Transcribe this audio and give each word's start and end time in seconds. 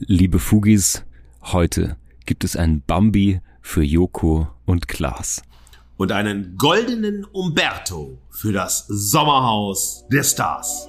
Liebe 0.00 0.38
Fugis, 0.38 1.04
heute 1.42 1.96
gibt 2.24 2.44
es 2.44 2.54
ein 2.54 2.82
Bambi 2.86 3.40
für 3.60 3.82
Joko 3.82 4.46
und 4.64 4.86
Klaas. 4.86 5.42
Und 5.96 6.12
einen 6.12 6.56
goldenen 6.56 7.24
Umberto 7.24 8.16
für 8.30 8.52
das 8.52 8.86
Sommerhaus 8.86 10.04
der 10.12 10.22
Stars. 10.22 10.86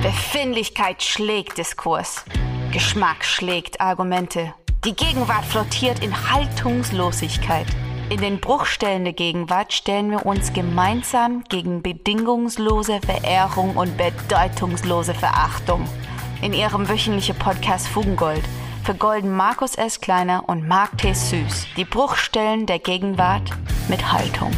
Befindlichkeit 0.00 1.02
schlägt 1.02 1.58
Diskurs. 1.58 2.24
Geschmack 2.72 3.22
schlägt 3.22 3.82
Argumente. 3.82 4.54
Die 4.86 4.96
Gegenwart 4.96 5.44
flottiert 5.44 6.02
in 6.02 6.30
Haltungslosigkeit. 6.30 7.66
In 8.08 8.20
den 8.22 8.40
Bruchstellen 8.40 9.04
der 9.04 9.12
Gegenwart 9.12 9.74
stellen 9.74 10.10
wir 10.10 10.24
uns 10.24 10.54
gemeinsam 10.54 11.44
gegen 11.50 11.82
bedingungslose 11.82 13.00
Verehrung 13.00 13.76
und 13.76 13.94
bedeutungslose 13.98 15.12
Verachtung. 15.12 15.86
In 16.44 16.52
ihrem 16.52 16.90
wöchentlichen 16.90 17.38
Podcast 17.38 17.88
Fugengold 17.88 18.42
vergolden 18.82 19.34
Markus 19.34 19.76
S. 19.76 20.02
Kleiner 20.02 20.46
und 20.46 20.68
Mark 20.68 20.98
T. 20.98 21.14
Süß 21.14 21.68
die 21.78 21.86
Bruchstellen 21.86 22.66
der 22.66 22.80
Gegenwart 22.80 23.50
mit 23.88 24.12
Haltung. 24.12 24.50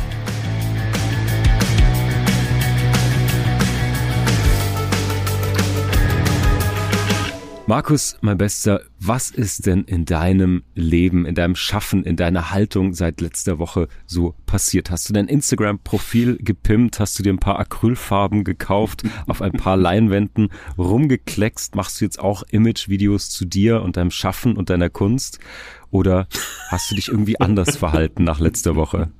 Markus, 7.69 8.16
mein 8.20 8.38
Bester, 8.38 8.83
was 9.01 9.33
ist 9.33 9.66
denn 9.66 9.83
in 9.83 10.05
deinem 10.05 10.62
Leben, 10.77 11.27
in 11.27 11.34
deinem 11.34 11.57
Schaffen, 11.57 12.05
in 12.05 12.15
deiner 12.15 12.52
Haltung 12.52 12.93
seit 12.95 13.20
letzter 13.20 13.59
Woche 13.59 13.88
so 14.07 14.37
passiert? 14.47 14.93
Hast 14.93 15.09
du 15.09 15.12
dein 15.12 15.27
Instagram-Profil 15.27 16.38
gepimpt? 16.41 17.01
Hast 17.01 17.19
du 17.19 17.24
dir 17.24 17.33
ein 17.33 17.41
paar 17.41 17.59
Acrylfarben 17.59 18.45
gekauft, 18.45 19.02
auf 19.27 19.43
ein 19.43 19.51
paar 19.51 19.77
Leinwänden 19.77 20.51
rumgekleckst? 20.79 21.74
Machst 21.74 22.01
du 22.01 22.05
jetzt 22.05 22.21
auch 22.21 22.45
Image-Videos 22.45 23.30
zu 23.30 23.45
dir 23.45 23.83
und 23.83 23.96
deinem 23.96 24.12
Schaffen 24.12 24.57
und 24.57 24.71
deiner 24.71 24.88
Kunst? 24.88 25.41
Oder 25.90 26.26
hast 26.68 26.90
du 26.90 26.95
dich 26.95 27.09
irgendwie 27.09 27.40
anders 27.40 27.76
verhalten 27.76 28.24
nach 28.24 28.40
letzter 28.40 28.76
Woche? 28.76 29.10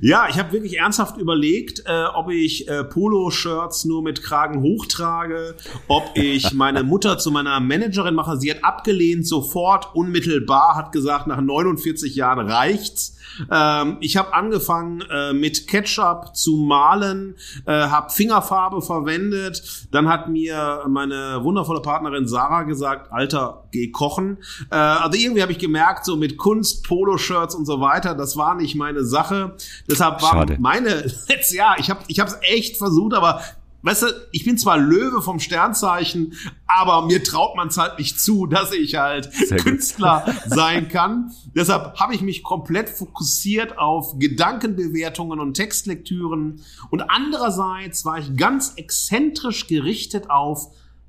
Ja, 0.00 0.28
ich 0.28 0.38
habe 0.38 0.52
wirklich 0.52 0.78
ernsthaft 0.78 1.16
überlegt, 1.16 1.82
äh, 1.86 2.04
ob 2.14 2.30
ich 2.30 2.68
äh, 2.68 2.84
Polo-Shirts 2.84 3.86
nur 3.86 4.02
mit 4.02 4.22
Kragen 4.22 4.60
hochtrage, 4.60 5.56
ob 5.88 6.10
ich 6.14 6.52
meine 6.52 6.82
Mutter 6.82 7.18
zu 7.18 7.30
meiner 7.30 7.58
Managerin 7.60 8.14
mache. 8.14 8.38
Sie 8.38 8.50
hat 8.50 8.62
abgelehnt, 8.64 9.26
sofort, 9.26 9.94
unmittelbar, 9.94 10.76
hat 10.76 10.92
gesagt, 10.92 11.26
nach 11.26 11.40
49 11.40 12.14
Jahren 12.14 12.48
reicht's. 12.48 13.17
Ähm, 13.50 13.96
ich 14.00 14.16
habe 14.16 14.34
angefangen 14.34 15.02
äh, 15.10 15.32
mit 15.32 15.66
Ketchup 15.66 16.36
zu 16.36 16.56
malen, 16.56 17.36
äh, 17.66 17.72
habe 17.72 18.10
Fingerfarbe 18.10 18.82
verwendet. 18.82 19.88
Dann 19.90 20.08
hat 20.08 20.28
mir 20.28 20.84
meine 20.88 21.42
wundervolle 21.42 21.80
Partnerin 21.80 22.26
Sarah 22.26 22.62
gesagt, 22.62 23.12
Alter, 23.12 23.64
geh 23.70 23.90
kochen. 23.90 24.38
Äh, 24.70 24.76
also 24.76 25.18
irgendwie 25.18 25.42
habe 25.42 25.52
ich 25.52 25.58
gemerkt, 25.58 26.04
so 26.04 26.16
mit 26.16 26.36
Kunst, 26.36 26.86
Poloshirts 26.86 27.54
und 27.54 27.66
so 27.66 27.80
weiter, 27.80 28.14
das 28.14 28.36
war 28.36 28.54
nicht 28.54 28.74
meine 28.74 29.04
Sache. 29.04 29.56
Deshalb 29.88 30.22
war 30.22 30.32
Schade. 30.32 30.56
meine 30.60 31.06
Jahr, 31.50 31.78
ich 31.78 31.90
habe 31.90 32.00
ich 32.08 32.18
es 32.18 32.36
echt 32.42 32.76
versucht, 32.76 33.14
aber 33.14 33.40
weißt 33.82 34.02
du, 34.02 34.06
ich 34.32 34.44
bin 34.44 34.58
zwar 34.58 34.78
Löwe 34.78 35.22
vom 35.22 35.40
Sternzeichen, 35.40 36.34
aber 36.66 37.06
mir 37.06 37.22
traut 37.22 37.56
man 37.56 37.68
es 37.68 37.78
halt 37.78 37.98
nicht 37.98 38.20
zu, 38.20 38.46
dass 38.46 38.72
ich 38.72 38.96
halt 38.96 39.32
Sehr 39.32 39.58
Künstler 39.58 40.24
sein 40.46 40.88
kann. 40.88 41.30
Deshalb 41.54 41.98
habe 41.98 42.14
ich 42.14 42.20
mich 42.20 42.42
komplett 42.42 42.88
fokussiert 42.88 43.78
auf 43.78 44.18
Gedankenbewertungen 44.18 45.40
und 45.40 45.54
Textlektüren. 45.54 46.62
Und 46.90 47.02
andererseits 47.02 48.04
war 48.04 48.18
ich 48.18 48.36
ganz 48.36 48.74
exzentrisch 48.76 49.66
gerichtet 49.66 50.30
auf 50.30 50.68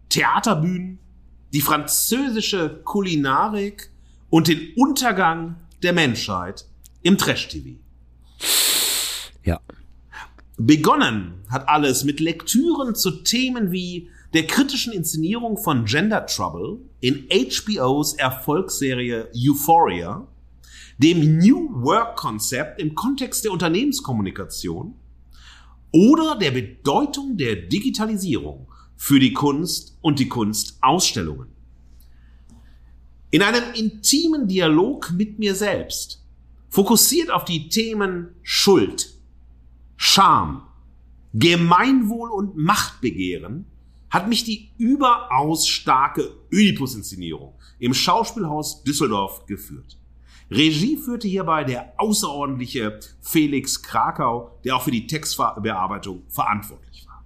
Theaterbühnen, 0.10 1.00
die 1.54 1.62
französische 1.62 2.82
Kulinarik 2.84 3.92
und 4.30 4.48
den 4.48 4.74
Untergang 4.76 5.56
der 5.82 5.94
Menschheit 5.94 6.66
im 7.02 7.18
Trash-TV. 7.18 7.80
Begonnen 10.62 11.36
hat 11.48 11.70
alles 11.70 12.04
mit 12.04 12.20
Lektüren 12.20 12.94
zu 12.94 13.24
Themen 13.24 13.72
wie 13.72 14.10
der 14.34 14.46
kritischen 14.46 14.92
Inszenierung 14.92 15.58
von 15.58 15.86
Gender 15.86 16.26
Trouble 16.26 16.82
in 17.00 17.30
HBOs 17.32 18.16
Erfolgsserie 18.16 19.30
Euphoria, 19.34 20.28
dem 20.98 21.38
New 21.38 21.82
Work 21.82 22.18
Konzept 22.18 22.82
im 22.82 22.94
Kontext 22.94 23.46
der 23.46 23.54
Unternehmenskommunikation 23.54 24.96
oder 25.94 26.38
der 26.38 26.52
Bedeutung 26.52 27.38
der 27.38 27.56
Digitalisierung 27.56 28.68
für 28.98 29.22
die 29.22 29.32
Kunst 29.32 29.98
und 30.02 30.20
die 30.20 30.28
Kunstausstellungen. 30.28 31.48
In 33.32 33.44
einem 33.44 33.64
intimen 33.76 34.50
Dialog 34.50 35.14
mit 35.16 35.40
mir 35.40 35.56
selbst, 35.56 36.22
fokussiert 36.68 37.32
auf 37.32 37.46
die 37.46 37.70
Themen 37.70 38.36
Schuld, 38.44 39.19
Scham, 40.02 40.64
Gemeinwohl 41.34 42.30
und 42.32 42.56
Machtbegehren 42.56 43.66
hat 44.10 44.30
mich 44.30 44.46
die 44.46 44.72
überaus 44.78 45.68
starke 45.68 46.38
Oedipus-Inszenierung 46.54 47.54
im 47.80 47.94
Schauspielhaus 47.94 48.86
Düsseldorf 48.86 49.46
geführt. 49.46 50.00
Regie 50.50 50.96
führte 50.96 51.28
hierbei 51.28 51.66
der 51.66 51.96
außerordentliche 51.98 53.02
Felix 53.20 53.84
Krakau, 53.84 54.58
der 54.64 54.78
auch 54.78 54.84
für 54.84 54.92
die 54.92 55.06
Textbearbeitung 55.06 56.24
verantwortlich 56.30 57.06
war. 57.06 57.26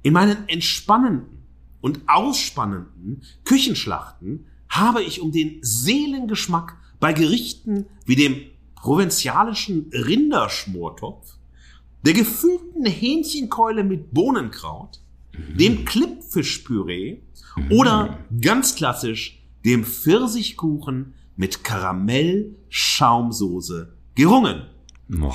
In 0.00 0.14
meinen 0.14 0.48
entspannenden 0.48 1.44
und 1.82 2.00
ausspannenden 2.06 3.24
Küchenschlachten 3.44 4.46
habe 4.70 5.02
ich 5.02 5.20
um 5.20 5.32
den 5.32 5.58
Seelengeschmack 5.60 6.78
bei 6.98 7.12
Gerichten 7.12 7.84
wie 8.06 8.16
dem 8.16 8.40
provinzialischen 8.80 9.90
Rinderschmortopf, 9.92 11.34
der 12.04 12.14
gefüllten 12.14 12.86
Hähnchenkeule 12.86 13.84
mit 13.84 14.12
Bohnenkraut, 14.12 15.00
mhm. 15.32 15.58
dem 15.58 15.84
Klippfischpüree 15.84 17.20
mhm. 17.56 17.72
oder 17.72 18.18
ganz 18.40 18.74
klassisch 18.74 19.38
dem 19.64 19.84
Pfirsichkuchen 19.84 21.14
mit 21.36 21.62
Karamell-Schaumsoße 21.64 23.92
gerungen. 24.14 24.66
Oh. 25.20 25.32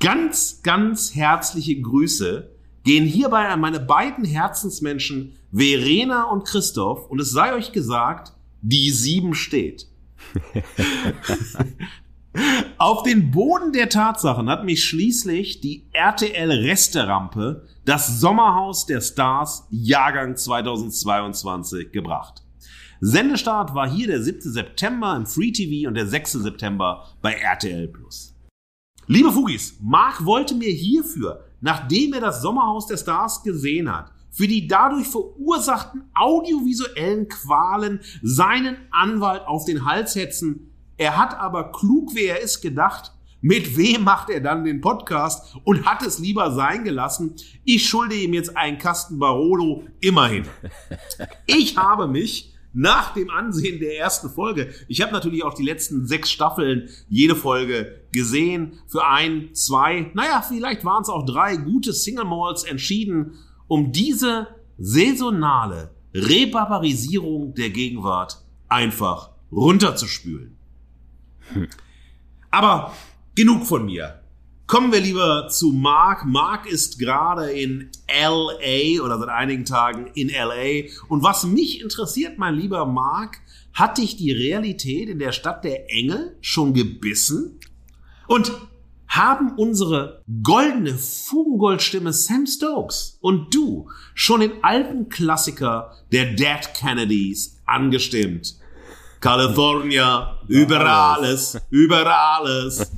Ganz, 0.00 0.62
ganz 0.62 1.14
herzliche 1.14 1.80
Grüße 1.80 2.50
gehen 2.84 3.04
hierbei 3.04 3.48
an 3.48 3.60
meine 3.60 3.80
beiden 3.80 4.24
Herzensmenschen 4.24 5.34
Verena 5.52 6.24
und 6.24 6.44
Christoph 6.44 7.08
und 7.10 7.20
es 7.20 7.30
sei 7.30 7.54
euch 7.54 7.72
gesagt, 7.72 8.32
die 8.62 8.90
sieben 8.90 9.34
steht. 9.34 9.86
Auf 12.76 13.02
den 13.02 13.30
Boden 13.30 13.72
der 13.72 13.88
Tatsachen 13.88 14.48
hat 14.48 14.64
mich 14.64 14.84
schließlich 14.84 15.60
die 15.60 15.86
RTL-Resterampe, 15.92 17.66
das 17.84 18.20
Sommerhaus 18.20 18.86
der 18.86 19.00
Stars, 19.00 19.66
Jahrgang 19.70 20.36
2022, 20.36 21.90
gebracht. 21.90 22.42
Sendestart 23.00 23.74
war 23.74 23.88
hier 23.88 24.08
der 24.08 24.22
7. 24.22 24.40
September 24.52 25.16
im 25.16 25.26
Free 25.26 25.52
TV 25.52 25.88
und 25.88 25.94
der 25.94 26.06
6. 26.06 26.32
September 26.32 27.06
bei 27.22 27.32
RTL 27.32 27.88
Plus. 27.88 28.34
Liebe 29.06 29.32
Fugis, 29.32 29.76
Marc 29.80 30.24
wollte 30.24 30.54
mir 30.54 30.70
hierfür, 30.70 31.44
nachdem 31.60 32.12
er 32.12 32.20
das 32.20 32.42
Sommerhaus 32.42 32.86
der 32.86 32.98
Stars 32.98 33.42
gesehen 33.42 33.90
hat, 33.90 34.12
für 34.30 34.46
die 34.46 34.68
dadurch 34.68 35.08
verursachten 35.08 36.10
audiovisuellen 36.14 37.28
Qualen 37.28 38.00
seinen 38.22 38.76
Anwalt 38.90 39.46
auf 39.46 39.64
den 39.64 39.84
Hals 39.84 40.14
hetzen 40.14 40.68
er 40.98 41.16
hat 41.16 41.38
aber 41.38 41.72
klug, 41.72 42.14
wie 42.14 42.26
er 42.26 42.40
ist, 42.40 42.60
gedacht, 42.60 43.12
mit 43.40 43.76
wem 43.76 44.02
macht 44.02 44.30
er 44.30 44.40
dann 44.40 44.64
den 44.64 44.80
Podcast 44.80 45.56
und 45.64 45.86
hat 45.86 46.02
es 46.02 46.18
lieber 46.18 46.50
sein 46.52 46.82
gelassen. 46.82 47.36
Ich 47.64 47.88
schulde 47.88 48.16
ihm 48.16 48.34
jetzt 48.34 48.56
einen 48.56 48.78
Kasten 48.78 49.18
Barolo 49.18 49.84
immerhin. 50.00 50.44
Ich 51.46 51.76
habe 51.76 52.08
mich 52.08 52.52
nach 52.72 53.14
dem 53.14 53.30
Ansehen 53.30 53.80
der 53.80 53.96
ersten 53.96 54.28
Folge, 54.28 54.72
ich 54.88 55.00
habe 55.00 55.12
natürlich 55.12 55.42
auch 55.44 55.54
die 55.54 55.64
letzten 55.64 56.06
sechs 56.06 56.30
Staffeln, 56.30 56.88
jede 57.08 57.34
Folge 57.34 58.02
gesehen, 58.12 58.80
für 58.86 59.06
ein, 59.06 59.50
zwei, 59.54 60.10
naja, 60.14 60.42
vielleicht 60.46 60.84
waren 60.84 61.02
es 61.02 61.08
auch 61.08 61.24
drei 61.24 61.56
gute 61.56 61.92
Single 61.92 62.24
Malls 62.24 62.64
entschieden, 62.64 63.34
um 63.68 63.92
diese 63.92 64.48
saisonale 64.78 65.94
Rebarbarisierung 66.14 67.54
der 67.54 67.70
Gegenwart 67.70 68.44
einfach 68.68 69.30
runterzuspülen. 69.50 70.57
Aber 72.50 72.94
genug 73.34 73.66
von 73.66 73.86
mir. 73.86 74.22
Kommen 74.66 74.92
wir 74.92 75.00
lieber 75.00 75.48
zu 75.48 75.72
Mark. 75.72 76.26
Mark 76.26 76.70
ist 76.70 76.98
gerade 76.98 77.50
in 77.50 77.90
LA 78.06 79.02
oder 79.02 79.18
seit 79.18 79.30
einigen 79.30 79.64
Tagen 79.64 80.08
in 80.14 80.28
LA. 80.28 80.90
Und 81.08 81.22
was 81.22 81.44
mich 81.44 81.80
interessiert, 81.80 82.38
mein 82.38 82.54
lieber 82.54 82.84
Mark, 82.84 83.38
hat 83.72 83.96
dich 83.96 84.16
die 84.16 84.32
Realität 84.32 85.08
in 85.08 85.18
der 85.18 85.32
Stadt 85.32 85.64
der 85.64 85.90
Engel 85.90 86.36
schon 86.42 86.74
gebissen? 86.74 87.58
Und 88.26 88.52
haben 89.08 89.52
unsere 89.56 90.22
goldene 90.42 90.94
Fugengoldstimme 90.98 92.12
Sam 92.12 92.46
Stokes 92.46 93.16
und 93.20 93.54
du 93.54 93.88
schon 94.14 94.40
den 94.40 94.62
alten 94.62 95.08
Klassiker 95.08 95.96
der 96.12 96.34
Dead 96.34 96.74
Kennedys 96.74 97.58
angestimmt. 97.64 98.57
California, 99.20 100.38
über 100.46 100.80
alles, 100.80 101.58
über 101.70 102.06
alles. 102.06 102.92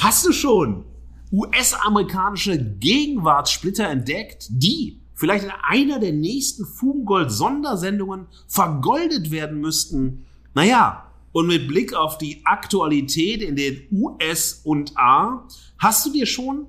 Hast 0.00 0.26
du 0.26 0.32
schon 0.32 0.84
US-amerikanische 1.32 2.58
Gegenwartssplitter 2.58 3.88
entdeckt, 3.88 4.48
die 4.50 5.00
vielleicht 5.14 5.44
in 5.44 5.52
einer 5.62 5.98
der 5.98 6.12
nächsten 6.12 6.66
Fugengold-Sondersendungen 6.66 8.26
vergoldet 8.48 9.30
werden 9.30 9.60
müssten? 9.60 10.26
Naja, 10.54 11.06
und 11.32 11.46
mit 11.46 11.68
Blick 11.68 11.94
auf 11.94 12.18
die 12.18 12.42
Aktualität 12.44 13.42
in 13.42 13.56
den 13.56 13.86
US 13.92 14.60
und 14.64 14.92
A, 14.98 15.46
hast 15.78 16.04
du 16.06 16.12
dir 16.12 16.26
schon 16.26 16.66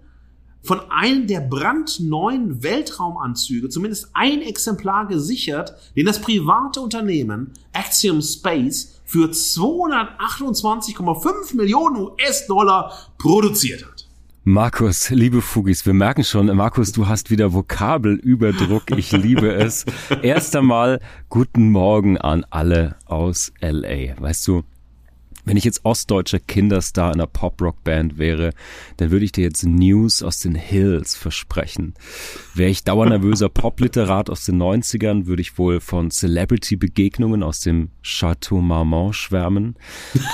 von 0.63 0.91
einem 0.91 1.27
der 1.27 1.41
brandneuen 1.41 2.63
Weltraumanzüge 2.63 3.67
zumindest 3.69 4.09
ein 4.13 4.41
Exemplar 4.41 5.07
gesichert, 5.07 5.75
den 5.95 6.05
das 6.05 6.19
private 6.21 6.81
Unternehmen 6.81 7.51
Axiom 7.73 8.21
Space 8.21 9.01
für 9.05 9.29
228,5 9.29 11.55
Millionen 11.55 11.95
US-Dollar 11.97 12.91
produziert 13.17 13.85
hat. 13.85 14.07
Markus, 14.43 15.11
liebe 15.11 15.39
Fugis, 15.39 15.85
wir 15.85 15.93
merken 15.93 16.23
schon, 16.23 16.47
Markus, 16.55 16.91
du 16.91 17.07
hast 17.07 17.29
wieder 17.29 17.53
Vokabelüberdruck. 17.53 18.89
Ich 18.97 19.11
liebe 19.11 19.53
es. 19.53 19.85
Erst 20.23 20.55
einmal 20.55 20.99
guten 21.29 21.69
Morgen 21.69 22.17
an 22.17 22.43
alle 22.49 22.95
aus 23.05 23.53
LA. 23.61 24.19
Weißt 24.19 24.47
du, 24.47 24.63
wenn 25.45 25.57
ich 25.57 25.63
jetzt 25.63 25.85
ostdeutscher 25.85 26.39
Kinderstar 26.39 27.13
in 27.13 27.19
einer 27.19 27.27
Pop-Rock-Band 27.27 28.17
wäre, 28.17 28.51
dann 28.97 29.11
würde 29.11 29.25
ich 29.25 29.31
dir 29.31 29.43
jetzt 29.43 29.63
News 29.63 30.23
aus 30.23 30.39
den 30.39 30.55
Hills 30.55 31.15
versprechen. 31.15 31.93
Wäre 32.53 32.69
ich 32.69 32.83
dauernervöser 32.83 33.49
Popliterat 33.53 34.29
aus 34.29 34.45
den 34.45 34.61
90ern, 34.61 35.25
würde 35.25 35.41
ich 35.41 35.57
wohl 35.57 35.79
von 35.79 36.11
Celebrity-Begegnungen 36.11 37.43
aus 37.43 37.59
dem 37.61 37.89
Chateau 38.03 38.61
Marmont 38.61 39.15
schwärmen. 39.15 39.75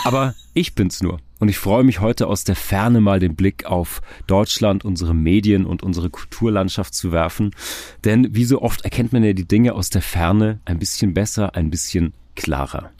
Aber 0.04 0.36
ich 0.54 0.76
bin's 0.76 1.02
nur. 1.02 1.20
Und 1.40 1.50
ich 1.50 1.58
freue 1.60 1.84
mich 1.84 2.02
heute 2.02 2.28
aus 2.28 2.44
der 2.44 2.56
Ferne 2.56 3.00
mal 3.00 3.20
den 3.20 3.36
Blick 3.36 3.66
auf 3.66 4.02
Deutschland, 4.26 4.84
unsere 4.84 5.14
Medien 5.14 5.66
und 5.66 5.84
unsere 5.84 6.10
Kulturlandschaft 6.10 6.96
zu 6.96 7.12
werfen. 7.12 7.52
Denn 8.04 8.34
wie 8.34 8.46
so 8.46 8.62
oft 8.62 8.82
erkennt 8.82 9.14
man 9.14 9.24
ja 9.24 9.34
die 9.34 9.48
Dinge 9.48 9.76
aus 9.76 9.90
der 9.90 10.02
Ferne 10.02 10.60
ein 10.66 10.80
bisschen 10.80 11.14
besser, 11.14 11.56
ein 11.56 11.70
bisschen 11.70 12.14
klarer. 12.36 12.92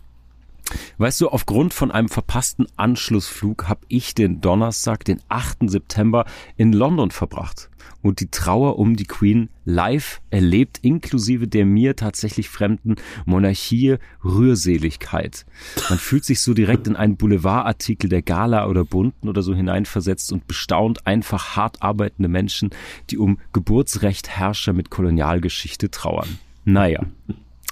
Weißt 0.98 1.22
du, 1.22 1.30
aufgrund 1.30 1.74
von 1.74 1.92
einem 1.92 2.10
verpassten 2.10 2.68
Anschlussflug 2.76 3.68
habe 3.68 3.82
ich 3.88 4.16
den 4.16 4.42
Donnerstag, 4.42 5.06
den 5.06 5.22
8. 5.30 5.70
September 5.70 6.26
in 6.56 6.74
London 6.74 7.12
verbracht 7.12 7.70
und 8.02 8.20
die 8.20 8.30
Trauer 8.30 8.80
um 8.80 8.96
die 8.96 9.06
Queen 9.06 9.50
live 9.66 10.22
erlebt, 10.30 10.80
inklusive 10.82 11.48
der 11.48 11.66
mir 11.66 11.96
tatsächlich 11.96 12.50
fremden 12.50 12.96
Monarchie 13.26 13.98
Rührseligkeit. 14.24 15.46
Man 15.90 16.00
fühlt 16.00 16.26
sich 16.26 16.42
so 16.42 16.54
direkt 16.54 16.88
in 16.88 16.96
einen 16.96 17.18
Boulevardartikel 17.18 18.10
der 18.10 18.22
Gala 18.22 18.68
oder 18.68 18.86
Bunten 18.86 19.30
oder 19.30 19.42
so 19.42 19.54
hineinversetzt 19.54 20.32
und 20.32 20.48
bestaunt 20.48 21.06
einfach 21.06 21.56
hart 21.56 21.82
arbeitende 21.82 22.30
Menschen, 22.30 22.70
die 23.10 23.18
um 23.18 23.40
Geburtsrecht 23.54 24.30
Herrscher 24.30 24.74
mit 24.74 24.90
Kolonialgeschichte 24.90 25.92
trauern. 25.92 26.40
Naja. 26.66 27.02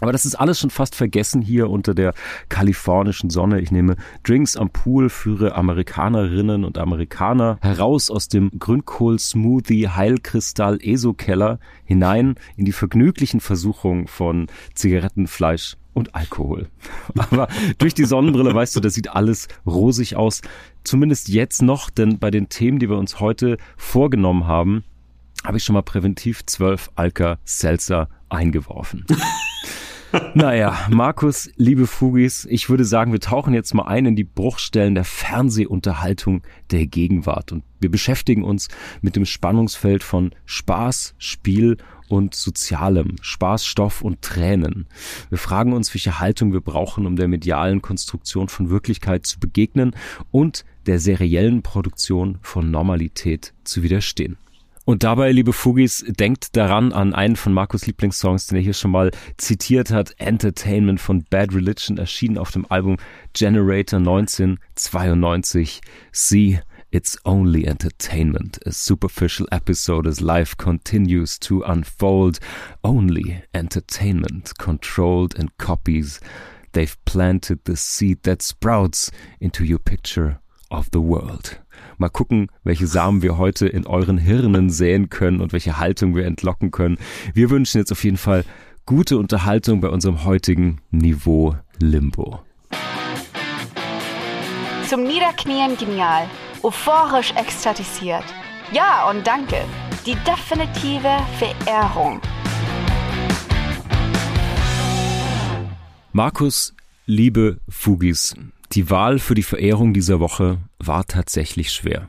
Aber 0.02 0.12
das 0.12 0.26
ist 0.26 0.36
alles 0.36 0.60
schon 0.60 0.72
fast 0.72 0.94
vergessen 0.94 1.42
hier 1.42 1.70
unter 1.70 1.94
der 1.94 2.14
kalifornischen 2.50 3.30
Sonne. 3.30 3.62
Ich 3.62 3.72
nehme 3.72 3.96
Drinks 4.24 4.58
am 4.58 4.70
Pool, 4.70 5.10
führe 5.10 5.56
Amerikanerinnen 5.56 6.66
und 6.66 6.78
Amerikaner 6.78 7.58
heraus 7.62 8.10
aus 8.12 8.28
dem 8.28 8.52
Grünkohl-Smoothie 8.60 9.88
Heilkristall 9.88 10.80
ESO-Keller 10.82 11.60
hinein 11.86 12.36
in 12.58 12.66
die 12.66 12.74
vergnüglichen 12.74 13.40
Versuchungen 13.40 14.08
von 14.08 14.48
Zigaretten, 14.74 15.28
Fleisch 15.28 15.78
und 15.94 16.14
Alkohol. 16.14 16.68
Aber 17.18 17.48
durch 17.78 17.94
die 17.94 18.04
Sonnenbrille 18.04 18.54
weißt 18.54 18.76
du, 18.76 18.82
das 18.82 18.96
sieht 18.96 19.12
alles 19.12 19.48
rosig 19.66 20.18
aus. 20.18 20.42
Zumindest 20.84 21.30
jetzt 21.30 21.62
noch, 21.62 21.90
denn 21.90 22.20
bei 22.20 22.32
den 22.32 22.50
Themen, 22.50 22.80
die 22.80 22.90
wir 22.90 22.98
uns 22.98 23.22
heute 23.22 23.58
vorgenommen 23.78 24.46
haben, 24.46 24.84
habe 25.46 25.58
ich 25.58 25.64
schon 25.64 25.74
mal 25.74 25.84
präventiv 25.84 26.46
zwölf 26.46 26.92
Alka 26.96 27.38
Seltzer 27.46 28.10
eingeworfen. 28.30 29.06
naja, 30.34 30.78
Markus, 30.90 31.50
liebe 31.56 31.88
Fugis, 31.88 32.46
ich 32.50 32.70
würde 32.70 32.86
sagen, 32.86 33.12
wir 33.12 33.20
tauchen 33.20 33.54
jetzt 33.54 33.74
mal 33.74 33.88
ein 33.88 34.06
in 34.06 34.16
die 34.16 34.24
Bruchstellen 34.24 34.96
der 34.96 35.04
Fernsehunterhaltung 35.04 36.42
der 36.72 36.88
Gegenwart 36.88 37.52
und 37.52 37.64
wir 37.80 37.92
beschäftigen 37.92 38.44
uns 38.44 38.68
mit 39.02 39.16
dem 39.16 39.26
Spannungsfeld 39.26 40.04
von 40.04 40.32
Spaß, 40.46 41.16
Spiel 41.18 41.78
und 42.08 42.36
Sozialem, 42.36 43.16
Spaß, 43.22 43.66
Stoff 43.66 44.02
und 44.02 44.22
Tränen. 44.22 44.88
Wir 45.30 45.38
fragen 45.38 45.74
uns, 45.74 45.94
welche 45.94 46.20
Haltung 46.20 46.54
wir 46.54 46.62
brauchen, 46.62 47.06
um 47.06 47.16
der 47.16 47.28
medialen 47.28 47.82
Konstruktion 47.82 48.48
von 48.48 48.70
Wirklichkeit 48.70 49.26
zu 49.26 49.40
begegnen 49.40 49.96
und 50.32 50.66
der 50.86 51.00
seriellen 51.00 51.64
Produktion 51.64 52.38
von 52.42 52.70
Normalität 52.70 53.54
zu 53.64 53.84
widerstehen. 53.84 54.38
Und 54.86 55.04
dabei, 55.04 55.32
liebe 55.32 55.52
Fugis, 55.52 56.06
denkt 56.08 56.56
daran 56.56 56.94
an 56.94 57.16
einen 57.16 57.36
von 57.36 57.54
Markus 57.54 57.88
Lieblingssongs, 57.88 58.46
den 58.46 58.58
er 58.58 58.62
hier 58.62 58.76
schon 58.76 58.92
mal 58.92 59.10
zitiert 59.38 59.90
hat, 59.90 60.14
Entertainment 60.20 61.02
von 61.02 61.24
Bad 61.24 61.56
Religion, 61.56 61.98
erschienen 61.98 62.38
auf 62.38 62.52
dem 62.52 62.68
Album 62.70 62.98
Generator 63.34 63.98
1992. 63.98 65.82
See, 66.12 66.60
it's 66.92 67.18
only 67.26 67.66
entertainment. 67.66 68.60
A 68.68 68.72
superficial 68.72 69.48
episode 69.50 70.08
as 70.08 70.22
life 70.22 70.56
continues 70.58 71.40
to 71.40 71.64
unfold. 71.64 72.40
Only 72.84 73.42
entertainment, 73.54 74.60
controlled 74.60 75.36
and 75.36 75.50
copies. 75.58 76.20
They've 76.74 76.96
planted 77.06 77.62
the 77.66 77.76
seed 77.76 78.22
that 78.24 78.44
sprouts 78.44 79.10
into 79.40 79.64
your 79.64 79.80
picture 79.80 80.42
of 80.70 80.92
the 80.92 81.02
world. 81.02 81.58
Mal 81.98 82.10
gucken, 82.10 82.48
welche 82.64 82.88
Samen 82.88 83.22
wir 83.22 83.38
heute 83.38 83.68
in 83.68 83.88
euren 83.88 84.18
Hirnen 84.18 84.70
säen 84.70 85.10
können 85.10 85.42
und 85.42 85.54
welche 85.54 85.80
Haltung 85.80 86.16
wir 86.16 86.26
entlocken 86.26 86.72
können. 86.72 86.98
Wir 87.34 87.50
wünschen 87.50 87.78
jetzt 87.80 87.92
auf 87.92 88.04
jeden 88.04 88.18
Fall 88.18 88.44
gute 88.86 89.18
Unterhaltung 89.18 89.82
bei 89.82 89.90
unserem 89.90 90.26
heutigen 90.26 90.82
Niveau 90.92 91.56
Limbo. 91.80 92.40
Zum 94.88 95.04
Niederknien 95.04 95.76
genial, 95.78 96.28
euphorisch 96.62 97.32
ekstatisiert. 97.32 98.24
Ja 98.72 99.10
und 99.10 99.26
danke. 99.26 99.58
Die 100.06 100.16
definitive 100.28 101.18
Verehrung. 101.40 102.22
Markus, 106.14 106.74
liebe 107.08 107.60
Fugis, 107.68 108.36
die 108.72 108.90
Wahl 108.90 109.20
für 109.20 109.36
die 109.36 109.44
Verehrung 109.44 109.94
dieser 109.94 110.20
Woche 110.20 110.58
war 110.80 111.06
tatsächlich 111.06 111.72
schwer. 111.72 112.08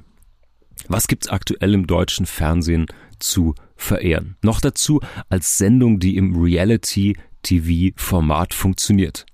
Was 0.89 1.07
gibt's 1.09 1.29
aktuell 1.29 1.75
im 1.75 1.87
deutschen 1.87 2.25
Fernsehen 2.27 2.87
zu 3.19 3.55
verehren? 3.77 4.37
Noch 4.43 4.61
dazu 4.61 5.01
als 5.29 5.59
Sendung, 5.59 5.99
die 5.99 6.17
im 6.17 6.41
Reality-TV-Format 6.41 8.55
funktioniert. 8.55 9.27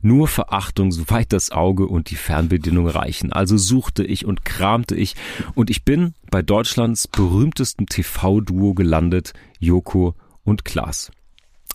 Nur 0.00 0.28
Verachtung, 0.28 0.92
soweit 0.92 1.32
das 1.32 1.50
Auge 1.50 1.86
und 1.86 2.10
die 2.10 2.16
Fernbedienung 2.16 2.88
reichen. 2.88 3.32
Also 3.32 3.56
suchte 3.56 4.04
ich 4.04 4.24
und 4.24 4.44
kramte 4.44 4.94
ich 4.94 5.16
und 5.54 5.70
ich 5.70 5.84
bin 5.84 6.14
bei 6.30 6.42
Deutschlands 6.42 7.08
berühmtestem 7.08 7.86
TV-Duo 7.86 8.74
gelandet, 8.74 9.32
Joko 9.58 10.14
und 10.44 10.64
Klaas. 10.64 11.10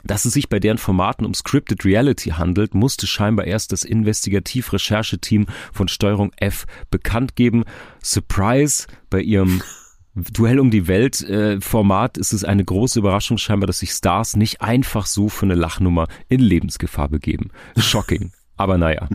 Dass 0.04 0.26
es 0.26 0.34
sich 0.34 0.50
bei 0.50 0.60
deren 0.60 0.78
Formaten 0.78 1.26
um 1.26 1.34
Scripted 1.34 1.86
Reality 1.86 2.32
handelt, 2.32 2.74
musste 2.74 3.08
scheinbar 3.08 3.46
erst 3.46 3.72
das 3.72 3.84
Investigativ-Rechercheteam 3.84 5.48
von 5.72 5.88
Steuerung 5.88 6.32
F 6.38 6.66
bekannt 6.90 7.36
geben. 7.36 7.64
Surprise, 8.02 8.88
bei 9.10 9.22
ihrem 9.22 9.62
Duell 10.14 10.60
um 10.60 10.72
die 10.72 10.88
Welt 10.90 11.22
äh, 11.22 11.62
Format 11.62 12.18
ist 12.18 12.34
es 12.34 12.44
eine 12.44 12.66
große 12.66 13.00
Überraschung 13.00 13.38
scheinbar, 13.38 13.68
dass 13.68 13.80
sich 13.80 13.92
Stars 13.92 14.36
nicht 14.36 14.62
einfach 14.62 15.06
so 15.06 15.30
für 15.30 15.46
eine 15.46 15.56
Lachnummer 15.56 16.08
in 16.28 16.42
Lebensgefahr 16.42 17.08
begeben. 17.08 17.52
Shocking. 17.78 18.34
Aber 18.62 18.78
naja. 18.78 19.10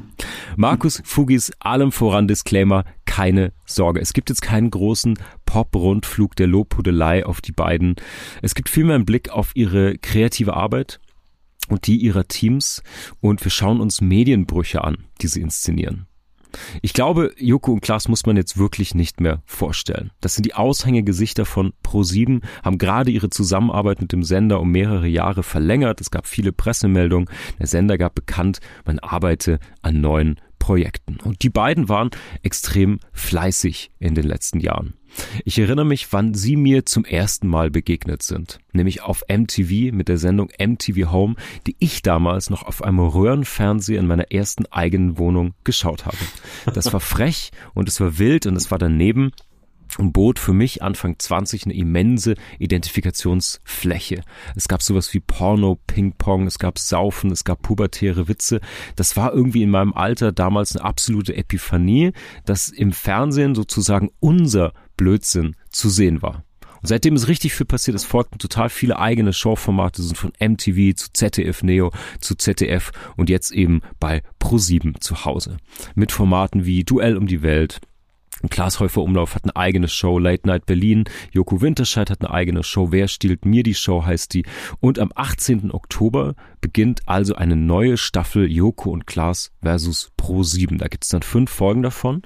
Markus 0.57 1.01
Fugis, 1.05 1.53
allem 1.61 1.93
voran 1.93 2.27
Disclaimer, 2.27 2.85
keine 3.05 3.53
Sorge. 3.65 4.01
Es 4.01 4.13
gibt 4.13 4.29
jetzt 4.29 4.43
keinen 4.43 4.71
großen 4.71 5.21
Pop-Rundflug 5.45 6.35
der 6.35 6.49
Lobhudelei 6.49 7.25
auf 7.25 7.41
die 7.41 7.53
beiden. 7.53 7.95
Es 8.43 8.57
gibt 8.57 8.69
vielmehr 8.69 8.97
einen 8.97 9.05
Blick 9.05 9.31
auf 9.31 9.53
ihre 9.55 9.99
kreative 9.99 10.55
Arbeit 10.55 10.99
und 11.69 11.87
die 11.87 11.97
ihrer 11.97 12.27
Teams 12.27 12.83
und 13.21 13.45
wir 13.45 13.53
schauen 13.53 13.81
uns 13.81 14.01
Medienbrüche 14.01 14.83
an, 14.83 15.05
die 15.23 15.29
sie 15.29 15.43
inszenieren. 15.43 16.09
Ich 16.83 16.93
glaube, 16.93 17.33
Joko 17.39 17.73
und 17.73 17.81
Klaas 17.81 18.09
muss 18.09 18.27
man 18.27 18.37
jetzt 18.37 18.59
wirklich 18.59 18.95
nicht 18.95 19.21
mehr 19.21 19.43
vorstellen. 19.45 20.11
Das 20.21 20.35
sind 20.35 20.47
die 20.47 20.55
Aushängegesichter 20.55 21.45
von 21.45 21.73
Pro7, 21.85 22.43
haben 22.63 22.79
gerade 22.79 23.11
ihre 23.11 23.31
Zusammenarbeit 23.31 24.01
mit 24.01 24.13
dem 24.13 24.23
Sender 24.23 24.61
um 24.61 24.71
mehrere 24.71 25.07
Jahre 25.07 25.43
verlängert. 25.43 26.01
Es 26.01 26.11
gab 26.11 26.27
viele 26.27 26.53
Pressemeldungen. 26.53 27.29
Der 27.59 27.67
Sender 27.67 27.99
gab 27.99 28.15
bekannt, 28.15 28.61
man 28.85 28.99
arbeite 28.99 29.59
an 29.83 30.01
neuen 30.01 30.41
Projekten. 30.59 31.19
Und 31.23 31.43
die 31.43 31.51
beiden 31.51 31.89
waren 31.89 32.11
extrem 32.43 33.01
fleißig 33.13 33.91
in 33.99 34.15
den 34.15 34.27
letzten 34.27 34.61
Jahren. 34.61 34.95
Ich 35.45 35.59
erinnere 35.59 35.87
mich, 35.87 36.13
wann 36.13 36.35
sie 36.35 36.57
mir 36.57 36.85
zum 36.85 37.05
ersten 37.05 37.49
Mal 37.49 37.71
begegnet 37.71 38.23
sind, 38.23 38.59
nämlich 38.73 39.03
auf 39.03 39.25
MTV 39.29 39.93
mit 39.93 40.09
der 40.09 40.19
Sendung 40.19 40.51
MTV 40.59 41.11
Home, 41.11 41.37
die 41.67 41.77
ich 41.79 42.03
damals 42.03 42.51
noch 42.51 42.65
auf 42.65 42.83
einem 42.83 42.99
Röhrenfernseher 42.99 44.01
in 44.01 44.07
meiner 44.07 44.31
ersten 44.31 44.67
eigenen 44.67 45.19
Wohnung 45.19 45.55
geschaut 45.65 46.05
habe. 46.05 46.19
Das 46.75 46.93
war 46.93 47.01
frech 47.01 47.51
und 47.75 47.89
es 47.89 48.01
war 48.01 48.19
wild 48.19 48.47
und 48.47 48.57
es 48.57 48.71
war 48.71 48.79
daneben 48.79 49.33
und 49.99 50.13
bot 50.13 50.39
für 50.39 50.53
mich 50.53 50.83
Anfang 50.83 51.19
20 51.19 51.67
eine 51.67 51.75
immense 51.75 52.35
Identifikationsfläche. 52.59 54.23
Es 54.55 54.69
gab 54.69 54.83
sowas 54.83 55.13
wie 55.15 55.21
Porno, 55.21 55.79
Ping-Pong, 55.87 56.47
es 56.47 56.59
gab 56.59 56.79
Saufen, 56.79 57.31
es 57.31 57.45
gab 57.45 57.63
pubertäre 57.63 58.29
Witze. 58.29 58.61
Das 58.97 59.17
war 59.17 59.33
irgendwie 59.33 59.63
in 59.63 59.71
meinem 59.71 59.93
Alter 59.93 60.33
damals 60.33 60.77
eine 60.77 60.85
absolute 60.85 61.37
Epiphanie, 61.37 62.13
dass 62.45 62.69
im 62.69 62.93
Fernsehen 62.93 63.55
sozusagen 63.55 64.11
unser 64.21 64.73
Blödsinn 64.97 65.57
zu 65.71 65.89
sehen 65.89 66.23
war. 66.23 66.45
Und 66.83 66.89
seitdem 66.89 67.17
ist 67.17 67.29
richtig 67.29 67.55
viel 67.55 67.67
passiert. 67.67 67.97
Es 67.97 68.05
folgten 68.05 68.39
total 68.39 68.69
viele 68.69 68.99
eigene 68.99 69.33
Showformate, 69.33 70.03
sind 70.03 70.17
von 70.17 70.33
MTV 70.39 70.95
zu 70.95 71.13
ZDF 71.13 71.63
Neo 71.63 71.91
zu 72.21 72.35
ZDF 72.35 72.93
und 73.17 73.31
jetzt 73.31 73.51
eben 73.51 73.81
bei 73.99 74.23
Pro7 74.41 75.01
zu 75.01 75.25
Hause. 75.25 75.57
Mit 75.95 76.13
Formaten 76.13 76.67
wie 76.67 76.85
Duell 76.85 77.17
um 77.17 77.27
die 77.27 77.43
Welt, 77.43 77.81
Klaas 78.51 78.81
Häufer 78.81 79.03
Umlauf 79.03 79.35
hat 79.35 79.45
eine 79.45 79.57
eigene 79.57 79.89
Show, 79.89 80.19
Late 80.19 80.47
Night 80.47 80.67
Berlin. 80.67 81.05
Joko 81.33 81.61
Winterscheid 81.63 82.11
hat 82.11 82.21
eine 82.21 82.31
eigene 82.31 82.63
Show, 82.63 82.93
Wer 82.93 83.09
stiehlt 83.09 83.45
mir 83.45 83.63
die 83.63 83.75
Show 83.75 84.05
heißt 84.05 84.35
die. 84.35 84.45
Und 84.81 84.99
am 84.99 85.11
18. 85.15 85.71
Oktober 85.73 86.35
beginnt 86.61 87.01
also 87.07 87.35
eine 87.35 87.57
neue 87.57 87.97
Staffel 87.97 88.51
Joko 88.51 88.91
und 88.91 89.07
Klaas 89.07 89.53
versus 89.63 90.13
Pro 90.17 90.43
7. 90.43 90.79
Da 90.79 90.89
gibt's 90.89 91.09
dann 91.09 91.23
fünf 91.23 91.51
Folgen 91.51 91.83
davon. 91.83 92.23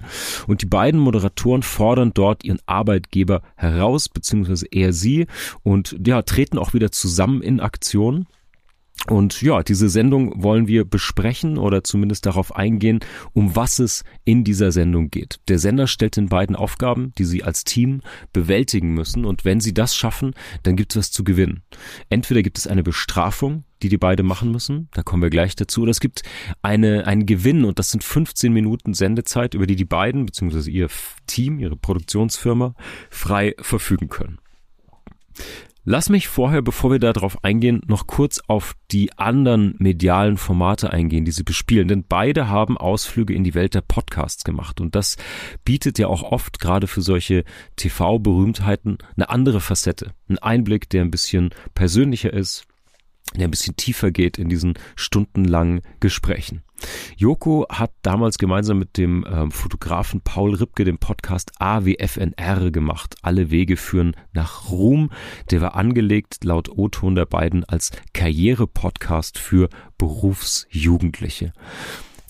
Und 0.47 0.63
die 0.63 0.67
beiden 0.67 1.01
Moderatoren 1.01 1.63
fordern 1.63 2.13
dort 2.13 2.45
ihren 2.45 2.61
Arbeitgeber 2.67 3.43
heraus, 3.57 4.09
beziehungsweise 4.09 4.67
er 4.71 4.93
sie, 4.93 5.27
und 5.63 5.97
ja, 6.05 6.23
treten 6.23 6.59
auch 6.59 6.75
wieder 6.75 6.91
zusammen 6.91 7.43
in 7.43 7.61
Aktion. 7.61 8.27
Und 9.09 9.41
ja, 9.41 9.63
diese 9.63 9.89
Sendung 9.89 10.43
wollen 10.43 10.67
wir 10.69 10.85
besprechen 10.85 11.59
oder 11.59 11.83
zumindest 11.83 12.27
darauf 12.27 12.55
eingehen, 12.55 13.01
um 13.33 13.57
was 13.57 13.79
es 13.79 14.05
in 14.25 14.45
dieser 14.45 14.73
Sendung 14.73 15.11
geht. 15.11 15.41
Der 15.49 15.59
Sender 15.59 15.87
stellt 15.87 16.17
den 16.17 16.29
beiden 16.29 16.55
Aufgaben, 16.55 17.13
die 17.17 17.25
sie 17.25 17.43
als 17.43 17.65
Team 17.65 18.03
bewältigen 18.33 18.93
müssen. 18.93 19.25
Und 19.25 19.45
wenn 19.45 19.61
sie 19.61 19.73
das 19.73 19.97
schaffen, 19.97 20.35
dann 20.63 20.77
gibt 20.77 20.93
es 20.93 20.99
was 20.99 21.11
zu 21.11 21.25
gewinnen. 21.25 21.63
Entweder 22.11 22.43
gibt 22.43 22.59
es 22.59 22.67
eine 22.67 22.83
Bestrafung, 22.83 23.65
die 23.83 23.89
die 23.89 23.99
beide 23.99 24.23
machen 24.23 24.53
müssen. 24.53 24.89
Da 24.93 25.03
kommen 25.03 25.23
wir 25.23 25.31
gleich 25.31 25.57
dazu. 25.57 25.83
Oder 25.83 25.93
es 25.93 26.01
gibt 26.01 26.23
eine, 26.61 27.07
einen 27.07 27.25
Gewinn 27.25 27.65
und 27.65 27.79
das 27.79 27.91
sind 27.91 28.05
15 28.05 28.53
Minuten 28.53 28.93
Sendezeit, 28.93 29.55
über 29.55 29.67
die 29.67 29.77
die 29.77 29.87
beiden 29.87 30.27
bzw. 30.27 30.71
ihr 30.71 30.89
Team, 31.27 31.59
ihre 31.59 31.77
Produktionsfirma 31.77 32.75
frei 33.09 33.55
verfügen 33.59 34.09
können. 34.09 34.39
Lass 35.85 36.11
mich 36.11 36.29
vorher, 36.29 36.61
bevor 36.61 36.91
wir 36.91 36.99
darauf 36.99 37.43
eingehen, 37.43 37.81
noch 37.87 38.07
kurz 38.07 38.41
auf 38.47 38.75
die 38.91 39.17
anderen 39.17 39.77
medialen 39.79 40.37
Formate 40.37 40.93
eingehen, 40.93 41.25
die 41.25 41.31
sie 41.31 41.43
bespielen. 41.43 41.89
Denn 41.89 42.05
beide 42.07 42.49
haben 42.49 42.77
Ausflüge 42.77 43.33
in 43.33 43.45
die 43.45 43.55
Welt 43.55 43.75
der 43.75 43.81
Podcasts 43.81 44.45
gemacht. 44.45 44.81
Und 44.81 44.95
das 44.95 45.17
bietet 45.65 45.99
ja 45.99 46.09
auch 46.09 46.23
oft, 46.23 46.61
gerade 46.61 46.87
für 46.87 47.01
solche 47.01 47.45
TV-Berühmtheiten, 47.77 48.99
eine 49.17 49.31
andere 49.31 49.61
Facette. 49.61 50.13
Ein 50.29 50.39
Einblick, 50.39 50.91
der 50.91 51.03
ein 51.03 51.11
bisschen 51.11 51.51
persönlicher 51.75 52.33
ist, 52.33 52.67
der 53.37 53.47
ein 53.47 53.51
bisschen 53.51 53.77
tiefer 53.77 54.11
geht 54.11 54.39
in 54.39 54.49
diesen 54.49 54.75
stundenlangen 54.97 55.83
Gesprächen. 56.01 56.63
Joko 57.17 57.67
hat 57.69 57.93
damals 58.03 58.39
gemeinsam 58.39 58.79
mit 58.79 58.97
dem 58.97 59.27
ähm, 59.31 59.51
Fotografen 59.51 60.23
Paul 60.23 60.55
Ripke 60.55 60.85
den 60.85 60.99
Podcast 60.99 61.53
AWFNR 61.59 62.71
gemacht. 62.71 63.17
Alle 63.23 63.51
Wege 63.51 63.77
führen 63.77 64.17
nach 64.33 64.71
Ruhm. 64.71 65.11
Der 65.51 65.61
war 65.61 65.77
angelegt 65.77 66.45
laut 66.45 66.71
O-Ton 66.71 67.15
der 67.15 67.27
beiden 67.27 67.65
als 67.65 67.91
Karriere-Podcast 68.15 69.39
für 69.39 69.69
Berufsjugendliche. 69.99 71.53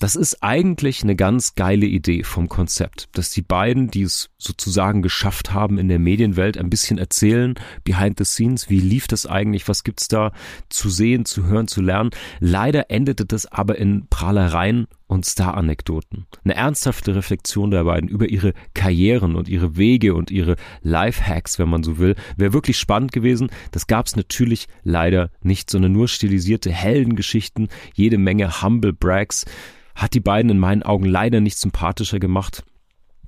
Das 0.01 0.17
ist 0.17 0.43
eigentlich 0.43 1.03
eine 1.03 1.15
ganz 1.15 1.57
geile 1.57 1.85
Idee 1.85 2.23
vom 2.23 2.49
Konzept, 2.49 3.11
dass 3.13 3.33
die 3.33 3.43
beiden, 3.43 3.91
die 3.91 4.01
es 4.01 4.31
sozusagen 4.39 5.03
geschafft 5.03 5.53
haben 5.53 5.77
in 5.77 5.89
der 5.89 5.99
Medienwelt, 5.99 6.57
ein 6.57 6.71
bisschen 6.71 6.97
erzählen, 6.97 7.55
behind 7.85 8.17
the 8.17 8.25
scenes, 8.25 8.71
wie 8.71 8.81
lief 8.81 9.09
das 9.09 9.27
eigentlich, 9.27 9.69
was 9.69 9.85
gibt's 9.85 10.09
da 10.09 10.33
zu 10.71 10.89
sehen, 10.89 11.27
zu 11.27 11.45
hören, 11.45 11.69
zu 11.69 11.83
lernen. 11.83 12.13
Leider 12.39 12.91
endete 12.91 13.27
das 13.27 13.45
aber 13.45 13.77
in 13.77 14.07
Prahlereien 14.09 14.87
und 15.07 15.27
Star-Anekdoten. 15.27 16.27
Eine 16.45 16.55
ernsthafte 16.55 17.15
Reflexion 17.15 17.71
der 17.71 17.85
beiden 17.85 18.09
über 18.09 18.27
ihre 18.27 18.55
Karrieren 18.73 19.37
und 19.37 19.51
ihre 19.51 19.77
Wege 19.77 20.15
und 20.15 20.31
ihre 20.31 20.57
Lifehacks, 20.81 21.59
wenn 21.59 21.69
man 21.69 21.83
so 21.83 21.99
will, 21.99 22.15
wäre 22.39 22.55
wirklich 22.55 22.79
spannend 22.79 23.13
gewesen. 23.13 23.51
Das 23.71 23.87
gab's 23.87 24.17
natürlich 24.17 24.67
leider 24.83 25.31
nicht, 25.43 25.69
sondern 25.69 25.93
nur 25.93 26.09
stilisierte 26.09 26.73
Heldengeschichten, 26.73 27.69
jede 27.93 28.17
Menge 28.17 28.63
Humble 28.63 28.95
Brags 28.95 29.45
hat 29.95 30.15
die 30.15 30.21
beiden 30.21 30.51
in 30.51 30.59
meinen 30.59 30.83
Augen 30.83 31.05
leider 31.05 31.41
nicht 31.41 31.59
sympathischer 31.59 32.19
gemacht. 32.19 32.65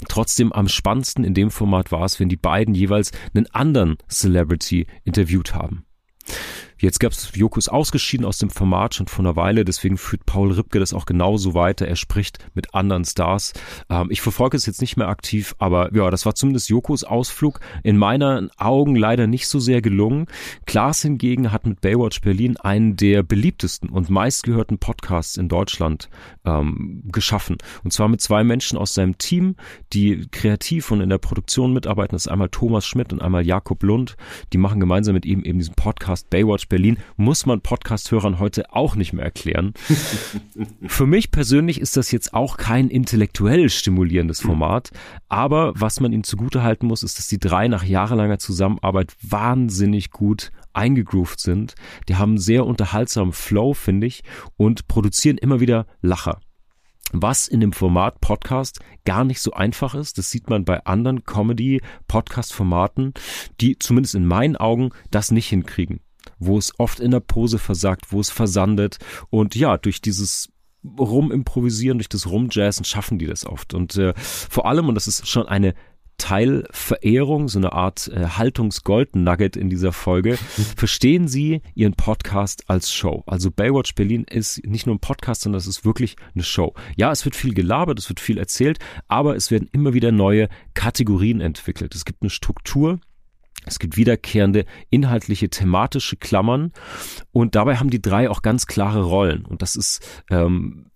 Trotzdem 0.09 0.52
am 0.52 0.69
spannendsten 0.69 1.25
in 1.25 1.35
dem 1.35 1.50
Format 1.50 1.92
war 1.92 2.04
es, 2.04 2.19
wenn 2.19 2.28
die 2.28 2.37
beiden 2.37 2.75
jeweils 2.75 3.12
einen 3.35 3.47
anderen 3.49 3.97
Celebrity 4.09 4.87
interviewt 5.04 5.54
haben. 5.54 5.85
Jetzt 6.83 6.99
gab 6.99 7.12
es 7.12 7.31
Jokus 7.37 7.69
ausgeschieden 7.69 8.27
aus 8.27 8.39
dem 8.39 8.51
Format 8.51 8.97
schon 8.97 9.07
vor 9.07 9.25
einer 9.25 9.37
Weile, 9.37 9.65
deswegen 9.65 9.97
führt 9.97 10.27
Paul 10.27 10.51
Ripke 10.51 10.81
das 10.81 10.93
auch 10.93 11.07
genauso 11.07 11.55
weiter. 11.55 11.87
Er 11.87 11.95
spricht 11.95 12.41
mit 12.55 12.75
anderen 12.75 13.05
Stars. 13.05 13.53
Ähm, 13.89 14.09
ich 14.11 14.21
verfolge 14.21 14.57
es 14.57 14.67
jetzt 14.67 14.81
nicht 14.81 14.97
mehr 14.97 15.07
aktiv, 15.07 15.55
aber 15.61 15.95
ja, 15.95 16.11
das 16.11 16.27
war 16.27 16.35
zumindest 16.35 16.69
Jokos 16.71 17.05
Ausflug. 17.05 17.61
In 17.85 17.97
meinen 17.99 18.51
Augen 18.57 18.97
leider 18.97 19.29
nicht 19.29 19.47
so 19.47 19.61
sehr 19.61 19.81
gelungen. 19.81 20.27
Klaas 20.67 21.03
hingegen 21.03 21.53
hat 21.53 21.69
mit 21.69 21.81
Baywatch 21.83 22.21
Berlin 22.21 22.57
einen 22.57 22.97
der 22.97 23.23
beliebtesten 23.23 23.89
und 23.89 24.11
meistgehörten 24.11 24.79
Podcasts 24.79 25.37
in 25.37 25.49
Deutschland 25.49 26.09
ähm, 26.45 27.05
geschaffen. 27.12 27.59
Und 27.85 27.93
zwar 27.93 28.09
mit 28.09 28.21
zwei 28.21 28.43
Menschen 28.43 28.77
aus 28.77 28.93
seinem 28.93 29.19
Team, 29.19 29.55
die 29.93 30.27
kreativ 30.33 30.91
und 30.91 31.01
in 31.01 31.11
der 31.11 31.19
Produktion 31.19 31.73
mitarbeiten. 31.73 32.17
Das 32.17 32.27
ist 32.27 32.33
einmal 32.33 32.49
Thomas 32.49 32.85
Schmidt 32.85 33.12
und 33.12 33.23
einmal 33.23 33.47
Jakob 33.47 33.85
Lund. 33.85 34.17
Die 34.53 34.59
machen 34.59 34.81
gemeinsam 34.81 35.15
mit 35.15 35.27
ihm 35.27 35.45
eben 35.45 35.61
diesen 35.61 35.77
Podcast 35.77 36.29
Baywatch 36.29 36.72
Berlin 36.73 36.97
muss 37.19 37.45
man 37.45 37.61
Podcast-Hörern 37.61 38.38
heute 38.38 38.73
auch 38.73 38.97
nicht 38.97 39.12
mehr 39.12 39.26
erklären. 39.26 39.75
Für 40.87 41.07
mich 41.07 41.31
persönlich 41.31 41.79
ist 41.79 41.99
das 41.99 42.11
jetzt 42.12 42.33
auch 42.33 42.57
kein 42.57 42.88
intellektuell 42.88 43.69
stimulierendes 43.69 44.41
Format, 44.41 44.91
aber 45.29 45.75
was 45.79 46.00
man 46.00 46.14
ihnen 46.14 46.25
zugutehalten 46.25 46.88
muss, 46.88 47.02
ist, 47.02 47.19
dass 47.19 47.26
die 47.26 47.38
drei 47.38 47.69
nach 47.69 47.85
jahrelanger 47.85 48.38
Zusammenarbeit 48.38 49.14
wahnsinnig 49.21 50.12
gut 50.12 50.50
eingegroovt 50.73 51.41
sind. 51.41 51.75
Die 52.09 52.17
haben 52.17 52.38
sehr 52.38 52.64
unterhaltsamen 52.64 53.35
Flow, 53.35 53.75
finde 53.75 54.07
ich, 54.07 54.23
und 54.57 54.88
produzieren 54.88 55.37
immer 55.37 55.61
wieder 55.61 55.87
Lacher 56.00 56.41
was 57.14 57.47
in 57.47 57.61
dem 57.61 57.75
Format 57.75 58.23
Podcast 58.23 58.81
gar 59.05 59.25
nicht 59.25 59.43
so 59.43 59.52
einfach 59.52 59.95
ist. 59.95 60.17
Das 60.17 60.31
sieht 60.31 60.49
man 60.49 60.64
bei 60.64 60.87
anderen 60.87 61.26
Comedy-Podcast-Formaten, 61.26 63.12
die 63.61 63.79
zumindest 63.79 64.14
in 64.14 64.25
meinen 64.25 64.57
Augen 64.57 64.93
das 65.11 65.31
nicht 65.31 65.49
hinkriegen 65.49 66.00
wo 66.47 66.59
es 66.59 66.73
oft 66.79 67.01
in 67.01 67.11
der 67.11 67.21
Pose 67.21 67.59
versagt, 67.59 68.13
wo 68.13 68.21
es 68.21 68.31
versandet 68.31 68.99
und 69.31 69.55
ja, 69.55 69.79
durch 69.79 70.01
dieses 70.01 70.51
Rumimprovisieren, 70.85 71.99
durch 71.99 72.09
das 72.09 72.27
Rumjazzen 72.27 72.85
schaffen 72.85 73.19
die 73.19 73.27
das 73.27 73.47
oft. 73.47 73.73
Und 73.73 73.97
äh, 73.97 74.15
vor 74.17 74.67
allem, 74.67 74.89
und 74.89 74.97
das 74.97 75.07
ist 75.07 75.29
schon 75.29 75.47
eine 75.47 75.75
Teilverehrung, 76.19 77.49
so 77.49 77.59
eine 77.59 77.73
Art 77.73 78.09
äh, 78.09 78.27
Haltungsgold-Nugget 78.27 79.57
in 79.57 79.71
dieser 79.71 79.93
Folge, 79.93 80.37
verstehen 80.77 81.27
Sie 81.27 81.63
Ihren 81.75 81.95
Podcast 81.95 82.69
als 82.69 82.93
Show. 82.93 83.23
Also 83.27 83.51
Baywatch 83.51 83.95
Berlin 83.95 84.25
ist 84.29 84.65
nicht 84.65 84.87
nur 84.87 84.95
ein 84.95 85.01
Podcast, 85.01 85.43
sondern 85.43 85.59
es 85.59 85.67
ist 85.67 85.85
wirklich 85.85 86.17
eine 86.35 86.45
Show. 86.45 86.75
Ja, 86.97 87.11
es 87.11 87.25
wird 87.25 87.35
viel 87.35 87.55
gelabert, 87.55 87.99
es 87.99 88.09
wird 88.09 88.21
viel 88.21 88.39
erzählt, 88.39 88.79
aber 89.09 89.37
es 89.37 89.51
werden 89.51 89.69
immer 89.73 89.95
wieder 89.95 90.13
neue 90.13 90.49
Kategorien 90.75 91.41
entwickelt. 91.41 91.95
Es 91.95 92.05
gibt 92.05 92.23
eine 92.23 92.31
Struktur, 92.31 93.01
es 93.64 93.78
gibt 93.78 93.97
wiederkehrende 93.97 94.64
inhaltliche, 94.90 95.49
thematische 95.49 96.16
Klammern 96.16 96.73
und 97.33 97.54
dabei 97.54 97.76
haben 97.76 97.90
die 97.90 98.02
drei 98.02 98.28
auch 98.28 98.42
ganz 98.42 98.66
klare 98.66 99.02
Rollen. 99.02 99.45
Und 99.45 99.62
das 99.62 99.76
ist 99.76 100.04
ähm, 100.31 100.90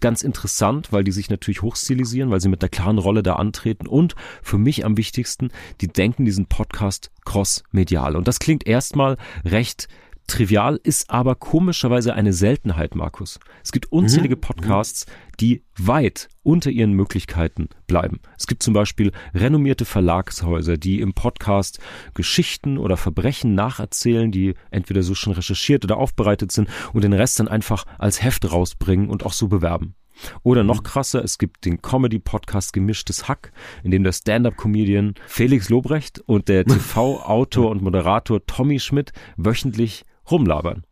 ganz 0.00 0.22
interessant, 0.22 0.92
weil 0.92 1.04
die 1.04 1.12
sich 1.12 1.30
natürlich 1.30 1.62
hochstilisieren, 1.62 2.30
weil 2.30 2.40
sie 2.40 2.48
mit 2.48 2.62
der 2.62 2.68
klaren 2.68 2.98
Rolle 2.98 3.22
da 3.22 3.36
antreten 3.36 3.86
und 3.86 4.14
für 4.42 4.58
mich 4.58 4.84
am 4.84 4.96
wichtigsten, 4.96 5.50
die 5.80 5.88
denken 5.88 6.24
diesen 6.24 6.46
Podcast 6.46 7.10
cross-medial. 7.24 8.16
Und 8.16 8.28
das 8.28 8.38
klingt 8.38 8.66
erstmal 8.66 9.16
recht 9.44 9.88
trivial, 10.32 10.80
ist 10.82 11.10
aber 11.10 11.34
komischerweise 11.34 12.14
eine 12.14 12.32
Seltenheit, 12.32 12.94
Markus. 12.94 13.38
Es 13.62 13.70
gibt 13.70 13.92
unzählige 13.92 14.36
mhm. 14.36 14.40
Podcasts, 14.40 15.06
die 15.40 15.62
weit 15.76 16.28
unter 16.42 16.70
ihren 16.70 16.92
Möglichkeiten 16.92 17.68
bleiben. 17.86 18.20
Es 18.38 18.46
gibt 18.46 18.62
zum 18.62 18.74
Beispiel 18.74 19.12
renommierte 19.34 19.84
Verlagshäuser, 19.84 20.78
die 20.78 21.00
im 21.00 21.12
Podcast 21.12 21.80
Geschichten 22.14 22.78
oder 22.78 22.96
Verbrechen 22.96 23.54
nacherzählen, 23.54 24.32
die 24.32 24.54
entweder 24.70 25.02
so 25.02 25.14
schon 25.14 25.34
recherchiert 25.34 25.84
oder 25.84 25.98
aufbereitet 25.98 26.50
sind 26.50 26.68
und 26.92 27.04
den 27.04 27.12
Rest 27.12 27.38
dann 27.38 27.48
einfach 27.48 27.84
als 27.98 28.22
Heft 28.22 28.50
rausbringen 28.50 29.10
und 29.10 29.26
auch 29.26 29.32
so 29.32 29.48
bewerben. 29.48 29.94
Oder 30.42 30.64
noch 30.64 30.82
krasser, 30.82 31.22
es 31.24 31.38
gibt 31.38 31.64
den 31.64 31.82
Comedy-Podcast 31.82 32.72
Gemischtes 32.72 33.28
Hack, 33.28 33.52
in 33.82 33.90
dem 33.90 34.04
der 34.04 34.12
Stand-up-Comedian 34.12 35.14
Felix 35.26 35.68
Lobrecht 35.68 36.20
und 36.20 36.48
der 36.48 36.64
TV-Autor 36.66 37.70
und 37.70 37.82
Moderator 37.82 38.44
Tommy 38.46 38.78
Schmidt 38.78 39.12
wöchentlich 39.36 40.04
rumlabern. 40.30 40.84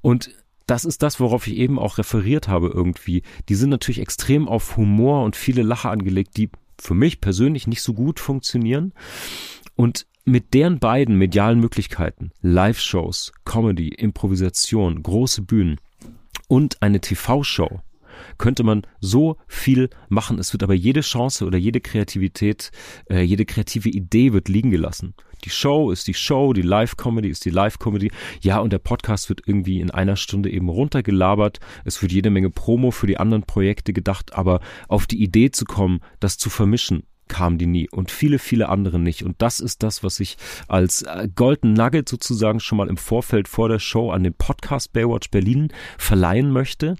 Und 0.00 0.30
das 0.66 0.84
ist 0.84 1.02
das, 1.02 1.20
worauf 1.20 1.46
ich 1.46 1.56
eben 1.56 1.78
auch 1.78 1.98
referiert 1.98 2.48
habe 2.48 2.68
irgendwie. 2.68 3.22
Die 3.48 3.54
sind 3.54 3.70
natürlich 3.70 4.00
extrem 4.00 4.48
auf 4.48 4.76
Humor 4.76 5.24
und 5.24 5.36
viele 5.36 5.62
Lacher 5.62 5.90
angelegt, 5.90 6.36
die 6.36 6.50
für 6.78 6.94
mich 6.94 7.20
persönlich 7.20 7.66
nicht 7.66 7.82
so 7.82 7.94
gut 7.94 8.20
funktionieren. 8.20 8.92
Und 9.76 10.06
mit 10.24 10.54
deren 10.54 10.80
beiden 10.80 11.16
medialen 11.16 11.60
Möglichkeiten, 11.60 12.32
Live-Shows, 12.42 13.32
Comedy, 13.44 13.88
Improvisation, 13.88 15.02
große 15.02 15.42
Bühnen 15.42 15.80
und 16.48 16.82
eine 16.82 17.00
TV-Show, 17.00 17.80
könnte 18.38 18.62
man 18.62 18.82
so 19.00 19.36
viel 19.46 19.90
machen. 20.08 20.38
Es 20.38 20.52
wird 20.52 20.62
aber 20.62 20.74
jede 20.74 21.00
Chance 21.00 21.46
oder 21.46 21.58
jede 21.58 21.80
Kreativität, 21.80 22.70
äh, 23.10 23.22
jede 23.22 23.44
kreative 23.44 23.88
Idee 23.88 24.32
wird 24.32 24.48
liegen 24.48 24.70
gelassen. 24.70 25.14
Die 25.44 25.50
Show 25.50 25.90
ist 25.90 26.08
die 26.08 26.14
Show, 26.14 26.52
die 26.52 26.62
Live-Comedy 26.62 27.28
ist 27.28 27.44
die 27.44 27.50
Live-Comedy. 27.50 28.10
Ja, 28.40 28.58
und 28.58 28.72
der 28.72 28.78
Podcast 28.78 29.28
wird 29.28 29.42
irgendwie 29.46 29.80
in 29.80 29.90
einer 29.90 30.16
Stunde 30.16 30.50
eben 30.50 30.68
runtergelabert. 30.68 31.60
Es 31.84 32.00
wird 32.02 32.12
jede 32.12 32.30
Menge 32.30 32.50
Promo 32.50 32.90
für 32.90 33.06
die 33.06 33.18
anderen 33.18 33.42
Projekte 33.42 33.92
gedacht, 33.92 34.34
aber 34.34 34.60
auf 34.88 35.06
die 35.06 35.22
Idee 35.22 35.50
zu 35.50 35.64
kommen, 35.64 36.00
das 36.20 36.38
zu 36.38 36.50
vermischen, 36.50 37.04
kamen 37.28 37.58
die 37.58 37.66
nie 37.66 37.88
und 37.90 38.10
viele, 38.10 38.38
viele 38.38 38.68
andere 38.68 38.98
nicht. 38.98 39.22
Und 39.22 39.40
das 39.42 39.60
ist 39.60 39.82
das, 39.82 40.02
was 40.02 40.20
ich 40.20 40.36
als 40.68 41.02
äh, 41.02 41.28
Golden 41.34 41.72
Nugget 41.72 42.08
sozusagen 42.08 42.60
schon 42.60 42.78
mal 42.78 42.88
im 42.88 42.96
Vorfeld 42.96 43.48
vor 43.48 43.68
der 43.68 43.78
Show 43.78 44.10
an 44.10 44.22
den 44.22 44.34
Podcast 44.34 44.92
Baywatch 44.92 45.30
Berlin 45.30 45.72
verleihen 45.98 46.50
möchte. 46.50 46.96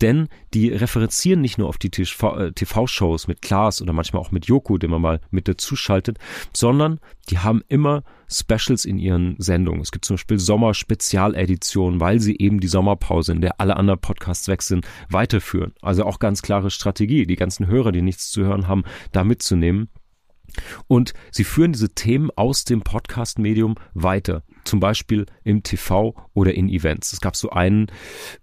Denn 0.00 0.28
die 0.54 0.68
referenzieren 0.68 1.40
nicht 1.40 1.58
nur 1.58 1.68
auf 1.68 1.78
die 1.78 1.90
TV-Shows 1.90 3.24
äh, 3.24 3.28
mit 3.28 3.42
Klaas 3.42 3.82
oder 3.82 3.92
manchmal 3.92 4.22
auch 4.22 4.30
mit 4.30 4.46
Joko, 4.46 4.78
den 4.78 4.90
man 4.90 5.02
mal 5.02 5.20
mit 5.30 5.48
dazu 5.48 5.76
schaltet, 5.76 6.18
sondern 6.52 7.00
die 7.30 7.38
haben 7.38 7.62
immer 7.68 8.02
Specials 8.28 8.84
in 8.84 8.98
ihren 8.98 9.36
Sendungen. 9.38 9.80
Es 9.80 9.92
gibt 9.92 10.04
zum 10.04 10.14
Beispiel 10.14 10.38
Sommer-Spezialeditionen, 10.38 12.00
weil 12.00 12.20
sie 12.20 12.36
eben 12.38 12.60
die 12.60 12.68
Sommerpause, 12.68 13.32
in 13.32 13.40
der 13.40 13.60
alle 13.60 13.76
anderen 13.76 14.00
Podcasts 14.00 14.48
weg 14.48 14.62
sind, 14.62 14.86
weiterführen. 15.08 15.72
Also 15.82 16.04
auch 16.04 16.18
ganz 16.18 16.42
klare 16.42 16.70
Strategie, 16.70 17.26
die 17.26 17.36
ganzen 17.36 17.66
Hörer, 17.66 17.92
die 17.92 18.02
nichts 18.02 18.30
zu 18.30 18.44
hören 18.44 18.68
haben, 18.68 18.84
da 19.12 19.24
mitzunehmen. 19.24 19.88
Und 20.86 21.14
sie 21.30 21.44
führen 21.44 21.72
diese 21.72 21.94
Themen 21.94 22.30
aus 22.36 22.64
dem 22.64 22.82
Podcast-Medium 22.82 23.76
weiter 23.94 24.42
zum 24.66 24.80
Beispiel 24.80 25.26
im 25.44 25.62
TV 25.62 26.14
oder 26.34 26.54
in 26.54 26.68
Events. 26.68 27.12
Es 27.12 27.20
gab 27.20 27.36
so 27.36 27.50
einen 27.50 27.86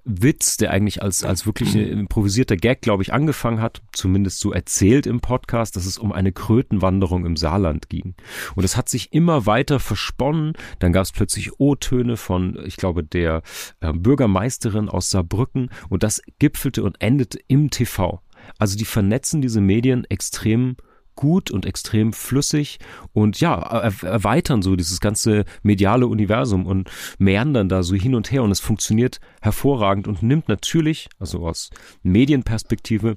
Witz, 0.04 0.58
der 0.58 0.72
eigentlich 0.72 1.02
als, 1.02 1.24
als 1.24 1.46
wirklich 1.46 1.76
improvisierter 1.76 2.56
Gag, 2.56 2.82
glaube 2.82 3.04
ich, 3.04 3.14
angefangen 3.14 3.62
hat, 3.62 3.82
zumindest 3.92 4.40
so 4.40 4.52
erzählt 4.52 5.06
im 5.06 5.20
Podcast, 5.20 5.76
dass 5.76 5.86
es 5.86 5.98
um 5.98 6.12
eine 6.12 6.32
Krötenwanderung 6.32 7.26
im 7.26 7.36
Saarland 7.36 7.90
ging. 7.90 8.16
Und 8.56 8.64
es 8.64 8.78
hat 8.78 8.90
sich 8.90 9.14
immer 9.14 9.46
weiter 9.46 9.80
versponnen. 9.80 10.54
Dann 10.80 10.94
gab 10.94 11.04
es 11.04 11.12
plötzlich 11.12 11.60
O-Töne 11.60 12.18
von, 12.18 12.58
ich 12.66 12.78
glaube, 12.78 13.04
der 13.04 13.44
äh, 13.82 13.94
Bürgermeisterin 13.94 14.90
aus 14.90 15.10
Saarbrücken 15.10 15.70
und 15.90 16.04
das 16.04 16.22
gipfelte 16.40 16.84
und 16.84 17.02
endete 17.02 17.40
im 17.48 17.70
TV. 17.70 18.22
Also 18.58 18.78
die 18.78 18.86
vernetzen 18.86 19.42
diese 19.42 19.62
Medien 19.62 20.06
extrem 20.06 20.76
gut 21.16 21.52
und 21.52 21.66
extrem 21.66 22.14
flüssig 22.14 22.80
und 23.14 23.40
ja, 23.40 23.56
erweitern 23.56 24.62
so 24.62 24.76
dieses 24.76 25.00
ganze 25.00 25.46
mediale 25.62 26.08
Universum 26.08 26.66
und 26.66 26.90
meandern 27.18 27.70
da 27.70 27.84
so 27.84 27.96
hin 27.96 28.16
und 28.16 28.32
her 28.32 28.44
und 28.44 28.52
es 28.52 28.60
funktioniert 28.60 29.20
hervorragend 29.42 30.08
und 30.08 30.24
nimmt 30.24 30.48
natürlich, 30.48 31.10
also 31.20 31.46
aus 31.48 31.70
Medienperspektive, 32.02 33.16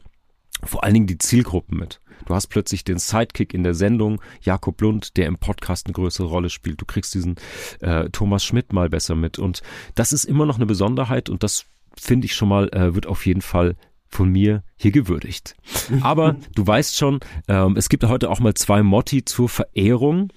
vor 0.62 0.84
allen 0.84 0.94
Dingen 0.94 1.06
die 1.06 1.18
Zielgruppen 1.18 1.78
mit. 1.78 2.00
Du 2.24 2.34
hast 2.34 2.48
plötzlich 2.48 2.82
den 2.82 2.98
Sidekick 2.98 3.52
in 3.52 3.62
der 3.62 3.74
Sendung, 3.74 4.20
Jakob 4.40 4.80
Lund, 4.80 5.16
der 5.16 5.26
im 5.26 5.36
Podcast 5.36 5.86
eine 5.86 5.92
größere 5.92 6.26
Rolle 6.26 6.48
spielt. 6.48 6.80
Du 6.80 6.86
kriegst 6.86 7.14
diesen 7.14 7.36
äh, 7.80 8.08
Thomas 8.10 8.44
Schmidt 8.44 8.72
mal 8.72 8.88
besser 8.88 9.14
mit. 9.14 9.38
Und 9.38 9.62
das 9.94 10.12
ist 10.12 10.24
immer 10.24 10.46
noch 10.46 10.56
eine 10.56 10.66
Besonderheit 10.66 11.28
und 11.28 11.42
das 11.42 11.66
finde 11.98 12.26
ich 12.26 12.34
schon 12.34 12.48
mal, 12.48 12.68
äh, 12.70 12.94
wird 12.94 13.06
auf 13.06 13.26
jeden 13.26 13.42
Fall 13.42 13.76
von 14.08 14.30
mir 14.30 14.62
hier 14.76 14.92
gewürdigt. 14.92 15.56
Aber 16.00 16.36
du 16.54 16.66
weißt 16.66 16.96
schon, 16.96 17.20
ähm, 17.48 17.76
es 17.76 17.88
gibt 17.88 18.04
heute 18.04 18.30
auch 18.30 18.40
mal 18.40 18.54
zwei 18.54 18.82
Motti 18.82 19.24
zur 19.24 19.48
Verehrung. 19.48 20.32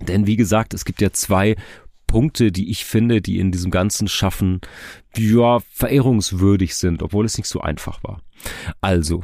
Denn 0.00 0.26
wie 0.26 0.36
gesagt, 0.36 0.74
es 0.74 0.84
gibt 0.84 1.00
ja 1.00 1.12
zwei 1.12 1.56
Punkte, 2.06 2.52
die 2.52 2.70
ich 2.70 2.84
finde, 2.84 3.22
die 3.22 3.38
in 3.38 3.52
diesem 3.52 3.70
ganzen 3.70 4.08
Schaffen, 4.08 4.60
ja, 5.16 5.60
verehrungswürdig 5.70 6.74
sind, 6.74 7.02
obwohl 7.02 7.24
es 7.24 7.38
nicht 7.38 7.48
so 7.48 7.60
einfach 7.60 8.02
war. 8.04 8.20
Also, 8.80 9.22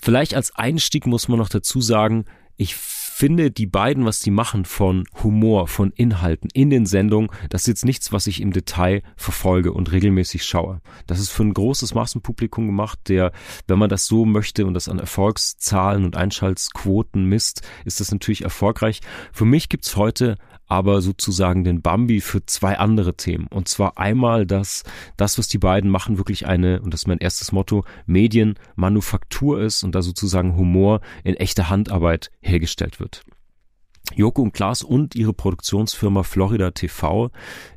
vielleicht 0.00 0.34
als 0.34 0.54
Einstieg 0.54 1.06
muss 1.06 1.28
man 1.28 1.38
noch 1.38 1.48
dazu 1.48 1.80
sagen, 1.80 2.24
ich 2.56 2.76
finde 3.16 3.50
die 3.50 3.64
beiden, 3.64 4.04
was 4.04 4.20
die 4.20 4.30
machen 4.30 4.66
von 4.66 5.04
Humor, 5.22 5.68
von 5.68 5.90
Inhalten 5.92 6.50
in 6.52 6.68
den 6.68 6.84
Sendungen, 6.84 7.30
das 7.48 7.62
ist 7.62 7.68
jetzt 7.68 7.84
nichts, 7.86 8.12
was 8.12 8.26
ich 8.26 8.42
im 8.42 8.52
Detail 8.52 9.02
verfolge 9.16 9.72
und 9.72 9.90
regelmäßig 9.90 10.44
schaue. 10.44 10.82
Das 11.06 11.18
ist 11.18 11.30
für 11.30 11.42
ein 11.42 11.54
großes 11.54 11.94
Massenpublikum 11.94 12.66
gemacht, 12.66 12.98
der, 13.08 13.32
wenn 13.68 13.78
man 13.78 13.88
das 13.88 14.04
so 14.04 14.26
möchte 14.26 14.66
und 14.66 14.74
das 14.74 14.90
an 14.90 14.98
Erfolgszahlen 14.98 16.04
und 16.04 16.14
Einschaltsquoten 16.14 17.24
misst, 17.24 17.66
ist 17.86 18.00
das 18.00 18.12
natürlich 18.12 18.42
erfolgreich. 18.42 19.00
Für 19.32 19.46
mich 19.46 19.70
gibt's 19.70 19.96
heute 19.96 20.36
aber 20.66 21.00
sozusagen 21.00 21.64
den 21.64 21.82
Bambi 21.82 22.20
für 22.20 22.44
zwei 22.46 22.78
andere 22.78 23.16
Themen. 23.16 23.46
Und 23.48 23.68
zwar 23.68 23.98
einmal 23.98 24.46
das, 24.46 24.82
das, 25.16 25.38
was 25.38 25.48
die 25.48 25.58
beiden 25.58 25.90
machen, 25.90 26.18
wirklich 26.18 26.46
eine, 26.46 26.80
und 26.80 26.92
das 26.92 27.02
ist 27.02 27.08
mein 27.08 27.18
erstes 27.18 27.52
Motto, 27.52 27.84
Medienmanufaktur 28.06 29.60
ist 29.60 29.82
und 29.82 29.94
da 29.94 30.02
sozusagen 30.02 30.56
Humor 30.56 31.00
in 31.24 31.34
echter 31.34 31.68
Handarbeit 31.68 32.30
hergestellt 32.40 33.00
wird. 33.00 33.22
Joko 34.14 34.42
und 34.42 34.52
Klaas 34.52 34.82
und 34.82 35.14
ihre 35.14 35.32
Produktionsfirma 35.32 36.22
Florida 36.22 36.70
TV 36.70 37.30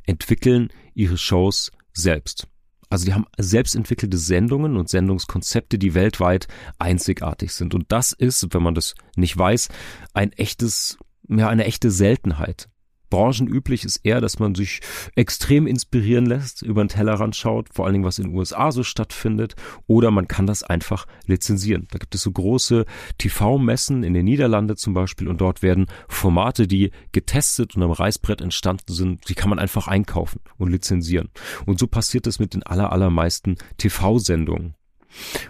entwickeln 0.06 0.69
ihre 0.93 1.17
Shows 1.17 1.71
selbst. 1.93 2.47
Also 2.89 3.06
die 3.06 3.13
haben 3.13 3.25
selbst 3.38 3.75
entwickelte 3.75 4.17
Sendungen 4.17 4.75
und 4.75 4.89
Sendungskonzepte, 4.89 5.78
die 5.78 5.93
weltweit 5.93 6.47
einzigartig 6.80 7.54
sind. 7.54 7.75
Und 7.75 7.91
das 7.91 8.13
ist, 8.13 8.47
wenn 8.54 8.63
man 8.63 8.73
das 8.73 8.95
nicht 9.15 9.38
weiß, 9.38 9.69
ein 10.13 10.32
echtes, 10.34 10.97
ja, 11.28 11.47
eine 11.49 11.65
echte 11.65 11.91
Seltenheit 11.91 12.67
branchenüblich 13.09 13.83
ist 13.85 13.97
eher, 14.03 14.21
dass 14.21 14.39
man 14.39 14.55
sich 14.55 14.81
extrem 15.15 15.67
inspirieren 15.67 16.25
lässt, 16.25 16.61
über 16.61 16.83
den 16.83 16.89
Tellerrand 16.89 17.35
schaut, 17.35 17.69
vor 17.73 17.85
allen 17.85 17.93
Dingen, 17.93 18.05
was 18.05 18.19
in 18.19 18.25
den 18.25 18.35
USA 18.35 18.71
so 18.71 18.83
stattfindet, 18.83 19.55
oder 19.87 20.11
man 20.11 20.27
kann 20.27 20.47
das 20.47 20.63
einfach 20.63 21.05
lizenzieren. 21.25 21.87
Da 21.91 21.97
gibt 21.97 22.15
es 22.15 22.21
so 22.21 22.31
große 22.31 22.85
TV-Messen 23.17 24.03
in 24.03 24.13
den 24.13 24.25
Niederlanden 24.25 24.77
zum 24.77 24.93
Beispiel 24.93 25.27
und 25.27 25.41
dort 25.41 25.61
werden 25.61 25.87
Formate, 26.07 26.67
die 26.67 26.91
getestet 27.11 27.75
und 27.75 27.83
am 27.83 27.91
Reißbrett 27.91 28.41
entstanden 28.41 28.93
sind, 28.93 29.29
die 29.29 29.35
kann 29.35 29.49
man 29.49 29.59
einfach 29.59 29.87
einkaufen 29.87 30.41
und 30.57 30.71
lizenzieren. 30.71 31.29
Und 31.65 31.79
so 31.79 31.87
passiert 31.87 32.27
es 32.27 32.39
mit 32.39 32.53
den 32.53 32.63
aller, 32.63 32.91
allermeisten 32.91 33.55
TV-Sendungen. 33.77 34.75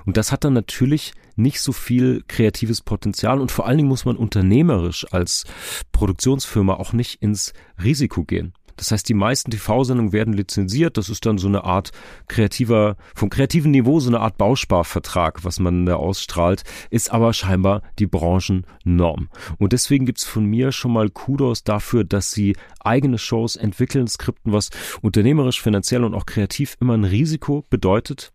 Und 0.06 0.18
das 0.18 0.32
hat 0.32 0.44
dann 0.44 0.54
natürlich 0.54 1.14
nicht 1.36 1.62
so 1.62 1.72
viel 1.72 2.24
kreatives 2.28 2.82
Potenzial 2.82 3.40
und 3.40 3.52
vor 3.52 3.66
allen 3.66 3.78
Dingen 3.78 3.90
muss 3.90 4.06
man 4.06 4.18
unternehmerisch 4.18 5.06
als 5.12 5.46
Produktionsfirma 5.92 6.76
auch 6.76 6.94
nicht 6.94 7.22
ins 7.22 7.54
Risiko 7.82 8.24
gehen. 8.24 8.54
Das 8.80 8.92
heißt, 8.92 9.10
die 9.10 9.14
meisten 9.14 9.52
TV-Sendungen 9.52 10.14
werden 10.14 10.34
lizenziert. 10.34 10.96
Das 10.96 11.10
ist 11.10 11.26
dann 11.26 11.38
so 11.38 11.50
eine 11.50 11.66
Art 11.66 11.92
kreativer, 12.30 12.96
vom 13.14 13.30
kreativen 13.30 13.72
Niveau 13.72 14.00
so 14.00 14.10
eine 14.10 14.22
Art 14.22 14.38
Bausparvertrag, 14.38 15.44
was 15.44 15.60
man 15.60 15.86
da 15.86 15.96
ausstrahlt, 15.96 16.64
ist 16.90 17.12
aber 17.12 17.34
scheinbar 17.34 17.82
die 18.00 18.08
Branchennorm. 18.08 19.28
Und 19.58 19.74
deswegen 19.74 20.06
gibt's 20.06 20.24
von 20.24 20.46
mir 20.46 20.72
schon 20.72 20.94
mal 20.94 21.10
Kudos 21.10 21.66
dafür, 21.66 22.06
dass 22.06 22.32
sie 22.32 22.56
eigene 22.80 23.18
Shows 23.18 23.58
entwickeln, 23.58 24.08
Skripten, 24.08 24.54
was 24.54 24.70
unternehmerisch, 25.02 25.62
finanziell 25.62 26.06
und 26.06 26.14
auch 26.14 26.26
kreativ 26.26 26.78
immer 26.80 26.94
ein 26.94 27.04
Risiko 27.04 27.66
bedeutet 27.70 28.32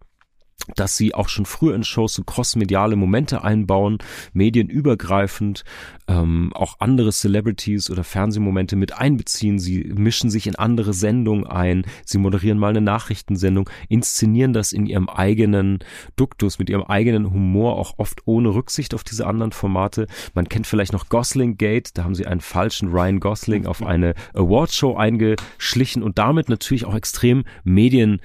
dass 0.77 0.97
sie 0.97 1.15
auch 1.15 1.29
schon 1.29 1.45
früher 1.47 1.75
in 1.75 1.85
Shows 1.85 2.15
so 2.15 2.25
crossmediale 2.25 2.97
Momente 2.97 3.45
einbauen, 3.45 3.99
medienübergreifend, 4.33 5.65
ähm, 6.09 6.53
auch 6.55 6.77
andere 6.81 7.13
Celebrities 7.13 7.91
oder 7.91 8.05
Fernsehmomente 8.05 8.77
mit 8.77 8.97
einbeziehen. 8.97 9.59
Sie 9.59 9.93
mischen 9.95 10.31
sich 10.31 10.47
in 10.47 10.57
andere 10.57 10.95
Sendungen 10.95 11.47
ein, 11.47 11.85
sie 12.05 12.19
moderieren 12.19 12.59
mal 12.59 12.71
eine 12.71 12.81
Nachrichtensendung, 12.81 13.69
inszenieren 13.89 14.53
das 14.53 14.73
in 14.73 14.87
ihrem 14.87 15.09
eigenen 15.09 15.81
Duktus, 16.17 16.59
mit 16.59 16.71
ihrem 16.71 16.85
eigenen 16.85 17.31
Humor, 17.31 17.79
auch 17.79 17.99
oft 17.99 18.23
ohne 18.27 18.55
Rücksicht 18.55 18.95
auf 18.95 19.05
diese 19.05 19.27
anderen 19.27 19.53
Formate. 19.53 20.07
Man 20.35 20.49
kennt 20.49 20.67
vielleicht 20.67 20.93
noch 20.93 21.09
Gosling 21.09 21.59
Gate, 21.59 21.91
da 21.95 22.05
haben 22.05 22.15
sie 22.15 22.27
einen 22.27 22.41
falschen 22.41 22.89
Ryan 22.89 23.21
Gosling 23.21 23.67
auf 23.67 23.83
eine 23.83 24.15
Awardshow 24.33 24.97
eingeschlichen 24.97 26.03
und 26.03 26.19
damit 26.19 26.49
natürlich 26.49 26.87
auch 26.87 26.95
extrem 26.95 27.45
Medien 27.65 28.21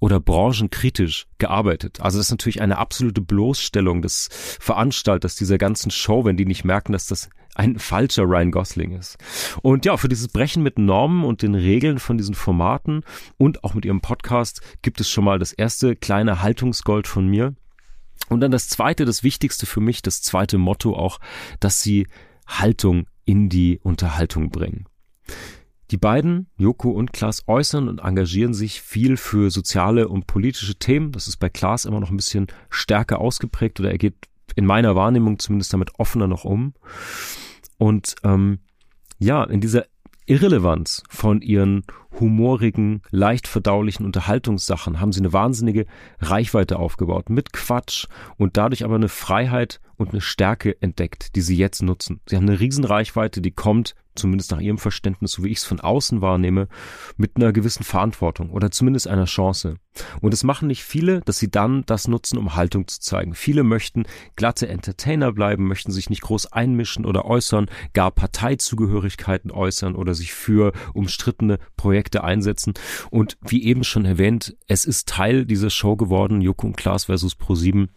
oder 0.00 0.18
branchenkritisch 0.18 1.26
gearbeitet. 1.38 2.00
Also 2.00 2.18
das 2.18 2.26
ist 2.26 2.30
natürlich 2.32 2.62
eine 2.62 2.78
absolute 2.78 3.20
Bloßstellung 3.20 4.02
des 4.02 4.28
Veranstalters 4.58 5.36
dieser 5.36 5.58
ganzen 5.58 5.90
Show, 5.90 6.24
wenn 6.24 6.36
die 6.36 6.46
nicht 6.46 6.64
merken, 6.64 6.92
dass 6.92 7.06
das 7.06 7.28
ein 7.54 7.78
falscher 7.78 8.22
Ryan 8.24 8.50
Gosling 8.50 8.92
ist. 8.92 9.18
Und 9.62 9.84
ja, 9.84 9.96
für 9.96 10.08
dieses 10.08 10.28
Brechen 10.28 10.62
mit 10.62 10.78
Normen 10.78 11.24
und 11.24 11.42
den 11.42 11.54
Regeln 11.54 11.98
von 11.98 12.16
diesen 12.16 12.34
Formaten 12.34 13.04
und 13.36 13.62
auch 13.62 13.74
mit 13.74 13.84
ihrem 13.84 14.00
Podcast 14.00 14.62
gibt 14.82 15.00
es 15.00 15.10
schon 15.10 15.24
mal 15.24 15.38
das 15.38 15.52
erste 15.52 15.94
kleine 15.94 16.42
Haltungsgold 16.42 17.06
von 17.06 17.26
mir. 17.26 17.54
Und 18.28 18.40
dann 18.40 18.52
das 18.52 18.68
zweite, 18.68 19.04
das 19.04 19.22
wichtigste 19.22 19.66
für 19.66 19.80
mich, 19.80 20.02
das 20.02 20.22
zweite 20.22 20.56
Motto 20.56 20.96
auch, 20.96 21.18
dass 21.58 21.82
sie 21.82 22.06
Haltung 22.46 23.06
in 23.24 23.48
die 23.48 23.80
Unterhaltung 23.82 24.50
bringen. 24.50 24.86
Die 25.90 25.96
beiden, 25.96 26.46
Joko 26.56 26.90
und 26.90 27.12
Klaas, 27.12 27.42
äußern 27.48 27.88
und 27.88 27.98
engagieren 28.00 28.54
sich 28.54 28.80
viel 28.80 29.16
für 29.16 29.50
soziale 29.50 30.08
und 30.08 30.28
politische 30.28 30.76
Themen. 30.76 31.10
Das 31.10 31.26
ist 31.26 31.38
bei 31.38 31.48
Klaas 31.48 31.84
immer 31.84 31.98
noch 31.98 32.10
ein 32.10 32.16
bisschen 32.16 32.46
stärker 32.68 33.20
ausgeprägt 33.20 33.80
oder 33.80 33.90
er 33.90 33.98
geht 33.98 34.14
in 34.54 34.66
meiner 34.66 34.94
Wahrnehmung 34.94 35.38
zumindest 35.38 35.72
damit 35.72 35.98
offener 35.98 36.28
noch 36.28 36.44
um. 36.44 36.74
Und 37.78 38.14
ähm, 38.22 38.60
ja, 39.18 39.42
in 39.44 39.60
dieser 39.60 39.86
Irrelevanz 40.26 41.02
von 41.08 41.42
ihren 41.42 41.82
humorigen, 42.20 43.02
leicht 43.10 43.48
verdaulichen 43.48 44.06
Unterhaltungssachen 44.06 45.00
haben 45.00 45.12
sie 45.12 45.20
eine 45.20 45.32
wahnsinnige 45.32 45.86
Reichweite 46.20 46.78
aufgebaut 46.78 47.30
mit 47.30 47.52
Quatsch 47.52 48.06
und 48.36 48.56
dadurch 48.56 48.84
aber 48.84 48.94
eine 48.94 49.08
Freiheit 49.08 49.80
und 50.00 50.12
eine 50.12 50.22
Stärke 50.22 50.80
entdeckt, 50.80 51.36
die 51.36 51.42
sie 51.42 51.58
jetzt 51.58 51.82
nutzen. 51.82 52.20
Sie 52.26 52.34
haben 52.34 52.48
eine 52.48 52.58
Riesenreichweite, 52.58 53.42
die 53.42 53.50
kommt 53.50 53.94
zumindest 54.14 54.50
nach 54.50 54.60
ihrem 54.60 54.78
Verständnis, 54.78 55.32
so 55.32 55.44
wie 55.44 55.50
ich 55.50 55.58
es 55.58 55.64
von 55.64 55.78
außen 55.78 56.20
wahrnehme, 56.22 56.68
mit 57.16 57.36
einer 57.36 57.52
gewissen 57.52 57.84
Verantwortung 57.84 58.50
oder 58.50 58.70
zumindest 58.70 59.08
einer 59.08 59.26
Chance. 59.26 59.76
Und 60.20 60.32
es 60.32 60.42
machen 60.42 60.68
nicht 60.68 60.82
viele, 60.82 61.20
dass 61.20 61.38
sie 61.38 61.50
dann 61.50 61.84
das 61.84 62.08
nutzen, 62.08 62.38
um 62.38 62.54
Haltung 62.54 62.88
zu 62.88 63.00
zeigen. 63.00 63.34
Viele 63.34 63.62
möchten 63.62 64.04
glatte 64.36 64.68
Entertainer 64.68 65.32
bleiben, 65.32 65.68
möchten 65.68 65.92
sich 65.92 66.08
nicht 66.08 66.22
groß 66.22 66.52
einmischen 66.52 67.04
oder 67.04 67.26
äußern, 67.26 67.70
gar 67.92 68.10
Parteizugehörigkeiten 68.10 69.50
äußern 69.50 69.94
oder 69.94 70.14
sich 70.14 70.32
für 70.32 70.72
umstrittene 70.94 71.58
Projekte 71.76 72.24
einsetzen. 72.24 72.72
Und 73.10 73.36
wie 73.46 73.64
eben 73.64 73.84
schon 73.84 74.06
erwähnt, 74.06 74.56
es 74.66 74.86
ist 74.86 75.08
Teil 75.08 75.44
dieser 75.44 75.70
Show 75.70 75.96
geworden, 75.96 76.40
Joko 76.40 76.66
und 76.66 76.76
Klaas 76.76 77.04
versus 77.04 77.36
Pro7, 77.36 77.88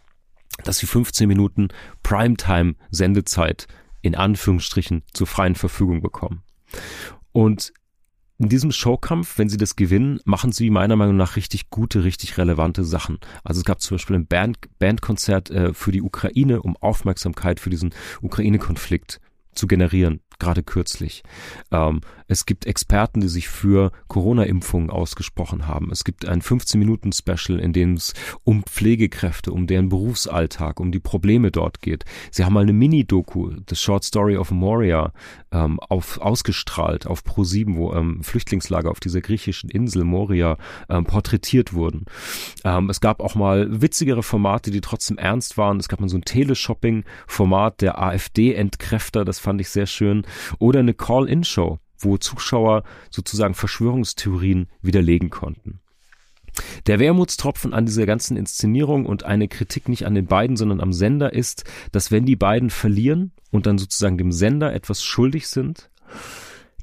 dass 0.62 0.78
sie 0.78 0.86
15 0.86 1.28
Minuten 1.28 1.68
Primetime 2.02 2.76
Sendezeit 2.90 3.66
in 4.02 4.14
Anführungsstrichen 4.14 5.02
zur 5.12 5.26
freien 5.26 5.54
Verfügung 5.54 6.02
bekommen. 6.02 6.42
Und 7.32 7.72
in 8.38 8.48
diesem 8.48 8.72
Showkampf, 8.72 9.38
wenn 9.38 9.48
sie 9.48 9.56
das 9.56 9.76
gewinnen, 9.76 10.20
machen 10.24 10.52
sie 10.52 10.68
meiner 10.68 10.96
Meinung 10.96 11.16
nach 11.16 11.36
richtig 11.36 11.70
gute, 11.70 12.04
richtig 12.04 12.36
relevante 12.36 12.84
Sachen. 12.84 13.18
Also 13.44 13.60
es 13.60 13.64
gab 13.64 13.80
zum 13.80 13.96
Beispiel 13.96 14.16
ein 14.16 14.26
Band, 14.26 14.58
Bandkonzert 14.78 15.50
äh, 15.50 15.72
für 15.72 15.92
die 15.92 16.02
Ukraine, 16.02 16.60
um 16.60 16.76
Aufmerksamkeit 16.76 17.60
für 17.60 17.70
diesen 17.70 17.94
Ukraine-Konflikt 18.20 19.20
zu 19.54 19.68
generieren 19.68 20.20
gerade 20.38 20.62
kürzlich. 20.62 21.22
Ähm, 21.70 22.00
es 22.26 22.46
gibt 22.46 22.66
Experten, 22.66 23.20
die 23.20 23.28
sich 23.28 23.48
für 23.48 23.92
Corona-Impfungen 24.08 24.90
ausgesprochen 24.90 25.66
haben. 25.66 25.90
Es 25.90 26.04
gibt 26.04 26.26
ein 26.26 26.40
15-Minuten-Special, 26.40 27.60
in 27.60 27.72
dem 27.72 27.94
es 27.94 28.14
um 28.44 28.62
Pflegekräfte, 28.64 29.52
um 29.52 29.66
deren 29.66 29.88
Berufsalltag, 29.88 30.80
um 30.80 30.90
die 30.90 31.00
Probleme 31.00 31.50
dort 31.50 31.82
geht. 31.82 32.04
Sie 32.30 32.44
haben 32.44 32.54
mal 32.54 32.62
eine 32.62 32.72
Mini-Doku, 32.72 33.52
The 33.68 33.76
Short 33.76 34.04
Story 34.04 34.36
of 34.36 34.50
Moria, 34.50 35.12
ähm, 35.52 35.78
auf, 35.80 36.20
ausgestrahlt 36.20 37.06
auf 37.06 37.22
Pro7, 37.22 37.76
wo 37.76 37.92
ähm, 37.92 38.22
Flüchtlingslager 38.22 38.90
auf 38.90 39.00
dieser 39.00 39.20
griechischen 39.20 39.68
Insel 39.70 40.04
Moria 40.04 40.56
ähm, 40.88 41.04
porträtiert 41.04 41.74
wurden. 41.74 42.06
Ähm, 42.64 42.88
es 42.90 43.00
gab 43.00 43.20
auch 43.20 43.34
mal 43.34 43.82
witzigere 43.82 44.22
Formate, 44.22 44.70
die 44.70 44.80
trotzdem 44.80 45.18
ernst 45.18 45.58
waren. 45.58 45.78
Es 45.78 45.88
gab 45.88 46.00
mal 46.00 46.08
so 46.08 46.16
ein 46.16 46.24
Teleshopping-Format 46.24 47.82
der 47.82 48.00
AfD-Entkräfter, 48.00 49.24
das 49.24 49.38
fand 49.38 49.60
ich 49.60 49.68
sehr 49.68 49.86
schön 49.86 50.26
oder 50.58 50.80
eine 50.80 50.94
Call-in-Show, 50.94 51.78
wo 51.98 52.16
Zuschauer 52.18 52.84
sozusagen 53.10 53.54
Verschwörungstheorien 53.54 54.68
widerlegen 54.82 55.30
konnten. 55.30 55.80
Der 56.86 57.00
Wermutstropfen 57.00 57.74
an 57.74 57.86
dieser 57.86 58.06
ganzen 58.06 58.36
Inszenierung 58.36 59.06
und 59.06 59.24
eine 59.24 59.48
Kritik 59.48 59.88
nicht 59.88 60.06
an 60.06 60.14
den 60.14 60.26
beiden, 60.26 60.56
sondern 60.56 60.80
am 60.80 60.92
Sender 60.92 61.32
ist, 61.32 61.64
dass 61.90 62.10
wenn 62.10 62.26
die 62.26 62.36
beiden 62.36 62.70
verlieren 62.70 63.32
und 63.50 63.66
dann 63.66 63.78
sozusagen 63.78 64.18
dem 64.18 64.30
Sender 64.30 64.72
etwas 64.72 65.02
schuldig 65.02 65.48
sind, 65.48 65.90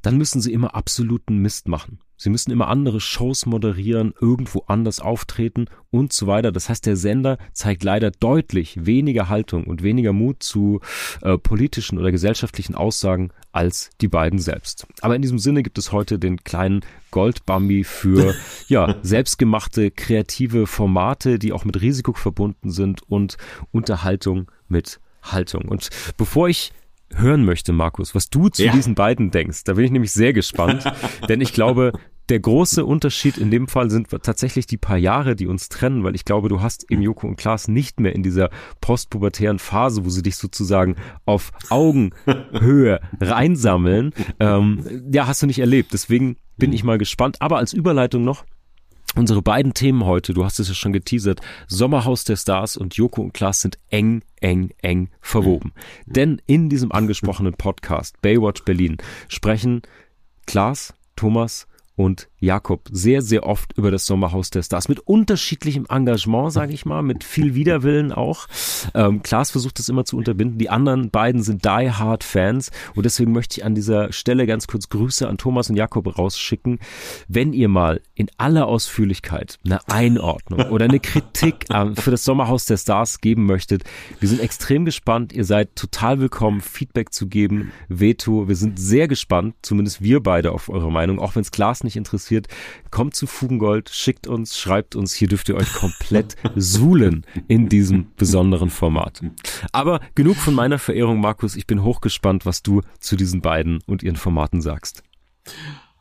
dann 0.01 0.17
müssen 0.17 0.41
sie 0.41 0.51
immer 0.51 0.75
absoluten 0.75 1.37
Mist 1.37 1.67
machen. 1.67 1.99
Sie 2.21 2.29
müssen 2.29 2.51
immer 2.51 2.67
andere 2.67 3.01
Shows 3.01 3.47
moderieren, 3.47 4.13
irgendwo 4.21 4.63
anders 4.67 4.99
auftreten 4.99 5.65
und 5.89 6.13
so 6.13 6.27
weiter. 6.27 6.51
Das 6.51 6.69
heißt, 6.69 6.85
der 6.85 6.95
Sender 6.95 7.39
zeigt 7.51 7.83
leider 7.83 8.11
deutlich 8.11 8.85
weniger 8.85 9.27
Haltung 9.27 9.63
und 9.63 9.81
weniger 9.81 10.13
Mut 10.13 10.43
zu 10.43 10.81
äh, 11.23 11.39
politischen 11.39 11.97
oder 11.97 12.11
gesellschaftlichen 12.11 12.75
Aussagen 12.75 13.31
als 13.51 13.89
die 14.01 14.07
beiden 14.07 14.37
selbst. 14.37 14.85
Aber 15.01 15.15
in 15.15 15.23
diesem 15.23 15.39
Sinne 15.39 15.63
gibt 15.63 15.79
es 15.79 15.91
heute 15.91 16.19
den 16.19 16.43
kleinen 16.43 16.81
Goldbambi 17.09 17.83
für 17.83 18.35
ja, 18.67 18.97
selbstgemachte 19.01 19.89
kreative 19.89 20.67
Formate, 20.67 21.39
die 21.39 21.51
auch 21.51 21.65
mit 21.65 21.81
Risiko 21.81 22.13
verbunden 22.13 22.69
sind 22.69 23.01
und 23.09 23.37
Unterhaltung 23.71 24.51
mit 24.67 24.99
Haltung. 25.23 25.67
Und 25.67 25.89
bevor 26.17 26.49
ich 26.49 26.71
hören 27.15 27.45
möchte, 27.45 27.73
Markus, 27.73 28.15
was 28.15 28.29
du 28.29 28.49
zu 28.49 28.63
ja. 28.63 28.71
diesen 28.71 28.95
beiden 28.95 29.31
denkst. 29.31 29.63
Da 29.65 29.73
bin 29.73 29.85
ich 29.85 29.91
nämlich 29.91 30.11
sehr 30.11 30.33
gespannt, 30.33 30.83
denn 31.29 31.41
ich 31.41 31.53
glaube, 31.53 31.93
der 32.29 32.39
große 32.39 32.85
Unterschied 32.85 33.37
in 33.37 33.51
dem 33.51 33.67
Fall 33.67 33.89
sind 33.89 34.09
tatsächlich 34.09 34.65
die 34.65 34.77
paar 34.77 34.97
Jahre, 34.97 35.35
die 35.35 35.47
uns 35.47 35.67
trennen, 35.67 36.05
weil 36.05 36.15
ich 36.15 36.23
glaube, 36.23 36.47
du 36.47 36.61
hast 36.61 36.89
im 36.89 37.01
Joko 37.01 37.27
und 37.27 37.35
Klaas 37.35 37.67
nicht 37.67 37.99
mehr 37.99 38.15
in 38.15 38.23
dieser 38.23 38.49
postpubertären 38.79 39.59
Phase, 39.59 40.05
wo 40.05 40.09
sie 40.09 40.21
dich 40.21 40.37
sozusagen 40.37 40.95
auf 41.25 41.51
Augenhöhe 41.69 43.01
reinsammeln. 43.19 44.13
Ähm, 44.39 45.09
ja, 45.11 45.27
hast 45.27 45.41
du 45.41 45.47
nicht 45.47 45.59
erlebt. 45.59 45.91
Deswegen 45.91 46.37
bin 46.55 46.71
ich 46.71 46.85
mal 46.85 46.97
gespannt. 46.97 47.41
Aber 47.41 47.57
als 47.57 47.73
Überleitung 47.73 48.23
noch, 48.23 48.45
Unsere 49.15 49.41
beiden 49.41 49.73
Themen 49.73 50.05
heute, 50.05 50.33
du 50.33 50.45
hast 50.45 50.59
es 50.59 50.69
ja 50.69 50.73
schon 50.73 50.93
geteasert, 50.93 51.41
Sommerhaus 51.67 52.23
der 52.23 52.37
Stars 52.37 52.77
und 52.77 52.95
Joko 52.95 53.21
und 53.21 53.33
Klaas 53.33 53.59
sind 53.59 53.77
eng, 53.89 54.23
eng, 54.39 54.71
eng 54.81 55.09
verwoben. 55.19 55.73
Denn 56.05 56.41
in 56.45 56.69
diesem 56.69 56.93
angesprochenen 56.93 57.53
Podcast 57.53 58.21
Baywatch 58.21 58.63
Berlin 58.63 58.97
sprechen 59.27 59.81
Klaas, 60.45 60.93
Thomas 61.17 61.67
und 61.97 62.29
Jakob 62.41 62.89
sehr, 62.91 63.21
sehr 63.21 63.45
oft 63.45 63.77
über 63.77 63.91
das 63.91 64.07
Sommerhaus 64.07 64.49
der 64.49 64.63
Stars 64.63 64.89
mit 64.89 64.99
unterschiedlichem 64.99 65.85
Engagement, 65.87 66.51
sage 66.51 66.73
ich 66.73 66.85
mal, 66.85 67.03
mit 67.03 67.23
viel 67.23 67.53
Widerwillen 67.53 68.11
auch. 68.11 68.47
Ähm, 68.95 69.21
Klaas 69.21 69.51
versucht 69.51 69.77
das 69.77 69.89
immer 69.89 70.05
zu 70.05 70.17
unterbinden. 70.17 70.57
Die 70.57 70.69
anderen 70.69 71.11
beiden 71.11 71.43
sind 71.43 71.63
Die 71.63 71.91
Hard 71.91 72.23
Fans 72.23 72.71
und 72.95 73.05
deswegen 73.05 73.31
möchte 73.31 73.59
ich 73.59 73.65
an 73.65 73.75
dieser 73.75 74.11
Stelle 74.11 74.47
ganz 74.47 74.65
kurz 74.65 74.89
Grüße 74.89 75.27
an 75.27 75.37
Thomas 75.37 75.69
und 75.69 75.75
Jakob 75.75 76.17
rausschicken. 76.17 76.79
Wenn 77.27 77.53
ihr 77.53 77.69
mal 77.69 78.01
in 78.15 78.27
aller 78.37 78.65
Ausführlichkeit 78.65 79.59
eine 79.63 79.87
Einordnung 79.87 80.71
oder 80.71 80.85
eine 80.85 80.99
Kritik 80.99 81.65
ähm, 81.71 81.95
für 81.95 82.09
das 82.09 82.25
Sommerhaus 82.25 82.65
der 82.65 82.77
Stars 82.77 83.21
geben 83.21 83.45
möchtet, 83.45 83.83
wir 84.19 84.27
sind 84.27 84.41
extrem 84.41 84.83
gespannt. 84.83 85.31
Ihr 85.31 85.45
seid 85.45 85.75
total 85.75 86.19
willkommen, 86.19 86.61
Feedback 86.61 87.13
zu 87.13 87.27
geben, 87.27 87.71
Veto. 87.87 88.47
Wir 88.47 88.55
sind 88.55 88.79
sehr 88.79 89.07
gespannt, 89.07 89.53
zumindest 89.61 90.01
wir 90.01 90.23
beide 90.23 90.53
auf 90.53 90.69
eure 90.69 90.91
Meinung, 90.91 91.19
auch 91.19 91.35
wenn 91.35 91.43
es 91.43 91.51
Klaas 91.51 91.83
nicht 91.83 91.97
interessiert 91.97 92.30
interessiert, 92.31 92.47
kommt 92.89 93.15
zu 93.15 93.27
Fugengold, 93.27 93.89
schickt 93.89 94.27
uns, 94.27 94.57
schreibt 94.57 94.95
uns. 94.95 95.13
Hier 95.13 95.27
dürft 95.27 95.49
ihr 95.49 95.55
euch 95.55 95.71
komplett 95.73 96.35
suhlen 96.55 97.25
in 97.47 97.69
diesem 97.69 98.11
besonderen 98.15 98.69
Format. 98.69 99.21
Aber 99.71 99.99
genug 100.15 100.37
von 100.37 100.53
meiner 100.53 100.79
Verehrung, 100.79 101.19
Markus. 101.19 101.55
Ich 101.55 101.67
bin 101.67 101.83
hochgespannt, 101.83 102.45
was 102.45 102.63
du 102.63 102.81
zu 102.99 103.15
diesen 103.15 103.41
beiden 103.41 103.81
und 103.85 104.03
ihren 104.03 104.15
Formaten 104.15 104.61
sagst. 104.61 105.03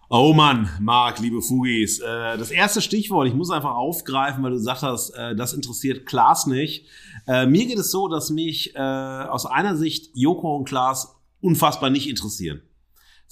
Oh 0.09 0.33
Mann, 0.33 0.69
Marc, 0.81 1.21
liebe 1.21 1.41
Fugis. 1.41 2.01
Äh, 2.01 2.37
das 2.37 2.51
erste 2.51 2.83
Stichwort, 2.83 3.29
ich 3.29 3.35
muss 3.35 3.51
einfach 3.51 3.77
aufgreifen, 3.77 4.43
weil 4.43 4.51
du 4.51 4.57
gesagt 4.57 4.83
hast, 4.83 5.11
äh, 5.11 5.37
das 5.37 5.53
interessiert 5.53 6.05
Klaas 6.05 6.47
nicht. 6.47 6.87
Äh, 7.29 7.47
mir 7.47 7.67
geht 7.67 7.79
es 7.79 7.93
so, 7.93 8.09
dass 8.09 8.31
mich 8.31 8.77
aus 8.77 9.47
einer 9.47 9.77
Sicht 9.77 10.11
Joko 10.15 10.57
und 10.57 10.65
Klaas 10.65 11.15
unfassbar 11.41 11.91
nicht 11.91 12.09
interessieren. 12.09 12.63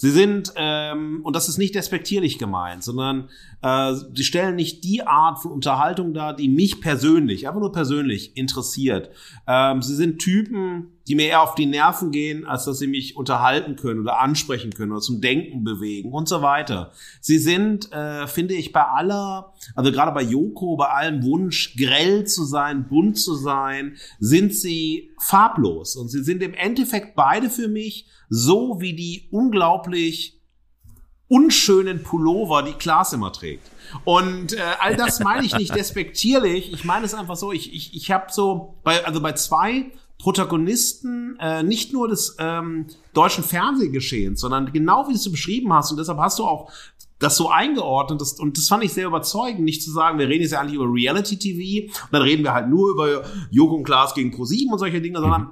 Sie 0.00 0.12
sind, 0.12 0.52
ähm, 0.54 1.22
und 1.24 1.34
das 1.34 1.48
ist 1.48 1.58
nicht 1.58 1.74
despektierlich 1.74 2.38
gemeint, 2.38 2.84
sondern 2.84 3.30
äh, 3.62 3.94
sie 4.14 4.24
stellen 4.24 4.56
nicht 4.56 4.84
die 4.84 5.06
Art 5.06 5.40
von 5.40 5.52
Unterhaltung 5.52 6.14
dar, 6.14 6.34
die 6.34 6.48
mich 6.48 6.80
persönlich, 6.80 7.48
einfach 7.48 7.60
nur 7.60 7.72
persönlich 7.72 8.36
interessiert. 8.36 9.10
Ähm, 9.46 9.82
sie 9.82 9.94
sind 9.94 10.20
Typen, 10.20 10.92
die 11.08 11.14
mir 11.14 11.26
eher 11.26 11.42
auf 11.42 11.54
die 11.54 11.66
Nerven 11.66 12.10
gehen, 12.10 12.46
als 12.46 12.66
dass 12.66 12.78
sie 12.78 12.86
mich 12.86 13.16
unterhalten 13.16 13.76
können 13.76 14.00
oder 14.00 14.20
ansprechen 14.20 14.72
können 14.72 14.92
oder 14.92 15.00
zum 15.00 15.20
Denken 15.20 15.64
bewegen 15.64 16.12
und 16.12 16.28
so 16.28 16.42
weiter. 16.42 16.92
Sie 17.20 17.38
sind, 17.38 17.90
äh, 17.92 18.26
finde 18.26 18.54
ich, 18.54 18.72
bei 18.72 18.84
aller, 18.84 19.54
also 19.74 19.90
gerade 19.90 20.12
bei 20.12 20.22
Joko, 20.22 20.76
bei 20.76 20.88
allem 20.88 21.24
Wunsch, 21.24 21.76
grell 21.76 22.26
zu 22.26 22.44
sein, 22.44 22.86
bunt 22.88 23.18
zu 23.18 23.34
sein, 23.34 23.96
sind 24.20 24.54
sie 24.54 25.10
farblos. 25.18 25.96
Und 25.96 26.08
sie 26.08 26.22
sind 26.22 26.42
im 26.42 26.54
Endeffekt 26.54 27.16
beide 27.16 27.50
für 27.50 27.68
mich 27.68 28.06
so 28.28 28.80
wie 28.80 28.94
die 28.94 29.28
unglaublich 29.30 30.37
unschönen 31.28 32.02
Pullover, 32.02 32.62
die 32.62 32.72
Klaas 32.72 33.12
immer 33.12 33.32
trägt. 33.32 33.70
Und 34.04 34.54
äh, 34.54 34.60
all 34.80 34.96
das 34.96 35.20
meine 35.20 35.46
ich 35.46 35.56
nicht 35.56 35.74
despektierlich. 35.74 36.72
Ich 36.72 36.84
meine 36.84 37.04
es 37.04 37.14
einfach 37.14 37.36
so, 37.36 37.52
ich, 37.52 37.72
ich, 37.74 37.94
ich 37.94 38.10
habe 38.10 38.26
so, 38.30 38.74
bei, 38.82 39.04
also 39.04 39.20
bei 39.20 39.32
zwei 39.32 39.90
Protagonisten 40.18 41.36
äh, 41.38 41.62
nicht 41.62 41.92
nur 41.92 42.08
des 42.08 42.36
ähm, 42.38 42.86
deutschen 43.14 43.44
Fernsehgeschehens, 43.44 44.40
sondern 44.40 44.72
genau 44.72 45.06
wie 45.06 45.12
du 45.12 45.18
es 45.18 45.30
beschrieben 45.30 45.72
hast, 45.72 45.90
und 45.92 45.98
deshalb 45.98 46.18
hast 46.18 46.38
du 46.38 46.44
auch 46.44 46.70
das 47.20 47.36
so 47.36 47.50
eingeordnet 47.50 48.22
ist 48.22 48.40
und 48.40 48.56
das 48.56 48.68
fand 48.68 48.84
ich 48.84 48.92
sehr 48.92 49.06
überzeugend, 49.06 49.64
nicht 49.64 49.82
zu 49.82 49.90
sagen, 49.90 50.18
wir 50.18 50.28
reden 50.28 50.42
jetzt 50.42 50.52
ja 50.52 50.60
eigentlich 50.60 50.74
über 50.74 50.86
Reality 50.86 51.36
TV 51.36 51.92
und 52.04 52.12
dann 52.12 52.22
reden 52.22 52.44
wir 52.44 52.52
halt 52.52 52.68
nur 52.68 52.90
über 52.90 53.24
Joko 53.50 53.74
und 53.74 53.84
Klaas 53.84 54.14
gegen 54.14 54.30
ProSieben 54.30 54.72
und 54.72 54.78
solche 54.78 55.00
Dinge, 55.00 55.18
sondern 55.18 55.50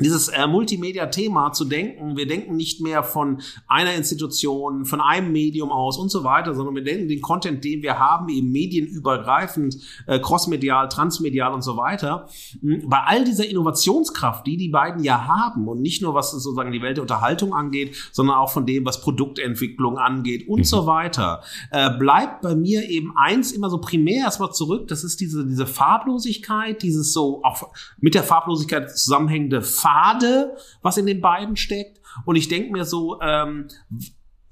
dieses 0.00 0.26
äh, 0.26 0.48
Multimedia-Thema 0.48 1.52
zu 1.52 1.64
denken, 1.64 2.16
wir 2.16 2.26
denken 2.26 2.56
nicht 2.56 2.80
mehr 2.80 3.04
von 3.04 3.40
einer 3.68 3.94
Institution, 3.94 4.86
von 4.86 5.00
einem 5.00 5.30
Medium 5.30 5.70
aus 5.70 5.98
und 5.98 6.08
so 6.08 6.24
weiter, 6.24 6.52
sondern 6.52 6.74
wir 6.74 6.82
denken 6.82 7.06
den 7.06 7.20
Content, 7.20 7.62
den 7.62 7.80
wir 7.80 7.96
haben, 8.00 8.28
eben 8.28 8.50
medienübergreifend, 8.50 9.76
äh, 10.08 10.18
crossmedial, 10.18 10.88
transmedial 10.88 11.54
und 11.54 11.62
so 11.62 11.76
weiter. 11.76 12.28
Hm, 12.60 12.88
bei 12.88 13.04
all 13.06 13.24
dieser 13.24 13.48
Innovationskraft, 13.48 14.44
die 14.48 14.56
die 14.56 14.68
beiden 14.68 15.04
ja 15.04 15.28
haben 15.28 15.68
und 15.68 15.80
nicht 15.80 16.02
nur 16.02 16.12
was 16.12 16.32
sozusagen 16.32 16.72
die 16.72 16.82
Welt 16.82 16.96
der 16.96 17.02
Unterhaltung 17.02 17.54
angeht, 17.54 17.94
sondern 18.10 18.36
auch 18.36 18.50
von 18.50 18.66
dem, 18.66 18.84
was 18.84 19.00
Produktentwicklung 19.00 19.96
angeht 19.96 20.48
und 20.48 20.58
mhm. 20.58 20.64
so 20.64 20.86
weiter, 20.86 21.42
äh, 21.70 21.96
bleibt 21.96 22.42
bei 22.42 22.56
mir 22.56 22.88
eben 22.90 23.16
eins 23.16 23.52
immer 23.52 23.70
so 23.70 23.78
primär 23.78 24.24
erstmal 24.24 24.50
zurück, 24.50 24.88
das 24.88 25.04
ist 25.04 25.20
diese, 25.20 25.46
diese 25.46 25.68
Farblosigkeit, 25.68 26.82
dieses 26.82 27.12
so 27.12 27.44
auch 27.44 27.62
mit 28.00 28.16
der 28.16 28.24
Farblosigkeit 28.24 28.90
zusammenhängende 28.90 29.62
Fade, 29.84 30.56
was 30.80 30.96
in 30.96 31.04
den 31.04 31.20
beiden 31.20 31.56
steckt. 31.56 32.00
Und 32.24 32.36
ich 32.36 32.48
denke 32.48 32.72
mir 32.72 32.86
so, 32.86 33.20
ähm, 33.20 33.68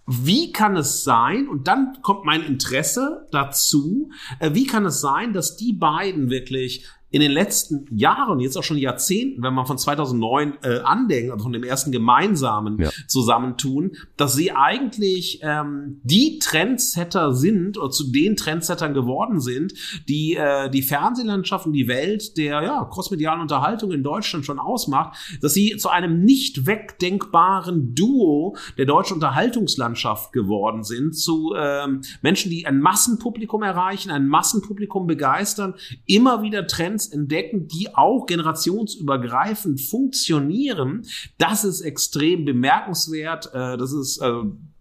wie 0.06 0.52
kann 0.52 0.76
es 0.76 1.04
sein, 1.04 1.48
und 1.48 1.68
dann 1.68 1.98
kommt 2.02 2.24
mein 2.24 2.42
Interesse 2.42 3.28
dazu, 3.30 4.10
äh, 4.40 4.52
wie 4.52 4.66
kann 4.66 4.84
es 4.84 5.00
sein, 5.00 5.32
dass 5.32 5.56
die 5.56 5.72
beiden 5.72 6.28
wirklich 6.28 6.86
in 7.12 7.20
den 7.20 7.30
letzten 7.30 7.86
Jahren, 7.94 8.40
jetzt 8.40 8.56
auch 8.56 8.64
schon 8.64 8.78
Jahrzehnten, 8.78 9.42
wenn 9.42 9.52
man 9.52 9.66
von 9.66 9.76
2009 9.76 10.54
äh, 10.62 10.78
andenkt, 10.78 11.30
also 11.30 11.44
von 11.44 11.52
dem 11.52 11.62
ersten 11.62 11.92
gemeinsamen 11.92 12.80
ja. 12.80 12.88
Zusammentun, 13.06 13.92
dass 14.16 14.34
sie 14.34 14.52
eigentlich 14.52 15.40
ähm, 15.42 16.00
die 16.04 16.38
Trendsetter 16.38 17.34
sind 17.34 17.76
oder 17.76 17.90
zu 17.90 18.10
den 18.10 18.34
Trendsettern 18.36 18.94
geworden 18.94 19.40
sind, 19.40 19.74
die 20.08 20.36
äh, 20.36 20.70
die 20.70 20.80
Fernsehlandschaft 20.80 21.66
und 21.66 21.74
die 21.74 21.86
Welt 21.86 22.38
der 22.38 22.62
ja, 22.62 22.88
crossmedialen 22.90 23.42
Unterhaltung 23.42 23.92
in 23.92 24.02
Deutschland 24.02 24.46
schon 24.46 24.58
ausmacht, 24.58 25.38
dass 25.42 25.52
sie 25.52 25.76
zu 25.76 25.90
einem 25.90 26.24
nicht 26.24 26.66
wegdenkbaren 26.66 27.94
Duo 27.94 28.56
der 28.78 28.86
deutschen 28.86 29.14
Unterhaltungslandschaft 29.14 30.32
geworden 30.32 30.82
sind, 30.82 31.14
zu 31.14 31.52
ähm, 31.58 32.00
Menschen, 32.22 32.50
die 32.50 32.64
ein 32.66 32.80
Massenpublikum 32.80 33.62
erreichen, 33.62 34.10
ein 34.10 34.26
Massenpublikum 34.26 35.06
begeistern, 35.06 35.74
immer 36.06 36.42
wieder 36.42 36.66
Trends 36.66 37.01
Trends 37.02 37.06
entdecken, 37.06 37.68
die 37.68 37.94
auch 37.94 38.26
generationsübergreifend 38.26 39.80
funktionieren. 39.80 41.06
Das 41.38 41.64
ist 41.64 41.80
extrem 41.80 42.44
bemerkenswert. 42.44 43.50
Äh, 43.52 43.76
das 43.76 43.92
ist 43.92 44.18
äh, 44.18 44.32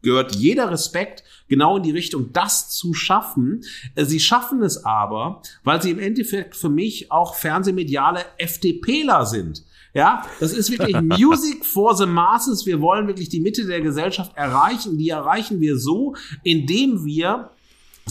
gehört 0.03 0.36
jeder 0.36 0.71
Respekt 0.71 1.23
genau 1.47 1.77
in 1.77 1.84
die 1.84 1.91
Richtung, 1.91 2.31
das 2.34 2.69
zu 2.69 2.93
schaffen. 2.93 3.63
Äh, 3.95 4.05
sie 4.05 4.19
schaffen 4.19 4.63
es 4.63 4.86
aber, 4.86 5.41
weil 5.63 5.81
sie 5.81 5.91
im 5.91 5.99
Endeffekt 5.99 6.55
für 6.55 6.69
mich 6.69 7.12
auch 7.12 7.36
fernsehmediale 7.36 8.25
FDPler 8.38 9.25
sind. 9.25 9.63
Ja, 9.93 10.25
das 10.39 10.53
ist 10.53 10.71
wirklich 10.71 10.99
Music 11.01 11.65
for 11.65 11.95
the 11.95 12.05
Masses. 12.05 12.65
Wir 12.65 12.79
wollen 12.79 13.07
wirklich 13.07 13.29
die 13.29 13.41
Mitte 13.41 13.65
der 13.65 13.81
Gesellschaft 13.81 14.36
erreichen. 14.38 14.97
Die 14.97 15.10
erreichen 15.10 15.60
wir 15.60 15.77
so, 15.77 16.15
indem 16.43 17.03
wir 17.03 17.51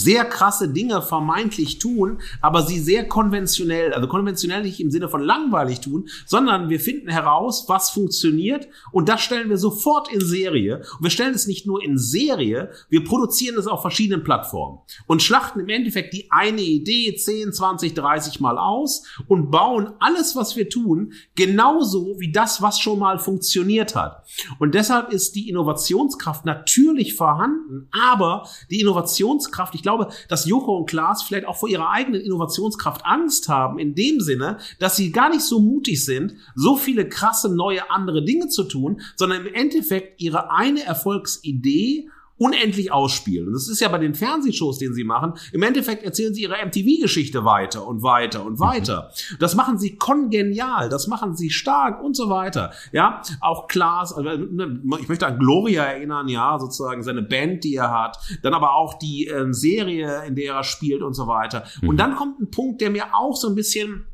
sehr 0.01 0.25
krasse 0.25 0.69
Dinge 0.69 1.03
vermeintlich 1.03 1.79
tun, 1.79 2.21
aber 2.41 2.63
sie 2.63 2.79
sehr 2.79 3.07
konventionell, 3.07 3.93
also 3.93 4.09
konventionell 4.09 4.63
nicht 4.63 4.81
im 4.81 4.91
Sinne 4.91 5.09
von 5.09 5.23
langweilig 5.23 5.81
tun, 5.81 6.09
sondern 6.27 6.69
wir 6.69 6.81
finden 6.81 7.09
heraus, 7.09 7.65
was 7.69 7.91
funktioniert 7.91 8.69
und 8.93 9.09
das 9.09 9.21
stellen 9.21 9.51
wir 9.51 9.59
sofort 9.59 10.13
in 10.13 10.21
Serie. 10.21 10.79
Und 10.99 11.05
wir 11.05 11.11
stellen 11.11 11.35
es 11.35 11.47
nicht 11.47 11.67
nur 11.67 11.83
in 11.83 11.99
Serie, 11.99 12.71
wir 12.89 13.05
produzieren 13.05 13.59
es 13.59 13.67
auf 13.67 13.83
verschiedenen 13.83 14.25
Plattformen 14.25 14.79
und 15.07 15.23
schlachten 15.23 15.61
im 15.61 15.69
Endeffekt 15.69 16.15
die 16.15 16.31
eine 16.31 16.63
Idee 16.63 17.15
10, 17.15 17.53
20, 17.53 17.95
30 17.95 18.41
Mal 18.41 18.59
aus 18.59 19.05
und 19.29 19.51
bauen 19.51 19.93
alles, 20.01 20.37
was 20.37 20.57
wir 20.57 20.69
tun, 20.69 21.13
genauso 21.35 22.19
wie 22.19 22.33
das, 22.33 22.63
was 22.63 22.79
schon 22.81 22.99
mal 22.99 23.19
funktioniert 23.19 23.95
hat. 23.95 24.25
Und 24.59 24.75
deshalb 24.75 25.13
ist 25.13 25.35
die 25.35 25.49
Innovationskraft 25.49 26.45
natürlich 26.45 27.15
vorhanden, 27.15 27.89
aber 27.93 28.49
die 28.71 28.81
Innovationskraft, 28.81 29.75
ich 29.75 29.83
glaube, 29.83 29.90
dass 30.29 30.47
Joko 30.47 30.77
und 30.77 30.89
Klaas 30.89 31.23
vielleicht 31.23 31.47
auch 31.47 31.57
vor 31.57 31.69
ihrer 31.69 31.91
eigenen 31.91 32.21
Innovationskraft 32.21 33.05
Angst 33.05 33.49
haben, 33.49 33.79
in 33.79 33.95
dem 33.95 34.21
Sinne, 34.21 34.59
dass 34.79 34.97
sie 34.97 35.13
gar 35.13 35.31
nicht 35.31 35.43
so 35.43 35.61
mutig 35.61 36.05
sind, 36.05 36.35
so 36.55 36.77
viele 36.77 37.09
krasse 37.09 37.55
neue 37.55 37.91
andere 37.91 38.25
Dinge 38.25 38.49
zu 38.49 38.65
tun, 38.65 39.01
sondern 39.17 39.47
im 39.47 39.55
Endeffekt 39.55 40.21
ihre 40.21 40.51
eine 40.51 40.85
Erfolgsidee 40.85 42.09
unendlich 42.41 42.91
ausspielen. 42.91 43.49
Und 43.49 43.53
das 43.53 43.69
ist 43.69 43.81
ja 43.81 43.89
bei 43.89 43.99
den 43.99 44.15
Fernsehshows, 44.15 44.79
den 44.79 44.95
sie 44.95 45.05
machen. 45.05 45.35
Im 45.53 45.63
Endeffekt 45.63 46.03
erzählen 46.03 46.33
sie 46.33 46.41
ihre 46.41 46.55
MTV-Geschichte 46.65 47.45
weiter 47.45 47.87
und 47.87 48.03
weiter 48.03 48.47
und 48.47 48.55
mhm. 48.55 48.61
weiter. 48.61 49.11
Mhm. 49.31 49.37
Das 49.41 49.55
machen 49.55 49.79
sie 49.79 49.97
kongenial, 49.97 50.89
das 50.89 51.07
machen 51.07 51.37
sie 51.37 51.51
stark 51.51 52.03
und 52.03 52.17
so 52.17 52.31
weiter. 52.31 52.73
Ja, 52.93 53.21
auch 53.43 53.69
Klaas, 53.69 54.15
also, 54.15 54.31
ne, 54.31 54.81
ich 55.01 55.09
möchte 55.09 55.27
an 55.27 55.39
Gloria 55.39 55.85
erinnern, 55.85 56.29
ja, 56.29 56.59
sozusagen 56.59 57.03
seine 57.03 57.21
Band, 57.21 57.63
die 57.63 57.75
er 57.75 57.91
hat. 57.91 58.17
Dann 58.43 58.55
aber 58.55 58.75
auch 58.75 58.95
die 58.95 59.27
äh, 59.27 59.53
Serie, 59.53 60.25
in 60.27 60.35
der 60.35 60.55
er 60.55 60.65
spielt 60.65 61.03
und 61.03 61.13
so 61.13 61.27
weiter. 61.27 61.65
Mhm. 61.83 61.91
Und 61.91 61.97
dann 61.99 62.17
kommt 62.17 62.41
ein 62.41 62.51
Punkt, 62.51 62.81
der 62.81 62.89
mir 62.89 63.15
auch 63.15 63.37
so 63.37 63.51
ein 63.51 63.55
bisschen 63.55 64.07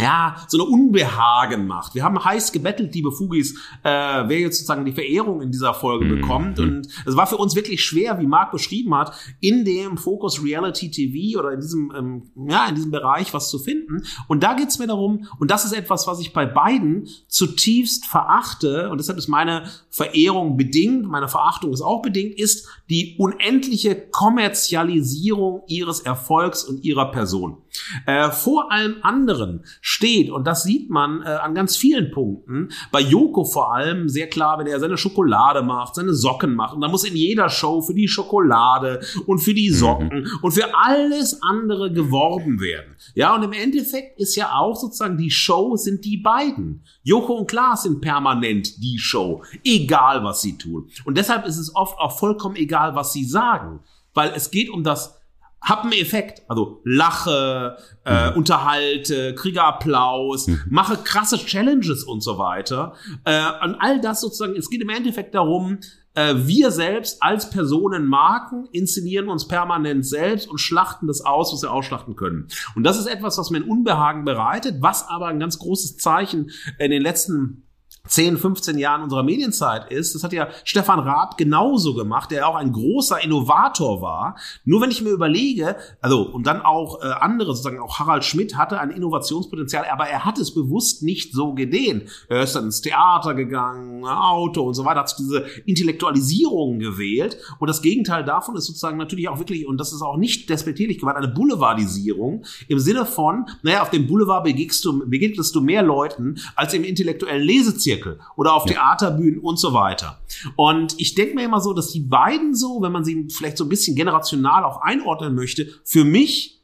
ja, 0.00 0.36
so 0.48 0.58
eine 0.58 0.70
Unbehagen 0.70 1.66
macht. 1.66 1.94
Wir 1.94 2.02
haben 2.02 2.22
heiß 2.22 2.52
gebettelt, 2.52 2.94
liebe 2.94 3.12
Fugis, 3.12 3.54
äh, 3.82 3.88
wer 3.90 4.38
jetzt 4.38 4.56
sozusagen 4.56 4.86
die 4.86 4.92
Verehrung 4.92 5.42
in 5.42 5.50
dieser 5.50 5.74
Folge 5.74 6.06
mhm. 6.06 6.20
bekommt. 6.20 6.58
Und 6.60 6.88
es 7.04 7.16
war 7.16 7.26
für 7.26 7.36
uns 7.36 7.54
wirklich 7.54 7.84
schwer, 7.84 8.18
wie 8.18 8.26
Marc 8.26 8.52
beschrieben 8.52 8.94
hat, 8.94 9.12
in 9.40 9.64
dem 9.64 9.98
Focus 9.98 10.42
Reality 10.42 10.90
TV 10.90 11.38
oder 11.38 11.52
in 11.52 11.60
diesem, 11.60 11.92
ähm, 11.94 12.22
ja, 12.48 12.66
in 12.68 12.74
diesem 12.74 12.90
Bereich 12.90 13.34
was 13.34 13.50
zu 13.50 13.58
finden. 13.58 14.02
Und 14.28 14.42
da 14.42 14.54
geht's 14.54 14.78
mir 14.78 14.86
darum, 14.86 15.26
und 15.38 15.50
das 15.50 15.64
ist 15.66 15.72
etwas, 15.72 16.06
was 16.06 16.20
ich 16.20 16.32
bei 16.32 16.46
beiden 16.46 17.08
zutiefst 17.28 18.06
verachte, 18.06 18.88
und 18.90 18.98
deshalb 18.98 19.18
ist 19.18 19.28
meine 19.28 19.68
Verehrung 19.90 20.56
bedingt, 20.56 21.06
meine 21.06 21.28
Verachtung 21.28 21.72
ist 21.72 21.82
auch 21.82 22.00
bedingt, 22.00 22.38
ist 22.38 22.66
die 22.88 23.16
unendliche 23.18 23.94
Kommerzialisierung 23.94 25.62
ihres 25.66 26.00
Erfolgs 26.00 26.64
und 26.64 26.82
ihrer 26.84 27.10
Person. 27.10 27.61
Äh, 28.06 28.30
vor 28.30 28.70
allem 28.70 28.96
anderen 29.02 29.64
steht, 29.80 30.30
und 30.30 30.46
das 30.46 30.62
sieht 30.62 30.90
man 30.90 31.22
äh, 31.22 31.26
an 31.26 31.54
ganz 31.54 31.76
vielen 31.76 32.10
Punkten, 32.10 32.70
bei 32.90 33.00
Joko 33.00 33.44
vor 33.44 33.74
allem 33.74 34.08
sehr 34.08 34.28
klar, 34.28 34.58
wenn 34.58 34.66
er 34.66 34.78
seine 34.78 34.98
Schokolade 34.98 35.62
macht, 35.62 35.94
seine 35.94 36.12
Socken 36.12 36.54
macht, 36.54 36.74
und 36.74 36.80
dann 36.80 36.90
muss 36.90 37.04
in 37.04 37.16
jeder 37.16 37.48
Show 37.48 37.80
für 37.80 37.94
die 37.94 38.08
Schokolade 38.08 39.00
und 39.26 39.38
für 39.38 39.54
die 39.54 39.70
Socken 39.70 40.20
mhm. 40.20 40.38
und 40.42 40.52
für 40.52 40.74
alles 40.74 41.42
andere 41.42 41.92
geworben 41.92 42.60
werden. 42.60 42.96
Ja, 43.14 43.34
und 43.34 43.42
im 43.42 43.52
Endeffekt 43.52 44.20
ist 44.20 44.36
ja 44.36 44.52
auch 44.54 44.76
sozusagen 44.76 45.16
die 45.16 45.30
Show 45.30 45.76
sind 45.76 46.04
die 46.04 46.18
beiden. 46.18 46.84
Joko 47.02 47.34
und 47.34 47.46
Klaas 47.48 47.84
sind 47.84 48.00
permanent 48.00 48.82
die 48.82 48.98
Show, 48.98 49.42
egal 49.64 50.22
was 50.24 50.42
sie 50.42 50.58
tun. 50.58 50.88
Und 51.04 51.16
deshalb 51.16 51.46
ist 51.46 51.58
es 51.58 51.74
oft 51.74 51.98
auch 51.98 52.18
vollkommen 52.18 52.56
egal, 52.56 52.94
was 52.94 53.12
sie 53.12 53.24
sagen, 53.24 53.80
weil 54.14 54.32
es 54.34 54.50
geht 54.50 54.68
um 54.70 54.84
das 54.84 55.21
hab 55.62 55.84
einen 55.84 55.92
Effekt. 55.92 56.42
Also 56.48 56.80
lache, 56.84 57.76
äh, 58.04 58.30
mhm. 58.30 58.36
unterhalte, 58.36 59.34
kriege 59.34 59.62
Applaus, 59.62 60.48
mhm. 60.48 60.60
mache 60.68 60.96
krasse 60.96 61.38
Challenges 61.38 62.04
und 62.04 62.22
so 62.22 62.38
weiter. 62.38 62.94
Äh, 63.24 63.42
und 63.64 63.76
all 63.76 64.00
das 64.00 64.20
sozusagen, 64.20 64.56
es 64.56 64.68
geht 64.68 64.82
im 64.82 64.90
Endeffekt 64.90 65.34
darum, 65.34 65.78
äh, 66.14 66.34
wir 66.36 66.70
selbst 66.70 67.22
als 67.22 67.50
Personen 67.50 68.06
Marken 68.06 68.66
inszenieren 68.72 69.28
uns 69.28 69.48
permanent 69.48 70.06
selbst 70.06 70.48
und 70.48 70.58
schlachten 70.58 71.06
das 71.06 71.22
aus, 71.22 71.52
was 71.52 71.62
wir 71.62 71.72
ausschlachten 71.72 72.16
können. 72.16 72.48
Und 72.74 72.84
das 72.84 72.98
ist 72.98 73.06
etwas, 73.06 73.38
was 73.38 73.50
mir 73.50 73.58
ein 73.58 73.68
Unbehagen 73.68 74.24
bereitet, 74.24 74.76
was 74.80 75.08
aber 75.08 75.28
ein 75.28 75.40
ganz 75.40 75.58
großes 75.58 75.96
Zeichen 75.96 76.50
in 76.78 76.90
den 76.90 77.02
letzten 77.02 77.64
10, 78.08 78.36
15 78.36 78.78
Jahren 78.78 79.02
unserer 79.02 79.22
Medienzeit 79.22 79.90
ist. 79.92 80.14
Das 80.14 80.24
hat 80.24 80.32
ja 80.32 80.48
Stefan 80.64 80.98
Raab 80.98 81.38
genauso 81.38 81.94
gemacht, 81.94 82.32
der 82.32 82.48
auch 82.48 82.56
ein 82.56 82.72
großer 82.72 83.22
Innovator 83.22 84.02
war. 84.02 84.36
Nur 84.64 84.80
wenn 84.80 84.90
ich 84.90 85.02
mir 85.02 85.10
überlege, 85.10 85.76
also 86.00 86.22
und 86.22 86.46
dann 86.46 86.62
auch 86.62 87.00
äh, 87.00 87.06
andere, 87.06 87.54
sozusagen 87.54 87.78
auch 87.78 88.00
Harald 88.00 88.24
Schmidt 88.24 88.56
hatte 88.56 88.80
ein 88.80 88.90
Innovationspotenzial, 88.90 89.86
aber 89.90 90.08
er 90.08 90.24
hat 90.24 90.38
es 90.38 90.52
bewusst 90.52 91.04
nicht 91.04 91.32
so 91.32 91.54
gedehnt. 91.54 92.08
Er 92.28 92.42
ist 92.42 92.56
dann 92.56 92.64
ins 92.64 92.80
Theater 92.80 93.34
gegangen, 93.34 94.04
Auto 94.04 94.62
und 94.62 94.74
so 94.74 94.84
weiter, 94.84 95.00
hat 95.00 95.14
diese 95.18 95.44
Intellektualisierung 95.64 96.80
gewählt. 96.80 97.38
Und 97.60 97.68
das 97.68 97.82
Gegenteil 97.82 98.24
davon 98.24 98.56
ist 98.56 98.66
sozusagen 98.66 98.98
natürlich 98.98 99.28
auch 99.28 99.38
wirklich, 99.38 99.66
und 99.66 99.78
das 99.78 99.92
ist 99.92 100.02
auch 100.02 100.16
nicht 100.16 100.50
despektierlich 100.50 100.98
gemeint, 100.98 101.18
eine 101.18 101.28
Boulevardisierung 101.28 102.44
im 102.66 102.78
Sinne 102.80 103.06
von, 103.06 103.46
naja, 103.62 103.82
auf 103.82 103.90
dem 103.90 104.08
Boulevard 104.08 104.42
begegnest 104.42 104.84
du, 104.84 105.08
begegnest 105.08 105.54
du 105.54 105.60
mehr 105.60 105.84
Leuten 105.84 106.40
als 106.56 106.74
im 106.74 106.82
intellektuellen 106.82 107.42
Lesezirkel 107.42 107.91
Zirkel 107.94 108.20
oder 108.36 108.54
auf 108.54 108.66
ja. 108.66 108.74
Theaterbühnen 108.74 109.40
und 109.40 109.58
so 109.58 109.72
weiter. 109.72 110.20
Und 110.56 110.94
ich 110.98 111.14
denke 111.14 111.34
mir 111.34 111.44
immer 111.44 111.60
so, 111.60 111.72
dass 111.72 111.90
die 111.92 112.00
beiden 112.00 112.54
so, 112.54 112.82
wenn 112.82 112.92
man 112.92 113.04
sie 113.04 113.28
vielleicht 113.30 113.58
so 113.58 113.64
ein 113.64 113.68
bisschen 113.68 113.96
generational 113.96 114.64
auch 114.64 114.80
einordnen 114.82 115.34
möchte, 115.34 115.68
für 115.84 116.04
mich 116.04 116.62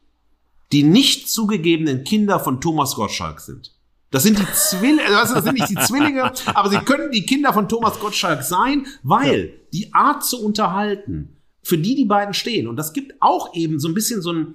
die 0.72 0.82
nicht 0.82 1.30
zugegebenen 1.30 2.04
Kinder 2.04 2.40
von 2.40 2.60
Thomas 2.60 2.94
Gottschalk 2.94 3.40
sind. 3.40 3.74
Das 4.10 4.22
sind 4.22 4.38
die 4.38 4.46
Zwillinge, 4.54 5.18
also 5.18 5.34
das 5.34 5.44
sind 5.44 5.54
nicht 5.54 5.68
die 5.68 5.74
Zwillinge, 5.74 6.32
aber 6.46 6.70
sie 6.70 6.78
können 6.78 7.10
die 7.10 7.26
Kinder 7.26 7.52
von 7.52 7.68
Thomas 7.68 7.98
Gottschalk 8.00 8.42
sein, 8.42 8.86
weil 9.02 9.40
ja. 9.44 9.54
die 9.72 9.94
Art 9.94 10.24
zu 10.24 10.42
unterhalten, 10.42 11.36
für 11.62 11.76
die 11.76 11.94
die 11.94 12.06
beiden 12.06 12.32
stehen. 12.32 12.68
Und 12.68 12.76
das 12.76 12.94
gibt 12.94 13.14
auch 13.20 13.54
eben 13.54 13.78
so 13.78 13.88
ein 13.88 13.94
bisschen 13.94 14.22
so 14.22 14.32
ein 14.32 14.54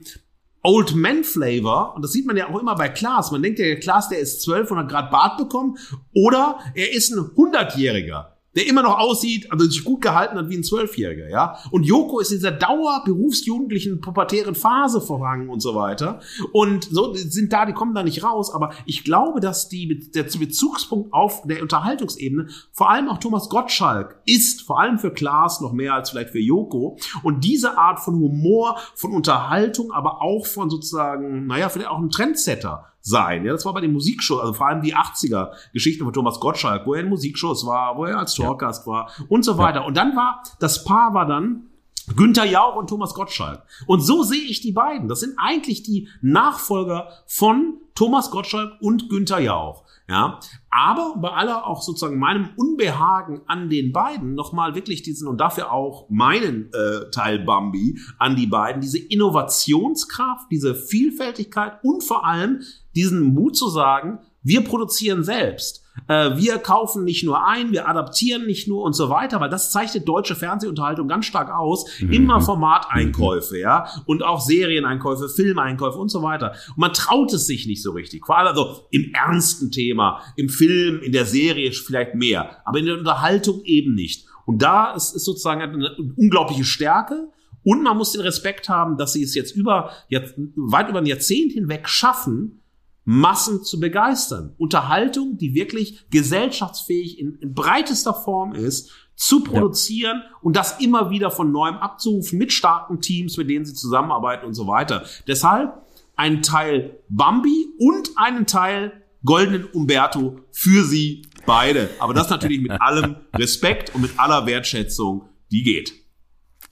Old 0.64 0.96
Man 0.96 1.24
Flavor. 1.24 1.96
Und 1.96 2.04
das 2.04 2.12
sieht 2.12 2.26
man 2.26 2.38
ja 2.38 2.50
auch 2.50 2.60
immer 2.60 2.76
bei 2.76 2.90
Klaas. 2.90 3.32
Man 3.32 3.44
denkt 3.44 3.60
ja, 3.60 3.76
Klaas, 3.76 4.10
der 4.10 4.20
ist 4.20 4.42
12 4.42 4.72
und 4.72 4.78
hat 4.80 4.90
gerade 4.90 5.12
Bart 5.12 5.38
bekommen. 5.38 5.78
Oder 6.14 6.60
er 6.74 6.94
ist 6.94 7.12
ein 7.12 7.20
100-Jähriger 7.20 8.33
der 8.56 8.68
immer 8.68 8.84
noch 8.84 9.00
aussieht, 9.00 9.52
also 9.52 9.66
sich 9.66 9.84
gut 9.84 10.02
gehalten 10.02 10.38
hat 10.38 10.50
wie 10.50 10.58
ein 10.58 10.64
Zwölfjähriger, 10.64 11.30
ja. 11.30 11.58
Und 11.72 11.84
Joko 11.84 12.20
ist 12.20 12.32
in 12.32 12.38
dieser 12.38 12.52
Dauer 12.52 13.02
berufsjugendlichen 13.06 14.02
pubertären 14.02 14.56
Phase 14.56 15.02
verhangen 15.02 15.50
und 15.50 15.60
so 15.60 15.76
weiter. 15.76 16.20
Und 16.52 16.86
so 16.86 17.14
sind 17.14 17.52
da, 17.52 17.66
die 17.66 17.74
kommen 17.74 17.96
da 17.96 18.04
nicht 18.04 18.24
raus. 18.24 18.54
Aber 18.54 18.74
ich 18.86 19.04
glaube, 19.04 19.40
dass 19.40 19.70
die, 19.70 20.12
der 20.12 20.24
Bezugspunkt 20.24 21.14
auf 21.14 21.44
der 21.44 21.62
Unterhaltungsebene, 21.62 22.48
vor 22.72 22.90
allem 22.90 23.10
auch 23.10 23.18
Thomas 23.18 23.50
Gottschalk, 23.50 24.22
ist 24.26 24.62
vor 24.62 24.80
allem 24.80 25.00
für 25.00 25.12
Klaas 25.12 25.62
noch 25.62 25.74
mehr 25.74 25.94
als 25.94 26.12
vielleicht 26.12 26.32
für 26.32 26.40
Joko. 26.40 26.98
Und 27.24 27.44
diese 27.44 27.78
Art 27.78 28.00
von 28.00 28.16
Humor, 28.16 28.78
von 28.96 29.14
Unterhaltung, 29.14 29.92
aber 29.92 30.22
auch 30.22 30.46
von 30.46 30.70
sozusagen, 30.70 31.48
naja, 31.48 31.70
vielleicht 31.70 31.90
auch 31.90 32.00
ein 32.00 32.10
Trendsetter 32.10 32.93
sein. 33.04 33.46
Ja, 33.46 33.52
das 33.52 33.66
war 33.66 33.74
bei 33.74 33.82
den 33.82 33.92
Musikshows, 33.92 34.40
also 34.40 34.54
vor 34.54 34.68
allem 34.68 34.82
die 34.82 34.96
80er 34.96 35.52
Geschichten 35.74 36.06
von 36.06 36.14
Thomas 36.14 36.40
Gottschalk, 36.40 36.88
wo 36.88 36.94
er 36.94 37.02
in 37.02 37.10
Musikshows 37.10 37.66
war, 37.66 37.98
wo 37.98 38.06
er 38.06 38.18
als 38.18 38.34
Talkgast 38.34 38.88
ja. 38.88 38.92
war 38.92 39.12
und 39.28 39.44
so 39.44 39.58
weiter. 39.58 39.82
Ja. 39.82 39.86
Und 39.86 39.96
dann 39.98 40.16
war, 40.16 40.42
das 40.60 40.84
Paar 40.84 41.14
war 41.14 41.28
dann 41.28 41.68
Günther 42.16 42.46
Jauch 42.46 42.76
und 42.76 42.90
Thomas 42.90 43.14
Gottschalk. 43.14 43.64
Und 43.88 44.02
so 44.02 44.24
sehe 44.24 44.42
ich 44.42 44.62
die 44.62 44.72
beiden. 44.72 45.08
Das 45.08 45.20
sind 45.20 45.36
eigentlich 45.38 45.84
die 45.84 46.10
Nachfolger 46.22 47.10
von 47.28 47.78
Thomas 47.96 48.32
Gottschalk 48.32 48.74
und 48.82 49.10
Günther 49.10 49.40
Jauch. 49.40 49.84
Ja, 50.10 50.40
aber 50.70 51.16
bei 51.16 51.30
aller 51.30 51.66
auch 51.66 51.82
sozusagen 51.82 52.20
meinem 52.20 52.50
Unbehagen 52.58 53.42
an 53.48 53.70
den 53.70 53.94
beiden 53.94 54.36
nochmal 54.36 54.76
wirklich 54.76 55.02
diesen 55.02 55.30
und 55.30 55.38
dafür 55.38 55.72
auch 55.72 56.10
meinen 56.10 56.70
äh, 56.74 57.10
Teil 57.10 57.40
Bambi 57.40 57.98
an 58.20 58.36
die 58.36 58.48
beiden, 58.48 58.82
diese 58.82 59.00
Innovationskraft, 59.00 60.52
diese 60.52 60.76
Vielfältigkeit 60.76 61.80
und 61.84 62.04
vor 62.04 62.26
allem 62.26 62.64
diesen 62.96 63.34
Mut 63.34 63.56
zu 63.56 63.70
sagen, 63.70 64.20
wir 64.44 64.64
produzieren 64.64 65.24
selbst. 65.24 65.84
Äh, 66.08 66.38
wir 66.38 66.58
kaufen 66.58 67.04
nicht 67.04 67.24
nur 67.24 67.48
ein, 67.48 67.72
wir 67.72 67.88
adaptieren 67.88 68.46
nicht 68.46 68.68
nur 68.68 68.84
und 68.84 68.94
so 68.94 69.10
weiter, 69.10 69.40
weil 69.40 69.50
das 69.50 69.72
zeichnet 69.72 70.08
deutsche 70.08 70.36
Fernsehunterhaltung 70.36 71.08
ganz 71.08 71.26
stark 71.26 71.50
aus. 71.52 71.86
Mhm. 72.00 72.12
Immer 72.12 72.42
Formateinkäufe, 72.42 73.58
ja, 73.60 73.88
und 74.06 74.24
auch 74.24 74.42
Serieneinkäufe, 74.42 75.30
Filmeinkäufe 75.30 75.98
und 75.98 76.10
so 76.10 76.22
weiter. 76.24 76.54
Und 76.70 76.78
man 76.78 76.94
traut 76.94 77.32
es 77.34 77.46
sich 77.46 77.68
nicht 77.68 77.82
so 77.82 77.92
richtig. 77.92 78.26
Vor 78.26 78.38
allem 78.38 78.48
also 78.48 78.82
im 78.92 79.12
ernsten 79.14 79.72
Thema, 79.72 80.22
im 80.36 80.50
Film, 80.50 81.02
in 81.02 81.12
der 81.12 81.26
Serie 81.26 81.72
vielleicht 81.72 82.16
mehr, 82.16 82.58
aber 82.66 82.80
in 82.80 82.86
der 82.86 82.98
Unterhaltung 82.98 83.62
eben 83.64 83.94
nicht. 83.94 84.26
Und 84.46 84.62
da 84.62 84.94
ist, 84.94 85.16
ist 85.16 85.24
sozusagen 85.24 85.62
eine 85.62 85.96
unglaubliche 86.18 86.66
Stärke. 86.66 87.30
Und 87.66 87.82
man 87.82 87.96
muss 87.96 88.12
den 88.12 88.20
Respekt 88.20 88.68
haben, 88.68 88.98
dass 88.98 89.14
sie 89.14 89.24
es 89.24 89.36
jetzt 89.36 89.56
über, 89.56 89.92
jetzt, 90.10 90.34
weit 90.56 90.90
über 90.90 91.00
ein 91.00 91.06
Jahrzehnt 91.06 91.54
hinweg 91.54 91.88
schaffen, 91.88 92.63
Massen 93.06 93.64
zu 93.64 93.80
begeistern. 93.80 94.54
Unterhaltung, 94.58 95.38
die 95.38 95.54
wirklich 95.54 96.06
gesellschaftsfähig 96.10 97.20
in, 97.20 97.36
in 97.36 97.54
breitester 97.54 98.14
Form 98.14 98.54
ist, 98.54 98.92
zu 99.16 99.44
produzieren 99.44 100.24
ja. 100.24 100.38
und 100.42 100.56
das 100.56 100.80
immer 100.80 101.10
wieder 101.10 101.30
von 101.30 101.52
neuem 101.52 101.76
abzurufen 101.76 102.40
mit 102.40 102.52
starken 102.52 103.02
Teams, 103.02 103.38
mit 103.38 103.50
denen 103.50 103.66
sie 103.66 103.74
zusammenarbeiten 103.74 104.46
und 104.46 104.54
so 104.54 104.68
weiter. 104.68 105.06
Deshalb 105.28 105.84
ein 106.16 106.42
Teil 106.42 107.00
Bambi 107.10 107.68
und 107.80 108.12
einen 108.16 108.46
Teil 108.46 109.04
goldenen 109.24 109.66
Umberto 109.66 110.40
für 110.52 110.84
sie 110.84 111.24
beide. 111.46 111.90
Aber 112.00 112.14
das 112.14 112.30
natürlich 112.30 112.62
mit 112.62 112.72
allem 112.82 113.18
Respekt 113.34 113.94
und 113.96 114.02
mit 114.02 114.20
aller 114.20 114.46
Wertschätzung, 114.46 115.30
die 115.52 115.64
geht. 115.64 115.94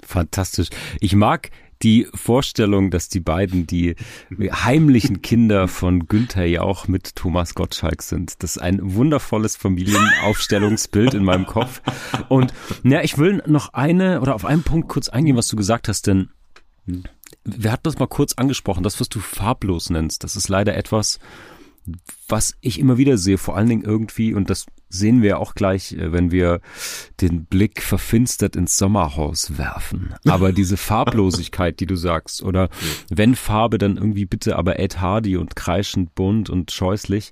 Fantastisch. 0.04 0.70
Ich 1.00 1.16
mag 1.16 1.52
die 1.84 2.08
Vorstellung, 2.14 2.92
dass 2.92 3.10
die 3.10 3.20
beiden 3.20 3.68
die 3.68 3.96
heimlichen 4.40 5.22
Kinder 5.22 5.68
von 5.68 6.08
Günther 6.08 6.46
Jauch 6.46 6.88
mit 6.88 7.16
Thomas 7.16 7.56
Gottschalk 7.56 8.02
sind. 8.02 8.44
Das 8.44 8.58
ist 8.58 8.62
ein 8.62 8.80
wundervolles 8.96 9.56
Familienaufstellungsbild 9.56 11.14
in 11.14 11.24
meinem 11.24 11.46
Kopf. 11.46 11.82
Und 12.30 12.54
ja, 12.84 13.02
ich 13.02 13.18
will 13.18 13.42
noch 13.46 13.74
eine 13.74 14.22
oder 14.22 14.36
auf 14.36 14.46
einen 14.46 14.64
Punkt 14.64 14.90
kurz 14.90 15.10
eingehen, 15.10 15.38
was 15.38 15.48
du 15.48 15.56
gesagt 15.56 15.88
hast, 15.88 16.08
denn 16.08 16.30
wir 17.44 17.72
hatten 17.72 17.84
das 17.84 18.00
mal 18.00 18.08
kurz 18.08 18.34
angesprochen, 18.34 18.84
das, 18.84 19.00
was 19.00 19.10
du 19.10 19.20
farblos 19.20 19.90
nennst, 19.90 20.24
das 20.24 20.36
ist 20.36 20.50
leider 20.50 20.76
etwas, 20.76 21.20
was 22.28 22.56
ich 22.62 22.80
immer 22.80 22.98
wieder 22.98 23.18
sehe, 23.18 23.38
vor 23.38 23.58
allen 23.58 23.70
Dingen 23.70 23.84
irgendwie, 23.84 24.34
und 24.34 24.50
das 24.50 24.66
sehen 24.90 25.22
wir 25.22 25.40
auch 25.40 25.56
gleich, 25.56 25.94
äh, 25.94 26.12
wenn 26.12 26.32
wir 26.32 26.62
den 27.22 27.46
Blick 27.46 27.82
verfinstert 27.82 28.56
ins 28.56 28.78
Sommerhaus 28.78 29.58
werfen. 29.58 30.14
Aber 30.26 30.52
diese 30.52 30.78
Farblosigkeit, 30.78 31.80
die 31.80 31.86
du 31.86 31.96
sagst, 31.96 32.44
oder 32.44 32.70
wenn 33.10 33.36
Farbe, 33.36 33.78
dann 33.78 33.98
irgendwie 33.98 34.26
bitte 34.26 34.56
aber 34.58 34.80
Ed 34.80 35.00
Hardy 35.00 35.38
und 35.38 35.56
kreischend 35.56 36.14
bunt 36.16 36.50
und 36.50 36.72
scheußlich. 36.72 37.32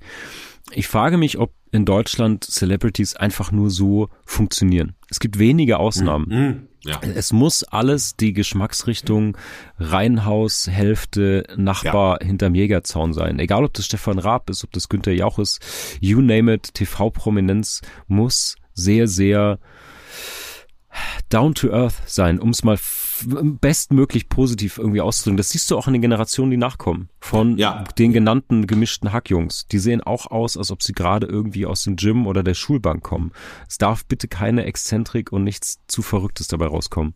Ich 0.71 0.87
frage 0.87 1.17
mich, 1.17 1.37
ob 1.37 1.53
in 1.71 1.85
Deutschland 1.85 2.43
Celebrities 2.43 3.15
einfach 3.15 3.51
nur 3.51 3.69
so 3.69 4.09
funktionieren. 4.25 4.95
Es 5.09 5.19
gibt 5.19 5.39
wenige 5.39 5.79
Ausnahmen. 5.79 6.68
Ja. 6.85 7.01
Es 7.01 7.33
muss 7.33 7.63
alles 7.63 8.15
die 8.15 8.31
Geschmacksrichtung 8.31 9.37
Reihenhaus, 9.79 10.67
Hälfte, 10.67 11.43
Nachbar 11.57 12.21
ja. 12.21 12.27
hinterm 12.27 12.55
Jägerzaun 12.55 13.13
sein. 13.13 13.39
Egal, 13.39 13.65
ob 13.65 13.73
das 13.73 13.85
Stefan 13.85 14.17
Raab 14.17 14.49
ist, 14.49 14.63
ob 14.63 14.71
das 14.71 14.87
Günther 14.87 15.13
Jauch 15.13 15.39
ist, 15.39 15.59
you 15.99 16.21
name 16.21 16.53
it, 16.53 16.73
TV-Prominenz 16.73 17.81
muss 18.07 18.55
sehr, 18.73 19.07
sehr 19.07 19.59
down 21.29 21.53
to 21.53 21.69
earth 21.69 21.95
sein, 22.05 22.39
um 22.39 22.49
es 22.49 22.63
mal 22.63 22.77
bestmöglich 23.27 24.29
positiv 24.29 24.77
irgendwie 24.77 25.01
auszudrücken. 25.01 25.37
Das 25.37 25.49
siehst 25.49 25.69
du 25.69 25.77
auch 25.77 25.87
in 25.87 25.93
den 25.93 26.01
Generationen, 26.01 26.51
die 26.51 26.57
nachkommen. 26.57 27.09
Von 27.19 27.57
ja. 27.57 27.83
den 27.97 28.13
genannten 28.13 28.67
gemischten 28.67 29.11
Hackjungs. 29.11 29.67
Die 29.67 29.79
sehen 29.79 30.01
auch 30.01 30.27
aus, 30.27 30.57
als 30.57 30.71
ob 30.71 30.83
sie 30.83 30.93
gerade 30.93 31.27
irgendwie 31.27 31.65
aus 31.65 31.83
dem 31.83 31.95
Gym 31.95 32.27
oder 32.27 32.43
der 32.43 32.53
Schulbank 32.53 33.03
kommen. 33.03 33.31
Es 33.67 33.77
darf 33.77 34.05
bitte 34.05 34.27
keine 34.27 34.65
Exzentrik 34.65 35.31
und 35.31 35.43
nichts 35.43 35.79
zu 35.87 36.01
Verrücktes 36.01 36.47
dabei 36.47 36.67
rauskommen. 36.67 37.13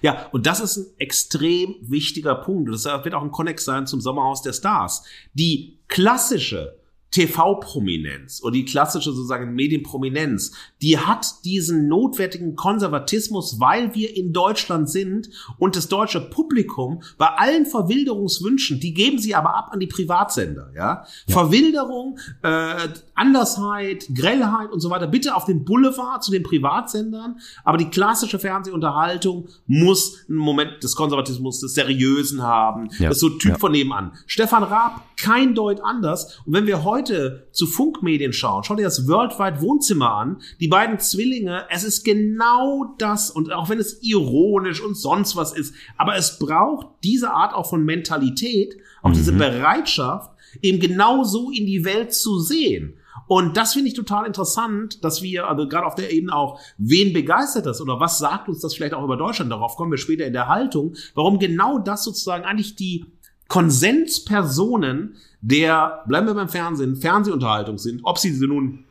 Ja, 0.00 0.28
und 0.32 0.46
das 0.46 0.60
ist 0.60 0.76
ein 0.76 0.86
extrem 0.98 1.74
wichtiger 1.80 2.36
Punkt. 2.36 2.72
Das 2.72 2.84
wird 2.84 3.14
auch 3.14 3.22
ein 3.22 3.32
Konnex 3.32 3.64
sein 3.64 3.86
zum 3.86 4.00
Sommerhaus 4.00 4.42
der 4.42 4.52
Stars. 4.52 5.04
Die 5.34 5.78
klassische 5.88 6.75
TV-Prominenz 7.10 8.42
oder 8.42 8.52
die 8.52 8.64
klassische 8.64 9.12
sozusagen 9.12 9.54
Medienprominenz, 9.54 10.52
die 10.82 10.98
hat 10.98 11.44
diesen 11.44 11.88
notwendigen 11.88 12.56
Konservatismus, 12.56 13.58
weil 13.58 13.94
wir 13.94 14.14
in 14.16 14.32
Deutschland 14.32 14.90
sind 14.90 15.30
und 15.58 15.76
das 15.76 15.88
deutsche 15.88 16.20
Publikum 16.20 17.02
bei 17.16 17.26
allen 17.26 17.64
Verwilderungswünschen, 17.64 18.80
die 18.80 18.92
geben 18.92 19.18
sie 19.18 19.34
aber 19.34 19.54
ab 19.54 19.68
an 19.70 19.80
die 19.80 19.86
Privatsender, 19.86 20.70
ja. 20.74 21.04
ja. 21.26 21.32
Verwilderung, 21.32 22.18
äh, 22.42 22.88
Andersheit, 23.14 24.06
Grellheit 24.14 24.70
und 24.70 24.80
so 24.80 24.90
weiter, 24.90 25.06
bitte 25.06 25.34
auf 25.34 25.44
den 25.44 25.64
Boulevard 25.64 26.22
zu 26.22 26.30
den 26.30 26.42
Privatsendern, 26.42 27.38
aber 27.64 27.78
die 27.78 27.88
klassische 27.88 28.38
Fernsehunterhaltung 28.38 29.48
muss 29.66 30.26
einen 30.28 30.38
Moment 30.38 30.82
des 30.82 30.94
Konservatismus, 30.96 31.60
des 31.60 31.74
Seriösen 31.74 32.42
haben, 32.42 32.90
ja. 32.98 33.08
das 33.08 33.16
ist 33.16 33.20
so 33.20 33.30
Typ 33.30 33.52
ja. 33.52 33.58
von 33.58 33.72
nebenan. 33.72 34.12
Stefan 34.26 34.64
Raab, 34.64 35.02
kein 35.16 35.54
Deut 35.54 35.80
anders 35.80 36.40
und 36.44 36.52
wenn 36.52 36.66
wir 36.66 36.84
heute 36.84 36.95
heute 36.96 37.46
zu 37.52 37.66
Funkmedien 37.66 38.32
schauen, 38.32 38.64
schau 38.64 38.74
dir 38.74 38.84
das 38.84 39.06
Worldwide 39.06 39.60
Wohnzimmer 39.60 40.14
an, 40.14 40.38
die 40.60 40.68
beiden 40.68 40.98
Zwillinge, 40.98 41.64
es 41.70 41.84
ist 41.84 42.04
genau 42.04 42.94
das 42.98 43.30
und 43.30 43.52
auch 43.52 43.68
wenn 43.68 43.78
es 43.78 44.02
ironisch 44.02 44.80
und 44.80 44.96
sonst 44.96 45.36
was 45.36 45.52
ist, 45.52 45.74
aber 45.98 46.16
es 46.16 46.38
braucht 46.38 46.86
diese 47.04 47.32
Art 47.32 47.54
auch 47.54 47.68
von 47.68 47.84
Mentalität, 47.84 48.76
auch 49.02 49.10
mhm. 49.10 49.14
diese 49.14 49.32
Bereitschaft, 49.32 50.30
eben 50.62 50.80
genau 50.80 51.22
so 51.22 51.50
in 51.50 51.66
die 51.66 51.84
Welt 51.84 52.14
zu 52.14 52.38
sehen. 52.38 52.94
Und 53.28 53.56
das 53.56 53.72
finde 53.72 53.88
ich 53.88 53.94
total 53.94 54.24
interessant, 54.24 55.02
dass 55.04 55.20
wir, 55.20 55.48
also 55.48 55.68
gerade 55.68 55.86
auf 55.86 55.96
der 55.96 56.12
Ebene 56.12 56.34
auch, 56.34 56.60
wen 56.78 57.12
begeistert 57.12 57.66
das 57.66 57.80
oder 57.80 57.98
was 57.98 58.18
sagt 58.18 58.48
uns 58.48 58.60
das 58.60 58.74
vielleicht 58.74 58.94
auch 58.94 59.02
über 59.02 59.16
Deutschland? 59.16 59.50
Darauf 59.50 59.76
kommen 59.76 59.90
wir 59.90 59.98
später 59.98 60.24
in 60.24 60.32
der 60.32 60.46
Haltung, 60.48 60.94
warum 61.14 61.40
genau 61.40 61.78
das 61.78 62.04
sozusagen 62.04 62.44
eigentlich 62.44 62.76
die 62.76 63.04
Konsenspersonen 63.48 65.16
der, 65.40 66.02
bleiben 66.08 66.26
wir 66.26 66.34
beim 66.34 66.48
Fernsehen, 66.48 66.96
Fernsehunterhaltung 66.96 67.78
sind, 67.78 68.00
ob 68.02 68.18
sie 68.18 68.32
sie 68.32 68.46
nun 68.46 68.84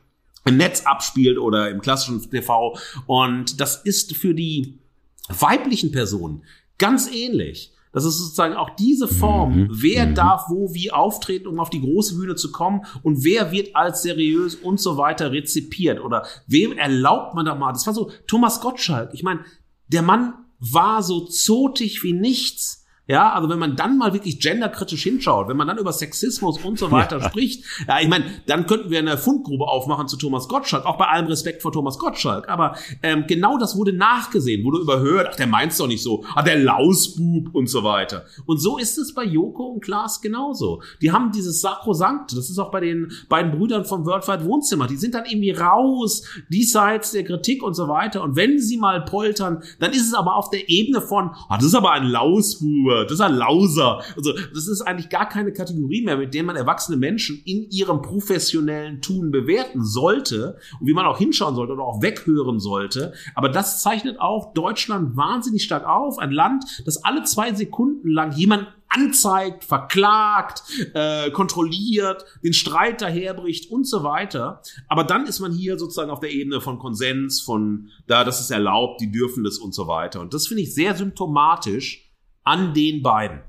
im 0.45 0.57
Netz 0.57 0.85
abspielt 0.85 1.37
oder 1.37 1.69
im 1.69 1.81
klassischen 1.81 2.21
TV. 2.29 2.77
Und 3.07 3.59
das 3.59 3.77
ist 3.77 4.15
für 4.15 4.33
die 4.33 4.79
weiblichen 5.27 5.91
Personen 5.91 6.43
ganz 6.77 7.11
ähnlich. 7.11 7.71
Das 7.91 8.03
ist 8.03 8.17
sozusagen 8.17 8.55
auch 8.55 8.71
diese 8.71 9.07
Form, 9.07 9.57
mhm. 9.57 9.67
wer 9.71 10.05
mhm. 10.05 10.15
darf 10.15 10.49
wo 10.49 10.73
wie 10.73 10.91
auftreten, 10.91 11.47
um 11.47 11.61
auf 11.61 11.69
die 11.69 11.79
große 11.79 12.15
Bühne 12.15 12.35
zu 12.35 12.51
kommen 12.51 12.81
und 13.03 13.23
wer 13.23 13.51
wird 13.51 13.75
als 13.75 14.01
seriös 14.01 14.55
und 14.55 14.81
so 14.81 14.97
weiter 14.97 15.31
rezipiert 15.31 16.01
oder 16.01 16.25
wem 16.45 16.77
erlaubt 16.77 17.35
man 17.35 17.45
da 17.45 17.55
mal. 17.55 17.71
Das 17.71 17.87
war 17.87 17.93
so 17.93 18.11
Thomas 18.27 18.59
Gottschalk. 18.59 19.13
Ich 19.13 19.23
meine, 19.23 19.45
der 19.87 20.01
Mann 20.01 20.33
war 20.59 21.03
so 21.03 21.21
zotig 21.21 22.03
wie 22.03 22.13
nichts 22.13 22.84
Ja, 23.07 23.33
also 23.33 23.49
wenn 23.49 23.59
man 23.59 23.75
dann 23.75 23.99
mal 23.99 24.13
wirklich 24.13 24.39
genderkritisch 24.39 25.03
hinschaut, 25.03 25.47
wenn 25.47 25.57
man 25.57 25.67
dann 25.67 25.77
über 25.77 25.93
Sexismus 25.93 26.63
und 26.63 26.79
so 26.79 26.89
weiter 26.89 27.19
ja. 27.19 27.29
spricht, 27.29 27.63
ja, 27.87 27.99
ich 28.01 28.07
meine, 28.07 28.25
dann 28.47 28.65
könnten 28.65 28.89
wir 28.89 28.97
eine 28.97 29.17
Fundgrube 29.19 29.67
aufmachen 29.67 30.07
zu 30.07 30.17
Thomas 30.17 30.47
Gottschalk, 30.47 30.85
auch 30.85 30.97
bei 30.97 31.05
allem 31.05 31.27
Respekt 31.27 31.61
vor 31.61 31.71
Thomas 31.71 31.99
Gottschalk. 31.99 32.49
Aber 32.49 32.75
ähm, 33.03 33.25
genau 33.27 33.59
das 33.59 33.77
wurde 33.77 33.93
nachgesehen, 33.93 34.63
wurde 34.63 34.79
überhört, 34.79 35.27
ach, 35.31 35.35
der 35.35 35.45
meint's 35.45 35.77
doch 35.77 35.87
nicht 35.87 36.01
so, 36.01 36.23
ach, 36.33 36.43
der 36.43 36.57
Lausbub 36.57 37.53
und 37.53 37.67
so 37.67 37.83
weiter. 37.83 38.25
Und 38.47 38.57
so 38.57 38.79
ist 38.79 38.97
es 38.97 39.13
bei 39.13 39.23
Joko 39.23 39.65
und 39.65 39.83
Klaas 39.83 40.21
genauso. 40.21 40.81
Die 41.03 41.11
haben 41.11 41.31
dieses 41.31 41.61
Sakrosankt, 41.61 42.31
das 42.31 42.49
ist 42.49 42.57
auch 42.57 42.71
bei 42.71 42.79
den 42.79 43.11
beiden 43.29 43.51
Brüdern 43.51 43.85
vom 43.85 44.07
Worldwide 44.07 44.45
Wohnzimmer, 44.45 44.87
die 44.87 44.97
sind 44.97 45.13
dann 45.13 45.25
irgendwie 45.25 45.51
raus, 45.51 46.23
diesseits 46.49 47.11
der 47.11 47.23
Kritik 47.23 47.61
und 47.61 47.75
so 47.75 47.87
weiter. 47.87 48.23
Und 48.23 48.35
wenn 48.35 48.59
sie 48.59 48.77
mal 48.77 49.05
poltern, 49.05 49.61
dann 49.79 49.91
ist 49.91 50.07
es 50.07 50.15
aber 50.15 50.37
auf 50.37 50.49
der 50.49 50.69
Ebene 50.69 51.01
von, 51.01 51.29
ah, 51.49 51.57
das 51.57 51.67
ist 51.67 51.75
aber 51.75 51.91
ein 51.91 52.07
Lausbub, 52.07 52.94
das 53.03 53.13
ist 53.13 53.21
ein 53.21 53.35
Lauser. 53.35 54.01
Also 54.15 54.33
das 54.53 54.67
ist 54.67 54.81
eigentlich 54.81 55.09
gar 55.09 55.27
keine 55.27 55.51
Kategorie 55.51 56.03
mehr, 56.03 56.17
mit 56.17 56.33
der 56.33 56.43
man 56.43 56.55
erwachsene 56.55 56.97
Menschen 56.97 57.41
in 57.45 57.69
ihrem 57.69 58.01
professionellen 58.01 59.01
Tun 59.01 59.31
bewerten 59.31 59.83
sollte 59.83 60.57
und 60.79 60.87
wie 60.87 60.93
man 60.93 61.05
auch 61.05 61.17
hinschauen 61.17 61.55
sollte 61.55 61.73
oder 61.73 61.83
auch 61.83 62.01
weghören 62.01 62.59
sollte. 62.59 63.13
Aber 63.35 63.49
das 63.49 63.81
zeichnet 63.81 64.19
auch 64.19 64.53
Deutschland 64.53 65.17
wahnsinnig 65.17 65.63
stark 65.63 65.85
auf. 65.85 66.19
Ein 66.19 66.31
Land, 66.31 66.63
das 66.85 67.03
alle 67.03 67.23
zwei 67.23 67.53
Sekunden 67.53 68.09
lang 68.09 68.31
jemanden 68.31 68.67
anzeigt, 68.95 69.65
verklagt, 69.65 70.63
äh, 70.93 71.29
kontrolliert, 71.31 72.25
den 72.43 72.53
Streit 72.53 73.01
daherbricht 73.01 73.69
und 73.69 73.87
so 73.87 74.03
weiter. 74.03 74.61
Aber 74.87 75.03
dann 75.03 75.25
ist 75.25 75.39
man 75.39 75.51
hier 75.51 75.77
sozusagen 75.77 76.09
auf 76.09 76.19
der 76.19 76.31
Ebene 76.31 76.61
von 76.61 76.79
Konsens, 76.79 77.41
von 77.41 77.89
da, 78.07 78.23
das 78.23 78.39
ist 78.39 78.51
erlaubt, 78.51 79.01
die 79.01 79.11
dürfen 79.11 79.43
das 79.43 79.57
und 79.57 79.73
so 79.73 79.87
weiter. 79.87 80.21
Und 80.21 80.33
das 80.33 80.47
finde 80.47 80.63
ich 80.63 80.73
sehr 80.73 80.95
symptomatisch 80.95 82.04
an 82.45 82.73
den 82.73 83.01
beiden. 83.01 83.39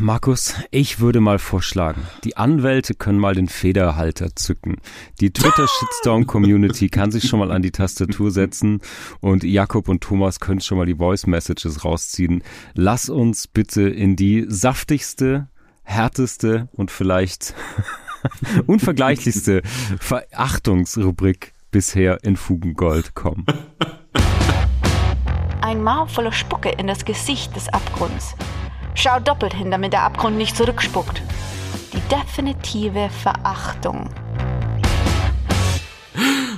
Markus, 0.00 0.54
ich 0.70 1.00
würde 1.00 1.20
mal 1.20 1.38
vorschlagen, 1.38 2.02
die 2.24 2.36
Anwälte 2.36 2.94
können 2.94 3.18
mal 3.18 3.34
den 3.34 3.48
Federhalter 3.48 4.34
zücken. 4.34 4.78
Die 5.20 5.32
Twitter-Shitstorm-Community 5.32 6.88
kann 6.88 7.12
sich 7.12 7.28
schon 7.28 7.38
mal 7.38 7.52
an 7.52 7.62
die 7.62 7.70
Tastatur 7.70 8.30
setzen 8.30 8.80
und 9.20 9.44
Jakob 9.44 9.88
und 9.88 10.02
Thomas 10.02 10.40
können 10.40 10.60
schon 10.60 10.78
mal 10.78 10.86
die 10.86 10.96
Voice-Messages 10.96 11.84
rausziehen. 11.84 12.42
Lass 12.74 13.10
uns 13.10 13.46
bitte 13.46 13.82
in 13.82 14.16
die 14.16 14.46
saftigste, 14.48 15.48
härteste 15.84 16.68
und 16.72 16.90
vielleicht 16.90 17.54
unvergleichlichste 18.66 19.62
Verachtungsrubrik 20.00 21.52
bisher 21.70 22.24
in 22.24 22.36
Fugengold 22.36 23.14
kommen. 23.14 23.44
Ein 25.62 25.80
Maul 25.80 26.08
voller 26.08 26.32
Spucke 26.32 26.70
in 26.70 26.88
das 26.88 27.04
Gesicht 27.04 27.54
des 27.54 27.68
Abgrunds. 27.68 28.34
Schau 28.94 29.20
doppelt 29.20 29.54
hin, 29.54 29.70
damit 29.70 29.92
der 29.92 30.02
Abgrund 30.02 30.36
nicht 30.36 30.56
zurückspuckt. 30.56 31.22
Die 31.92 32.00
definitive 32.08 33.08
Verachtung. 33.08 34.10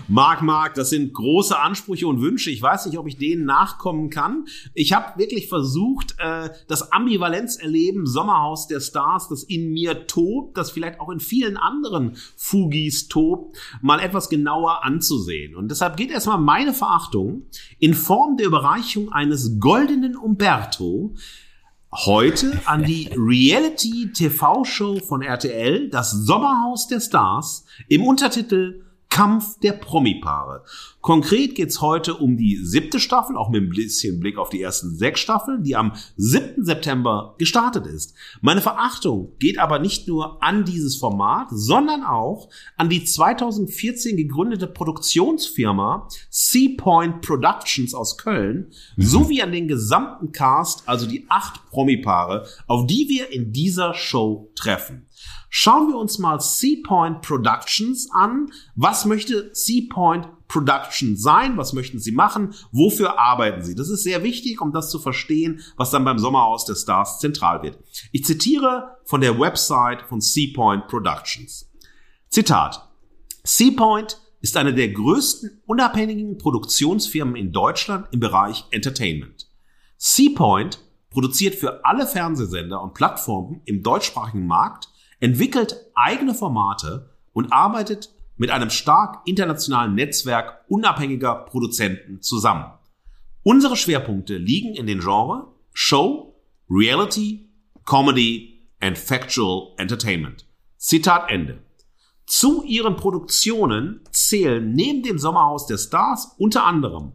Mark, 0.08 0.42
Mark, 0.42 0.74
das 0.74 0.90
sind 0.90 1.14
große 1.14 1.58
Ansprüche 1.58 2.06
und 2.06 2.20
Wünsche. 2.20 2.50
Ich 2.50 2.60
weiß 2.60 2.86
nicht, 2.86 2.98
ob 2.98 3.06
ich 3.08 3.16
denen 3.16 3.46
nachkommen 3.46 4.10
kann. 4.10 4.44
Ich 4.74 4.92
habe 4.92 5.18
wirklich 5.18 5.48
versucht, 5.48 6.16
äh, 6.18 6.50
das 6.68 6.92
Ambivalenzerleben 6.92 8.06
Sommerhaus 8.06 8.66
der 8.66 8.80
Stars, 8.80 9.28
das 9.28 9.44
in 9.44 9.72
mir 9.72 10.06
tobt, 10.06 10.58
das 10.58 10.70
vielleicht 10.70 11.00
auch 11.00 11.08
in 11.08 11.20
vielen 11.20 11.56
anderen 11.56 12.16
Fugis 12.36 13.08
tobt, 13.08 13.56
mal 13.80 13.98
etwas 13.98 14.28
genauer 14.28 14.84
anzusehen. 14.84 15.56
Und 15.56 15.70
deshalb 15.70 15.96
geht 15.96 16.10
erstmal 16.10 16.38
meine 16.38 16.74
Verachtung 16.74 17.46
in 17.78 17.94
Form 17.94 18.36
der 18.36 18.46
Überreichung 18.46 19.10
eines 19.10 19.58
goldenen 19.58 20.16
Umberto 20.16 21.14
heute 21.92 22.60
an 22.66 22.82
die 22.82 23.08
Reality-TV-Show 23.16 25.00
von 25.00 25.22
RTL, 25.22 25.88
das 25.88 26.10
Sommerhaus 26.10 26.88
der 26.88 27.00
Stars, 27.00 27.64
im 27.88 28.04
Untertitel 28.04 28.82
Kampf 29.14 29.60
der 29.60 29.74
Promi-Paare. 29.74 30.64
Konkret 31.00 31.54
geht's 31.54 31.80
heute 31.80 32.14
um 32.14 32.36
die 32.36 32.56
siebte 32.56 32.98
Staffel, 32.98 33.36
auch 33.36 33.48
mit 33.48 33.62
ein 33.62 33.68
bisschen 33.68 34.18
Blick 34.18 34.38
auf 34.38 34.50
die 34.50 34.60
ersten 34.60 34.96
sechs 34.96 35.20
Staffeln, 35.20 35.62
die 35.62 35.76
am 35.76 35.92
7. 36.16 36.64
September 36.64 37.36
gestartet 37.38 37.86
ist. 37.86 38.14
Meine 38.40 38.60
Verachtung 38.60 39.30
geht 39.38 39.60
aber 39.60 39.78
nicht 39.78 40.08
nur 40.08 40.42
an 40.42 40.64
dieses 40.64 40.96
Format, 40.96 41.46
sondern 41.52 42.02
auch 42.02 42.48
an 42.76 42.88
die 42.88 43.04
2014 43.04 44.16
gegründete 44.16 44.66
Produktionsfirma 44.66 46.08
Seapoint 46.28 47.20
Productions 47.20 47.94
aus 47.94 48.18
Köln, 48.18 48.72
mhm. 48.96 49.02
sowie 49.04 49.42
an 49.42 49.52
den 49.52 49.68
gesamten 49.68 50.32
Cast, 50.32 50.88
also 50.88 51.06
die 51.06 51.26
acht 51.28 51.64
Promi-Paare, 51.70 52.48
auf 52.66 52.88
die 52.88 53.06
wir 53.08 53.30
in 53.30 53.52
dieser 53.52 53.94
Show 53.94 54.50
treffen. 54.56 55.06
Schauen 55.50 55.88
wir 55.88 55.96
uns 55.96 56.18
mal 56.18 56.40
Seapoint 56.40 57.22
Productions 57.22 58.08
an. 58.10 58.50
Was 58.74 59.04
möchte 59.04 59.50
Seapoint 59.52 60.26
Production 60.48 61.16
sein? 61.16 61.56
Was 61.56 61.72
möchten 61.72 62.00
sie 62.00 62.12
machen? 62.12 62.54
Wofür 62.72 63.18
arbeiten 63.18 63.62
sie? 63.62 63.74
Das 63.74 63.88
ist 63.88 64.02
sehr 64.02 64.22
wichtig, 64.22 64.60
um 64.60 64.72
das 64.72 64.90
zu 64.90 64.98
verstehen, 64.98 65.60
was 65.76 65.90
dann 65.90 66.04
beim 66.04 66.18
Sommerhaus 66.18 66.64
der 66.64 66.74
Stars 66.74 67.20
zentral 67.20 67.62
wird. 67.62 67.78
Ich 68.12 68.24
zitiere 68.24 68.98
von 69.04 69.20
der 69.20 69.38
Website 69.38 70.02
von 70.02 70.20
Seapoint 70.20 70.88
Productions. 70.88 71.70
Zitat. 72.28 72.88
Seapoint 73.44 74.20
ist 74.40 74.56
eine 74.56 74.74
der 74.74 74.88
größten 74.88 75.62
unabhängigen 75.66 76.36
Produktionsfirmen 76.36 77.36
in 77.36 77.52
Deutschland 77.52 78.08
im 78.10 78.20
Bereich 78.20 78.64
Entertainment. 78.72 79.48
Seapoint 79.96 80.80
produziert 81.10 81.54
für 81.54 81.84
alle 81.84 82.06
Fernsehsender 82.06 82.82
und 82.82 82.92
Plattformen 82.92 83.62
im 83.64 83.82
deutschsprachigen 83.82 84.46
Markt 84.46 84.88
entwickelt 85.20 85.76
eigene 85.94 86.34
Formate 86.34 87.10
und 87.32 87.52
arbeitet 87.52 88.10
mit 88.36 88.50
einem 88.50 88.70
stark 88.70 89.26
internationalen 89.26 89.94
Netzwerk 89.94 90.64
unabhängiger 90.68 91.34
Produzenten 91.34 92.20
zusammen. 92.20 92.66
Unsere 93.42 93.76
Schwerpunkte 93.76 94.36
liegen 94.36 94.74
in 94.74 94.86
den 94.86 95.00
Genres 95.00 95.44
Show, 95.72 96.34
Reality, 96.70 97.48
Comedy 97.84 98.68
and 98.80 98.96
Factual 98.96 99.74
Entertainment. 99.76 100.46
Zitat 100.78 101.30
Ende. 101.30 101.62
Zu 102.26 102.64
ihren 102.64 102.96
Produktionen 102.96 104.00
zählen 104.10 104.72
neben 104.72 105.02
dem 105.02 105.18
Sommerhaus 105.18 105.66
der 105.66 105.78
Stars 105.78 106.34
unter 106.38 106.64
anderem 106.64 107.12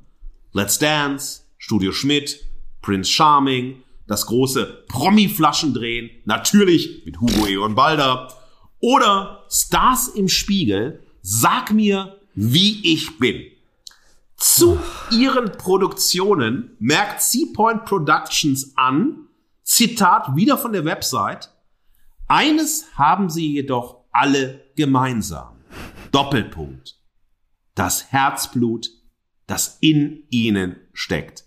Let's 0.53 0.79
Dance, 0.79 1.43
Studio 1.57 1.91
Schmidt, 1.91 2.45
Prince 2.81 3.11
Charming, 3.11 3.83
das 4.09 4.25
große 4.25 4.85
Promi-Flaschendrehen, 4.89 6.09
natürlich 6.25 7.03
mit 7.05 7.21
Hugo 7.21 7.45
Egon 7.45 7.75
Balder, 7.75 8.33
oder 8.79 9.45
Stars 9.49 10.07
im 10.07 10.27
Spiegel, 10.27 11.03
sag 11.21 11.71
mir, 11.71 12.19
wie 12.33 12.81
ich 12.91 13.19
bin. 13.19 13.43
Zu 14.35 14.79
ihren 15.11 15.51
Produktionen 15.51 16.75
merkt 16.79 17.21
Seapoint 17.21 17.85
Productions 17.85 18.73
an, 18.75 19.27
Zitat 19.63 20.35
wieder 20.35 20.57
von 20.57 20.73
der 20.73 20.85
Website, 20.85 21.51
eines 22.27 22.87
haben 22.95 23.29
sie 23.29 23.53
jedoch 23.53 24.05
alle 24.11 24.61
gemeinsam. 24.75 25.57
Doppelpunkt. 26.11 26.95
Das 27.75 28.11
Herzblut, 28.11 28.89
das 29.45 29.77
in 29.81 30.23
ihnen 30.31 30.77
steckt. 30.93 31.45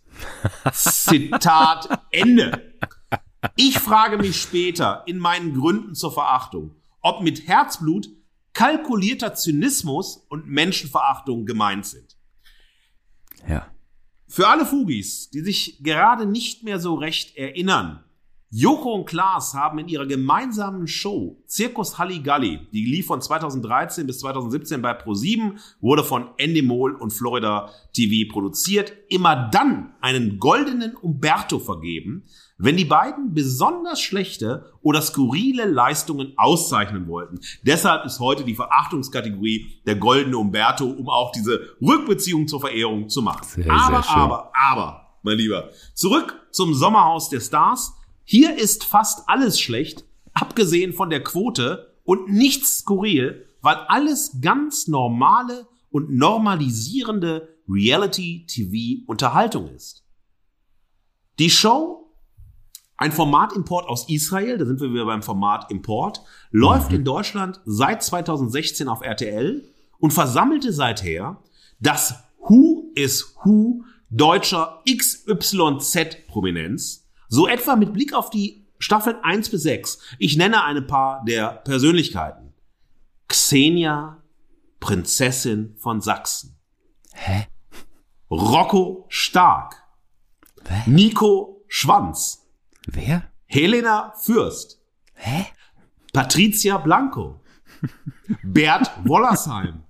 Zitat 0.73 2.01
Ende. 2.11 2.75
Ich 3.57 3.79
frage 3.79 4.19
mich 4.19 4.41
später 4.41 5.03
in 5.07 5.19
meinen 5.19 5.55
Gründen 5.59 5.95
zur 5.95 6.13
Verachtung, 6.13 6.77
ob 7.01 7.23
mit 7.23 7.49
Herzblut 7.49 8.09
kalkulierter 8.55 9.35
Zynismus 9.35 10.19
und 10.29 10.47
Menschenverachtung 10.47 11.47
gemeint 11.47 11.87
sind. 11.87 12.17
Ja. 13.49 13.67
Für 14.29 14.49
alle 14.49 14.65
Fugis, 14.65 15.31
die 15.31 15.41
sich 15.41 15.83
gerade 15.83 16.27
nicht 16.27 16.63
mehr 16.63 16.79
so 16.79 16.95
recht 16.95 17.37
erinnern, 17.37 18.05
Joko 18.55 18.93
und 18.93 19.07
Klaas 19.07 19.55
haben 19.55 19.79
in 19.79 19.89
ihrer 19.89 20.05
gemeinsamen 20.05 20.87
Show 20.87 21.43
Zirkus 21.47 21.99
Halligalli, 21.99 22.69
die 22.71 22.85
lief 22.85 23.07
von 23.07 23.23
2013 23.23 24.07
bis 24.07 24.19
2017 24.19 24.83
bei 24.83 24.93
Pro7, 24.93 25.53
wurde 25.81 26.05
von 26.05 26.29
Endemol 26.37 26.95
und 26.95 27.15
Florida 27.15 27.71
TV 27.95 28.31
produziert, 28.31 28.93
immer 29.09 29.49
dann 29.49 29.95
einen 30.03 30.39
goldenen 30.39 30.95
Umberto 30.97 31.61
vergeben, 31.61 32.25
wenn 32.59 32.77
die 32.77 32.85
beiden 32.85 33.33
besonders 33.33 34.03
schlechte 34.03 34.71
oder 34.83 35.01
skurrile 35.01 35.65
Leistungen 35.65 36.35
auszeichnen 36.37 37.09
wollten. 37.09 37.41
Deshalb 37.63 38.05
ist 38.05 38.21
heute 38.21 38.45
die 38.45 38.55
Verachtungskategorie 38.55 39.81
der 39.87 39.97
goldene 39.97 40.37
Umberto, 40.37 40.85
um 40.91 41.09
auch 41.09 41.33
diese 41.33 41.75
Rückbeziehung 41.81 42.47
zur 42.47 42.61
Verehrung 42.61 43.09
zu 43.09 43.23
machen. 43.23 43.47
Sehr, 43.47 43.71
aber, 43.71 44.03
sehr 44.03 44.15
aber, 44.15 44.53
aber, 44.55 45.07
mein 45.23 45.39
Lieber, 45.39 45.71
zurück 45.95 46.39
zum 46.51 46.75
Sommerhaus 46.75 47.31
der 47.31 47.41
Stars. 47.41 47.95
Hier 48.25 48.57
ist 48.57 48.85
fast 48.85 49.29
alles 49.29 49.61
schlecht, 49.61 50.05
abgesehen 50.33 50.93
von 50.93 51.11
der 51.11 51.23
Quote 51.23 51.95
und 52.05 52.29
nichts 52.29 52.79
skurril, 52.79 53.47
weil 53.61 53.77
alles 53.89 54.39
ganz 54.41 54.89
normale 54.89 55.67
und 55.91 56.11
normalisierende 56.11 57.49
Reality-TV-Unterhaltung 57.69 59.69
ist. 59.69 60.05
Die 61.39 61.51
Show 61.51 61.99
Ein 62.97 63.11
Formatimport 63.11 63.89
aus 63.89 64.09
Israel, 64.09 64.59
da 64.59 64.65
sind 64.65 64.81
wir 64.81 64.93
wieder 64.93 65.07
beim 65.07 65.25
Formatimport, 65.25 66.23
läuft 66.53 66.93
in 66.93 67.05
Deutschland 67.05 67.61
seit 67.65 68.01
2016 68.03 68.87
auf 68.87 69.01
RTL 69.01 69.69
und 69.99 70.13
versammelte 70.13 70.73
seither 70.73 71.43
das 71.81 72.15
Who 72.39 72.93
is 72.95 73.35
Who 73.43 73.83
deutscher 74.09 74.83
XYZ-Prominenz, 74.87 77.02
so 77.33 77.49
etwa 77.49 77.77
mit 77.77 77.95
Blick 77.95 78.13
auf 78.13 78.29
die 78.29 78.67
Staffeln 78.79 79.17
1 79.23 79.49
bis 79.49 79.63
6. 79.63 79.99
Ich 80.19 80.37
nenne 80.37 80.65
ein 80.65 80.87
paar 80.87 81.25
der 81.25 81.49
Persönlichkeiten. 81.65 82.53
Xenia, 83.27 84.23
Prinzessin 84.81 85.75
von 85.79 86.03
Sachsen. 86.03 86.59
Hä? 87.15 87.47
Rocco 88.31 89.07
Stark. 89.09 89.83
Hä? 90.69 90.83
Nico 90.91 91.65
Schwanz. 91.69 92.47
Wer? 92.87 93.23
Helena 93.47 94.13
Fürst. 94.17 94.83
Hä? 95.15 95.47
Patricia 96.13 96.77
Blanco. 96.77 97.41
Bert 98.43 98.91
Wollersheim. 99.05 99.85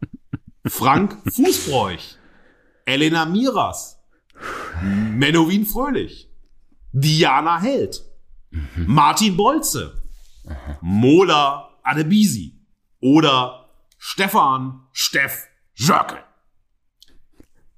Frank 0.69 1.19
Fußbräuch. 1.29 2.19
Elena 2.85 3.25
Miras. 3.25 3.99
Menowin 4.81 5.67
Fröhlich. 5.67 6.32
Diana 6.93 7.61
Held. 7.61 8.03
Martin 8.77 9.37
Bolze. 9.37 10.03
Mola 10.81 11.71
Adebisi. 11.83 12.61
Oder 13.01 13.71
Stefan 13.99 14.87
Steff 14.93 15.49
Jöckel. 15.75 16.19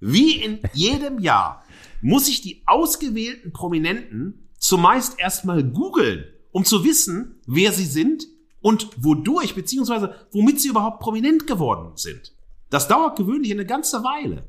Wie 0.00 0.42
in 0.42 0.60
jedem 0.72 1.18
Jahr 1.18 1.64
muss 2.02 2.28
ich 2.28 2.42
die 2.42 2.62
ausgewählten 2.66 3.52
Prominenten 3.52 4.50
zumeist 4.58 5.18
erstmal 5.18 5.62
googeln, 5.62 6.24
um 6.50 6.64
zu 6.64 6.84
wissen, 6.84 7.40
wer 7.46 7.72
sie 7.72 7.86
sind 7.86 8.26
und 8.60 8.88
wodurch, 9.02 9.54
beziehungsweise 9.54 10.14
womit 10.32 10.60
sie 10.60 10.68
überhaupt 10.68 11.00
prominent 11.00 11.46
geworden 11.46 11.96
sind. 11.96 12.34
Das 12.70 12.88
dauert 12.88 13.16
gewöhnlich 13.16 13.52
eine 13.52 13.66
ganze 13.66 14.02
Weile. 14.02 14.46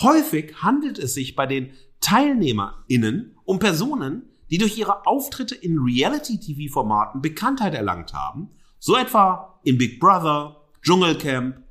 Häufig 0.00 0.62
handelt 0.62 0.98
es 0.98 1.14
sich 1.14 1.34
bei 1.34 1.46
den 1.46 1.72
TeilnehmerInnen 2.06 3.36
um 3.44 3.58
Personen, 3.58 4.22
die 4.48 4.58
durch 4.58 4.78
ihre 4.78 5.06
Auftritte 5.06 5.56
in 5.56 5.78
Reality-TV-Formaten 5.78 7.20
Bekanntheit 7.20 7.74
erlangt 7.74 8.14
haben, 8.14 8.50
so 8.78 8.96
etwa 8.96 9.58
in 9.64 9.76
Big 9.76 9.98
Brother, 9.98 10.56
Dschungelcamp, 10.82 11.62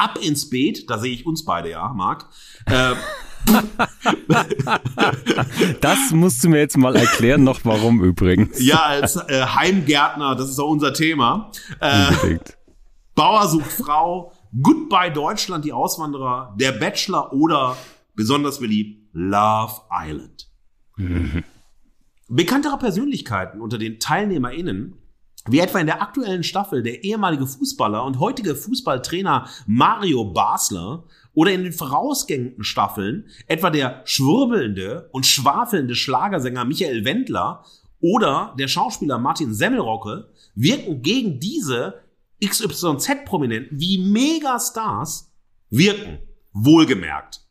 Ab 0.00 0.16
ins 0.22 0.48
Beet, 0.48 0.88
da 0.88 0.98
sehe 0.98 1.12
ich 1.12 1.26
uns 1.26 1.44
beide 1.44 1.70
ja, 1.70 1.88
Marc, 1.92 2.26
äh, 2.66 2.94
Das 5.80 6.12
musst 6.12 6.44
du 6.44 6.50
mir 6.50 6.58
jetzt 6.58 6.76
mal 6.76 6.94
erklären, 6.94 7.42
noch 7.42 7.64
warum 7.64 8.00
übrigens. 8.04 8.64
ja 8.64 8.80
als 8.80 9.16
äh, 9.16 9.44
Heimgärtner, 9.44 10.36
das 10.36 10.50
ist 10.50 10.60
auch 10.60 10.70
unser 10.70 10.92
Thema, 10.92 11.50
äh, 11.80 12.10
Unbedingt. 12.10 12.58
Bauer 13.16 13.48
sucht 13.48 13.72
Frau, 13.72 14.32
Goodbye 14.62 15.10
Deutschland, 15.10 15.64
die 15.64 15.72
Auswanderer, 15.72 16.54
Der 16.60 16.70
Bachelor 16.72 17.32
oder 17.32 17.76
besonders 18.14 18.60
beliebt 18.60 18.97
Love 19.12 19.82
Island. 19.90 20.48
Bekanntere 22.28 22.78
Persönlichkeiten 22.78 23.60
unter 23.60 23.78
den 23.78 23.98
TeilnehmerInnen, 23.98 24.94
wie 25.48 25.60
etwa 25.60 25.78
in 25.78 25.86
der 25.86 26.02
aktuellen 26.02 26.42
Staffel 26.42 26.82
der 26.82 27.04
ehemalige 27.04 27.46
Fußballer 27.46 28.04
und 28.04 28.20
heutige 28.20 28.54
Fußballtrainer 28.54 29.48
Mario 29.66 30.24
Basler 30.24 31.04
oder 31.32 31.52
in 31.52 31.62
den 31.62 31.72
vorausgehenden 31.72 32.64
Staffeln 32.64 33.28
etwa 33.46 33.70
der 33.70 34.02
schwurbelnde 34.04 35.08
und 35.12 35.24
schwafelnde 35.24 35.94
Schlagersänger 35.94 36.64
Michael 36.64 37.04
Wendler 37.04 37.64
oder 38.00 38.54
der 38.58 38.68
Schauspieler 38.68 39.18
Martin 39.18 39.54
Semmelrocke 39.54 40.30
wirken 40.54 41.00
gegen 41.02 41.40
diese 41.40 42.02
XYZ-Prominenten 42.44 43.80
wie 43.80 43.98
Megastars 43.98 45.32
wirken. 45.70 46.18
Wohlgemerkt. 46.52 47.47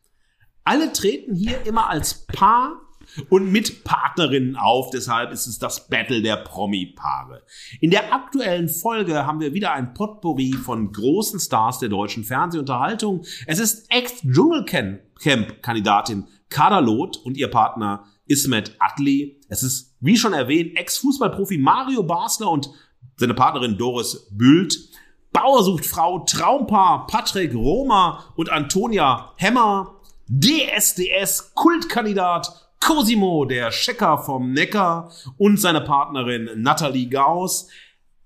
Alle 0.68 0.92
treten 0.92 1.34
hier 1.34 1.64
immer 1.64 1.88
als 1.88 2.26
Paar 2.26 2.82
und 3.30 3.50
mit 3.50 3.84
Partnerinnen 3.84 4.54
auf. 4.54 4.90
Deshalb 4.90 5.32
ist 5.32 5.46
es 5.46 5.58
das 5.58 5.88
Battle 5.88 6.20
der 6.20 6.36
Promi-Paare. 6.36 7.42
In 7.80 7.90
der 7.90 8.12
aktuellen 8.12 8.68
Folge 8.68 9.24
haben 9.24 9.40
wir 9.40 9.54
wieder 9.54 9.72
ein 9.72 9.94
Potpourri 9.94 10.52
von 10.52 10.92
großen 10.92 11.40
Stars 11.40 11.78
der 11.78 11.88
deutschen 11.88 12.22
Fernsehunterhaltung. 12.22 13.24
Es 13.46 13.58
ist 13.58 13.90
Ex-Dschungelcamp-Kandidatin 13.90 16.26
Kader 16.50 16.86
und 17.24 17.38
ihr 17.38 17.48
Partner 17.48 18.04
Ismet 18.26 18.76
Atli. 18.78 19.40
Es 19.48 19.62
ist, 19.62 19.96
wie 20.00 20.18
schon 20.18 20.34
erwähnt, 20.34 20.76
Ex-Fußballprofi 20.76 21.56
Mario 21.56 22.02
Basler 22.02 22.50
und 22.50 22.68
seine 23.16 23.32
Partnerin 23.32 23.78
Doris 23.78 24.28
Bült. 24.32 24.78
Bauer 25.32 25.62
sucht 25.62 25.86
Frau, 25.86 26.26
Traumpaar 26.26 27.06
Patrick 27.06 27.54
Roma 27.54 28.22
und 28.36 28.50
Antonia 28.50 29.32
Hemmer. 29.36 29.94
DSDS 30.28 31.54
Kultkandidat 31.54 32.68
Cosimo, 32.80 33.44
der 33.44 33.70
Checker 33.70 34.18
vom 34.18 34.52
Neckar 34.52 35.10
und 35.36 35.58
seine 35.58 35.80
Partnerin 35.80 36.50
Nathalie 36.56 37.08
Gauss. 37.08 37.68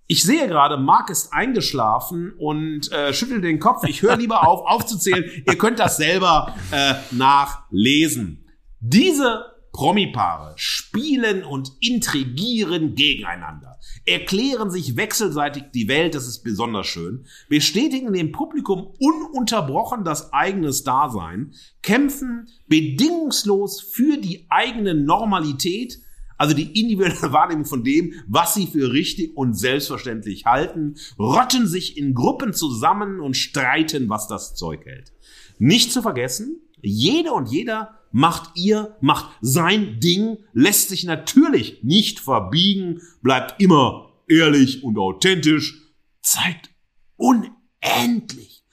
Ich 0.09 0.25
sehe 0.25 0.47
gerade, 0.49 0.77
Marc 0.77 1.11
ist 1.11 1.33
eingeschlafen 1.33 2.33
und 2.39 2.91
äh, 2.93 3.15
schüttelt 3.15 3.45
den 3.45 3.61
Kopf. 3.61 3.85
Ich 3.85 4.03
höre 4.03 4.17
lieber 4.17 4.47
auf, 4.47 4.61
aufzuzählen. 4.67 5.25
Ihr 5.47 5.57
könnt 5.57 5.79
das 5.79 5.97
selber 5.97 6.55
äh, 6.71 6.95
nachlesen. 7.13 8.51
Diese 8.81 9.47
Promi-Paare 9.73 10.55
spielen 10.57 11.45
und 11.45 11.73
intrigieren 11.81 12.95
gegeneinander, 12.95 13.72
erklären 14.05 14.71
sich 14.71 14.97
wechselseitig 14.97 15.65
die 15.75 15.89
Welt, 15.89 16.15
das 16.15 16.27
ist 16.27 16.43
besonders 16.43 16.87
schön, 16.87 17.25
bestätigen 17.49 18.13
dem 18.13 18.33
Publikum 18.33 18.95
ununterbrochen 18.99 20.05
das 20.05 20.33
eigene 20.33 20.73
Dasein, 20.73 21.55
kämpfen 21.83 22.49
bedingungslos 22.67 23.81
für 23.81 24.17
die 24.17 24.47
eigene 24.49 24.95
Normalität, 24.95 26.01
also 26.37 26.55
die 26.55 26.81
individuelle 26.81 27.33
Wahrnehmung 27.33 27.65
von 27.65 27.85
dem, 27.85 28.15
was 28.27 28.55
sie 28.55 28.67
für 28.67 28.93
richtig 28.93 29.37
und 29.37 29.55
selbstverständlich 29.55 30.47
halten, 30.47 30.97
rotten 31.19 31.69
sich 31.69 31.97
in 31.97 32.15
Gruppen 32.15 32.53
zusammen 32.53 33.21
und 33.21 33.37
streiten, 33.37 34.09
was 34.09 34.27
das 34.27 34.55
Zeug 34.55 34.85
hält. 34.85 35.13
Nicht 35.59 35.93
zu 35.93 36.03
vergessen, 36.03 36.61
jede 36.81 37.33
und 37.33 37.49
jeder 37.49 38.02
macht 38.13 38.57
ihr, 38.57 38.97
macht 39.01 39.37
sein 39.41 39.99
Ding, 40.01 40.39
lässt 40.53 40.91
sich 40.91 41.05
natürlich 41.05 41.83
nicht 41.83 42.21
verbiegen, 42.21 43.01
bleibt 43.23 43.61
immer 43.61 44.13
ehrlich 44.29 44.85
und 44.85 44.99
authentisch, 44.99 45.83
zeigt 46.21 46.71
unendlich 47.17 48.65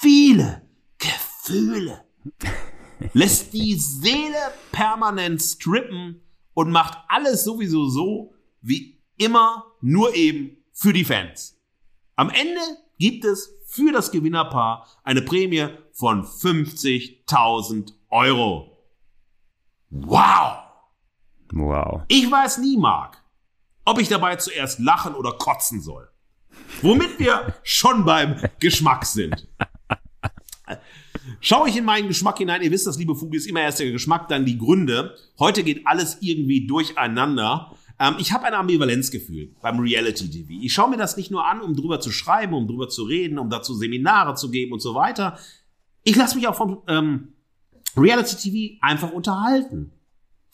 viele 0.00 0.62
Gefühle, 0.98 2.04
lässt 3.12 3.52
die 3.52 3.74
Seele 3.74 4.52
permanent 4.72 5.40
strippen 5.40 6.22
und 6.54 6.70
macht 6.70 6.98
alles 7.08 7.44
sowieso 7.44 7.88
so, 7.88 8.34
wie 8.60 9.00
immer, 9.16 9.64
nur 9.80 10.14
eben 10.14 10.56
für 10.72 10.92
die 10.92 11.04
Fans. 11.04 11.58
Am 12.16 12.30
Ende 12.30 12.60
gibt 12.98 13.24
es 13.24 13.50
für 13.66 13.92
das 13.92 14.10
Gewinnerpaar 14.10 14.86
eine 15.02 15.22
Prämie 15.22 15.68
von 15.92 16.24
50.000 16.24 17.92
Euro. 18.10 18.71
Wow! 19.92 20.58
Wow. 21.52 22.02
Ich 22.08 22.30
weiß 22.30 22.58
nie, 22.58 22.78
Marc, 22.78 23.22
ob 23.84 24.00
ich 24.00 24.08
dabei 24.08 24.36
zuerst 24.36 24.78
lachen 24.78 25.14
oder 25.14 25.32
kotzen 25.32 25.82
soll. 25.82 26.08
Womit 26.80 27.18
wir 27.18 27.54
schon 27.62 28.06
beim 28.06 28.36
Geschmack 28.58 29.04
sind. 29.04 29.46
Schaue 31.40 31.68
ich 31.68 31.76
in 31.76 31.84
meinen 31.84 32.08
Geschmack 32.08 32.38
hinein, 32.38 32.62
ihr 32.62 32.70
wisst 32.70 32.86
das, 32.86 32.98
liebe 32.98 33.14
Fugi, 33.14 33.36
ist 33.36 33.46
immer 33.46 33.60
erst 33.60 33.80
der 33.80 33.90
Geschmack, 33.90 34.28
dann 34.28 34.46
die 34.46 34.56
Gründe. 34.56 35.14
Heute 35.38 35.62
geht 35.62 35.86
alles 35.86 36.16
irgendwie 36.20 36.66
durcheinander. 36.66 37.74
Ähm, 37.98 38.14
ich 38.18 38.32
habe 38.32 38.46
ein 38.46 38.54
Ambivalenzgefühl 38.54 39.54
beim 39.60 39.78
Reality 39.78 40.30
TV. 40.30 40.52
Ich 40.62 40.72
schaue 40.72 40.88
mir 40.88 40.96
das 40.96 41.18
nicht 41.18 41.30
nur 41.30 41.46
an, 41.46 41.60
um 41.60 41.76
drüber 41.76 42.00
zu 42.00 42.10
schreiben, 42.10 42.54
um 42.54 42.66
drüber 42.66 42.88
zu 42.88 43.04
reden, 43.04 43.38
um 43.38 43.50
dazu 43.50 43.74
Seminare 43.74 44.36
zu 44.36 44.50
geben 44.50 44.72
und 44.72 44.80
so 44.80 44.94
weiter. 44.94 45.38
Ich 46.02 46.16
lasse 46.16 46.36
mich 46.36 46.48
auch 46.48 46.54
vom 46.54 46.82
ähm, 46.88 47.34
Reality 47.96 48.36
TV 48.36 48.78
einfach 48.80 49.12
unterhalten, 49.12 49.92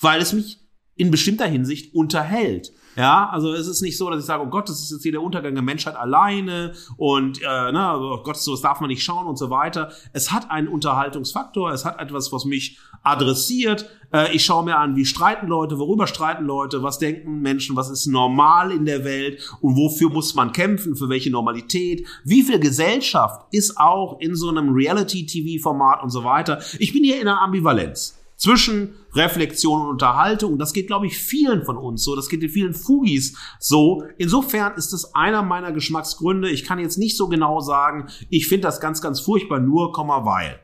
weil 0.00 0.20
es 0.20 0.32
mich 0.32 0.58
in 0.96 1.10
bestimmter 1.10 1.46
Hinsicht 1.46 1.94
unterhält. 1.94 2.72
Ja, 2.98 3.28
also 3.28 3.52
es 3.52 3.68
ist 3.68 3.80
nicht 3.80 3.96
so, 3.96 4.10
dass 4.10 4.18
ich 4.18 4.26
sage, 4.26 4.42
oh 4.42 4.48
Gott, 4.48 4.68
das 4.68 4.82
ist 4.82 4.90
jetzt 4.90 5.04
hier 5.04 5.12
der 5.12 5.22
Untergang 5.22 5.54
der 5.54 5.62
Menschheit 5.62 5.94
alleine 5.94 6.72
und 6.96 7.40
äh, 7.40 7.70
ne, 7.70 7.96
oh 7.96 8.24
Gott, 8.24 8.36
sowas 8.36 8.60
darf 8.60 8.80
man 8.80 8.88
nicht 8.88 9.04
schauen 9.04 9.28
und 9.28 9.38
so 9.38 9.50
weiter. 9.50 9.92
Es 10.12 10.32
hat 10.32 10.50
einen 10.50 10.66
Unterhaltungsfaktor, 10.66 11.70
es 11.70 11.84
hat 11.84 12.00
etwas, 12.00 12.32
was 12.32 12.44
mich 12.44 12.76
adressiert. 13.04 13.88
Äh, 14.12 14.34
ich 14.34 14.44
schaue 14.44 14.64
mir 14.64 14.78
an, 14.78 14.96
wie 14.96 15.04
streiten 15.04 15.46
Leute, 15.46 15.78
worüber 15.78 16.08
streiten 16.08 16.44
Leute, 16.44 16.82
was 16.82 16.98
denken 16.98 17.40
Menschen, 17.40 17.76
was 17.76 17.88
ist 17.88 18.06
normal 18.06 18.72
in 18.72 18.84
der 18.84 19.04
Welt 19.04 19.48
und 19.60 19.76
wofür 19.76 20.10
muss 20.10 20.34
man 20.34 20.50
kämpfen, 20.50 20.96
für 20.96 21.08
welche 21.08 21.30
Normalität, 21.30 22.04
wie 22.24 22.42
viel 22.42 22.58
Gesellschaft 22.58 23.46
ist 23.52 23.78
auch 23.78 24.18
in 24.18 24.34
so 24.34 24.48
einem 24.48 24.70
Reality-TV-Format 24.70 26.02
und 26.02 26.10
so 26.10 26.24
weiter. 26.24 26.60
Ich 26.80 26.92
bin 26.92 27.04
hier 27.04 27.20
in 27.20 27.28
einer 27.28 27.42
Ambivalenz. 27.42 28.17
Zwischen 28.38 28.94
Reflexion 29.12 29.82
und 29.82 29.88
Unterhaltung. 29.88 30.58
Das 30.58 30.72
geht, 30.72 30.86
glaube 30.86 31.06
ich, 31.06 31.18
vielen 31.18 31.64
von 31.64 31.76
uns 31.76 32.02
so. 32.02 32.16
Das 32.16 32.28
geht 32.28 32.42
den 32.42 32.48
vielen 32.48 32.72
Fugis 32.72 33.36
so. 33.58 34.04
Insofern 34.16 34.74
ist 34.76 34.94
es 34.94 35.14
einer 35.14 35.42
meiner 35.42 35.72
Geschmacksgründe. 35.72 36.48
Ich 36.48 36.64
kann 36.64 36.78
jetzt 36.78 36.96
nicht 36.96 37.16
so 37.16 37.28
genau 37.28 37.60
sagen, 37.60 38.06
ich 38.30 38.48
finde 38.48 38.68
das 38.68 38.80
ganz, 38.80 39.02
ganz 39.02 39.20
furchtbar, 39.20 39.58
nur, 39.58 39.92
weil. 39.92 40.60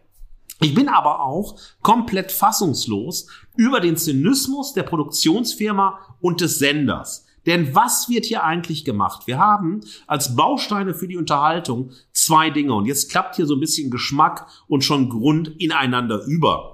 Ich 0.61 0.73
bin 0.73 0.89
aber 0.89 1.21
auch 1.21 1.59
komplett 1.83 2.31
fassungslos 2.31 3.27
über 3.57 3.81
den 3.81 3.97
Zynismus 3.97 4.73
der 4.73 4.85
Produktionsfirma 4.85 5.99
und 6.21 6.41
des 6.41 6.59
Senders. 6.59 7.27
Denn 7.47 7.75
was 7.75 8.09
wird 8.09 8.25
hier 8.25 8.45
eigentlich 8.45 8.85
gemacht? 8.85 9.27
Wir 9.27 9.39
haben 9.39 9.81
als 10.07 10.37
Bausteine 10.37 10.95
für 10.95 11.09
die 11.09 11.19
Unterhaltung 11.19 11.91
zwei 12.13 12.51
Dinge. 12.51 12.73
Und 12.73 12.87
jetzt 12.87 13.11
klappt 13.11 13.37
hier 13.37 13.47
so 13.47 13.55
ein 13.55 13.61
bisschen 13.61 13.91
Geschmack 13.91 14.47
und 14.69 14.85
schon 14.85 15.11
Grund 15.11 15.49
ineinander 15.59 16.25
über. 16.27 16.74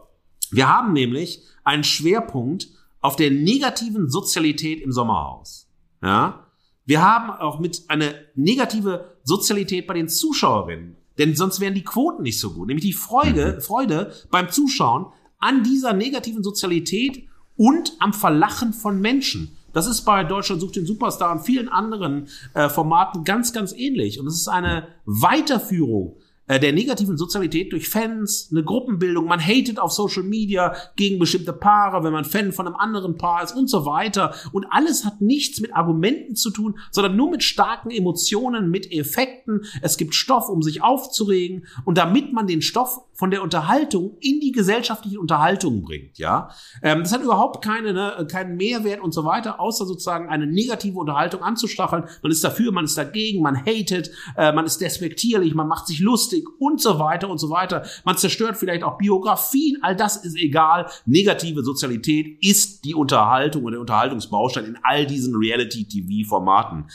Wir 0.50 0.68
haben 0.68 0.92
nämlich 0.92 1.42
einen 1.64 1.84
Schwerpunkt 1.84 2.68
auf 3.00 3.16
der 3.16 3.30
negativen 3.30 4.10
Sozialität 4.10 4.82
im 4.82 4.92
Sommerhaus. 4.92 5.68
Ja? 6.02 6.46
Wir 6.84 7.02
haben 7.02 7.30
auch 7.30 7.60
mit 7.60 7.84
eine 7.88 8.14
negative 8.34 9.16
Sozialität 9.22 9.86
bei 9.86 9.94
den 9.94 10.08
Zuschauerinnen. 10.08 10.96
Denn 11.18 11.36
sonst 11.36 11.60
wären 11.60 11.74
die 11.74 11.84
Quoten 11.84 12.22
nicht 12.22 12.40
so 12.40 12.52
gut. 12.52 12.68
Nämlich 12.68 12.84
die 12.84 12.92
Freude, 12.92 13.56
mhm. 13.56 13.60
Freude 13.60 14.12
beim 14.30 14.50
Zuschauen 14.50 15.06
an 15.38 15.62
dieser 15.62 15.92
negativen 15.92 16.42
Sozialität 16.42 17.24
und 17.56 17.92
am 17.98 18.12
Verlachen 18.12 18.72
von 18.72 19.00
Menschen. 19.00 19.56
Das 19.72 19.86
ist 19.86 20.02
bei 20.02 20.24
Deutschland 20.24 20.60
sucht 20.60 20.76
den 20.76 20.86
Superstar 20.86 21.32
und 21.32 21.42
vielen 21.42 21.68
anderen 21.68 22.28
äh, 22.54 22.68
Formaten 22.68 23.24
ganz, 23.24 23.52
ganz 23.52 23.72
ähnlich. 23.72 24.18
Und 24.18 24.26
es 24.26 24.34
ist 24.34 24.48
eine 24.48 24.88
Weiterführung 25.04 26.16
äh, 26.50 26.58
der 26.58 26.72
negativen 26.72 27.16
Sozialität 27.16 27.72
durch 27.72 27.88
Fans, 27.88 28.48
eine 28.50 28.64
Gruppenbildung, 28.64 29.26
man 29.26 29.40
hatet 29.40 29.78
auf 29.78 29.92
Social 29.92 30.24
Media 30.24 30.74
gegen 30.96 31.20
bestimmte 31.20 31.52
Paare, 31.52 32.02
wenn 32.02 32.12
man 32.12 32.24
Fan 32.24 32.50
von 32.50 32.66
einem 32.66 32.74
anderen 32.74 33.16
Paar 33.16 33.44
ist 33.44 33.54
und 33.54 33.70
so 33.70 33.86
weiter. 33.86 34.34
Und 34.50 34.66
alles 34.70 35.04
hat 35.04 35.20
nichts 35.20 35.60
mit 35.60 35.76
Argumenten 35.76 36.34
zu 36.34 36.50
tun, 36.50 36.76
sondern 36.90 37.14
nur 37.14 37.30
mit 37.30 37.44
starken 37.44 37.92
Emotionen, 37.92 38.68
mit 38.68 38.90
Effekten. 38.90 39.60
Es 39.80 39.96
gibt 39.96 40.16
Stoff, 40.16 40.48
um 40.48 40.60
sich 40.60 40.82
aufzuregen. 40.82 41.66
Und 41.84 41.98
damit 41.98 42.32
man 42.32 42.48
den 42.48 42.62
Stoff 42.62 42.98
von 43.12 43.30
der 43.30 43.42
Unterhaltung 43.42 44.16
in 44.20 44.40
die 44.40 44.50
gesellschaftliche 44.50 45.20
Unterhaltung 45.20 45.82
bringt, 45.82 46.18
ja, 46.18 46.50
ähm, 46.82 47.04
das 47.04 47.12
hat 47.12 47.22
überhaupt 47.22 47.62
keine, 47.62 47.92
ne, 47.92 48.26
keinen 48.28 48.56
Mehrwert 48.56 49.00
und 49.02 49.12
so 49.12 49.24
weiter, 49.24 49.60
außer 49.60 49.84
sozusagen 49.84 50.28
eine 50.28 50.46
negative 50.46 50.98
Unterhaltung 50.98 51.42
anzustacheln. 51.42 52.06
Man 52.22 52.32
ist 52.32 52.42
dafür, 52.42 52.72
man 52.72 52.86
ist 52.86 52.98
dagegen, 52.98 53.40
man 53.40 53.64
hatet, 53.64 54.10
äh, 54.36 54.52
man 54.52 54.64
ist 54.64 54.80
despektierlich, 54.80 55.54
man 55.54 55.68
macht 55.68 55.86
sich 55.86 56.00
lustig 56.00 56.39
Politik 56.40 56.60
und 56.60 56.80
so 56.80 56.98
weiter 56.98 57.28
und 57.28 57.38
so 57.38 57.50
weiter. 57.50 57.84
Man 58.04 58.16
zerstört 58.16 58.56
vielleicht 58.56 58.82
auch 58.82 58.98
Biografien, 58.98 59.78
all 59.82 59.96
das 59.96 60.16
ist 60.16 60.36
egal. 60.36 60.86
Negative 61.06 61.62
Sozialität 61.62 62.38
ist 62.42 62.84
die 62.84 62.94
Unterhaltung 62.94 63.64
und 63.64 63.72
der 63.72 63.80
Unterhaltungsbaustein 63.80 64.64
in 64.64 64.78
all 64.82 65.06
diesen 65.06 65.34
Reality-TV-Formaten. 65.36 66.86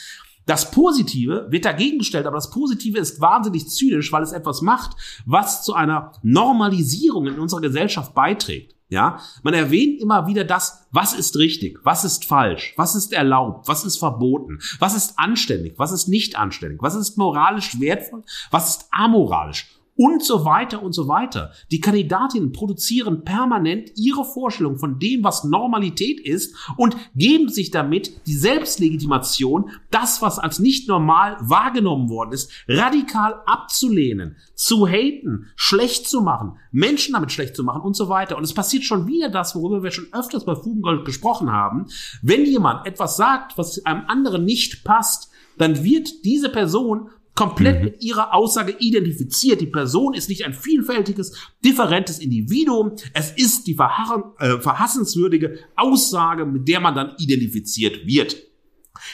Das 0.45 0.69
Positive 0.69 1.47
wird 1.49 1.65
dagegen 1.65 1.97
gestellt, 1.97 2.27
aber 2.27 2.37
das 2.37 2.51
Positive 2.51 2.99
ist 2.99 3.19
wahnsinnig 3.19 3.67
zynisch, 3.67 4.11
weil 4.11 4.21
es 4.21 4.31
etwas 4.31 4.61
macht, 4.61 4.95
was 5.25 5.63
zu 5.63 5.73
einer 5.73 6.11
Normalisierung 6.21 7.25
in 7.25 7.39
unserer 7.39 7.61
Gesellschaft 7.61 8.13
beiträgt. 8.13 8.74
Ja, 8.88 9.19
man 9.41 9.55
erwähnt 9.55 9.99
immer 9.99 10.27
wieder 10.27 10.43
das, 10.43 10.86
was 10.91 11.13
ist 11.13 11.36
richtig, 11.38 11.79
was 11.83 12.05
ist 12.05 12.25
falsch, 12.25 12.73
was 12.77 12.93
ist 12.93 13.13
erlaubt, 13.13 13.67
was 13.67 13.83
ist 13.83 13.97
verboten, 13.97 14.59
was 14.77 14.95
ist 14.95 15.17
anständig, 15.17 15.79
was 15.79 15.91
ist 15.91 16.07
nicht 16.07 16.38
anständig, 16.38 16.83
was 16.83 16.93
ist 16.93 17.17
moralisch 17.17 17.79
wertvoll, 17.79 18.23
was 18.51 18.69
ist 18.69 18.88
amoralisch 18.91 19.74
und 19.95 20.23
so 20.23 20.43
weiter 20.43 20.83
und 20.83 20.93
so 20.93 21.07
weiter. 21.07 21.51
Die 21.71 21.79
Kandidatinnen 21.79 22.51
produzieren 22.51 23.23
permanent 23.23 23.91
ihre 23.95 24.25
Vorstellung 24.25 24.77
von 24.77 24.99
dem, 24.99 25.23
was 25.23 25.43
Normalität 25.45 26.19
ist 26.19 26.55
und 26.77 26.97
geben 27.15 27.49
sich 27.49 27.71
damit 27.71 28.27
die 28.27 28.35
Selbstlegitimation, 28.35 29.69
das, 29.91 30.21
was 30.21 30.37
als 30.37 30.59
nicht 30.59 30.87
normal 30.87 31.37
wahrgenommen 31.39 32.09
worden 32.09 32.33
ist, 32.33 32.51
radikal 32.67 33.41
abzulehnen, 33.45 34.35
zu 34.53 34.87
haten, 34.87 35.47
schlecht 35.55 36.07
zu 36.07 36.21
machen, 36.21 36.57
Menschen 36.71 37.13
damit 37.13 37.31
schlecht 37.31 37.55
zu 37.55 37.63
machen 37.63 37.81
und 37.81 37.95
so 37.95 38.09
weiter. 38.09 38.37
Und 38.37 38.43
es 38.43 38.53
passiert 38.53 38.83
schon 38.83 39.07
wieder 39.07 39.29
das, 39.29 39.55
worüber 39.55 39.83
wir 39.83 39.91
schon 39.91 40.07
öfters 40.11 40.45
bei 40.45 40.55
Fugengold 40.55 41.05
gesprochen 41.05 41.51
haben. 41.51 41.87
Wenn 42.21 42.45
jemand 42.45 42.85
etwas 42.85 43.15
sagt, 43.15 43.57
was 43.57 43.85
einem 43.85 44.03
anderen 44.07 44.43
nicht 44.43 44.83
passt, 44.83 45.31
dann 45.57 45.83
wird 45.83 46.25
diese 46.25 46.49
Person 46.49 47.09
komplett 47.36 47.79
mhm. 47.79 47.86
mit 47.86 48.03
ihrer 48.03 48.33
Aussage 48.33 48.75
identifiziert. 48.79 49.61
Die 49.61 49.67
Person 49.67 50.13
ist 50.13 50.29
nicht 50.29 50.45
ein 50.45 50.53
vielfältiges, 50.53 51.38
differentes 51.63 52.19
Individuum. 52.19 52.93
Es 53.13 53.31
ist 53.31 53.67
die 53.67 53.75
verharren, 53.75 54.23
äh, 54.39 54.59
verhassenswürdige 54.59 55.59
Aussage, 55.75 56.45
mit 56.45 56.67
der 56.67 56.79
man 56.79 56.95
dann 56.95 57.13
identifiziert 57.17 58.07
wird. 58.07 58.38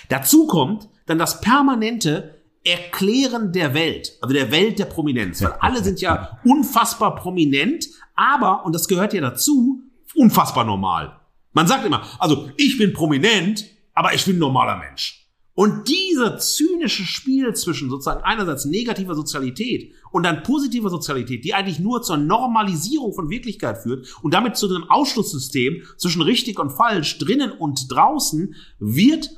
Dazu 0.09 0.45
kommt 0.47 0.87
dann 1.07 1.17
das 1.17 1.41
permanente 1.41 2.35
Erklären 2.63 3.51
der 3.51 3.73
Welt, 3.73 4.19
also 4.21 4.35
der 4.35 4.51
Welt 4.51 4.77
der 4.77 4.85
Prominenz, 4.85 5.41
weil 5.41 5.53
alle 5.53 5.83
sind 5.83 5.99
ja 5.99 6.39
unfassbar 6.43 7.15
prominent, 7.15 7.87
aber, 8.15 8.63
und 8.65 8.75
das 8.75 8.87
gehört 8.87 9.13
ja 9.13 9.21
dazu, 9.21 9.81
unfassbar 10.13 10.63
normal. 10.63 11.19
Man 11.53 11.65
sagt 11.65 11.85
immer, 11.87 12.03
also 12.19 12.51
ich 12.57 12.77
bin 12.77 12.93
prominent, 12.93 13.65
aber 13.95 14.13
ich 14.13 14.25
bin 14.25 14.35
ein 14.35 14.39
normaler 14.39 14.77
Mensch. 14.77 15.20
Und 15.53 15.89
dieser 15.89 16.37
zynische 16.37 17.03
Spiel 17.03 17.53
zwischen 17.53 17.89
sozusagen 17.89 18.23
einerseits 18.23 18.65
negativer 18.65 19.15
Sozialität 19.15 19.91
und 20.11 20.23
dann 20.23 20.43
positiver 20.43 20.89
Sozialität, 20.89 21.43
die 21.43 21.53
eigentlich 21.53 21.79
nur 21.79 22.01
zur 22.01 22.17
Normalisierung 22.17 23.13
von 23.13 23.29
Wirklichkeit 23.29 23.79
führt 23.79 24.07
und 24.23 24.33
damit 24.33 24.55
zu 24.55 24.69
einem 24.69 24.89
Ausschlusssystem 24.89 25.83
zwischen 25.97 26.21
richtig 26.21 26.57
und 26.57 26.71
falsch 26.71 27.17
drinnen 27.17 27.51
und 27.51 27.91
draußen, 27.91 28.55
wird 28.79 29.29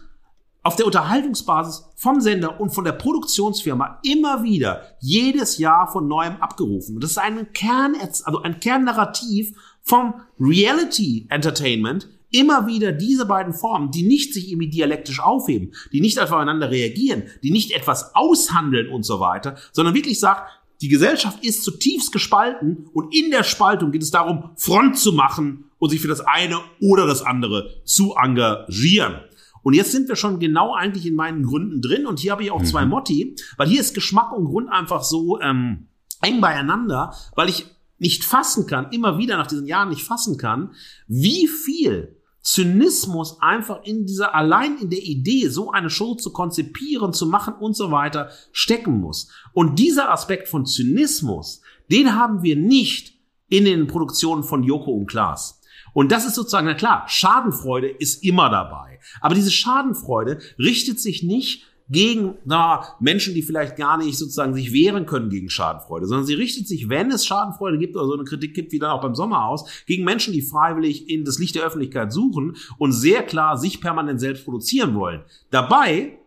auf 0.61 0.77
der 0.77 0.85
Unterhaltungsbasis 0.85 1.83
vom 1.95 2.21
Sender 2.21 2.61
und 2.61 2.69
von 2.69 2.85
der 2.85 2.93
Produktionsfirma 2.93 3.99
immer 4.03 4.43
wieder 4.43 4.95
jedes 5.01 5.57
Jahr 5.57 5.91
von 5.91 6.07
neuem 6.07 6.37
abgerufen. 6.37 6.99
Das 7.01 7.11
ist 7.11 7.17
ein 7.17 7.51
Kern, 7.53 7.95
also 7.99 8.41
ein 8.41 8.59
Kernnarrativ 8.59 9.57
vom 9.81 10.13
Reality 10.39 11.27
Entertainment, 11.29 12.07
immer 12.33 12.67
wieder 12.67 12.91
diese 12.91 13.25
beiden 13.25 13.53
Formen, 13.53 13.91
die 13.91 14.03
nicht 14.03 14.33
sich 14.33 14.49
irgendwie 14.49 14.69
dialektisch 14.69 15.21
aufheben, 15.21 15.73
die 15.93 16.01
nicht 16.01 16.19
aufeinander 16.19 16.69
reagieren, 16.69 17.23
die 17.43 17.51
nicht 17.51 17.71
etwas 17.71 18.15
aushandeln 18.15 18.89
und 18.89 19.03
so 19.03 19.19
weiter, 19.19 19.55
sondern 19.71 19.95
wirklich 19.95 20.19
sagt, 20.19 20.51
die 20.81 20.89
Gesellschaft 20.89 21.45
ist 21.45 21.63
zutiefst 21.63 22.11
gespalten 22.11 22.89
und 22.91 23.15
in 23.15 23.31
der 23.31 23.43
Spaltung 23.43 23.91
geht 23.91 24.03
es 24.03 24.11
darum, 24.11 24.49
Front 24.57 24.97
zu 24.97 25.13
machen 25.13 25.65
und 25.77 25.89
sich 25.89 26.01
für 26.01 26.09
das 26.09 26.19
eine 26.19 26.59
oder 26.81 27.07
das 27.07 27.21
andere 27.21 27.81
zu 27.85 28.15
engagieren. 28.15 29.21
Und 29.61 29.75
jetzt 29.75 29.93
sind 29.93 30.09
wir 30.09 30.17
schon 30.17 30.39
genau 30.39 30.73
eigentlich 30.73 31.05
in 31.05 31.15
meinen 31.15 31.43
Gründen 31.43 31.81
drin 31.81 32.05
und 32.05 32.19
hier 32.19 32.33
habe 32.33 32.43
ich 32.43 32.51
auch 32.51 32.59
mhm. 32.59 32.65
zwei 32.65 32.85
Motti, 32.85 33.35
weil 33.55 33.69
hier 33.69 33.79
ist 33.79 33.93
Geschmack 33.93 34.33
und 34.33 34.45
Grund 34.45 34.69
einfach 34.69 35.03
so 35.03 35.39
ähm, 35.39 35.87
eng 36.21 36.41
beieinander, 36.41 37.13
weil 37.35 37.47
ich 37.47 37.67
nicht 37.97 38.25
fassen 38.25 38.67
kann, 38.67 38.91
immer 38.91 39.17
wieder 39.17 39.37
nach 39.37 39.47
diesen 39.47 39.67
Jahren 39.67 39.89
nicht 39.89 40.03
fassen 40.03 40.37
kann, 40.37 40.71
wie 41.07 41.47
viel 41.47 42.17
Zynismus 42.43 43.41
einfach 43.41 43.83
in 43.83 44.05
dieser, 44.05 44.35
allein 44.35 44.77
in 44.77 44.89
der 44.89 45.01
Idee, 45.01 45.47
so 45.47 45.71
eine 45.71 45.89
Show 45.89 46.15
zu 46.15 46.33
konzipieren, 46.33 47.13
zu 47.13 47.25
machen 47.25 47.55
und 47.55 47.75
so 47.75 47.89
weiter, 47.89 48.29
stecken 48.51 48.99
muss. 48.99 49.29
Und 49.53 49.79
dieser 49.79 50.11
Aspekt 50.11 50.49
von 50.49 50.65
Zynismus, 50.65 51.61
den 51.89 52.15
haben 52.15 52.43
wir 52.43 52.57
nicht 52.57 53.13
in 53.47 53.65
den 53.65 53.87
Produktionen 53.87 54.43
von 54.43 54.63
Joko 54.63 54.91
und 54.91 55.07
Klaas. 55.07 55.61
Und 55.93 56.11
das 56.11 56.25
ist 56.25 56.35
sozusagen, 56.35 56.67
na 56.67 56.73
klar, 56.73 57.05
Schadenfreude 57.07 57.87
ist 57.87 58.23
immer 58.23 58.49
dabei. 58.49 58.99
Aber 59.21 59.35
diese 59.35 59.51
Schadenfreude 59.51 60.39
richtet 60.59 60.99
sich 60.99 61.23
nicht 61.23 61.65
gegen 61.93 62.35
na, 62.43 62.83
Menschen, 62.99 63.35
die 63.35 63.43
vielleicht 63.43 63.77
gar 63.77 63.97
nicht 63.97 64.17
sozusagen 64.17 64.53
sich 64.53 64.73
wehren 64.73 65.05
können 65.05 65.29
gegen 65.29 65.49
Schadenfreude, 65.49 66.07
sondern 66.07 66.25
sie 66.25 66.33
richtet 66.33 66.67
sich, 66.67 66.89
wenn 66.89 67.11
es 67.11 67.25
Schadenfreude 67.25 67.77
gibt 67.77 67.95
oder 67.95 68.07
so 68.07 68.13
eine 68.13 68.23
Kritik 68.23 68.53
gibt, 68.53 68.71
wie 68.71 68.79
dann 68.79 68.89
auch 68.89 69.01
beim 69.01 69.15
Sommerhaus, 69.15 69.69
gegen 69.85 70.03
Menschen, 70.03 70.33
die 70.33 70.41
freiwillig 70.41 71.09
in 71.09 71.23
das 71.23 71.39
Licht 71.39 71.55
der 71.55 71.63
Öffentlichkeit 71.63 72.11
suchen 72.11 72.57
und 72.77 72.91
sehr 72.91 73.23
klar 73.23 73.57
sich 73.57 73.79
permanent 73.79 74.19
selbst 74.19 74.43
produzieren 74.43 74.95
wollen. 74.95 75.21
Dabei 75.51 76.17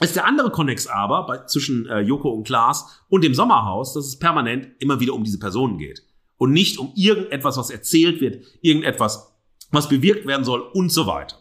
ist 0.00 0.14
der 0.14 0.26
andere 0.26 0.50
Konnex 0.50 0.86
aber 0.86 1.26
bei, 1.26 1.38
zwischen 1.46 1.86
äh, 1.86 2.00
Joko 2.00 2.30
und 2.30 2.46
Klaas 2.46 3.02
und 3.08 3.24
dem 3.24 3.34
Sommerhaus, 3.34 3.94
dass 3.94 4.06
es 4.06 4.18
permanent 4.18 4.68
immer 4.78 5.00
wieder 5.00 5.14
um 5.14 5.24
diese 5.24 5.40
Personen 5.40 5.78
geht 5.78 6.04
und 6.36 6.52
nicht 6.52 6.78
um 6.78 6.92
irgendetwas, 6.94 7.56
was 7.56 7.70
erzählt 7.70 8.20
wird, 8.20 8.44
irgendetwas, 8.62 9.34
was 9.72 9.88
bewirkt 9.88 10.26
werden 10.26 10.44
soll 10.44 10.60
und 10.60 10.92
so 10.92 11.06
weiter. 11.08 11.36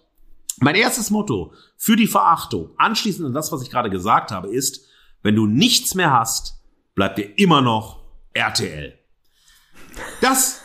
Mein 0.60 0.76
erstes 0.76 1.12
Motto 1.12 1.54
für 1.76 1.96
die 1.96 2.08
Verachtung, 2.08 2.72
anschließend 2.78 3.28
an 3.28 3.34
das, 3.34 3.52
was 3.52 3.62
ich 3.62 3.70
gerade 3.70 3.90
gesagt 3.90 4.32
habe, 4.32 4.50
ist, 4.50 4.88
wenn 5.22 5.36
du 5.36 5.46
nichts 5.46 5.94
mehr 5.94 6.12
hast, 6.12 6.62
bleibt 6.96 7.18
dir 7.18 7.38
immer 7.38 7.62
noch 7.62 8.02
RTL. 8.34 8.98
Das, 10.22 10.64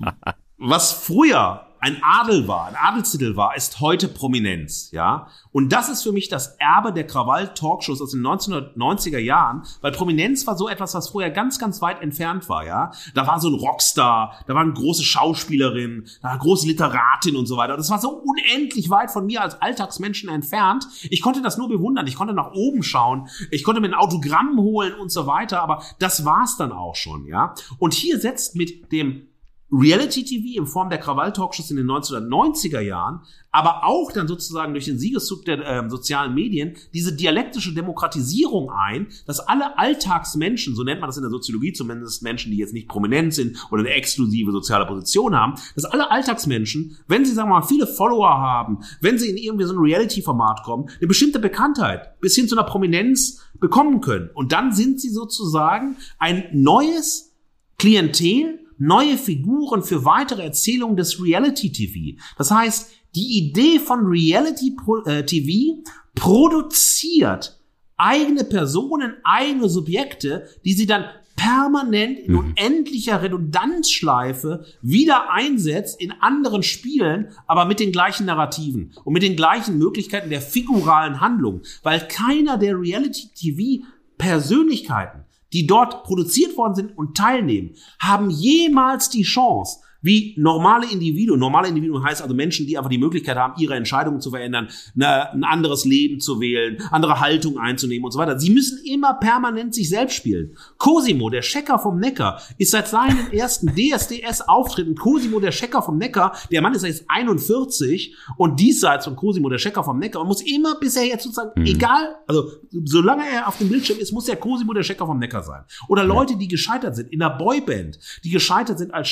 was 0.58 0.92
früher 0.92 1.67
ein 1.80 2.02
Adel 2.02 2.48
war, 2.48 2.66
ein 2.66 2.76
Adelstitel 2.76 3.36
war, 3.36 3.56
ist 3.56 3.80
heute 3.80 4.08
Prominenz, 4.08 4.90
ja. 4.90 5.28
Und 5.52 5.72
das 5.72 5.88
ist 5.88 6.02
für 6.02 6.12
mich 6.12 6.28
das 6.28 6.56
Erbe 6.58 6.92
der 6.92 7.06
Krawall-Talkshows 7.06 8.02
aus 8.02 8.10
den 8.10 8.26
1990er 8.26 9.18
Jahren, 9.18 9.62
weil 9.80 9.92
Prominenz 9.92 10.46
war 10.46 10.56
so 10.56 10.68
etwas, 10.68 10.94
was 10.94 11.08
vorher 11.08 11.30
ganz, 11.30 11.58
ganz 11.58 11.80
weit 11.80 12.02
entfernt 12.02 12.48
war, 12.48 12.66
ja. 12.66 12.92
Da 13.14 13.26
war 13.26 13.40
so 13.40 13.48
ein 13.48 13.54
Rockstar, 13.54 14.34
da 14.46 14.54
war 14.54 14.62
eine 14.62 14.72
große 14.72 15.04
Schauspielerin, 15.04 16.08
da 16.20 16.24
war 16.24 16.30
eine 16.32 16.40
große 16.40 16.66
Literatin 16.66 17.36
und 17.36 17.46
so 17.46 17.56
weiter. 17.56 17.76
Das 17.76 17.90
war 17.90 17.98
so 17.98 18.10
unendlich 18.10 18.90
weit 18.90 19.10
von 19.10 19.26
mir 19.26 19.42
als 19.42 19.60
Alltagsmenschen 19.60 20.28
entfernt. 20.28 20.86
Ich 21.10 21.22
konnte 21.22 21.42
das 21.42 21.58
nur 21.58 21.68
bewundern, 21.68 22.06
ich 22.06 22.16
konnte 22.16 22.34
nach 22.34 22.52
oben 22.52 22.82
schauen, 22.82 23.28
ich 23.50 23.64
konnte 23.64 23.80
mir 23.80 23.88
ein 23.88 23.94
Autogramm 23.94 24.58
holen 24.58 24.94
und 24.94 25.10
so 25.10 25.26
weiter, 25.26 25.62
aber 25.62 25.82
das 25.98 26.24
war's 26.24 26.56
dann 26.56 26.72
auch 26.72 26.96
schon, 26.96 27.26
ja. 27.26 27.54
Und 27.78 27.94
hier 27.94 28.18
setzt 28.18 28.56
mit 28.56 28.92
dem 28.92 29.28
Reality 29.70 30.24
TV 30.24 30.58
in 30.58 30.66
Form 30.66 30.88
der 30.88 30.98
Krawall-Talkshows 30.98 31.70
in 31.70 31.76
den 31.76 31.86
1990er 31.86 32.80
Jahren, 32.80 33.20
aber 33.50 33.84
auch 33.84 34.12
dann 34.12 34.26
sozusagen 34.26 34.72
durch 34.72 34.86
den 34.86 34.98
Siegeszug 34.98 35.44
der 35.44 35.58
äh, 35.58 35.90
sozialen 35.90 36.34
Medien 36.34 36.76
diese 36.94 37.14
dialektische 37.14 37.74
Demokratisierung 37.74 38.70
ein, 38.70 39.08
dass 39.26 39.40
alle 39.40 39.78
Alltagsmenschen, 39.78 40.74
so 40.74 40.84
nennt 40.84 41.00
man 41.00 41.08
das 41.08 41.18
in 41.18 41.22
der 41.22 41.30
Soziologie 41.30 41.74
zumindest 41.74 42.22
Menschen, 42.22 42.50
die 42.50 42.56
jetzt 42.56 42.72
nicht 42.72 42.88
prominent 42.88 43.34
sind 43.34 43.58
oder 43.70 43.80
eine 43.80 43.90
exklusive 43.90 44.52
soziale 44.52 44.86
Position 44.86 45.36
haben, 45.36 45.54
dass 45.74 45.84
alle 45.84 46.10
Alltagsmenschen, 46.10 46.96
wenn 47.06 47.26
sie 47.26 47.32
sagen 47.32 47.50
wir 47.50 47.60
mal 47.60 47.66
viele 47.66 47.86
Follower 47.86 48.38
haben, 48.38 48.78
wenn 49.02 49.18
sie 49.18 49.28
in 49.28 49.36
irgendwie 49.36 49.64
so 49.64 49.74
ein 49.74 49.78
Reality-Format 49.78 50.62
kommen, 50.62 50.88
eine 50.98 51.08
bestimmte 51.08 51.40
Bekanntheit 51.40 52.18
bis 52.20 52.34
hin 52.34 52.48
zu 52.48 52.56
einer 52.56 52.66
Prominenz 52.66 53.42
bekommen 53.60 54.00
können. 54.00 54.30
Und 54.34 54.52
dann 54.52 54.72
sind 54.72 55.00
sie 55.00 55.10
sozusagen 55.10 55.96
ein 56.18 56.44
neues 56.52 57.36
Klientel, 57.78 58.60
neue 58.78 59.16
Figuren 59.18 59.82
für 59.82 60.04
weitere 60.04 60.42
Erzählungen 60.42 60.96
des 60.96 61.22
Reality 61.22 61.72
TV. 61.72 62.20
Das 62.36 62.50
heißt, 62.50 62.90
die 63.14 63.38
Idee 63.38 63.78
von 63.78 64.06
Reality 64.06 64.76
äh, 65.06 65.24
TV 65.24 65.82
produziert 66.14 67.58
eigene 67.96 68.44
Personen, 68.44 69.14
eigene 69.24 69.68
Subjekte, 69.68 70.48
die 70.64 70.72
sie 70.72 70.86
dann 70.86 71.04
permanent 71.36 72.18
in 72.18 72.32
mhm. 72.32 72.38
unendlicher 72.38 73.22
Redundanzschleife 73.22 74.64
wieder 74.82 75.32
einsetzt 75.32 76.00
in 76.00 76.12
anderen 76.20 76.62
Spielen, 76.62 77.28
aber 77.46 77.64
mit 77.64 77.80
den 77.80 77.92
gleichen 77.92 78.26
Narrativen 78.26 78.92
und 79.04 79.12
mit 79.12 79.22
den 79.22 79.36
gleichen 79.36 79.78
Möglichkeiten 79.78 80.30
der 80.30 80.40
figuralen 80.40 81.20
Handlung, 81.20 81.62
weil 81.82 82.00
keiner 82.08 82.58
der 82.58 82.78
Reality 82.78 83.28
TV 83.34 83.86
Persönlichkeiten 84.18 85.24
die 85.52 85.66
dort 85.66 86.04
produziert 86.04 86.56
worden 86.56 86.74
sind 86.74 86.98
und 86.98 87.16
teilnehmen, 87.16 87.74
haben 87.98 88.30
jemals 88.30 89.10
die 89.10 89.22
Chance, 89.22 89.80
wie 90.00 90.34
normale 90.38 90.90
Individuen. 90.90 91.40
Normale 91.40 91.68
Individuen 91.68 92.04
heißt 92.04 92.22
also 92.22 92.34
Menschen, 92.34 92.66
die 92.66 92.76
einfach 92.76 92.90
die 92.90 92.98
Möglichkeit 92.98 93.36
haben, 93.36 93.54
ihre 93.58 93.74
Entscheidungen 93.74 94.20
zu 94.20 94.30
verändern, 94.30 94.68
eine, 94.94 95.32
ein 95.32 95.44
anderes 95.44 95.84
Leben 95.84 96.20
zu 96.20 96.40
wählen, 96.40 96.78
andere 96.90 97.20
Haltung 97.20 97.58
einzunehmen 97.58 98.04
und 98.04 98.12
so 98.12 98.18
weiter. 98.18 98.38
Sie 98.38 98.50
müssen 98.50 98.78
immer 98.84 99.14
permanent 99.14 99.74
sich 99.74 99.88
selbst 99.88 100.14
spielen. 100.14 100.56
Cosimo, 100.76 101.30
der 101.30 101.40
Checker 101.42 101.78
vom 101.78 101.98
Neckar, 101.98 102.40
ist 102.58 102.70
seit 102.70 102.88
seinen 102.88 103.32
ersten 103.32 103.74
DSDS-Auftritten 103.74 104.94
Cosimo, 104.94 105.40
der 105.40 105.50
Checker 105.50 105.82
vom 105.82 105.98
Neckar. 105.98 106.36
Der 106.50 106.62
Mann 106.62 106.74
ist 106.74 106.84
jetzt 106.84 107.04
41 107.08 108.14
und 108.36 108.60
diesseits 108.60 109.04
von 109.04 109.16
Cosimo, 109.16 109.48
der 109.48 109.58
Checker 109.58 109.82
vom 109.82 109.98
Neckar 109.98 110.22
und 110.22 110.28
muss 110.28 110.42
immer 110.42 110.76
bisher 110.78 111.06
jetzt 111.06 111.24
sozusagen, 111.24 111.60
mhm. 111.60 111.66
egal, 111.66 112.16
also 112.26 112.50
solange 112.84 113.24
er 113.28 113.48
auf 113.48 113.58
dem 113.58 113.68
Bildschirm 113.68 113.98
ist, 113.98 114.12
muss 114.12 114.28
er 114.28 114.36
Cosimo, 114.36 114.72
der 114.72 114.82
Checker 114.82 115.06
vom 115.06 115.18
Neckar 115.18 115.42
sein. 115.42 115.64
Oder 115.88 116.04
Leute, 116.04 116.36
die 116.36 116.48
gescheitert 116.48 116.94
sind 116.94 117.12
in 117.12 117.18
der 117.18 117.30
Boyband, 117.30 117.98
die 118.24 118.30
gescheitert 118.30 118.78
sind 118.78 118.94
als 118.94 119.08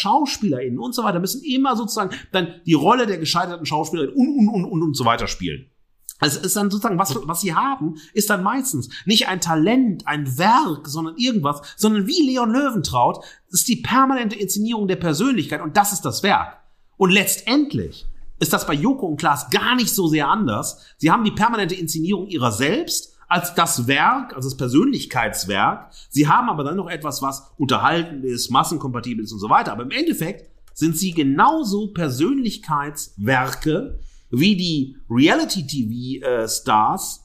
SchauspielerInnen 0.77 0.79
und 0.79 0.95
so 0.95 1.05
weiter, 1.05 1.21
müssen 1.21 1.43
immer 1.43 1.77
sozusagen 1.77 2.11
dann 2.33 2.61
die 2.65 2.75
Rolle 2.75 3.07
der 3.07 3.19
gescheiterten 3.19 3.67
Schauspielerin 3.67 4.15
und, 4.15 4.39
und, 4.39 4.49
und, 4.49 4.65
und, 4.65 4.83
und 4.83 4.97
so 4.97 5.05
weiter 5.05 5.27
spielen. 5.27 5.71
Also 6.19 6.39
es 6.39 6.47
ist 6.47 6.57
dann 6.57 6.71
sozusagen, 6.71 6.99
was, 6.99 7.15
was 7.27 7.43
sie 7.43 7.55
haben, 7.55 7.97
ist 8.15 8.31
dann 8.31 8.43
meistens 8.43 8.89
nicht 9.05 9.29
ein 9.29 9.41
Talent, 9.41 10.07
ein 10.07 10.39
Werk, 10.39 10.89
sondern 10.89 11.17
irgendwas, 11.19 11.61
sondern 11.77 12.07
wie 12.07 12.23
Leon 12.23 12.51
Löwentraut 12.51 13.23
ist 13.51 13.69
die 13.69 13.77
permanente 13.77 14.35
Inszenierung 14.35 14.89
der 14.89 14.97
Persönlichkeit 14.97 15.61
und 15.61 15.77
das 15.77 15.93
ist 15.93 16.07
das 16.07 16.23
Werk. 16.23 16.59
Und 16.97 17.11
letztendlich 17.11 18.07
ist 18.39 18.55
das 18.55 18.67
bei 18.67 18.73
Joko 18.73 19.07
und 19.07 19.19
Klaas 19.19 19.51
gar 19.51 19.75
nicht 19.77 19.95
so 19.95 20.09
sehr 20.09 20.29
anders. 20.29 20.87
Sie 20.97 21.11
haben 21.11 21.25
die 21.25 21.33
permanente 21.33 21.75
Inszenierung 21.75 22.27
ihrer 22.29 22.53
selbst 22.53 23.17
als 23.29 23.55
das 23.55 23.87
Werk, 23.87 24.35
also 24.35 24.49
das 24.49 24.57
Persönlichkeitswerk. 24.57 25.93
Sie 26.11 26.29
haben 26.29 26.49
aber 26.49 26.65
dann 26.65 26.77
noch 26.77 26.89
etwas, 26.89 27.23
was 27.23 27.51
unterhalten 27.59 28.23
ist, 28.23 28.51
massenkompatibel 28.51 29.25
ist 29.25 29.33
und 29.33 29.41
so 29.41 29.51
weiter. 29.51 29.73
Aber 29.73 29.83
im 29.83 29.91
Endeffekt 29.91 30.51
sind 30.77 30.97
sie 30.99 31.13
genauso 31.13 31.89
Persönlichkeitswerke 31.89 33.99
wie 34.31 34.57
die 34.57 34.97
Reality-TV-Stars 35.09 37.17
äh, 37.17 37.21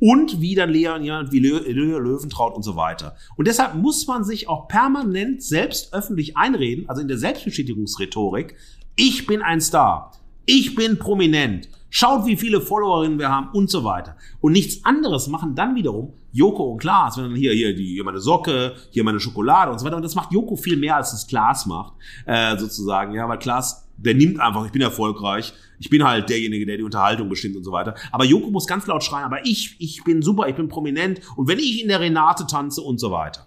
und 0.00 0.40
wie 0.40 0.56
dann 0.56 0.70
Leon, 0.70 1.30
wie 1.30 1.38
Lö 1.38 1.58
Löwentraut 1.58 2.56
und 2.56 2.64
so 2.64 2.74
weiter. 2.74 3.14
Und 3.36 3.46
deshalb 3.46 3.76
muss 3.76 4.08
man 4.08 4.24
sich 4.24 4.48
auch 4.48 4.66
permanent 4.66 5.42
selbst 5.42 5.94
öffentlich 5.94 6.36
einreden, 6.36 6.88
also 6.88 7.00
in 7.00 7.08
der 7.08 7.18
Selbstbestätigungsrhetorik, 7.18 8.56
ich 8.96 9.26
bin 9.26 9.40
ein 9.40 9.60
Star, 9.60 10.10
ich 10.44 10.74
bin 10.74 10.98
prominent, 10.98 11.68
Schaut, 11.88 12.26
wie 12.26 12.36
viele 12.36 12.60
Followerinnen 12.60 13.18
wir 13.18 13.30
haben 13.30 13.48
und 13.54 13.70
so 13.70 13.84
weiter. 13.84 14.16
Und 14.40 14.52
nichts 14.52 14.84
anderes 14.84 15.28
machen 15.28 15.54
dann 15.54 15.76
wiederum 15.76 16.12
Joko 16.36 16.72
und 16.72 16.78
Klaas. 16.78 17.16
Wenn 17.16 17.24
dann 17.24 17.34
hier, 17.34 17.52
hier, 17.52 17.74
die, 17.74 17.94
hier 17.94 18.04
meine 18.04 18.20
Socke, 18.20 18.74
hier 18.90 19.04
meine 19.04 19.20
Schokolade 19.20 19.72
und 19.72 19.78
so 19.78 19.86
weiter. 19.86 19.96
Und 19.96 20.04
das 20.04 20.14
macht 20.14 20.32
Joko 20.32 20.56
viel 20.56 20.76
mehr, 20.76 20.96
als 20.96 21.12
das 21.12 21.26
Klaas 21.26 21.66
macht, 21.66 21.94
äh, 22.26 22.56
sozusagen. 22.56 23.14
Ja, 23.14 23.28
weil 23.28 23.38
Klaas, 23.38 23.88
der 23.96 24.14
nimmt 24.14 24.38
einfach, 24.38 24.66
ich 24.66 24.72
bin 24.72 24.82
erfolgreich. 24.82 25.52
Ich 25.78 25.90
bin 25.90 26.04
halt 26.04 26.28
derjenige, 26.28 26.66
der 26.66 26.76
die 26.76 26.82
Unterhaltung 26.82 27.28
bestimmt 27.28 27.56
und 27.56 27.64
so 27.64 27.72
weiter. 27.72 27.94
Aber 28.12 28.24
Joko 28.24 28.50
muss 28.50 28.66
ganz 28.66 28.86
laut 28.86 29.02
schreien, 29.02 29.24
aber 29.24 29.44
ich, 29.44 29.76
ich 29.78 30.04
bin 30.04 30.22
super, 30.22 30.48
ich 30.48 30.54
bin 30.54 30.68
prominent. 30.68 31.20
Und 31.36 31.48
wenn 31.48 31.58
ich 31.58 31.82
in 31.82 31.88
der 31.88 32.00
Renate 32.00 32.46
tanze 32.46 32.82
und 32.82 32.98
so 32.98 33.10
weiter. 33.10 33.46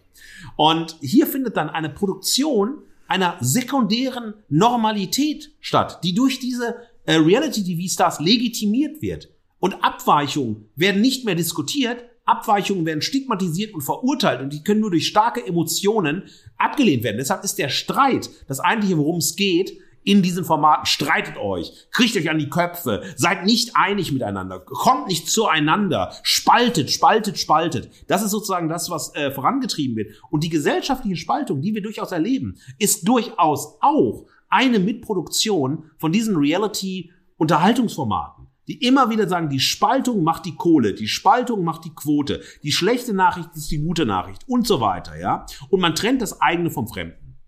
Und 0.56 0.96
hier 1.02 1.28
findet 1.28 1.58
dann 1.58 1.70
eine 1.70 1.90
Produktion 1.90 2.80
einer 3.08 3.38
sekundären 3.40 4.36
Normalität 4.50 5.52
statt, 5.60 6.00
die 6.04 6.14
durch 6.14 6.40
diese 6.40 6.76
äh, 7.06 7.16
Reality-TV-Stars 7.16 8.20
legitimiert 8.20 9.02
wird. 9.02 9.30
Und 9.60 9.84
Abweichungen 9.84 10.70
werden 10.76 11.02
nicht 11.02 11.26
mehr 11.26 11.36
diskutiert, 11.36 12.04
Abweichungen 12.30 12.86
werden 12.86 13.02
stigmatisiert 13.02 13.74
und 13.74 13.82
verurteilt 13.82 14.42
und 14.42 14.54
die 14.54 14.64
können 14.64 14.82
nur 14.82 14.92
durch 14.92 15.08
starke 15.08 15.46
Emotionen 15.46 16.24
abgelehnt 16.58 17.04
werden. 17.04 17.18
Deshalb 17.18 17.44
ist 17.44 17.58
der 17.58 17.70
Streit, 17.70 18.30
das 18.48 18.60
eigentliche, 18.60 18.98
worum 18.98 19.18
es 19.18 19.36
geht, 19.36 19.80
in 20.04 20.22
diesen 20.22 20.46
Formaten. 20.46 20.86
Streitet 20.86 21.38
euch, 21.38 21.74
kriegt 21.92 22.16
euch 22.16 22.30
an 22.30 22.40
die 22.40 22.50
Köpfe, 22.50 23.04
seid 23.16 23.46
nicht 23.46 23.76
einig 23.76 24.12
miteinander, 24.12 24.60
kommt 24.60 25.08
nicht 25.08 25.30
zueinander, 25.30 26.14
spaltet, 26.24 26.92
spaltet, 26.92 27.38
spaltet. 27.38 27.90
Das 28.08 28.24
ist 28.24 28.32
sozusagen 28.32 28.70
das, 28.70 28.90
was 28.90 29.14
äh, 29.16 29.32
vorangetrieben 29.32 29.98
wird. 29.98 30.16
Und 30.30 30.44
die 30.44 30.50
gesellschaftliche 30.50 31.16
Spaltung, 31.16 31.62
die 31.62 31.74
wir 31.74 31.82
durchaus 31.82 32.12
erleben, 32.12 32.58
ist 32.78 33.08
durchaus 33.08 33.78
auch 33.82 34.26
eine 34.50 34.80
Mitproduktion 34.80 35.92
von 35.98 36.12
diesen 36.12 36.36
Reality-Unterhaltungsformaten, 36.36 38.39
die 38.70 38.86
immer 38.86 39.10
wieder 39.10 39.28
sagen, 39.28 39.50
die 39.50 39.60
Spaltung 39.60 40.24
macht 40.24 40.46
die 40.46 40.56
Kohle, 40.56 40.94
die 40.94 41.08
Spaltung 41.08 41.64
macht 41.64 41.86
die 41.86 41.94
Quote, 41.94 42.44
die 42.62 42.72
schlechte 42.72 43.14
Nachricht 43.14 43.50
ist 43.56 43.72
die 43.72 43.80
gute 43.80 44.06
Nachricht 44.06 44.48
und 44.48 44.68
so 44.68 44.80
weiter, 44.80 45.18
ja. 45.18 45.48
Und 45.70 45.82
man 45.82 45.96
trennt 45.96 46.22
das 46.22 46.40
eigene 46.40 46.70
vom 46.70 46.88
Fremden. 46.88 47.40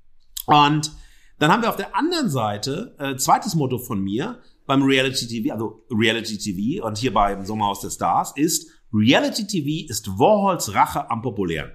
Und 0.48 0.92
dann 1.38 1.52
haben 1.52 1.62
wir 1.62 1.70
auf 1.70 1.76
der 1.76 1.96
anderen 1.96 2.32
Seite, 2.32 2.96
äh, 2.98 3.16
zweites 3.18 3.54
Motto 3.54 3.78
von 3.78 4.02
mir 4.02 4.40
beim 4.66 4.82
Reality 4.82 5.28
TV, 5.28 5.54
also 5.54 5.86
Reality 5.92 6.40
TV 6.40 6.86
und 6.86 6.98
hier 6.98 7.14
beim 7.14 7.46
Sommerhaus 7.46 7.82
der 7.82 7.92
Stars 7.92 8.34
ist, 8.36 8.72
Reality 8.92 9.46
TV 9.46 9.90
ist 9.92 10.08
Warhols 10.18 10.74
Rache 10.74 11.10
am 11.12 11.22
Populären. 11.22 11.72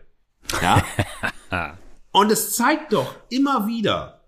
Ja? 0.60 0.82
und 2.10 2.32
es 2.32 2.56
zeigt 2.56 2.92
doch 2.92 3.14
immer 3.28 3.68
wieder, 3.68 4.24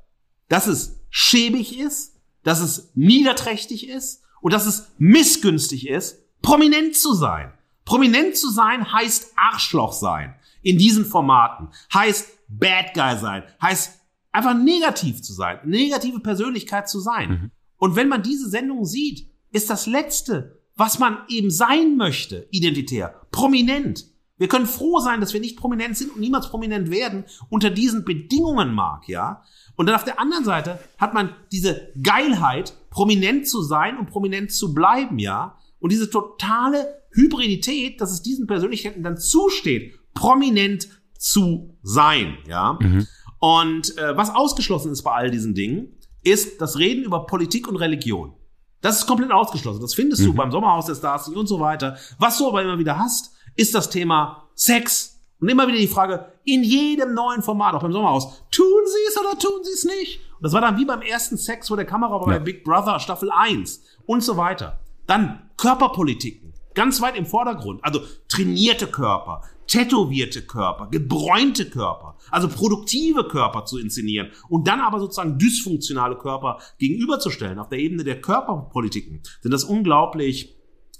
dass 0.48 0.68
es 0.68 1.00
schäbig 1.10 1.78
ist, 1.78 2.20
dass 2.44 2.60
es 2.60 2.92
niederträchtig 2.94 3.88
ist 3.88 4.22
und 4.40 4.52
dass 4.52 4.66
es 4.66 4.92
missgünstig 4.98 5.88
ist, 5.88 6.18
prominent 6.42 6.96
zu 6.96 7.14
sein. 7.14 7.52
Prominent 7.84 8.36
zu 8.36 8.50
sein 8.50 8.92
heißt 8.92 9.32
Arschloch 9.36 9.92
sein 9.92 10.34
in 10.62 10.78
diesen 10.78 11.04
Formaten, 11.04 11.68
heißt 11.92 12.28
Bad 12.48 12.94
Guy 12.94 13.18
sein, 13.18 13.44
heißt 13.62 14.00
einfach 14.32 14.54
negativ 14.54 15.22
zu 15.22 15.32
sein, 15.32 15.58
negative 15.64 16.20
Persönlichkeit 16.20 16.88
zu 16.88 17.00
sein. 17.00 17.30
Mhm. 17.30 17.50
Und 17.76 17.96
wenn 17.96 18.08
man 18.08 18.22
diese 18.22 18.48
Sendung 18.48 18.84
sieht, 18.84 19.30
ist 19.52 19.70
das 19.70 19.86
Letzte, 19.86 20.60
was 20.76 20.98
man 20.98 21.18
eben 21.28 21.50
sein 21.50 21.96
möchte, 21.96 22.46
identitär, 22.50 23.22
prominent. 23.30 24.04
Wir 24.38 24.48
können 24.48 24.66
froh 24.66 25.00
sein, 25.00 25.20
dass 25.20 25.34
wir 25.34 25.40
nicht 25.40 25.58
prominent 25.58 25.96
sind 25.96 26.14
und 26.14 26.20
niemals 26.20 26.48
prominent 26.48 26.90
werden 26.90 27.24
unter 27.50 27.70
diesen 27.70 28.04
Bedingungen 28.04 28.72
mag, 28.72 29.08
ja. 29.08 29.42
Und 29.76 29.86
dann 29.86 29.94
auf 29.94 30.04
der 30.04 30.18
anderen 30.18 30.44
Seite 30.44 30.78
hat 30.96 31.14
man 31.14 31.34
diese 31.52 31.92
Geilheit, 32.02 32.74
prominent 32.90 33.48
zu 33.48 33.62
sein 33.62 33.98
und 33.98 34.06
prominent 34.06 34.52
zu 34.52 34.74
bleiben, 34.74 35.18
ja. 35.18 35.58
Und 35.80 35.92
diese 35.92 36.10
totale 36.10 37.02
Hybridität, 37.12 38.00
dass 38.00 38.12
es 38.12 38.22
diesen 38.22 38.46
Persönlichkeiten 38.46 39.02
dann 39.02 39.18
zusteht, 39.18 39.94
prominent 40.14 40.88
zu 41.18 41.76
sein, 41.82 42.38
ja. 42.46 42.78
Mhm. 42.80 43.06
Und 43.40 43.96
äh, 43.98 44.16
was 44.16 44.34
ausgeschlossen 44.34 44.92
ist 44.92 45.02
bei 45.02 45.12
all 45.12 45.30
diesen 45.30 45.54
Dingen, 45.54 45.98
ist 46.22 46.60
das 46.60 46.78
Reden 46.78 47.04
über 47.04 47.26
Politik 47.26 47.68
und 47.68 47.76
Religion. 47.76 48.34
Das 48.80 48.98
ist 48.98 49.06
komplett 49.06 49.32
ausgeschlossen. 49.32 49.80
Das 49.80 49.94
findest 49.94 50.22
mhm. 50.22 50.26
du 50.26 50.34
beim 50.34 50.50
Sommerhaus 50.50 50.86
der 50.86 50.94
Stars 50.94 51.28
und 51.28 51.46
so 51.46 51.60
weiter. 51.60 51.96
Was 52.18 52.38
du 52.38 52.48
aber 52.48 52.62
immer 52.62 52.78
wieder 52.78 52.98
hast, 52.98 53.32
ist 53.58 53.74
das 53.74 53.90
Thema 53.90 54.48
Sex. 54.54 55.20
Und 55.40 55.48
immer 55.48 55.68
wieder 55.68 55.78
die 55.78 55.86
Frage, 55.86 56.32
in 56.44 56.64
jedem 56.64 57.14
neuen 57.14 57.42
Format, 57.42 57.74
auch 57.74 57.82
beim 57.82 57.92
Sommerhaus, 57.92 58.42
tun 58.50 58.82
sie 58.86 59.08
es 59.08 59.18
oder 59.18 59.38
tun 59.38 59.60
sie 59.62 59.72
es 59.72 59.84
nicht? 59.84 60.20
Und 60.36 60.44
das 60.44 60.52
war 60.52 60.60
dann 60.60 60.78
wie 60.78 60.84
beim 60.84 61.02
ersten 61.02 61.36
Sex 61.36 61.68
vor 61.68 61.76
der 61.76 61.86
Kamera 61.86 62.18
bei 62.18 62.34
ja. 62.34 62.38
Big 62.38 62.64
Brother 62.64 62.98
Staffel 62.98 63.30
1 63.30 63.82
und 64.06 64.22
so 64.22 64.36
weiter. 64.36 64.80
Dann 65.06 65.50
Körperpolitiken, 65.56 66.54
ganz 66.74 67.00
weit 67.00 67.16
im 67.16 67.26
Vordergrund. 67.26 67.84
Also 67.84 68.00
trainierte 68.28 68.86
Körper, 68.86 69.42
tätowierte 69.66 70.42
Körper, 70.42 70.88
gebräunte 70.90 71.68
Körper, 71.68 72.16
also 72.30 72.48
produktive 72.48 73.26
Körper 73.28 73.64
zu 73.64 73.78
inszenieren 73.78 74.30
und 74.48 74.66
dann 74.66 74.80
aber 74.80 74.98
sozusagen 74.98 75.38
dysfunktionale 75.38 76.16
Körper 76.16 76.58
gegenüberzustellen. 76.78 77.58
Auf 77.58 77.68
der 77.68 77.78
Ebene 77.78 78.04
der 78.04 78.20
Körperpolitiken 78.20 79.22
sind 79.40 79.52
das 79.52 79.64
unglaublich 79.64 80.57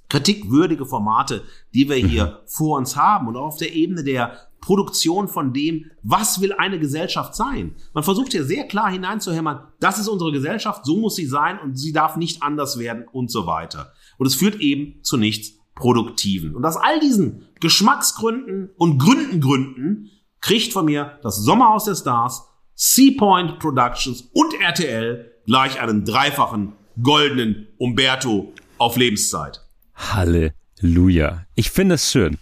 kritikwürdige 0.09 0.87
Formate, 0.87 1.43
die 1.75 1.89
wir 1.89 1.97
hier 1.97 2.27
mhm. 2.27 2.33
vor 2.47 2.79
uns 2.79 2.97
haben 2.97 3.29
und 3.29 3.37
auch 3.37 3.47
auf 3.47 3.57
der 3.59 3.75
Ebene 3.75 4.05
der 4.05 4.49
Produktion 4.61 5.29
von 5.29 5.53
dem, 5.53 5.91
was 6.03 6.41
will 6.41 6.53
eine 6.53 6.79
Gesellschaft 6.79 7.35
sein. 7.35 7.77
Man 7.95 8.05
versucht 8.05 8.33
hier 8.33 8.45
sehr 8.45 8.67
klar 8.67 8.91
hineinzuhämmern, 8.91 9.61
das 9.81 9.99
ist 9.99 10.09
unsere 10.09 10.33
Gesellschaft, 10.33 10.85
so 10.85 10.97
muss 10.97 11.15
sie 11.15 11.27
sein 11.27 11.59
und 11.61 11.79
sie 11.79 11.93
darf 11.93 12.17
nicht 12.17 12.43
anders 12.43 12.79
werden 12.79 13.07
und 13.11 13.31
so 13.31 13.47
weiter. 13.47 13.93
Und 14.19 14.27
es 14.27 14.35
führt 14.35 14.61
eben 14.61 15.03
zu 15.03 15.17
nichts 15.17 15.59
Produktiven. 15.75 16.57
Und 16.57 16.65
aus 16.65 16.77
all 16.77 16.99
diesen 16.99 17.47
Geschmacksgründen 17.61 18.71
und 18.77 18.99
Gründengründen 18.99 20.11
kriegt 20.41 20.73
von 20.73 20.87
mir 20.87 21.19
das 21.23 21.37
Sommerhaus 21.37 21.85
der 21.85 21.95
Stars, 21.95 22.49
Seapoint 22.75 23.59
Productions 23.61 24.29
und 24.33 24.55
RTL 24.61 25.33
gleich 25.47 25.81
einen 25.81 26.05
dreifachen 26.05 26.75
goldenen 27.01 27.69
Umberto 27.79 28.53
auf 28.79 28.97
Lebenszeit. 28.97 29.68
Halleluja. 29.99 31.45
Ich 31.55 31.71
finde 31.71 31.97
es 31.97 32.11
schön. 32.11 32.39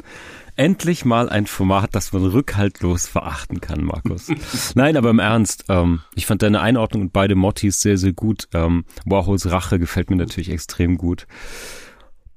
Endlich 0.58 1.04
mal 1.04 1.28
ein 1.28 1.46
Format, 1.46 1.94
das 1.94 2.14
man 2.14 2.24
rückhaltlos 2.24 3.06
verachten 3.06 3.60
kann, 3.60 3.84
Markus. 3.84 4.28
Nein, 4.74 4.96
aber 4.96 5.10
im 5.10 5.18
Ernst, 5.18 5.64
ähm, 5.68 6.00
ich 6.14 6.24
fand 6.24 6.42
deine 6.42 6.60
Einordnung 6.60 7.02
und 7.02 7.12
beide 7.12 7.34
Mottis 7.34 7.80
sehr, 7.80 7.98
sehr 7.98 8.14
gut. 8.14 8.48
Ähm, 8.54 8.84
Warhols 9.04 9.50
Rache 9.50 9.78
gefällt 9.78 10.08
mir 10.08 10.16
natürlich 10.16 10.50
extrem 10.50 10.96
gut. 10.96 11.26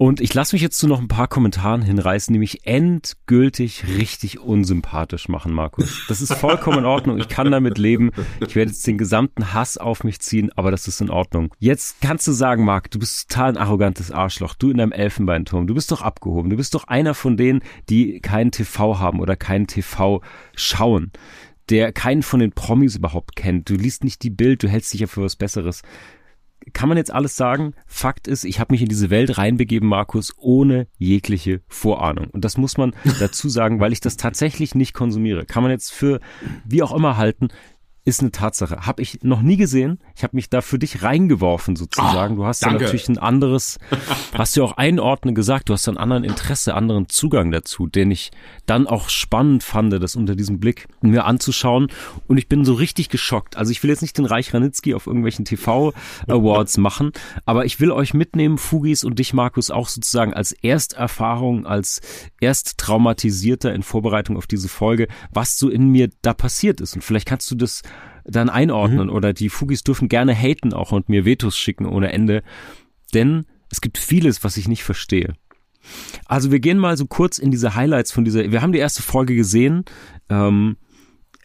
Und 0.02 0.22
ich 0.22 0.34
lasse 0.34 0.56
mich 0.56 0.62
jetzt 0.62 0.80
zu 0.80 0.88
noch 0.88 1.02
ein 1.02 1.10
paar 1.10 1.28
Kommentaren 1.28 1.82
hinreißen, 1.82 2.32
die 2.32 2.39
mich 2.39 2.66
endgültig 2.66 3.84
richtig 3.97 4.39
unsympathisch 4.39 5.28
machen, 5.28 5.52
Markus. 5.52 6.06
Das 6.08 6.22
ist 6.22 6.34
vollkommen 6.36 6.78
in 6.80 6.86
Ordnung. 6.86 7.18
Ich 7.18 7.28
kann 7.28 7.52
damit 7.52 7.78
leben. 7.78 8.12
Ich 8.39 8.56
werde 8.56 8.72
jetzt 8.72 8.88
den 8.88 8.97
gesamten 8.97 9.54
Hass 9.54 9.78
auf 9.78 10.06
mich 10.06 10.22
ziehen, 10.22 10.52
aber 10.56 10.72
das 10.72 10.88
ist 10.88 11.02
in 11.02 11.10
Ordnung. 11.10 11.54
Jetzt 11.60 11.97
kannst 12.00 12.26
du 12.28 12.32
sagen, 12.32 12.64
Marc, 12.64 12.89
du 12.91 13.00
bist 13.00 13.30
total 13.30 13.50
ein 13.50 13.58
arrogantes 13.58 14.10
Arschloch. 14.10 14.54
Du 14.54 14.72
in 14.72 14.78
deinem 14.78 14.93
Elfenbeinturm. 14.93 15.68
Du 15.68 15.74
bist 15.74 15.91
doch 15.91 16.02
abgehoben. 16.02 16.50
Du 16.50 16.56
bist 16.56 16.76
doch 16.76 16.86
einer 16.86 17.14
von 17.14 17.36
denen, 17.36 17.60
die 17.89 18.22
keinen 18.22 18.52
TV 18.52 19.00
haben 19.00 19.20
oder 19.20 19.36
keinen 19.36 19.68
TV 19.68 20.22
schauen. 20.56 21.12
Der 21.68 21.91
keinen 21.91 22.24
von 22.24 22.39
den 22.39 22.54
Promis 22.54 22.95
überhaupt 22.95 23.36
kennt. 23.36 23.70
Du 23.70 23.74
liest 23.74 24.06
nicht 24.06 24.24
die 24.24 24.30
Bild, 24.30 24.64
du 24.64 24.70
hältst 24.70 24.93
dich 24.93 25.02
ja 25.02 25.08
für 25.08 25.24
was 25.24 25.36
Besseres 25.36 25.82
kann 26.74 26.90
man 26.90 26.98
jetzt 26.98 27.12
alles 27.12 27.36
sagen? 27.36 27.74
Fakt 27.86 28.28
ist, 28.28 28.44
ich 28.44 28.60
habe 28.60 28.74
mich 28.74 28.82
in 28.82 28.90
diese 28.90 29.10
Welt 29.10 29.38
reinbegeben, 29.38 29.88
Markus, 29.88 30.34
ohne 30.38 30.88
jegliche 30.98 31.62
Vorahnung. 31.68 32.28
Und 32.28 32.46
das 32.46 32.58
muss 32.58 32.78
man 32.78 32.94
dazu 33.20 33.50
sagen, 33.50 33.80
weil 33.80 33.94
ich 33.94 34.02
das 34.02 34.18
tatsächlich 34.18 34.76
nicht 34.76 34.94
konsumiere. 34.94 35.46
Kann 35.46 35.64
man 35.64 35.72
jetzt 35.72 35.92
für 35.92 36.20
wie 36.66 36.84
auch 36.84 36.94
immer 36.96 37.18
halten 37.18 37.50
ist 38.10 38.22
eine 38.22 38.32
Tatsache. 38.32 38.86
Habe 38.86 39.01
ich 39.01 39.20
noch 39.24 39.41
nie 39.41 39.55
gesehen. 39.55 39.99
Ich 40.16 40.24
habe 40.24 40.36
mich 40.36 40.49
da 40.49 40.62
für 40.62 40.80
dich 40.80 41.03
reingeworfen 41.03 41.76
sozusagen. 41.76 42.34
Oh, 42.34 42.38
du 42.38 42.45
hast 42.45 42.64
ja 42.64 42.72
natürlich 42.72 43.07
ein 43.07 43.18
anderes, 43.18 43.78
hast 44.34 44.57
du 44.57 44.64
auch 44.64 44.74
einordnen 44.74 45.36
gesagt, 45.36 45.70
du 45.70 45.74
hast 45.74 45.88
ein 45.88 45.97
anderen 45.97 46.24
Interesse, 46.24 46.74
anderen 46.74 47.07
Zugang 47.07 47.51
dazu, 47.51 47.88
den 47.88 48.12
ich 48.12 48.32
dann 48.66 48.88
auch 48.88 49.10
spannend 49.10 49.64
fand, 49.64 49.93
das 49.93 50.16
unter 50.16 50.36
diesem 50.36 50.60
Blick 50.60 50.88
mir 51.01 51.26
anzuschauen. 51.26 51.88
Und 52.28 52.38
ich 52.38 52.47
bin 52.47 52.66
so 52.66 52.74
richtig 52.74 53.10
geschockt. 53.10 53.57
Also 53.57 53.72
ich 53.72 53.82
will 53.84 53.89
jetzt 53.89 54.01
nicht 54.01 54.18
den 54.18 54.26
Reich 54.26 54.53
Ranitzky 54.53 54.93
auf 54.93 55.07
irgendwelchen 55.07 55.45
TV-Awards 55.45 56.78
machen, 56.80 57.12
aber 57.45 57.66
ich 57.66 57.80
will 57.80 57.91
euch 57.91 58.14
mitnehmen, 58.14 58.57
Fugis 58.57 59.03
und 59.03 59.20
dich, 59.20 59.34
Markus, 59.34 59.72
auch 59.72 59.88
sozusagen 59.88 60.34
als 60.34 60.51
Ersterfahrung, 60.51 61.66
als 61.66 62.01
Ersttraumatisierter 62.41 63.74
in 63.74 63.84
Vorbereitung 63.84 64.38
auf 64.38 64.47
diese 64.47 64.70
Folge, 64.70 65.07
was 65.32 65.57
so 65.57 65.70
in 65.70 65.89
mir 65.89 66.10
da 66.22 66.34
passiert 66.34 66.82
ist. 66.82 66.95
Und 66.95 67.03
vielleicht 67.03 67.28
kannst 67.28 67.49
du 67.51 67.55
das 67.55 67.82
dann 68.30 68.50
einordnen 68.50 69.08
mhm. 69.08 69.14
oder 69.14 69.34
die 69.34 69.50
Fugis 69.50 69.84
dürfen 69.84 70.10
gerne 70.10 70.36
haten 70.36 70.74
auch 70.74 70.92
und 70.92 71.10
mir 71.10 71.26
Vetos 71.26 71.58
schicken 71.58 71.86
ohne 71.86 72.12
Ende, 72.12 72.44
denn 73.14 73.46
es 73.72 73.82
gibt 73.82 73.98
vieles, 73.98 74.44
was 74.44 74.58
ich 74.58 74.68
nicht 74.68 74.84
verstehe. 74.84 75.34
Also 76.26 76.52
wir 76.52 76.60
gehen 76.60 76.78
mal 76.78 76.98
so 76.98 77.06
kurz 77.06 77.40
in 77.40 77.52
diese 77.52 77.76
Highlights 77.76 78.12
von 78.12 78.26
dieser, 78.26 78.52
wir 78.52 78.62
haben 78.62 78.74
die 78.74 78.80
erste 78.80 79.02
Folge 79.02 79.36
gesehen, 79.36 79.86
ähm, 80.30 80.78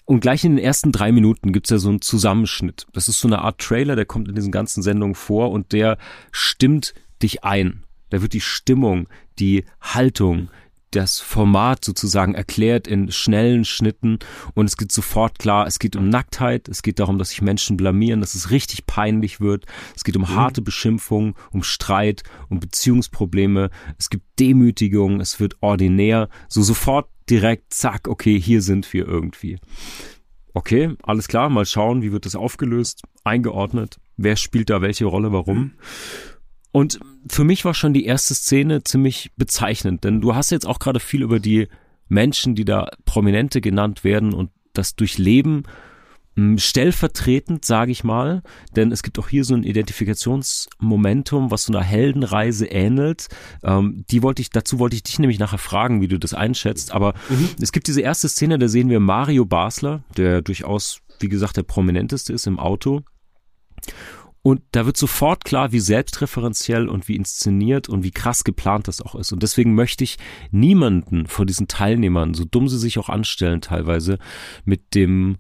und 0.07 0.21
gleich 0.21 0.45
in 0.45 0.57
den 0.57 0.65
ersten 0.65 0.93
drei 0.93 1.13
Minuten 1.13 1.53
gibt's 1.53 1.71
ja 1.71 1.79
so 1.79 1.89
einen 1.89 2.03
Zusammenschnitt. 2.03 2.87
Das 2.93 3.09
ist 3.09 3.21
so 3.21 3.29
eine 3.29 3.41
Art 3.41 3.59
Trailer, 3.59 3.97
der 3.97 4.05
kommt 4.05 4.29
in 4.29 4.35
diesen 4.35 4.53
ganzen 4.53 4.83
Sendungen 4.83 5.15
vor 5.15 5.51
und 5.51 5.73
der 5.73 5.97
stimmt 6.31 6.95
dich 7.23 7.43
ein. 7.43 7.85
Da 8.11 8.21
wird 8.21 8.35
die 8.35 8.43
Stimmung, 8.43 9.09
die 9.39 9.65
Haltung, 9.81 10.51
das 10.95 11.21
Format 11.21 11.85
sozusagen 11.85 12.35
erklärt 12.35 12.87
in 12.87 13.11
schnellen 13.11 13.65
Schnitten 13.65 14.19
und 14.55 14.67
es 14.67 14.77
geht 14.77 14.93
sofort 14.93 15.39
klar, 15.39 15.67
es 15.67 15.79
geht 15.79 15.97
um 15.97 16.09
Nacktheit, 16.09 16.69
es 16.69 16.83
geht 16.83 16.99
darum, 16.99 17.19
dass 17.19 17.31
sich 17.31 17.43
Menschen 17.43 17.77
blamieren, 17.77 18.21
dass 18.21 18.35
es 18.35 18.51
richtig 18.51 18.87
peinlich 18.87 19.41
wird, 19.41 19.67
es 19.97 20.05
geht 20.05 20.17
um 20.17 20.23
mhm. 20.23 20.35
harte 20.35 20.63
Beschimpfungen, 20.63 21.35
um 21.51 21.63
Streit, 21.63 22.23
um 22.49 22.61
Beziehungsprobleme, 22.61 23.71
es 23.99 24.11
gibt 24.11 24.25
Demütigung, 24.39 25.21
es 25.21 25.41
wird 25.41 25.57
ordinär, 25.61 26.29
so 26.49 26.63
sofort 26.63 27.09
direkt, 27.29 27.73
zack, 27.73 28.09
okay, 28.09 28.39
hier 28.39 28.63
sind 28.63 28.93
wir 28.93 29.07
irgendwie. 29.07 29.59
Okay, 30.53 30.95
alles 31.03 31.27
klar, 31.27 31.49
mal 31.49 31.67
schauen, 31.67 32.03
wie 32.03 32.13
wird 32.13 32.27
das 32.27 32.37
aufgelöst, 32.37 33.03
eingeordnet, 33.25 33.99
wer 34.17 34.37
spielt 34.37 34.71
da 34.71 34.83
welche 34.83 35.07
Rolle, 35.07 35.33
warum. 35.33 35.59
Mhm. 35.59 35.73
Und 36.75 36.99
für 37.31 37.45
mich 37.45 37.65
war 37.65 37.73
schon 37.73 37.95
die 37.95 38.05
erste 38.05 38.35
Szene 38.35 38.83
ziemlich 38.83 39.31
bezeichnend, 39.37 40.03
denn 40.03 40.21
du 40.21 40.35
hast 40.35 40.51
jetzt 40.51 40.67
auch 40.67 40.81
gerade 40.81 40.99
viel 40.99 41.23
über 41.23 41.39
die 41.39 41.69
Menschen, 42.09 42.57
die 42.57 42.65
da 42.65 42.91
Prominente 43.05 43.61
genannt 43.61 44.03
werden 44.03 44.35
und 44.35 44.51
das 44.73 44.97
Durchleben 44.97 45.69
hm, 46.35 46.59
stellvertretend, 46.59 47.65
sage 47.65 47.93
ich 47.93 48.03
mal, 48.03 48.43
denn 48.75 48.91
es 48.91 49.05
gibt 49.05 49.21
auch 49.21 49.29
hier 49.29 49.45
so 49.45 49.55
ein 49.55 49.63
Identifikationsmomentum, 49.63 51.53
was 51.53 51.63
so 51.63 51.73
einer 51.73 51.85
Heldenreise 51.85 52.67
ähnelt. 52.67 53.29
Ähm, 53.63 54.05
die 54.11 54.25
wollte 54.25 54.43
ich, 54.43 54.51
dazu 54.51 54.81
wollte 54.81 54.97
ich 54.97 55.05
dich 55.05 55.21
nämlich 55.21 55.39
nachher 55.39 55.59
fragen, 55.59 56.01
wie 56.01 56.09
du 56.09 56.19
das 56.19 56.35
einschätzt. 56.35 56.91
Aber 56.91 57.15
mhm. 57.29 57.51
es 57.63 57.71
gibt 57.71 57.87
diese 57.87 58.01
erste 58.01 58.29
Szene, 58.29 58.59
da 58.59 58.67
sehen 58.67 58.91
wir 58.91 58.99
Mario 58.99 59.45
Basler, 59.45 60.03
der 60.17 60.43
durchaus, 60.43 61.03
wie 61.21 61.29
gesagt, 61.29 61.57
der 61.57 61.63
prominenteste 61.63 62.33
ist 62.33 62.49
im 62.49 62.59
Auto. 62.59 63.03
Und 64.47 64.61
da 64.73 64.85
wird 64.85 64.99
sofort 64.99 65.47
klar, 65.47 65.73
wie 65.73 65.81
selbstreferenziell 65.81 66.87
und 66.91 67.09
wie 67.09 67.17
inszeniert 67.17 67.89
und 67.89 68.05
wie 68.05 68.11
krass 68.11 68.45
geplant 68.45 68.89
das 68.89 69.01
auch 69.01 69.15
ist. 69.15 69.33
Und 69.33 69.43
deswegen 69.43 69.75
möchte 69.75 70.05
ich 70.05 70.19
niemanden 70.51 71.27
von 71.27 71.47
diesen 71.47 71.67
Teilnehmern, 71.67 72.35
so 72.35 72.45
dumm 72.45 72.69
sie 72.69 72.79
sich 72.79 72.99
auch 72.99 73.09
anstellen 73.09 73.63
teilweise, 73.63 74.19
mit 74.67 74.95
dem 74.95 75.39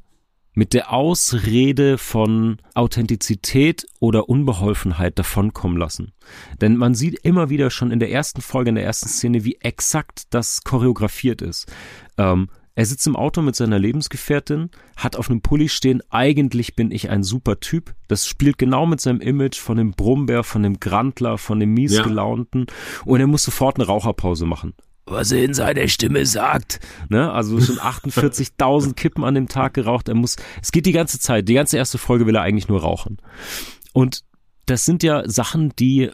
mit 0.54 0.72
der 0.72 0.92
Ausrede 0.92 1.98
von 1.98 2.58
Authentizität 2.74 3.86
oder 4.00 4.28
Unbeholfenheit 4.28 5.18
davonkommen 5.18 5.76
lassen. 5.76 6.12
Denn 6.60 6.76
man 6.76 6.94
sieht 6.94 7.18
immer 7.24 7.50
wieder 7.50 7.70
schon 7.70 7.90
in 7.90 7.98
der 7.98 8.10
ersten 8.10 8.40
Folge, 8.40 8.70
in 8.70 8.76
der 8.76 8.84
ersten 8.84 9.08
Szene, 9.08 9.44
wie 9.44 9.56
exakt 9.60 10.22
das 10.30 10.62
choreografiert 10.62 11.42
ist. 11.42 11.70
Ähm, 12.16 12.48
er 12.76 12.86
sitzt 12.86 13.06
im 13.06 13.14
Auto 13.14 13.40
mit 13.40 13.54
seiner 13.54 13.78
Lebensgefährtin, 13.78 14.70
hat 14.96 15.16
auf 15.16 15.30
einem 15.30 15.40
Pulli 15.40 15.68
stehen, 15.68 16.02
eigentlich 16.10 16.74
bin 16.74 16.90
ich 16.90 17.08
ein 17.08 17.22
super 17.22 17.60
Typ. 17.60 17.94
Das 18.08 18.26
spielt 18.26 18.58
genau 18.58 18.84
mit 18.84 19.00
seinem 19.00 19.20
Image 19.20 19.58
von 19.58 19.76
dem 19.76 19.92
Brummbär, 19.92 20.42
von 20.42 20.64
dem 20.64 20.80
Grandler, 20.80 21.38
von 21.38 21.60
dem 21.60 21.72
miesgelaunten. 21.72 22.66
Ja. 22.68 23.02
Und 23.04 23.20
er 23.20 23.28
muss 23.28 23.44
sofort 23.44 23.76
eine 23.76 23.86
Raucherpause 23.86 24.44
machen. 24.44 24.74
Was 25.06 25.30
er 25.30 25.44
in 25.44 25.54
seiner 25.54 25.86
Stimme 25.86 26.26
sagt. 26.26 26.80
Ne? 27.10 27.30
Also 27.30 27.60
schon 27.60 27.78
48.000 27.78 28.94
Kippen 28.96 29.22
an 29.22 29.34
dem 29.34 29.48
Tag 29.48 29.74
geraucht. 29.74 30.08
Er 30.08 30.14
muss, 30.14 30.36
es 30.60 30.72
geht 30.72 30.86
die 30.86 30.92
ganze 30.92 31.20
Zeit, 31.20 31.48
die 31.48 31.54
ganze 31.54 31.76
erste 31.76 31.98
Folge 31.98 32.26
will 32.26 32.34
er 32.34 32.42
eigentlich 32.42 32.68
nur 32.68 32.80
rauchen. 32.80 33.18
Und 33.92 34.24
das 34.66 34.84
sind 34.84 35.02
ja 35.02 35.28
Sachen, 35.28 35.76
die 35.78 36.10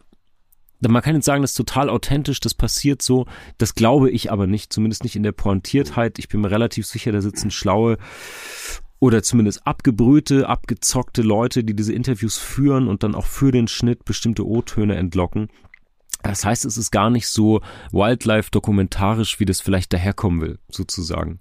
man 0.88 1.02
kann 1.02 1.14
jetzt 1.14 1.26
sagen, 1.26 1.42
das 1.42 1.52
ist 1.52 1.56
total 1.56 1.90
authentisch, 1.90 2.40
das 2.40 2.54
passiert 2.54 3.02
so. 3.02 3.26
Das 3.58 3.74
glaube 3.74 4.10
ich 4.10 4.32
aber 4.32 4.46
nicht, 4.46 4.72
zumindest 4.72 5.04
nicht 5.04 5.16
in 5.16 5.22
der 5.22 5.32
Pointiertheit. 5.32 6.18
Ich 6.18 6.28
bin 6.28 6.40
mir 6.40 6.50
relativ 6.50 6.86
sicher, 6.86 7.12
da 7.12 7.20
sitzen 7.20 7.50
schlaue 7.50 7.98
oder 8.98 9.22
zumindest 9.22 9.66
abgebrühte, 9.66 10.48
abgezockte 10.48 11.22
Leute, 11.22 11.64
die 11.64 11.74
diese 11.74 11.92
Interviews 11.92 12.38
führen 12.38 12.86
und 12.86 13.02
dann 13.02 13.14
auch 13.14 13.26
für 13.26 13.50
den 13.50 13.66
Schnitt 13.66 14.04
bestimmte 14.04 14.46
O-Töne 14.46 14.94
entlocken. 14.96 15.48
Das 16.22 16.44
heißt, 16.44 16.66
es 16.66 16.76
ist 16.76 16.90
gar 16.90 17.08
nicht 17.08 17.26
so 17.26 17.62
Wildlife-dokumentarisch, 17.92 19.40
wie 19.40 19.46
das 19.46 19.60
vielleicht 19.62 19.92
daherkommen 19.92 20.42
will, 20.42 20.58
sozusagen. 20.68 21.40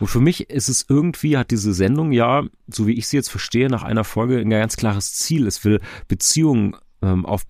Und 0.00 0.08
für 0.08 0.20
mich 0.20 0.50
ist 0.50 0.68
es 0.68 0.86
irgendwie, 0.88 1.36
hat 1.36 1.50
diese 1.50 1.72
Sendung 1.72 2.12
ja, 2.12 2.44
so 2.66 2.86
wie 2.86 2.94
ich 2.94 3.06
sie 3.06 3.16
jetzt 3.16 3.30
verstehe, 3.30 3.68
nach 3.68 3.82
einer 3.82 4.04
Folge 4.04 4.38
ein 4.38 4.50
ganz 4.50 4.76
klares 4.76 5.14
Ziel. 5.14 5.46
Es 5.46 5.64
will 5.64 5.80
Beziehungen 6.08 6.76
ähm, 7.02 7.26
auf 7.26 7.46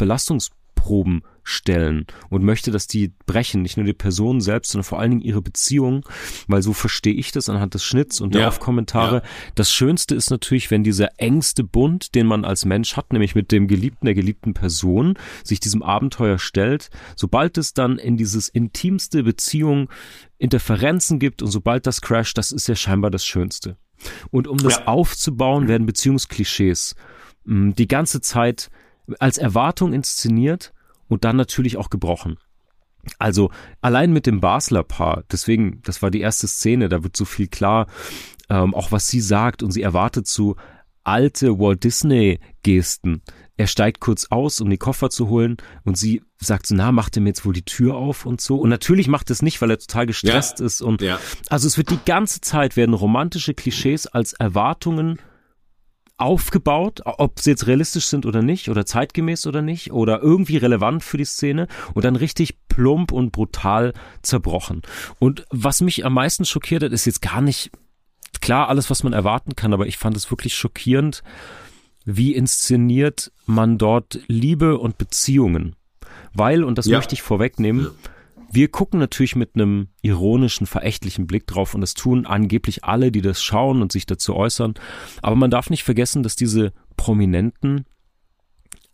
Belastungsproben 0.78 1.22
stellen 1.42 2.06
und 2.28 2.44
möchte, 2.44 2.70
dass 2.70 2.86
die 2.86 3.14
brechen, 3.24 3.62
nicht 3.62 3.78
nur 3.78 3.86
die 3.86 3.94
Person 3.94 4.42
selbst, 4.42 4.72
sondern 4.72 4.84
vor 4.84 5.00
allen 5.00 5.12
Dingen 5.12 5.22
ihre 5.22 5.40
Beziehung, 5.40 6.04
weil 6.46 6.60
so 6.60 6.74
verstehe 6.74 7.14
ich 7.14 7.32
das 7.32 7.48
anhand 7.48 7.72
des 7.72 7.84
Schnitts 7.84 8.20
und 8.20 8.34
der 8.34 8.42
ja, 8.42 8.48
Aufkommentare. 8.48 9.16
Ja. 9.16 9.22
Das 9.54 9.72
Schönste 9.72 10.14
ist 10.14 10.30
natürlich, 10.30 10.70
wenn 10.70 10.84
dieser 10.84 11.08
engste 11.18 11.64
Bund, 11.64 12.14
den 12.14 12.26
man 12.26 12.44
als 12.44 12.66
Mensch 12.66 12.96
hat, 12.96 13.12
nämlich 13.12 13.34
mit 13.34 13.50
dem 13.50 13.66
Geliebten, 13.66 14.04
der 14.04 14.14
geliebten 14.14 14.52
Person, 14.52 15.14
sich 15.42 15.58
diesem 15.58 15.82
Abenteuer 15.82 16.38
stellt, 16.38 16.90
sobald 17.16 17.56
es 17.56 17.72
dann 17.72 17.98
in 17.98 18.18
dieses 18.18 18.48
intimste 18.48 19.22
Beziehung 19.22 19.88
Interferenzen 20.36 21.18
gibt 21.18 21.40
und 21.40 21.50
sobald 21.50 21.86
das 21.86 22.02
crasht, 22.02 22.36
das 22.36 22.52
ist 22.52 22.68
ja 22.68 22.76
scheinbar 22.76 23.10
das 23.10 23.24
Schönste. 23.24 23.78
Und 24.30 24.46
um 24.46 24.58
das 24.58 24.76
ja. 24.76 24.86
aufzubauen, 24.86 25.66
werden 25.66 25.86
Beziehungsklischees 25.86 26.94
mh, 27.44 27.54
mm, 27.54 27.74
die 27.74 27.88
ganze 27.88 28.20
Zeit 28.20 28.70
als 29.18 29.38
Erwartung 29.38 29.92
inszeniert 29.92 30.72
und 31.08 31.24
dann 31.24 31.36
natürlich 31.36 31.76
auch 31.76 31.90
gebrochen. 31.90 32.38
Also 33.18 33.50
allein 33.80 34.12
mit 34.12 34.26
dem 34.26 34.40
Basler 34.40 34.82
Paar, 34.82 35.24
deswegen, 35.30 35.80
das 35.82 36.02
war 36.02 36.10
die 36.10 36.20
erste 36.20 36.46
Szene, 36.46 36.88
da 36.88 37.02
wird 37.02 37.16
so 37.16 37.24
viel 37.24 37.48
klar, 37.48 37.86
ähm, 38.50 38.74
auch 38.74 38.92
was 38.92 39.08
sie 39.08 39.20
sagt 39.20 39.62
und 39.62 39.70
sie 39.70 39.82
erwartet 39.82 40.26
so 40.26 40.56
alte 41.04 41.58
Walt 41.58 41.84
Disney 41.84 42.38
Gesten. 42.62 43.22
Er 43.56 43.66
steigt 43.66 44.00
kurz 44.00 44.26
aus, 44.30 44.60
um 44.60 44.68
die 44.70 44.76
Koffer 44.76 45.10
zu 45.10 45.28
holen 45.28 45.56
und 45.84 45.96
sie 45.96 46.22
sagt 46.36 46.66
so, 46.66 46.74
na, 46.74 46.92
macht 46.92 47.16
er 47.16 47.22
mir 47.22 47.30
jetzt 47.30 47.44
wohl 47.44 47.54
die 47.54 47.64
Tür 47.64 47.96
auf 47.96 48.26
und 48.26 48.40
so. 48.40 48.56
Und 48.56 48.68
natürlich 48.68 49.08
macht 49.08 49.30
es 49.30 49.42
nicht, 49.42 49.60
weil 49.60 49.70
er 49.70 49.78
total 49.78 50.06
gestresst 50.06 50.60
ja. 50.60 50.66
ist 50.66 50.80
und 50.80 51.02
ja. 51.02 51.18
also 51.48 51.66
es 51.66 51.76
wird 51.76 51.90
die 51.90 51.98
ganze 52.04 52.40
Zeit 52.40 52.76
werden 52.76 52.94
romantische 52.94 53.54
Klischees 53.54 54.06
als 54.06 54.34
Erwartungen 54.34 55.18
aufgebaut, 56.18 57.00
ob 57.04 57.40
sie 57.40 57.50
jetzt 57.50 57.66
realistisch 57.66 58.06
sind 58.06 58.26
oder 58.26 58.42
nicht, 58.42 58.68
oder 58.68 58.84
zeitgemäß 58.84 59.46
oder 59.46 59.62
nicht, 59.62 59.92
oder 59.92 60.20
irgendwie 60.20 60.56
relevant 60.56 61.02
für 61.02 61.16
die 61.16 61.24
Szene 61.24 61.68
und 61.94 62.04
dann 62.04 62.16
richtig 62.16 62.56
plump 62.68 63.12
und 63.12 63.32
brutal 63.32 63.94
zerbrochen. 64.22 64.82
Und 65.18 65.46
was 65.50 65.80
mich 65.80 66.04
am 66.04 66.14
meisten 66.14 66.44
schockiert 66.44 66.82
hat, 66.82 66.92
ist 66.92 67.06
jetzt 67.06 67.22
gar 67.22 67.40
nicht 67.40 67.70
klar 68.40 68.68
alles, 68.68 68.90
was 68.90 69.02
man 69.02 69.12
erwarten 69.12 69.56
kann, 69.56 69.72
aber 69.72 69.86
ich 69.86 69.96
fand 69.96 70.16
es 70.16 70.30
wirklich 70.30 70.54
schockierend, 70.54 71.22
wie 72.04 72.34
inszeniert 72.34 73.32
man 73.46 73.78
dort 73.78 74.20
Liebe 74.26 74.78
und 74.78 74.98
Beziehungen. 74.98 75.76
Weil, 76.34 76.64
und 76.64 76.78
das 76.78 76.86
ja. 76.86 76.98
möchte 76.98 77.14
ich 77.14 77.22
vorwegnehmen, 77.22 77.84
ja 77.84 77.90
wir 78.50 78.68
gucken 78.68 78.98
natürlich 78.98 79.36
mit 79.36 79.54
einem 79.54 79.88
ironischen, 80.02 80.66
verächtlichen 80.66 81.26
Blick 81.26 81.46
drauf 81.46 81.74
und 81.74 81.80
das 81.80 81.94
tun 81.94 82.26
angeblich 82.26 82.84
alle, 82.84 83.12
die 83.12 83.22
das 83.22 83.42
schauen 83.42 83.82
und 83.82 83.92
sich 83.92 84.06
dazu 84.06 84.34
äußern. 84.34 84.74
Aber 85.22 85.36
man 85.36 85.50
darf 85.50 85.70
nicht 85.70 85.84
vergessen, 85.84 86.22
dass 86.22 86.36
diese 86.36 86.72
Prominenten 86.96 87.84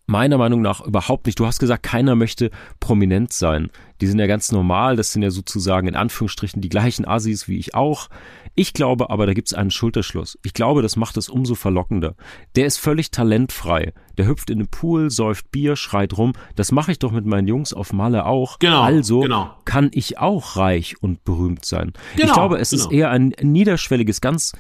meiner 0.06 0.38
Meinung 0.38 0.60
nach 0.60 0.80
überhaupt 0.82 1.26
nicht. 1.26 1.38
Du 1.38 1.46
hast 1.46 1.58
gesagt, 1.58 1.82
keiner 1.82 2.14
möchte 2.14 2.50
prominent 2.80 3.32
sein. 3.32 3.70
Die 4.00 4.06
sind 4.06 4.18
ja 4.18 4.26
ganz 4.26 4.52
normal, 4.52 4.96
das 4.96 5.12
sind 5.12 5.22
ja 5.22 5.30
sozusagen 5.30 5.88
in 5.88 5.96
Anführungsstrichen 5.96 6.60
die 6.60 6.68
gleichen 6.68 7.06
Assis 7.06 7.48
wie 7.48 7.58
ich 7.58 7.74
auch. 7.74 8.08
Ich 8.54 8.72
glaube 8.72 9.10
aber, 9.10 9.26
da 9.26 9.32
gibt 9.32 9.48
es 9.48 9.54
einen 9.54 9.70
Schulterschluss. 9.70 10.38
Ich 10.44 10.52
glaube, 10.52 10.82
das 10.82 10.96
macht 10.96 11.16
es 11.16 11.28
umso 11.28 11.54
verlockender. 11.54 12.14
Der 12.54 12.66
ist 12.66 12.78
völlig 12.78 13.10
talentfrei. 13.10 13.92
Der 14.16 14.26
hüpft 14.26 14.50
in 14.50 14.58
den 14.58 14.68
Pool, 14.68 15.10
säuft 15.10 15.50
Bier, 15.50 15.74
schreit 15.74 16.16
rum. 16.16 16.34
Das 16.54 16.70
mache 16.70 16.92
ich 16.92 16.98
doch 16.98 17.10
mit 17.10 17.26
meinen 17.26 17.48
Jungs 17.48 17.72
auf 17.72 17.92
Malle 17.92 18.26
auch. 18.26 18.58
Genau, 18.58 18.82
also 18.82 19.20
genau. 19.20 19.56
kann 19.64 19.90
ich 19.92 20.18
auch 20.18 20.56
reich 20.56 21.02
und 21.02 21.24
berühmt 21.24 21.64
sein. 21.64 21.92
Genau, 22.14 22.26
ich 22.28 22.32
glaube, 22.32 22.58
es 22.58 22.70
genau. 22.70 22.84
ist 22.84 22.92
eher 22.92 23.10
ein 23.10 23.34
niederschwelliges, 23.40 24.20
ganz 24.20 24.52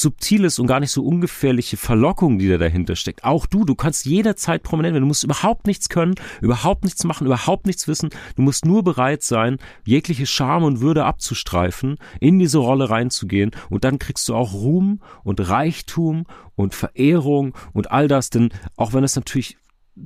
subtiles 0.00 0.58
und 0.58 0.66
gar 0.66 0.80
nicht 0.80 0.90
so 0.90 1.04
ungefährliche 1.04 1.76
Verlockung, 1.76 2.38
die 2.38 2.48
da 2.48 2.58
dahinter 2.58 2.96
steckt. 2.96 3.24
Auch 3.24 3.46
du, 3.46 3.64
du 3.64 3.74
kannst 3.74 4.06
jederzeit 4.06 4.62
prominent 4.62 4.94
werden. 4.94 5.04
Du 5.04 5.08
musst 5.08 5.24
überhaupt 5.24 5.66
nichts 5.66 5.88
können, 5.88 6.14
überhaupt 6.40 6.84
nichts 6.84 7.04
machen, 7.04 7.26
überhaupt 7.26 7.66
nichts 7.66 7.88
wissen. 7.88 8.10
Du 8.36 8.42
musst 8.42 8.64
nur 8.64 8.82
bereit 8.82 9.22
sein, 9.22 9.58
jegliche 9.84 10.26
Scham 10.26 10.64
und 10.64 10.80
Würde 10.80 11.04
abzustreifen, 11.04 11.98
in 12.20 12.38
diese 12.38 12.58
Rolle 12.58 12.90
reinzugehen 12.90 13.50
und 13.70 13.84
dann 13.84 13.98
kriegst 13.98 14.28
du 14.28 14.34
auch 14.34 14.52
Ruhm 14.52 15.00
und 15.24 15.48
Reichtum 15.48 16.26
und 16.54 16.74
Verehrung 16.74 17.54
und 17.72 17.90
all 17.90 18.08
das, 18.08 18.30
denn 18.30 18.50
auch 18.76 18.92
wenn 18.92 19.04
es 19.04 19.16
natürlich 19.16 19.58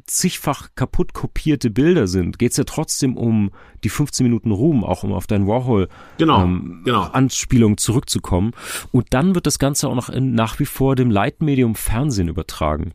zigfach 0.07 0.71
kaputt 0.75 1.13
kopierte 1.15 1.71
Bilder 1.71 2.07
sind, 2.07 2.39
geht's 2.39 2.57
ja 2.57 2.65
trotzdem 2.65 3.17
um 3.17 3.51
die 3.83 3.89
15 3.89 4.25
Minuten 4.25 4.53
Ruhm, 4.53 4.85
auch 4.85 5.03
um 5.03 5.13
auf 5.13 5.27
dein 5.27 5.47
Warhol 5.47 5.89
genau, 6.19 6.43
ähm, 6.43 6.83
genau. 6.85 7.03
Anspielung 7.03 7.77
zurückzukommen. 7.77 8.53
Und 8.93 9.09
dann 9.11 9.35
wird 9.35 9.47
das 9.47 9.59
Ganze 9.59 9.89
auch 9.89 9.95
noch 9.95 10.09
in, 10.09 10.35
nach 10.35 10.59
wie 10.59 10.67
vor 10.67 10.97
dem 10.97 11.11
Leitmedium 11.11 11.75
Fernsehen 11.75 12.29
übertragen. 12.29 12.93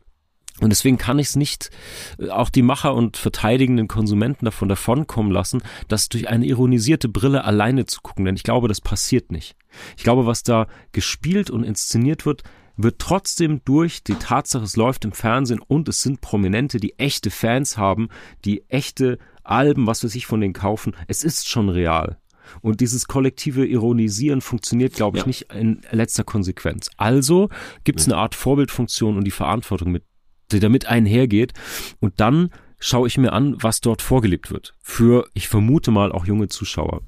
Und 0.60 0.70
deswegen 0.70 0.96
kann 0.96 1.18
ich 1.18 1.28
es 1.28 1.36
nicht 1.36 1.70
äh, 2.18 2.30
auch 2.30 2.48
die 2.48 2.62
Macher 2.62 2.94
und 2.94 3.16
verteidigenden 3.16 3.88
Konsumenten 3.88 4.46
davon 4.46 4.68
davonkommen 4.68 5.30
lassen, 5.30 5.62
das 5.88 6.08
durch 6.08 6.28
eine 6.28 6.46
ironisierte 6.46 7.08
Brille 7.08 7.44
alleine 7.44 7.84
zu 7.84 8.00
gucken, 8.00 8.24
denn 8.24 8.36
ich 8.36 8.42
glaube, 8.42 8.68
das 8.68 8.80
passiert 8.80 9.30
nicht. 9.30 9.54
Ich 9.98 10.04
glaube, 10.04 10.24
was 10.24 10.42
da 10.42 10.66
gespielt 10.92 11.50
und 11.50 11.62
inszeniert 11.62 12.24
wird, 12.24 12.42
wird 12.76 12.98
trotzdem 12.98 13.62
durch 13.64 14.02
die 14.02 14.14
Tatsache, 14.14 14.64
es 14.64 14.76
läuft 14.76 15.04
im 15.04 15.12
Fernsehen 15.12 15.60
und 15.66 15.88
es 15.88 16.02
sind 16.02 16.20
Prominente, 16.20 16.78
die 16.78 16.98
echte 16.98 17.30
Fans 17.30 17.76
haben, 17.76 18.08
die 18.44 18.68
echte 18.68 19.18
Alben, 19.42 19.86
was 19.86 20.04
weiß 20.04 20.14
ich, 20.14 20.26
von 20.26 20.40
denen 20.40 20.52
kaufen. 20.52 20.94
Es 21.08 21.24
ist 21.24 21.48
schon 21.48 21.68
real. 21.68 22.18
Und 22.60 22.80
dieses 22.80 23.08
kollektive 23.08 23.66
Ironisieren 23.66 24.40
funktioniert, 24.40 24.94
glaube 24.94 25.18
ich, 25.18 25.22
ja. 25.22 25.26
nicht 25.26 25.52
in 25.52 25.80
letzter 25.90 26.24
Konsequenz. 26.24 26.90
Also 26.96 27.48
gibt 27.84 28.00
es 28.00 28.06
eine 28.06 28.16
Art 28.16 28.34
Vorbildfunktion 28.34 29.16
und 29.16 29.24
die 29.24 29.30
Verantwortung, 29.30 29.90
mit, 29.90 30.04
die 30.52 30.60
damit 30.60 30.86
einhergeht. 30.86 31.54
Und 32.00 32.20
dann 32.20 32.50
schaue 32.78 33.08
ich 33.08 33.18
mir 33.18 33.32
an, 33.32 33.56
was 33.60 33.80
dort 33.80 34.02
vorgelebt 34.02 34.50
wird. 34.50 34.74
Für, 34.80 35.28
ich 35.34 35.48
vermute 35.48 35.90
mal, 35.90 36.12
auch 36.12 36.26
junge 36.26 36.48
Zuschauer. 36.48 37.02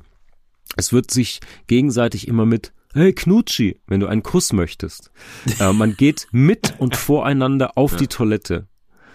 Es 0.76 0.92
wird 0.92 1.10
sich 1.10 1.40
gegenseitig 1.66 2.28
immer 2.28 2.46
mit 2.46 2.72
hey 2.94 3.12
Knutschi, 3.12 3.80
wenn 3.86 4.00
du 4.00 4.06
einen 4.06 4.22
Kuss 4.22 4.52
möchtest. 4.52 5.10
Äh, 5.60 5.72
man 5.72 5.96
geht 5.96 6.28
mit 6.30 6.74
und 6.78 6.96
voreinander 6.96 7.76
auf 7.76 7.92
ja. 7.92 7.98
die 7.98 8.06
Toilette. 8.06 8.68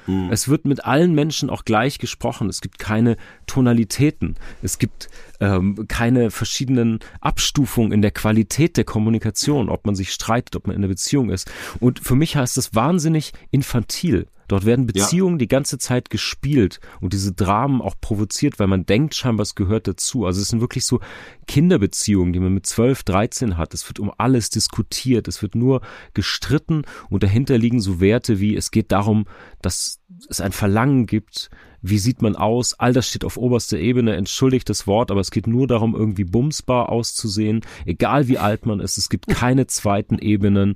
Mhm. 0.07 0.29
Es 0.31 0.47
wird 0.47 0.65
mit 0.65 0.85
allen 0.85 1.13
Menschen 1.13 1.49
auch 1.49 1.65
gleich 1.65 1.99
gesprochen. 1.99 2.49
Es 2.49 2.61
gibt 2.61 2.79
keine 2.79 3.17
Tonalitäten. 3.47 4.35
Es 4.61 4.77
gibt 4.77 5.09
ähm, 5.39 5.85
keine 5.87 6.31
verschiedenen 6.31 6.99
Abstufungen 7.21 7.91
in 7.91 8.01
der 8.01 8.11
Qualität 8.11 8.77
der 8.77 8.83
Kommunikation, 8.83 9.69
ob 9.69 9.85
man 9.85 9.95
sich 9.95 10.11
streitet, 10.11 10.55
ob 10.55 10.67
man 10.67 10.75
in 10.75 10.81
einer 10.81 10.89
Beziehung 10.89 11.29
ist. 11.29 11.51
Und 11.79 11.99
für 11.99 12.15
mich 12.15 12.35
heißt 12.35 12.57
das 12.57 12.75
wahnsinnig 12.75 13.31
infantil. 13.51 14.27
Dort 14.53 14.65
werden 14.65 14.85
Beziehungen 14.85 15.37
ja. 15.37 15.39
die 15.39 15.47
ganze 15.47 15.79
Zeit 15.79 16.11
gespielt 16.11 16.79
und 17.01 17.13
diese 17.13 17.33
Dramen 17.33 17.81
auch 17.81 17.95
provoziert, 17.99 18.59
weil 18.59 18.67
man 18.67 18.85
denkt 18.85 19.15
scheinbar, 19.15 19.41
es 19.41 19.55
gehört 19.55 19.87
dazu. 19.87 20.27
Also 20.27 20.41
es 20.41 20.49
sind 20.49 20.61
wirklich 20.61 20.85
so 20.85 20.99
Kinderbeziehungen, 21.47 22.33
die 22.33 22.39
man 22.39 22.53
mit 22.53 22.67
12, 22.67 23.01
13 23.01 23.57
hat. 23.57 23.73
Es 23.73 23.89
wird 23.89 23.97
um 23.97 24.11
alles 24.15 24.51
diskutiert, 24.51 25.27
es 25.27 25.41
wird 25.41 25.55
nur 25.55 25.81
gestritten 26.13 26.83
und 27.09 27.23
dahinter 27.23 27.57
liegen 27.57 27.79
so 27.79 27.99
Werte 27.99 28.39
wie 28.39 28.55
es 28.55 28.69
geht 28.69 28.91
darum, 28.91 29.25
dass 29.63 29.99
es 30.29 30.39
ein 30.39 30.51
Verlangen 30.51 31.07
gibt, 31.07 31.49
wie 31.81 31.97
sieht 31.97 32.21
man 32.21 32.35
aus, 32.35 32.75
all 32.75 32.93
das 32.93 33.09
steht 33.09 33.25
auf 33.25 33.37
oberster 33.37 33.79
Ebene, 33.79 34.15
entschuldigt 34.15 34.69
das 34.69 34.85
Wort, 34.85 35.09
aber 35.09 35.21
es 35.21 35.31
geht 35.31 35.47
nur 35.47 35.65
darum, 35.65 35.95
irgendwie 35.95 36.25
bumsbar 36.25 36.89
auszusehen, 36.89 37.61
egal 37.87 38.27
wie 38.27 38.37
alt 38.37 38.67
man 38.67 38.81
ist, 38.81 38.99
es 38.99 39.09
gibt 39.09 39.29
keine 39.29 39.65
zweiten 39.65 40.19
Ebenen. 40.19 40.75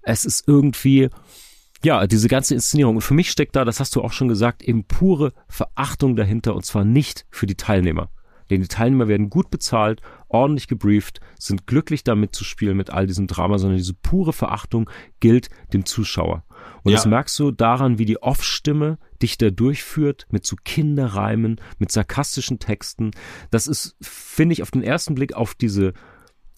Es 0.00 0.24
ist 0.24 0.48
irgendwie 0.48 1.10
ja, 1.84 2.06
diese 2.06 2.28
ganze 2.28 2.54
Inszenierung. 2.54 2.96
Und 2.96 3.02
für 3.02 3.14
mich 3.14 3.30
steckt 3.30 3.56
da, 3.56 3.64
das 3.64 3.80
hast 3.80 3.94
du 3.96 4.02
auch 4.02 4.12
schon 4.12 4.28
gesagt, 4.28 4.62
eben 4.62 4.84
pure 4.84 5.32
Verachtung 5.48 6.16
dahinter 6.16 6.54
und 6.54 6.64
zwar 6.64 6.84
nicht 6.84 7.26
für 7.30 7.46
die 7.46 7.56
Teilnehmer. 7.56 8.10
Denn 8.50 8.62
die 8.62 8.68
Teilnehmer 8.68 9.08
werden 9.08 9.30
gut 9.30 9.50
bezahlt, 9.50 10.00
ordentlich 10.28 10.68
gebrieft, 10.68 11.20
sind 11.38 11.66
glücklich 11.66 12.02
damit 12.02 12.34
zu 12.34 12.44
spielen 12.44 12.76
mit 12.76 12.90
all 12.90 13.06
diesem 13.06 13.26
Drama, 13.26 13.58
sondern 13.58 13.76
diese 13.76 13.94
pure 13.94 14.32
Verachtung 14.32 14.88
gilt 15.20 15.50
dem 15.72 15.84
Zuschauer. 15.84 16.44
Und 16.82 16.92
ja. 16.92 16.96
das 16.96 17.06
merkst 17.06 17.38
du 17.38 17.50
daran, 17.50 17.98
wie 17.98 18.04
die 18.04 18.22
Off-Stimme 18.22 18.98
dich 19.22 19.36
da 19.38 19.50
durchführt 19.50 20.26
mit 20.30 20.46
so 20.46 20.56
Kinderreimen, 20.64 21.60
mit 21.78 21.92
sarkastischen 21.92 22.58
Texten. 22.58 23.10
Das 23.50 23.66
ist, 23.66 23.96
finde 24.00 24.54
ich, 24.54 24.62
auf 24.62 24.70
den 24.70 24.82
ersten 24.82 25.14
Blick 25.14 25.34
auf 25.34 25.54
diese 25.54 25.92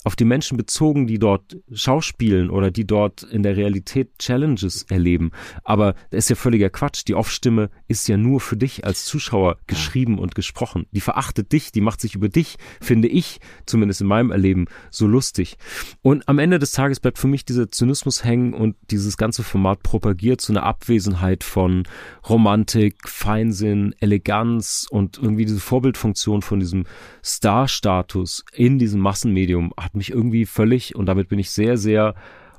auf 0.05 0.16
die 0.16 0.24
Menschen 0.24 0.57
bezogen, 0.57 1.07
die 1.07 1.18
dort 1.18 1.59
schauspielen 1.72 2.51
oder 2.51 2.70
die 2.70 2.86
dort 2.86 3.22
in 3.22 3.42
der 3.42 3.57
Realität 3.57 4.18
Challenges 4.18 4.84
erleben. 4.84 5.30
Aber 5.64 5.94
das 6.11 6.24
ist 6.24 6.30
ja 6.30 6.36
völliger 6.36 6.70
Quatsch. 6.70 7.03
Die 7.07 7.14
Off-Stimme 7.14 7.70
ist 7.88 8.09
ja 8.09 8.16
nur 8.16 8.40
für 8.40 8.57
dich 8.57 8.84
als 8.84 9.05
Zuschauer 9.05 9.59
geschrieben 9.66 10.18
und 10.18 10.34
gesprochen. 10.34 10.86
Die 10.92 11.01
verachtet 11.01 11.53
dich, 11.53 11.72
die 11.72 11.80
macht 11.80 12.01
sich 12.01 12.14
über 12.14 12.28
dich, 12.28 12.57
finde 12.80 13.09
ich, 13.09 13.40
zumindest 13.66 14.01
in 14.01 14.07
meinem 14.07 14.30
Erleben, 14.30 14.66
so 14.90 15.07
lustig. 15.07 15.57
Und 16.03 16.28
am 16.28 16.38
Ende 16.38 16.59
des 16.59 16.72
Tages 16.72 17.01
bleibt 17.01 17.18
für 17.18 17.28
mich 17.28 17.44
dieser 17.44 17.70
Zynismus 17.70 18.24
hängen 18.24 18.55
und 18.55 18.76
dieses 18.90 19.16
ganze 19.16 19.42
Format 19.42 19.82
propagiert 19.82 20.40
zu 20.40 20.53
einer 20.53 20.62
Abwesenheit 20.62 21.44
von 21.44 21.84
Romantik, 22.28 23.09
Feinsinn, 23.09 23.94
Eleganz 24.01 24.86
und 24.90 25.18
irgendwie 25.18 25.44
diese 25.44 25.61
Vorbildfunktion 25.61 26.42
von 26.42 26.61
diesem 26.61 26.84
Star-Status 27.24 28.44
in 28.53 28.78
diesem 28.78 29.01
Massenmedium 29.01 29.72
hat 29.91 29.97
mich 29.97 30.12
irgendwie 30.12 30.47
völlig, 30.47 30.95
und 30.95 31.07
damit 31.07 31.28
bin 31.28 31.41
ich 31.41 31.51
sehr, 31.51 31.76
sehr 31.76 32.14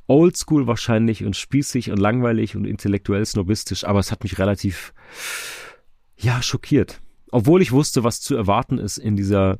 oldschool 0.07 0.67
wahrscheinlich 0.67 1.23
und 1.23 1.37
spießig 1.37 1.89
und 1.89 1.97
langweilig 1.97 2.57
und 2.57 2.65
intellektuell 2.65 3.25
snobistisch, 3.25 3.85
aber 3.85 3.99
es 3.99 4.11
hat 4.11 4.23
mich 4.23 4.37
relativ, 4.37 4.93
ja, 6.17 6.41
schockiert. 6.41 7.01
Obwohl 7.31 7.61
ich 7.61 7.71
wusste, 7.71 8.03
was 8.03 8.19
zu 8.19 8.35
erwarten 8.35 8.77
ist 8.77 8.97
in 8.97 9.15
dieser 9.15 9.59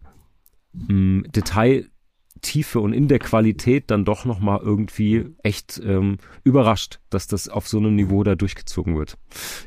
mh, 0.74 0.94
mm, 0.94 1.24
Detailtiefe 1.32 2.82
und 2.82 2.92
in 2.92 3.08
der 3.08 3.20
Qualität 3.20 3.90
dann 3.90 4.04
doch 4.04 4.26
nochmal 4.26 4.60
irgendwie 4.62 5.28
echt 5.44 5.82
ähm, 5.82 6.18
überrascht, 6.44 7.00
dass 7.10 7.28
das 7.28 7.48
auf 7.48 7.70
so 7.70 7.78
einem 7.78 7.96
Niveau 7.96 8.26
da 8.26 8.36
durchgezogen 8.36 8.98
wird. 8.98 9.18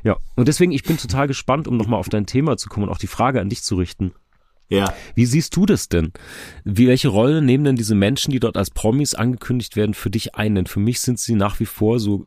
Ja, 0.03 0.17
und 0.35 0.47
deswegen, 0.47 0.71
ich 0.71 0.83
bin 0.83 0.97
total 0.97 1.27
gespannt, 1.27 1.67
um 1.67 1.75
nochmal 1.75 1.99
auf 1.99 2.09
dein 2.09 2.27
Thema 2.27 2.55
zu 2.57 2.69
kommen 2.69 2.85
und 2.85 2.91
auch 2.91 2.99
die 2.99 3.07
Frage 3.07 3.41
an 3.41 3.49
dich 3.49 3.63
zu 3.63 3.73
richten. 3.73 4.13
Ja. 4.67 4.93
Wie 5.13 5.25
siehst 5.25 5.55
du 5.55 5.65
das 5.65 5.89
denn? 5.89 6.11
Wie, 6.63 6.87
welche 6.87 7.09
Rolle 7.09 7.41
nehmen 7.41 7.63
denn 7.63 7.75
diese 7.75 7.93
Menschen, 7.93 8.31
die 8.31 8.39
dort 8.39 8.57
als 8.57 8.71
Promis 8.71 9.13
angekündigt 9.13 9.75
werden, 9.75 9.93
für 9.93 10.09
dich 10.09 10.35
ein? 10.35 10.55
Denn 10.55 10.65
für 10.65 10.79
mich 10.79 11.01
sind 11.01 11.19
sie 11.19 11.35
nach 11.35 11.59
wie 11.59 11.65
vor 11.65 11.99
so 11.99 12.25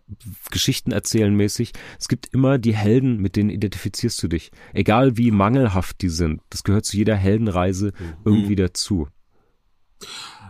Geschichten 0.50 0.92
erzählen 0.92 1.34
mäßig. 1.34 1.72
Es 1.98 2.08
gibt 2.08 2.26
immer 2.32 2.58
die 2.58 2.76
Helden, 2.76 3.18
mit 3.18 3.36
denen 3.36 3.50
identifizierst 3.50 4.22
du 4.22 4.28
dich. 4.28 4.50
Egal 4.72 5.16
wie 5.16 5.30
mangelhaft 5.30 6.00
die 6.02 6.10
sind. 6.10 6.40
Das 6.50 6.62
gehört 6.62 6.84
zu 6.84 6.96
jeder 6.96 7.16
Heldenreise 7.16 7.92
mhm. 7.98 8.16
irgendwie 8.24 8.56
dazu. 8.56 9.08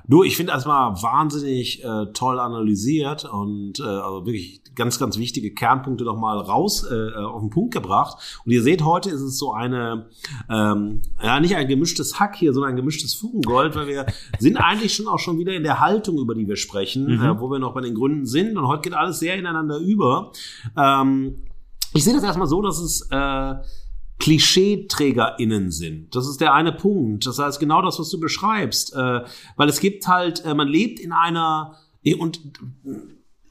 Du, 0.08 0.22
ich 0.22 0.38
finde 0.38 0.52
erstmal 0.52 0.94
wahnsinnig 1.02 1.84
äh, 1.84 2.06
toll 2.14 2.40
analysiert 2.40 3.26
und 3.26 3.78
äh, 3.78 3.82
also 3.82 4.24
wirklich 4.24 4.62
ganz, 4.74 4.98
ganz 4.98 5.18
wichtige 5.18 5.52
Kernpunkte 5.52 6.04
nochmal 6.04 6.38
raus 6.38 6.86
äh, 6.90 7.14
auf 7.14 7.42
den 7.42 7.50
Punkt 7.50 7.74
gebracht. 7.74 8.40
Und 8.46 8.52
ihr 8.52 8.62
seht, 8.62 8.82
heute 8.82 9.10
ist 9.10 9.20
es 9.20 9.36
so 9.36 9.52
eine, 9.52 10.08
ähm, 10.48 11.02
ja, 11.22 11.38
nicht 11.40 11.56
ein 11.56 11.68
gemischtes 11.68 12.18
Hack 12.18 12.36
hier, 12.36 12.54
sondern 12.54 12.70
ein 12.70 12.76
gemischtes 12.76 13.14
Fugengold, 13.14 13.76
weil 13.76 13.86
wir 13.86 14.06
sind 14.38 14.56
eigentlich 14.56 14.94
schon 14.94 15.08
auch 15.08 15.18
schon 15.18 15.38
wieder 15.38 15.52
in 15.52 15.62
der 15.62 15.78
Haltung, 15.78 16.16
über 16.16 16.34
die 16.34 16.48
wir 16.48 16.56
sprechen, 16.56 17.04
mhm. 17.04 17.22
äh, 17.22 17.40
wo 17.40 17.50
wir 17.50 17.58
noch 17.58 17.74
bei 17.74 17.82
den 17.82 17.94
Gründen 17.94 18.24
sind. 18.24 18.56
Und 18.56 18.66
heute 18.66 18.88
geht 18.88 18.94
alles 18.94 19.18
sehr 19.18 19.36
ineinander 19.36 19.76
über. 19.76 20.32
Ähm, 20.74 21.42
ich 21.92 22.04
sehe 22.04 22.14
das 22.14 22.22
erstmal 22.22 22.46
so, 22.46 22.62
dass 22.62 22.78
es 22.78 23.06
äh, 23.10 23.54
KlischeeträgerInnen 24.18 25.70
sind. 25.70 26.14
Das 26.14 26.28
ist 26.28 26.40
der 26.40 26.54
eine 26.54 26.72
Punkt. 26.72 27.26
Das 27.26 27.38
heißt, 27.38 27.60
genau 27.60 27.82
das, 27.82 27.98
was 27.98 28.10
du 28.10 28.18
beschreibst. 28.18 28.94
Äh, 28.94 29.24
weil 29.56 29.68
es 29.68 29.80
gibt 29.80 30.08
halt, 30.08 30.44
äh, 30.44 30.54
man 30.54 30.68
lebt 30.68 30.98
in 30.98 31.12
einer, 31.12 31.76
und 32.18 32.40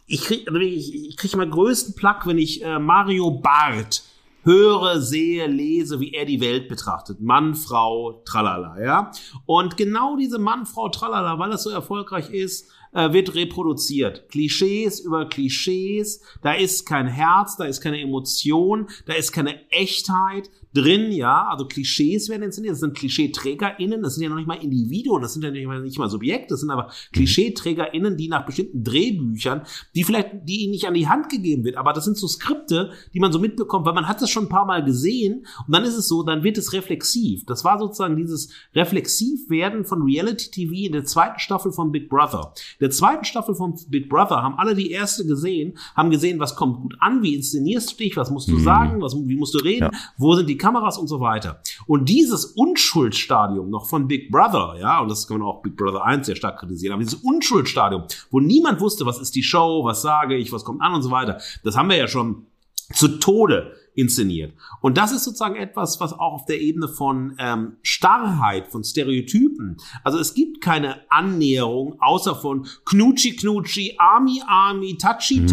ich 0.06 0.22
krieg, 0.22 0.48
also 0.48 0.60
ich 0.60 1.16
krieg 1.18 1.34
immer 1.34 1.46
größten 1.46 1.96
Plack, 1.96 2.26
wenn 2.28 2.38
ich 2.38 2.64
äh, 2.64 2.80
Mario 2.80 3.32
Barth 3.32 4.04
höre, 4.44 5.02
sehe, 5.02 5.46
lese, 5.48 6.00
wie 6.00 6.14
er 6.14 6.26
die 6.26 6.40
Welt 6.40 6.70
betrachtet. 6.70 7.20
Mann, 7.20 7.54
Frau, 7.54 8.24
tralala, 8.26 8.82
ja. 8.82 9.12
Und 9.46 9.76
genau 9.76 10.16
diese 10.16 10.40
Mann, 10.40 10.66
Frau, 10.66 10.88
tralala, 10.88 11.38
weil 11.38 11.50
das 11.50 11.64
so 11.64 11.70
erfolgreich 11.70 12.30
ist, 12.30 12.72
äh, 12.94 13.14
wird 13.14 13.36
reproduziert. 13.36 14.30
Klischees 14.30 15.00
über 15.00 15.28
Klischees. 15.28 16.22
Da 16.42 16.54
ist 16.54 16.86
kein 16.86 17.08
Herz, 17.08 17.58
da 17.58 17.66
ist 17.66 17.82
keine 17.82 18.02
Emotion, 18.02 18.88
da 19.06 19.14
ist 19.14 19.32
keine 19.32 19.70
Echtheit, 19.72 20.50
drin, 20.78 21.12
ja, 21.12 21.48
also 21.50 21.66
Klischees 21.66 22.30
werden 22.30 22.44
inszeniert, 22.44 22.74
das 22.74 22.80
sind 22.80 22.96
KlischeeträgerInnen, 22.96 24.04
das 24.04 24.16
sind 24.16 24.24
ja 24.24 24.30
noch 24.30 24.38
nicht 24.38 24.48
mal 24.48 24.62
Individuen, 24.62 25.22
das 25.22 25.34
sind 25.34 25.44
ja 25.44 25.52
nicht 25.52 25.66
mal, 25.66 25.82
nicht 25.82 25.98
mal 25.98 26.10
Subjekte, 26.10 26.50
das 26.50 26.60
sind 26.60 26.70
aber 26.70 26.92
KlischeeträgerInnen, 27.14 28.18
die 28.18 28.28
nach 28.28 28.46
bestimmten 28.46 28.84
Drehbüchern, 28.84 29.64
die 29.96 30.04
vielleicht, 30.04 30.30
die 30.44 30.64
ihnen 30.64 30.72
nicht 30.72 30.88
an 30.88 30.94
die 30.94 31.08
Hand 31.08 31.30
gegeben 31.30 31.64
wird, 31.64 31.78
aber 31.78 31.94
das 31.94 32.06
sind 32.06 32.18
so 32.18 32.28
Skripte, 32.28 32.92
die 33.14 33.20
man 33.20 33.32
so 33.32 33.40
mitbekommt, 33.40 33.86
weil 33.86 33.94
man 33.94 34.08
hat 34.08 34.22
das 34.22 34.30
schon 34.30 34.46
ein 34.46 34.50
paar 34.50 34.66
Mal 34.66 34.84
gesehen 34.84 35.46
und 35.66 35.74
dann 35.74 35.84
ist 35.84 35.96
es 35.96 36.08
so, 36.08 36.24
dann 36.24 36.44
wird 36.44 36.58
es 36.58 36.74
reflexiv. 36.74 37.46
Das 37.46 37.64
war 37.64 37.80
sozusagen 37.80 38.16
dieses 38.16 38.52
Reflexivwerden 38.76 39.86
von 39.86 40.04
Reality 40.04 40.52
TV 40.52 40.74
in 40.88 40.92
der 40.94 41.06
zweiten 41.06 41.40
Staffel 41.40 41.72
von 41.72 41.92
Big 41.92 42.10
Brother. 42.10 42.54
In 42.80 42.86
der 42.86 42.92
zweiten 42.92 43.26
Staffel 43.26 43.56
von 43.56 43.78
Big 43.90 44.10
Brother 44.10 44.44
haben 44.44 44.56
alle 44.58 44.76
die 44.76 44.92
erste 44.92 45.26
gesehen, 45.26 45.78
haben 45.96 46.12
gesehen, 46.12 46.40
was 46.40 46.56
kommt 46.56 46.82
gut 46.82 46.96
an, 47.00 47.24
wie 47.24 47.36
inszenierst 47.36 47.94
du 47.94 48.04
dich, 48.04 48.16
was 48.16 48.30
musst 48.30 48.50
du 48.50 48.58
mhm. 48.58 48.64
sagen, 48.64 49.02
was, 49.02 49.16
wie 49.16 49.36
musst 49.36 49.54
du 49.54 49.60
reden, 49.60 49.90
ja. 49.92 50.00
wo 50.18 50.36
sind 50.36 50.48
die 50.48 50.58
Kameras 50.68 50.98
und 50.98 51.08
so 51.08 51.22
weiter. 51.22 51.62
Und 51.86 52.10
dieses 52.10 52.46
Unschuldsstadium 52.46 53.70
noch 53.70 53.88
von 53.88 54.08
Big 54.08 54.30
Brother, 54.30 54.76
ja, 54.80 55.00
und 55.00 55.10
das 55.10 55.26
kann 55.26 55.40
man 55.40 55.48
auch 55.48 55.62
Big 55.62 55.78
Brother 55.78 56.04
1 56.04 56.26
sehr 56.26 56.36
stark 56.36 56.60
kritisieren, 56.60 56.94
aber 56.94 57.04
dieses 57.04 57.22
Unschuldsstadium, 57.24 58.04
wo 58.32 58.42
niemand 58.42 58.82
wusste, 58.82 59.06
was 59.06 59.20
ist 59.20 59.36
die 59.36 59.44
Show, 59.44 59.86
was 59.86 60.02
sage 60.02 60.36
ich, 60.36 60.52
was 60.52 60.66
kommt 60.66 60.82
an 60.82 60.94
und 60.94 61.04
so 61.04 61.12
weiter, 61.12 61.40
das 61.64 61.78
haben 61.78 61.90
wir 61.90 61.96
ja 61.96 62.10
schon 62.10 62.48
zu 62.94 63.20
Tode 63.20 63.76
inszeniert. 63.96 64.54
Und 64.82 64.98
das 64.98 65.12
ist 65.12 65.24
sozusagen 65.24 65.56
etwas, 65.56 66.00
was 66.00 66.14
auch 66.14 66.34
auf 66.34 66.46
der 66.46 66.60
Ebene 66.60 66.88
von 66.88 67.36
ähm, 67.40 67.78
Starrheit, 67.82 68.68
von 68.68 68.84
Stereotypen, 68.84 69.78
also 70.04 70.20
es 70.20 70.34
gibt 70.34 70.62
keine 70.62 71.02
Annäherung 71.10 71.96
außer 72.00 72.36
von 72.36 72.68
Knutschi 72.86 73.38
Knutschi, 73.38 73.96
Army 73.98 74.42
Army, 74.46 74.98
Touchy 74.98 75.42
mhm. 75.42 75.48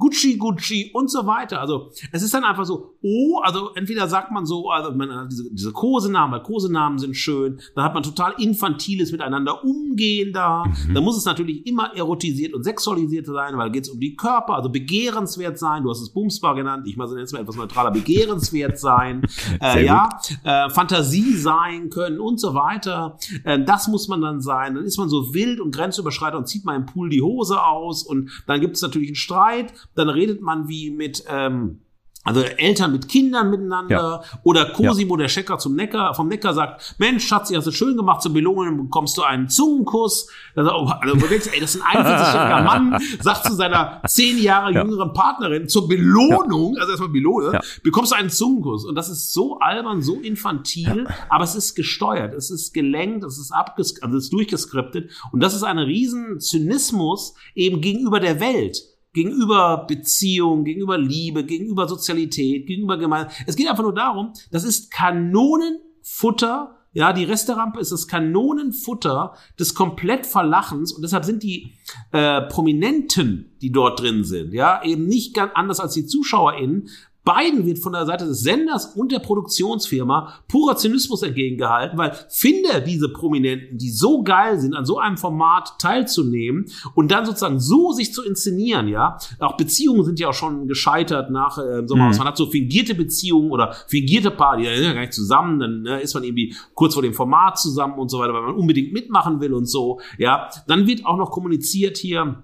Gucci, 0.00 0.38
Gucci 0.38 0.90
und 0.94 1.10
so 1.10 1.26
weiter. 1.26 1.60
Also 1.60 1.90
es 2.10 2.22
ist 2.22 2.32
dann 2.32 2.42
einfach 2.42 2.64
so, 2.64 2.94
oh, 3.02 3.40
also 3.42 3.72
entweder 3.74 4.08
sagt 4.08 4.32
man 4.32 4.46
so, 4.46 4.70
also 4.70 4.92
man 4.92 5.14
hat 5.14 5.30
diese, 5.30 5.52
diese 5.52 5.72
Kosenamen, 5.72 6.32
weil 6.32 6.42
Kosenamen 6.42 6.98
sind 6.98 7.14
schön, 7.14 7.60
dann 7.74 7.84
hat 7.84 7.92
man 7.92 8.02
total 8.02 8.32
infantiles 8.38 9.12
Miteinander 9.12 9.62
umgehen 9.62 10.32
da. 10.32 10.64
Mhm. 10.64 10.94
Dann 10.94 11.04
muss 11.04 11.18
es 11.18 11.26
natürlich 11.26 11.66
immer 11.66 11.94
erotisiert 11.94 12.54
und 12.54 12.64
sexualisiert 12.64 13.26
sein, 13.26 13.58
weil 13.58 13.70
geht 13.70 13.84
es 13.84 13.90
um 13.90 14.00
die 14.00 14.16
Körper, 14.16 14.54
also 14.54 14.70
begehrenswert 14.70 15.58
sein. 15.58 15.82
Du 15.82 15.90
hast 15.90 16.00
es 16.00 16.10
Bumsbar 16.10 16.54
genannt, 16.54 16.86
ich 16.86 16.96
mal 16.96 17.06
jetzt 17.18 17.32
mal 17.32 17.40
etwas 17.40 17.56
neutraler, 17.56 17.90
begehrenswert 17.90 18.78
sein, 18.78 19.22
äh, 19.60 19.84
ja, 19.84 20.08
äh, 20.44 20.70
Fantasie 20.70 21.36
sein 21.36 21.90
können 21.90 22.20
und 22.20 22.40
so 22.40 22.54
weiter. 22.54 23.18
Äh, 23.44 23.62
das 23.64 23.86
muss 23.88 24.08
man 24.08 24.22
dann 24.22 24.40
sein. 24.40 24.76
Dann 24.76 24.84
ist 24.84 24.96
man 24.96 25.10
so 25.10 25.34
wild 25.34 25.60
und 25.60 25.74
grenzüberschreitend 25.74 26.38
und 26.38 26.46
zieht 26.46 26.64
mal 26.64 26.74
im 26.74 26.86
Pool 26.86 27.10
die 27.10 27.20
Hose 27.20 27.62
aus 27.62 28.02
und 28.02 28.30
dann 28.46 28.60
gibt 28.62 28.76
es 28.76 28.82
natürlich 28.82 29.10
einen 29.10 29.16
Streit 29.16 29.74
dann 30.00 30.14
redet 30.14 30.40
man 30.40 30.68
wie 30.68 30.90
mit 30.90 31.24
ähm, 31.28 31.80
also 32.22 32.42
Eltern 32.42 32.92
mit 32.92 33.08
Kindern 33.08 33.48
miteinander 33.48 34.22
ja. 34.22 34.38
oder 34.42 34.66
Cosimo, 34.66 35.14
ja. 35.14 35.20
der 35.20 35.28
Checker 35.28 35.58
zum 35.58 35.74
Neckar, 35.74 36.14
vom 36.14 36.28
Neckar 36.28 36.52
sagt, 36.52 36.94
Mensch, 36.98 37.26
Schatz, 37.26 37.50
hast 37.54 37.66
du 37.66 37.72
schön 37.72 37.96
gemacht, 37.96 38.20
zur 38.20 38.34
Belohnung 38.34 38.76
bekommst 38.76 39.16
du 39.16 39.22
einen 39.22 39.48
Zungenkuss. 39.48 40.28
Also, 40.54 40.70
also 40.70 41.26
denkst, 41.26 41.48
ey, 41.52 41.60
das 41.60 41.76
ist 41.76 41.82
ein 41.82 42.04
41-jähriger 42.04 42.62
Mann, 42.64 43.02
sagt 43.22 43.46
zu 43.46 43.54
seiner 43.54 44.02
zehn 44.06 44.36
Jahre 44.36 44.70
ja. 44.72 44.82
jüngeren 44.82 45.14
Partnerin, 45.14 45.66
zur 45.66 45.88
Belohnung, 45.88 46.76
also 46.78 46.90
erstmal 46.90 47.08
Belohne, 47.08 47.58
bekommst 47.82 48.12
du 48.12 48.16
einen 48.16 48.28
Zungenkuss. 48.28 48.84
Und 48.84 48.96
das 48.96 49.08
ist 49.08 49.32
so 49.32 49.58
albern, 49.58 50.02
so 50.02 50.20
infantil, 50.20 51.08
aber 51.30 51.44
es 51.44 51.54
ist 51.54 51.74
gesteuert, 51.74 52.34
es 52.34 52.50
ist 52.50 52.74
gelenkt, 52.74 53.24
es 53.24 53.38
ist 53.38 53.50
abges 53.50 54.02
also 54.02 54.18
es 54.18 54.24
ist 54.24 54.32
durchgeskriptet. 54.34 55.10
Und 55.32 55.42
das 55.42 55.54
ist 55.54 55.62
ein 55.62 55.78
riesen 55.78 56.38
Zynismus 56.38 57.32
eben 57.54 57.80
gegenüber 57.80 58.20
der 58.20 58.40
Welt 58.40 58.89
gegenüber 59.12 59.86
Beziehung, 59.86 60.64
gegenüber 60.64 60.98
Liebe, 60.98 61.44
gegenüber 61.44 61.88
Sozialität, 61.88 62.66
gegenüber 62.66 62.96
Gemeinschaft. 62.96 63.42
Es 63.46 63.56
geht 63.56 63.68
einfach 63.68 63.82
nur 63.82 63.94
darum, 63.94 64.32
das 64.50 64.64
ist 64.64 64.90
Kanonenfutter. 64.90 66.76
Ja, 66.92 67.12
die 67.12 67.22
Resterampe 67.22 67.78
ist 67.78 67.92
das 67.92 68.08
Kanonenfutter 68.08 69.34
des 69.58 69.76
Komplettverlachens 69.76 70.92
und 70.92 71.02
deshalb 71.02 71.24
sind 71.24 71.44
die 71.44 71.74
äh, 72.10 72.42
Prominenten, 72.42 73.56
die 73.62 73.70
dort 73.70 74.00
drin 74.00 74.24
sind, 74.24 74.52
ja, 74.52 74.82
eben 74.82 75.06
nicht 75.06 75.34
ganz 75.34 75.52
anders 75.54 75.78
als 75.78 75.94
die 75.94 76.06
ZuschauerInnen, 76.06 76.88
Beiden 77.32 77.64
wird 77.64 77.78
von 77.78 77.92
der 77.92 78.06
Seite 78.06 78.26
des 78.26 78.40
Senders 78.40 78.86
und 78.96 79.12
der 79.12 79.20
Produktionsfirma 79.20 80.40
purer 80.48 80.74
Zynismus 80.74 81.22
entgegengehalten, 81.22 81.96
weil 81.96 82.12
finde 82.28 82.82
diese 82.84 83.08
Prominenten, 83.08 83.78
die 83.78 83.90
so 83.90 84.24
geil 84.24 84.58
sind, 84.58 84.74
an 84.74 84.84
so 84.84 84.98
einem 84.98 85.16
Format 85.16 85.78
teilzunehmen 85.78 86.66
und 86.96 87.12
dann 87.12 87.24
sozusagen 87.24 87.60
so 87.60 87.92
sich 87.92 88.12
zu 88.12 88.24
inszenieren, 88.24 88.88
ja. 88.88 89.16
Auch 89.38 89.56
Beziehungen 89.56 90.04
sind 90.04 90.18
ja 90.18 90.30
auch 90.30 90.34
schon 90.34 90.66
gescheitert 90.66 91.30
nach 91.30 91.56
äh, 91.58 91.86
Sommer. 91.86 92.08
Mhm. 92.08 92.16
Man 92.16 92.26
hat 92.26 92.36
so 92.36 92.46
fingierte 92.46 92.96
Beziehungen 92.96 93.52
oder 93.52 93.76
fingierte 93.86 94.32
Paar, 94.32 94.56
die 94.56 94.64
sind 94.64 94.82
ja 94.82 94.92
gar 94.92 95.02
nicht 95.02 95.12
zusammen, 95.12 95.60
dann 95.60 95.82
ne, 95.82 96.00
ist 96.00 96.14
man 96.14 96.24
irgendwie 96.24 96.56
kurz 96.74 96.94
vor 96.94 97.04
dem 97.04 97.14
Format 97.14 97.60
zusammen 97.60 97.94
und 97.94 98.10
so 98.10 98.18
weiter, 98.18 98.34
weil 98.34 98.42
man 98.42 98.56
unbedingt 98.56 98.92
mitmachen 98.92 99.40
will 99.40 99.52
und 99.52 99.66
so, 99.66 100.00
ja. 100.18 100.48
Dann 100.66 100.88
wird 100.88 101.06
auch 101.06 101.16
noch 101.16 101.30
kommuniziert 101.30 101.96
hier, 101.96 102.42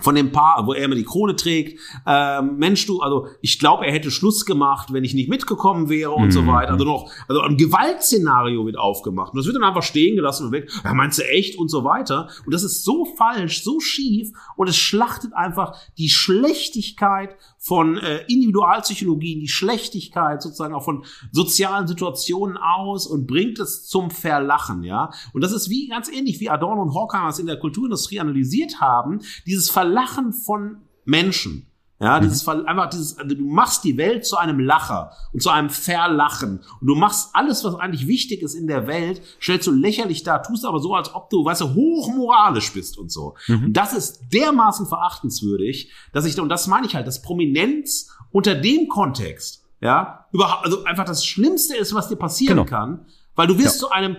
von 0.00 0.14
dem 0.14 0.30
Paar, 0.30 0.66
wo 0.66 0.72
er 0.72 0.84
immer 0.84 0.94
die 0.94 1.04
Krone 1.04 1.34
trägt, 1.34 1.80
ähm, 2.06 2.56
Mensch, 2.56 2.86
du, 2.86 3.00
also 3.00 3.28
ich 3.40 3.58
glaube, 3.58 3.86
er 3.86 3.92
hätte 3.92 4.10
Schluss 4.10 4.46
gemacht, 4.46 4.92
wenn 4.92 5.02
ich 5.02 5.14
nicht 5.14 5.28
mitgekommen 5.28 5.88
wäre 5.88 6.12
und 6.12 6.26
mhm. 6.26 6.30
so 6.30 6.46
weiter. 6.46 6.72
Also 6.72 6.84
noch, 6.84 7.10
also 7.26 7.42
ein 7.42 7.56
Gewaltszenario 7.56 8.64
wird 8.64 8.78
aufgemacht. 8.78 9.32
Und 9.32 9.38
das 9.38 9.46
wird 9.46 9.56
dann 9.56 9.64
einfach 9.64 9.82
stehen 9.82 10.14
gelassen 10.14 10.46
und 10.46 10.52
weg, 10.52 10.70
ja, 10.84 10.94
meinst 10.94 11.18
du 11.18 11.28
echt 11.28 11.58
und 11.58 11.68
so 11.68 11.82
weiter. 11.84 12.28
Und 12.46 12.54
das 12.54 12.62
ist 12.62 12.84
so 12.84 13.04
falsch, 13.16 13.64
so 13.64 13.80
schief 13.80 14.30
und 14.56 14.68
es 14.68 14.76
schlachtet 14.76 15.34
einfach 15.34 15.76
die 15.98 16.08
Schlechtigkeit 16.08 17.36
von 17.58 17.98
äh, 17.98 18.24
Individualpsychologien, 18.28 19.40
die 19.40 19.48
Schlechtigkeit 19.48 20.42
sozusagen 20.42 20.74
auch 20.74 20.84
von 20.84 21.04
sozialen 21.32 21.86
Situationen 21.86 22.56
aus 22.56 23.06
und 23.06 23.26
bringt 23.26 23.58
es 23.58 23.86
zum 23.86 24.10
Verlachen, 24.10 24.84
ja. 24.84 25.10
Und 25.32 25.42
das 25.42 25.52
ist 25.52 25.68
wie 25.68 25.88
ganz 25.88 26.08
ähnlich 26.08 26.40
wie 26.40 26.50
Adorno 26.50 26.82
und 26.82 26.94
Horkheimer 26.94 27.28
es 27.28 27.38
in 27.38 27.46
der 27.46 27.58
Kulturindustrie 27.58 28.20
analysiert 28.20 28.80
haben, 28.80 29.20
dieses 29.46 29.70
Verlachen 29.70 30.32
von 30.32 30.78
Menschen. 31.04 31.67
Ja, 32.00 32.20
dieses 32.20 32.46
mhm. 32.46 32.64
einfach 32.66 32.90
dieses, 32.90 33.18
also 33.18 33.34
du 33.34 33.42
machst 33.42 33.82
die 33.82 33.96
Welt 33.96 34.24
zu 34.24 34.36
einem 34.36 34.60
Lacher 34.60 35.12
und 35.32 35.42
zu 35.42 35.50
einem 35.50 35.68
Verlachen. 35.68 36.60
Und 36.80 36.86
du 36.86 36.94
machst 36.94 37.30
alles, 37.32 37.64
was 37.64 37.74
eigentlich 37.74 38.06
wichtig 38.06 38.42
ist 38.42 38.54
in 38.54 38.68
der 38.68 38.86
Welt, 38.86 39.20
stellst 39.40 39.66
du 39.66 39.72
lächerlich 39.72 40.22
da, 40.22 40.38
tust 40.38 40.64
aber 40.64 40.78
so, 40.78 40.94
als 40.94 41.12
ob 41.12 41.28
du, 41.28 41.44
weißt 41.44 41.62
du, 41.62 41.74
hochmoralisch 41.74 42.72
bist 42.72 42.98
und 42.98 43.10
so. 43.10 43.34
Mhm. 43.48 43.64
Und 43.66 43.72
das 43.72 43.92
ist 43.94 44.32
dermaßen 44.32 44.86
verachtenswürdig, 44.86 45.90
dass 46.12 46.24
ich, 46.24 46.38
und 46.38 46.48
das 46.48 46.68
meine 46.68 46.86
ich 46.86 46.94
halt, 46.94 47.06
dass 47.08 47.20
Prominenz 47.20 48.10
unter 48.30 48.54
dem 48.54 48.86
Kontext, 48.86 49.64
ja, 49.80 50.26
überhaupt, 50.30 50.64
also 50.64 50.84
einfach 50.84 51.04
das 51.04 51.24
Schlimmste 51.24 51.76
ist, 51.76 51.94
was 51.94 52.08
dir 52.08 52.16
passieren 52.16 52.58
genau. 52.58 52.68
kann, 52.68 53.06
weil 53.34 53.48
du 53.48 53.58
wirst 53.58 53.80
ja. 53.80 53.88
zu 53.88 53.90
einem 53.90 54.18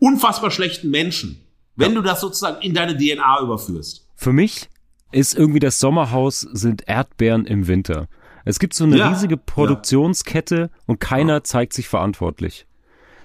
unfassbar 0.00 0.50
schlechten 0.50 0.90
Menschen, 0.90 1.46
wenn 1.76 1.92
ja. 1.92 2.00
du 2.00 2.02
das 2.02 2.20
sozusagen 2.20 2.60
in 2.60 2.74
deine 2.74 2.96
DNA 2.96 3.40
überführst. 3.40 4.08
Für 4.16 4.32
mich 4.32 4.68
ist 5.14 5.34
irgendwie 5.34 5.60
das 5.60 5.78
Sommerhaus 5.78 6.40
sind 6.40 6.88
Erdbeeren 6.88 7.46
im 7.46 7.68
Winter. 7.68 8.08
Es 8.44 8.58
gibt 8.58 8.74
so 8.74 8.84
eine 8.84 8.98
ja, 8.98 9.08
riesige 9.08 9.36
Produktionskette 9.36 10.56
ja. 10.56 10.68
und 10.86 11.00
keiner 11.00 11.34
ja. 11.34 11.44
zeigt 11.44 11.72
sich 11.72 11.88
verantwortlich. 11.88 12.66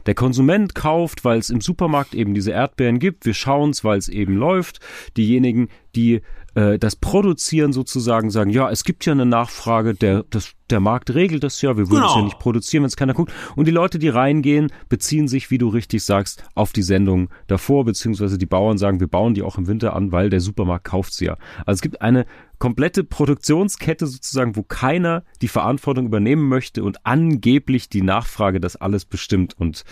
Der 0.06 0.16
Konsument 0.16 0.76
kauft, 0.76 1.26
weil 1.26 1.40
es 1.40 1.50
im 1.50 1.62
Supermarkt 1.62 2.16
eben 2.16 2.34
diese 2.34 2.52
Erdbeeren 2.52 3.00
gibt. 3.00 3.26
Wir 3.26 3.34
schauen 3.34 3.72
es, 3.72 3.84
weil 3.84 3.98
es 3.98 4.08
eben 4.08 4.36
läuft. 4.36 4.80
Diejenigen, 5.18 5.68
die 5.96 6.22
äh, 6.56 6.80
das 6.80 6.96
Produzieren 6.96 7.74
sozusagen 7.74 8.30
sagen, 8.30 8.50
ja, 8.50 8.70
es 8.70 8.84
gibt 8.84 9.06
ja 9.06 9.14
eine 9.14 9.26
Nachfrage, 9.26 9.94
der, 9.94 10.24
das, 10.30 10.52
der 10.70 10.80
Markt 10.80 11.14
regelt 11.14 11.44
das 11.44 11.62
ja, 11.62 11.78
wir 11.78 11.90
würden 11.90 12.02
genau. 12.02 12.10
es 12.10 12.16
ja 12.16 12.22
nicht 12.22 12.40
produzieren, 12.40 12.84
wenn 12.84 12.88
es 12.88 12.96
keiner 12.96 13.14
guckt. 13.14 13.32
Und 13.56 13.66
die 13.66 13.72
Leute, 13.72 14.00
die 14.00 14.10
reingehen, 14.10 14.72
beziehen 14.88 15.28
sich, 15.28 15.52
wie 15.52 15.58
du 15.58 15.68
richtig 15.70 16.04
sagst, 16.04 16.44
auf 16.56 16.74
die 16.74 16.84
Sendung 16.84 17.30
davor, 17.48 17.86
beziehungsweise 17.86 18.38
die 18.38 18.46
Bauern 18.46 18.78
sagen, 18.78 19.00
wir 19.00 19.08
bauen 19.08 19.34
die 19.34 19.44
auch 19.44 19.58
im 19.58 19.68
Winter 19.68 19.96
an, 19.96 20.12
weil 20.12 20.30
der 20.30 20.42
Supermarkt 20.42 20.86
kauft 20.86 21.14
sie 21.14 21.26
ja. 21.26 21.38
Also 21.66 21.78
es 21.78 21.82
gibt 21.82 22.02
eine 22.02 22.26
komplette 22.58 23.04
Produktionskette 23.04 24.06
sozusagen, 24.08 24.56
wo 24.56 24.64
keiner 24.64 25.24
die 25.42 25.48
Verantwortung 25.48 26.06
übernehmen 26.06 26.48
möchte 26.48 26.84
und 26.84 27.06
angeblich 27.06 27.90
die 27.90 28.02
Nachfrage 28.02 28.60
das 28.60 28.76
alles 28.76 29.06
bestimmt. 29.06 29.56
Und 29.58 29.84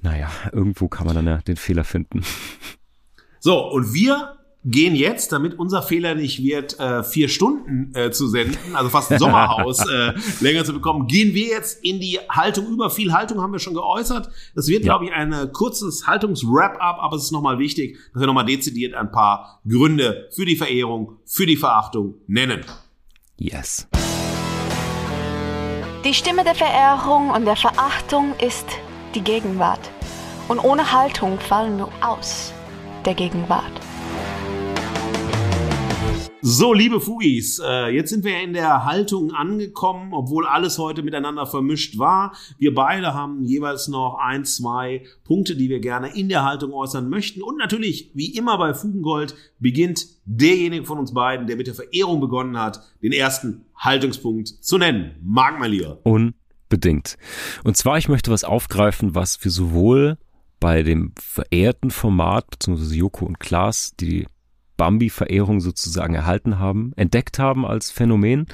naja, 0.00 0.30
irgendwo 0.52 0.88
kann 0.88 1.06
man 1.06 1.16
dann 1.16 1.26
ja 1.26 1.38
den 1.38 1.56
Fehler 1.56 1.84
finden. 1.84 2.22
So, 3.40 3.70
und 3.70 3.94
wir 3.94 4.37
gehen 4.64 4.94
jetzt, 4.94 5.32
damit 5.32 5.58
unser 5.58 5.82
Fehler 5.82 6.14
nicht 6.14 6.42
wird, 6.42 6.78
äh, 6.80 7.02
vier 7.02 7.28
Stunden 7.28 7.94
äh, 7.94 8.10
zu 8.10 8.26
senden, 8.26 8.74
also 8.74 8.90
fast 8.90 9.12
ein 9.12 9.18
Sommerhaus 9.18 9.78
äh, 9.90 10.12
länger 10.40 10.64
zu 10.64 10.72
bekommen, 10.72 11.06
gehen 11.06 11.34
wir 11.34 11.46
jetzt 11.46 11.84
in 11.84 12.00
die 12.00 12.18
Haltung 12.28 12.66
über. 12.66 12.90
Viel 12.90 13.12
Haltung 13.12 13.40
haben 13.40 13.52
wir 13.52 13.60
schon 13.60 13.74
geäußert. 13.74 14.30
Das 14.54 14.68
wird, 14.68 14.84
ja. 14.84 14.92
glaube 14.92 15.06
ich, 15.06 15.12
ein 15.12 15.32
äh, 15.32 15.48
kurzes 15.52 16.06
Haltungs-Wrap-up, 16.06 16.98
aber 17.00 17.16
es 17.16 17.24
ist 17.24 17.32
nochmal 17.32 17.58
wichtig, 17.58 17.98
dass 18.12 18.20
wir 18.20 18.26
nochmal 18.26 18.46
dezidiert 18.46 18.94
ein 18.94 19.12
paar 19.12 19.60
Gründe 19.68 20.28
für 20.34 20.44
die 20.44 20.56
Verehrung, 20.56 21.18
für 21.24 21.46
die 21.46 21.56
Verachtung 21.56 22.14
nennen. 22.26 22.64
Yes. 23.36 23.86
Die 26.04 26.14
Stimme 26.14 26.42
der 26.44 26.54
Verehrung 26.54 27.30
und 27.30 27.44
der 27.44 27.56
Verachtung 27.56 28.34
ist 28.44 28.66
die 29.14 29.20
Gegenwart. 29.20 29.90
Und 30.48 30.58
ohne 30.58 30.92
Haltung 30.92 31.38
fallen 31.38 31.76
wir 31.76 31.88
aus 32.00 32.52
der 33.04 33.14
Gegenwart. 33.14 33.87
So, 36.40 36.72
liebe 36.72 37.00
Fugis, 37.00 37.58
äh, 37.58 37.88
jetzt 37.88 38.10
sind 38.10 38.24
wir 38.24 38.40
in 38.40 38.52
der 38.52 38.84
Haltung 38.84 39.32
angekommen, 39.32 40.12
obwohl 40.12 40.46
alles 40.46 40.78
heute 40.78 41.02
miteinander 41.02 41.46
vermischt 41.46 41.98
war. 41.98 42.32
Wir 42.58 42.72
beide 42.72 43.12
haben 43.12 43.42
jeweils 43.42 43.88
noch 43.88 44.18
ein, 44.20 44.44
zwei 44.44 45.02
Punkte, 45.24 45.56
die 45.56 45.68
wir 45.68 45.80
gerne 45.80 46.14
in 46.14 46.28
der 46.28 46.44
Haltung 46.44 46.72
äußern 46.72 47.08
möchten. 47.08 47.42
Und 47.42 47.56
natürlich, 47.56 48.12
wie 48.14 48.36
immer 48.36 48.56
bei 48.56 48.72
Fugengold, 48.72 49.34
beginnt 49.58 50.06
derjenige 50.26 50.84
von 50.84 51.00
uns 51.00 51.12
beiden, 51.12 51.48
der 51.48 51.56
mit 51.56 51.66
der 51.66 51.74
Verehrung 51.74 52.20
begonnen 52.20 52.56
hat, 52.56 52.82
den 53.02 53.12
ersten 53.12 53.64
Haltungspunkt 53.76 54.46
zu 54.46 54.78
nennen. 54.78 55.16
Mag 55.20 55.58
mein 55.58 55.72
Lieber. 55.72 55.98
Unbedingt. 56.04 57.16
Und 57.64 57.76
zwar, 57.76 57.98
ich 57.98 58.08
möchte 58.08 58.30
was 58.30 58.44
aufgreifen, 58.44 59.16
was 59.16 59.42
wir 59.42 59.50
sowohl 59.50 60.18
bei 60.60 60.84
dem 60.84 61.14
verehrten 61.18 61.90
Format, 61.90 62.48
beziehungsweise 62.48 62.94
Joko 62.94 63.26
und 63.26 63.40
Klaas, 63.40 63.94
die 63.98 64.26
Bambi-Verehrung 64.78 65.60
sozusagen 65.60 66.14
erhalten 66.14 66.58
haben, 66.58 66.92
entdeckt 66.96 67.38
haben 67.38 67.66
als 67.66 67.90
Phänomen, 67.90 68.46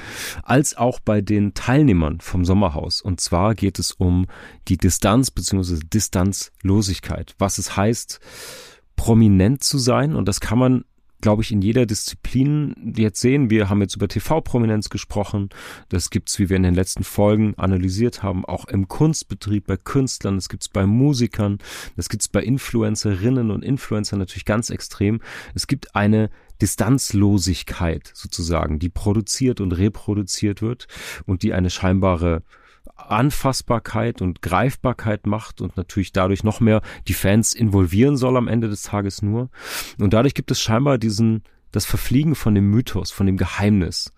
als 0.43 0.77
auch 0.77 0.99
bei 0.99 1.21
den 1.21 1.55
Teilnehmern 1.55 2.21
vom 2.21 2.45
Sommerhaus. 2.45 3.01
Und 3.01 3.21
zwar 3.21 3.55
geht 3.55 3.79
es 3.79 3.93
um 3.93 4.27
die 4.67 4.79
Distanz 4.79 5.31
bzw. 5.31 5.79
Distanzlosigkeit, 5.85 7.37
was 7.39 7.59
es 7.59 7.77
heißt, 7.77 8.19
prominent 8.97 9.63
zu 9.63 9.79
sein. 9.79 10.17
Und 10.17 10.27
das 10.27 10.41
kann 10.41 10.59
man 10.59 10.85
glaube 11.25 11.43
ich, 11.43 11.53
in 11.53 11.63
jeder 11.63 11.87
Disziplin 11.87 12.93
jetzt 12.95 13.19
sehen. 13.19 13.49
Wir 13.49 13.71
haben 13.71 13.81
jetzt 13.81 13.97
über 13.97 14.09
TV-Prominenz 14.09 14.91
gesprochen. 14.91 15.49
Das 15.89 16.11
gibt's, 16.11 16.39
wie 16.39 16.51
wir 16.51 16.59
in 16.59 16.63
den 16.63 16.75
letzten 16.75 17.03
Folgen 17.03 17.55
analysiert 17.57 18.23
haben, 18.23 18.45
auch 18.45 18.67
im 18.67 18.89
Kunstbetrieb 18.89 19.67
bei 19.67 19.79
Künstlern. 19.79 20.35
Das 20.35 20.51
gibt's 20.51 20.69
bei 20.69 20.85
Musikern. 20.85 21.61
Das 21.97 22.11
gibt's 22.11 22.29
bei 22.29 22.43
Influencerinnen 22.43 23.51
und 23.51 23.65
Influencern 23.65 24.19
natürlich 24.19 24.45
ganz 24.45 24.69
extrem. 24.69 25.23
Es 25.55 25.67
gibt 25.67 25.97
eine 25.97 26.29
Distanzlosigkeit 26.61 28.11
sozusagen, 28.13 28.79
die 28.79 28.91
produziert 28.91 29.63
und 29.63 29.73
reproduziert 29.73 30.61
wird 30.61 30.89
und 31.25 31.43
die 31.43 31.55
eine 31.55 31.71
scheinbare 31.71 32.43
Anfassbarkeit 32.97 34.23
und 34.23 34.43
Greifbarkeit 34.43 35.27
macht 35.27 35.61
und 35.61 35.77
natürlich 35.77 36.12
dadurch 36.12 36.45
noch 36.45 36.61
mehr 36.61 36.81
die 37.09 37.15
Fans 37.15 37.55
involvieren 37.55 38.16
soll 38.16 38.37
am 38.37 38.49
Ende 38.49 38.69
des 38.69 38.83
Tages 38.83 39.23
nur. 39.23 39.51
Und 39.99 40.12
dadurch 40.12 40.35
gibt 40.35 40.51
es 40.51 40.61
scheinbar 40.61 40.99
diesen, 40.99 41.43
das 41.73 41.87
Verfliegen 41.87 42.35
von 42.35 42.55
dem 42.55 42.71
Mythos, 42.71 43.11
von 43.11 43.27
dem 43.27 43.37
Geheimnis. 43.37 44.12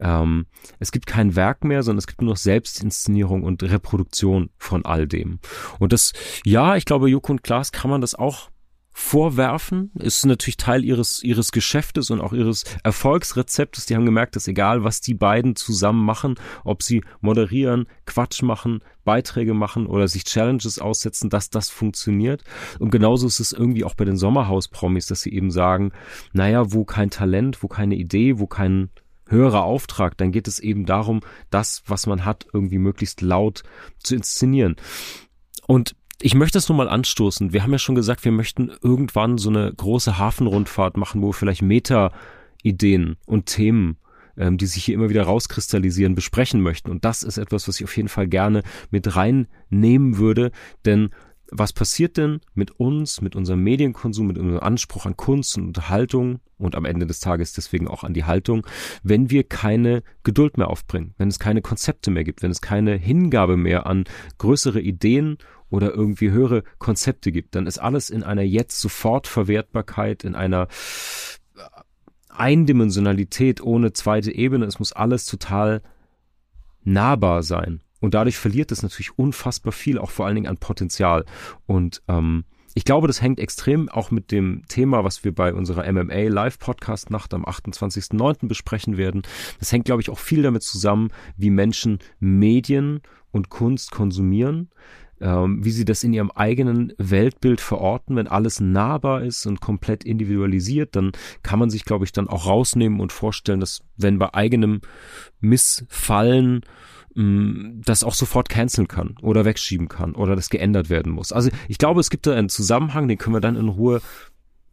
Ähm, 0.00 0.46
es 0.78 0.90
gibt 0.90 1.06
kein 1.06 1.36
Werk 1.36 1.64
mehr, 1.64 1.82
sondern 1.82 1.98
es 1.98 2.06
gibt 2.06 2.22
nur 2.22 2.30
noch 2.30 2.36
Selbstinszenierung 2.36 3.42
und 3.42 3.62
Reproduktion 3.62 4.50
von 4.58 4.84
all 4.84 5.06
dem. 5.06 5.38
Und 5.78 5.92
das, 5.92 6.12
ja, 6.44 6.76
ich 6.76 6.84
glaube, 6.84 7.08
Joko 7.08 7.32
und 7.32 7.42
Klaas 7.42 7.72
kann 7.72 7.90
man 7.90 8.00
das 8.00 8.14
auch 8.14 8.50
vorwerfen. 8.96 9.90
Ist 9.98 10.24
natürlich 10.24 10.56
Teil 10.56 10.84
ihres, 10.84 11.20
ihres 11.24 11.50
Geschäftes 11.50 12.10
und 12.10 12.20
auch 12.20 12.32
ihres 12.32 12.62
Erfolgsrezeptes. 12.84 13.86
Die 13.86 13.96
haben 13.96 14.06
gemerkt, 14.06 14.36
dass 14.36 14.46
egal, 14.46 14.84
was 14.84 15.00
die 15.00 15.14
beiden 15.14 15.56
zusammen 15.56 16.04
machen, 16.04 16.36
ob 16.62 16.80
sie 16.84 17.02
moderieren, 17.20 17.88
Quatsch 18.06 18.42
machen, 18.42 18.82
Beiträge 19.04 19.52
machen 19.52 19.86
oder 19.86 20.06
sich 20.06 20.24
Challenges 20.24 20.78
aussetzen, 20.78 21.28
dass 21.28 21.50
das 21.50 21.70
funktioniert. 21.70 22.44
Und 22.78 22.90
genauso 22.90 23.26
ist 23.26 23.40
es 23.40 23.52
irgendwie 23.52 23.82
auch 23.82 23.94
bei 23.94 24.04
den 24.04 24.16
Sommerhaus-Promis, 24.16 25.06
dass 25.06 25.22
sie 25.22 25.32
eben 25.32 25.50
sagen, 25.50 25.90
naja, 26.32 26.72
wo 26.72 26.84
kein 26.84 27.10
Talent, 27.10 27.64
wo 27.64 27.68
keine 27.68 27.96
Idee, 27.96 28.38
wo 28.38 28.46
kein 28.46 28.90
höherer 29.26 29.64
Auftrag, 29.64 30.16
dann 30.18 30.30
geht 30.30 30.46
es 30.46 30.60
eben 30.60 30.86
darum, 30.86 31.20
das, 31.50 31.82
was 31.88 32.06
man 32.06 32.24
hat, 32.24 32.46
irgendwie 32.52 32.78
möglichst 32.78 33.22
laut 33.22 33.64
zu 33.98 34.14
inszenieren. 34.14 34.76
Und 35.66 35.96
ich 36.20 36.34
möchte 36.34 36.56
das 36.56 36.68
nur 36.68 36.76
mal 36.76 36.88
anstoßen. 36.88 37.52
Wir 37.52 37.62
haben 37.62 37.72
ja 37.72 37.78
schon 37.78 37.94
gesagt, 37.94 38.24
wir 38.24 38.32
möchten 38.32 38.70
irgendwann 38.82 39.38
so 39.38 39.48
eine 39.48 39.72
große 39.72 40.18
Hafenrundfahrt 40.18 40.96
machen, 40.96 41.22
wo 41.22 41.28
wir 41.28 41.32
vielleicht 41.32 41.62
Meta-Ideen 41.62 43.16
und 43.26 43.46
Themen 43.46 43.98
ähm, 44.36 44.58
die 44.58 44.66
sich 44.66 44.84
hier 44.84 44.94
immer 44.94 45.10
wieder 45.10 45.22
rauskristallisieren, 45.22 46.14
besprechen 46.14 46.60
möchten. 46.60 46.90
Und 46.90 47.04
das 47.04 47.22
ist 47.22 47.38
etwas, 47.38 47.68
was 47.68 47.78
ich 47.78 47.84
auf 47.84 47.96
jeden 47.96 48.08
Fall 48.08 48.26
gerne 48.26 48.62
mit 48.90 49.14
reinnehmen 49.14 50.18
würde, 50.18 50.50
denn 50.84 51.10
was 51.50 51.72
passiert 51.72 52.16
denn 52.16 52.40
mit 52.54 52.72
uns, 52.80 53.20
mit 53.20 53.36
unserem 53.36 53.62
Medienkonsum, 53.62 54.26
mit 54.26 54.38
unserem 54.38 54.60
Anspruch 54.60 55.06
an 55.06 55.16
Kunst 55.16 55.56
und 55.56 55.68
Unterhaltung 55.68 56.40
und 56.58 56.74
am 56.74 56.84
Ende 56.84 57.06
des 57.06 57.20
Tages 57.20 57.52
deswegen 57.52 57.86
auch 57.86 58.02
an 58.02 58.14
die 58.14 58.24
Haltung, 58.24 58.66
wenn 59.02 59.30
wir 59.30 59.44
keine 59.44 60.02
Geduld 60.24 60.56
mehr 60.56 60.68
aufbringen, 60.68 61.14
wenn 61.18 61.28
es 61.28 61.38
keine 61.38 61.62
Konzepte 61.62 62.10
mehr 62.10 62.24
gibt, 62.24 62.42
wenn 62.42 62.50
es 62.50 62.60
keine 62.60 62.96
Hingabe 62.96 63.56
mehr 63.56 63.86
an 63.86 64.04
größere 64.38 64.80
Ideen 64.80 65.36
oder 65.74 65.92
irgendwie 65.92 66.30
höhere 66.30 66.62
Konzepte 66.78 67.32
gibt, 67.32 67.56
dann 67.56 67.66
ist 67.66 67.78
alles 67.78 68.08
in 68.08 68.22
einer 68.22 68.42
jetzt 68.42 68.80
sofort 68.80 69.26
Verwertbarkeit, 69.26 70.22
in 70.22 70.36
einer 70.36 70.68
Eindimensionalität 72.28 73.60
ohne 73.60 73.92
zweite 73.92 74.32
Ebene. 74.32 74.66
Es 74.66 74.78
muss 74.78 74.92
alles 74.92 75.26
total 75.26 75.82
nahbar 76.84 77.42
sein. 77.42 77.80
Und 77.98 78.14
dadurch 78.14 78.36
verliert 78.36 78.70
es 78.70 78.84
natürlich 78.84 79.18
unfassbar 79.18 79.72
viel, 79.72 79.98
auch 79.98 80.10
vor 80.10 80.26
allen 80.26 80.36
Dingen 80.36 80.46
an 80.46 80.58
Potenzial. 80.58 81.24
Und 81.66 82.02
ähm, 82.06 82.44
ich 82.74 82.84
glaube, 82.84 83.08
das 83.08 83.20
hängt 83.20 83.40
extrem 83.40 83.88
auch 83.88 84.12
mit 84.12 84.30
dem 84.30 84.62
Thema, 84.68 85.02
was 85.02 85.24
wir 85.24 85.34
bei 85.34 85.54
unserer 85.54 85.90
MMA 85.90 86.28
Live 86.28 86.60
Podcast 86.60 87.10
Nacht 87.10 87.34
am 87.34 87.44
28.09. 87.44 88.46
besprechen 88.46 88.96
werden. 88.96 89.22
Das 89.58 89.72
hängt, 89.72 89.86
glaube 89.86 90.02
ich, 90.02 90.10
auch 90.10 90.18
viel 90.20 90.42
damit 90.42 90.62
zusammen, 90.62 91.10
wie 91.36 91.50
Menschen 91.50 91.98
Medien 92.20 93.00
und 93.32 93.48
Kunst 93.48 93.90
konsumieren 93.90 94.70
wie 95.20 95.70
sie 95.70 95.84
das 95.84 96.04
in 96.04 96.12
ihrem 96.12 96.30
eigenen 96.30 96.92
Weltbild 96.98 97.60
verorten. 97.60 98.16
Wenn 98.16 98.26
alles 98.26 98.60
nahbar 98.60 99.22
ist 99.22 99.46
und 99.46 99.60
komplett 99.60 100.04
individualisiert, 100.04 100.96
dann 100.96 101.12
kann 101.42 101.58
man 101.58 101.70
sich, 101.70 101.84
glaube 101.84 102.04
ich, 102.04 102.12
dann 102.12 102.28
auch 102.28 102.46
rausnehmen 102.46 103.00
und 103.00 103.12
vorstellen, 103.12 103.60
dass 103.60 103.82
wenn 103.96 104.18
bei 104.18 104.34
eigenem 104.34 104.80
Missfallen 105.40 106.62
mm, 107.14 107.82
das 107.84 108.04
auch 108.04 108.14
sofort 108.14 108.48
canceln 108.48 108.88
kann 108.88 109.16
oder 109.22 109.44
wegschieben 109.44 109.88
kann 109.88 110.14
oder 110.14 110.36
das 110.36 110.50
geändert 110.50 110.90
werden 110.90 111.12
muss. 111.12 111.32
Also 111.32 111.50
ich 111.68 111.78
glaube, 111.78 112.00
es 112.00 112.10
gibt 112.10 112.26
da 112.26 112.34
einen 112.34 112.48
Zusammenhang, 112.48 113.08
den 113.08 113.18
können 113.18 113.36
wir 113.36 113.40
dann 113.40 113.56
in 113.56 113.68
Ruhe 113.68 114.00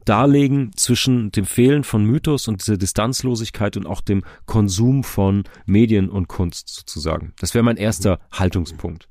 darlegen 0.05 0.72
zwischen 0.76 1.31
dem 1.31 1.45
Fehlen 1.45 1.84
von 1.84 2.03
Mythos 2.03 2.47
und 2.47 2.61
dieser 2.61 2.77
Distanzlosigkeit 2.77 3.77
und 3.77 3.85
auch 3.85 4.01
dem 4.01 4.23
Konsum 4.45 5.03
von 5.03 5.43
Medien 5.65 6.09
und 6.09 6.27
Kunst 6.27 6.69
sozusagen. 6.69 7.34
Das 7.39 7.53
wäre 7.53 7.63
mein 7.63 7.77
erster 7.77 8.19
Haltungspunkt. 8.31 9.10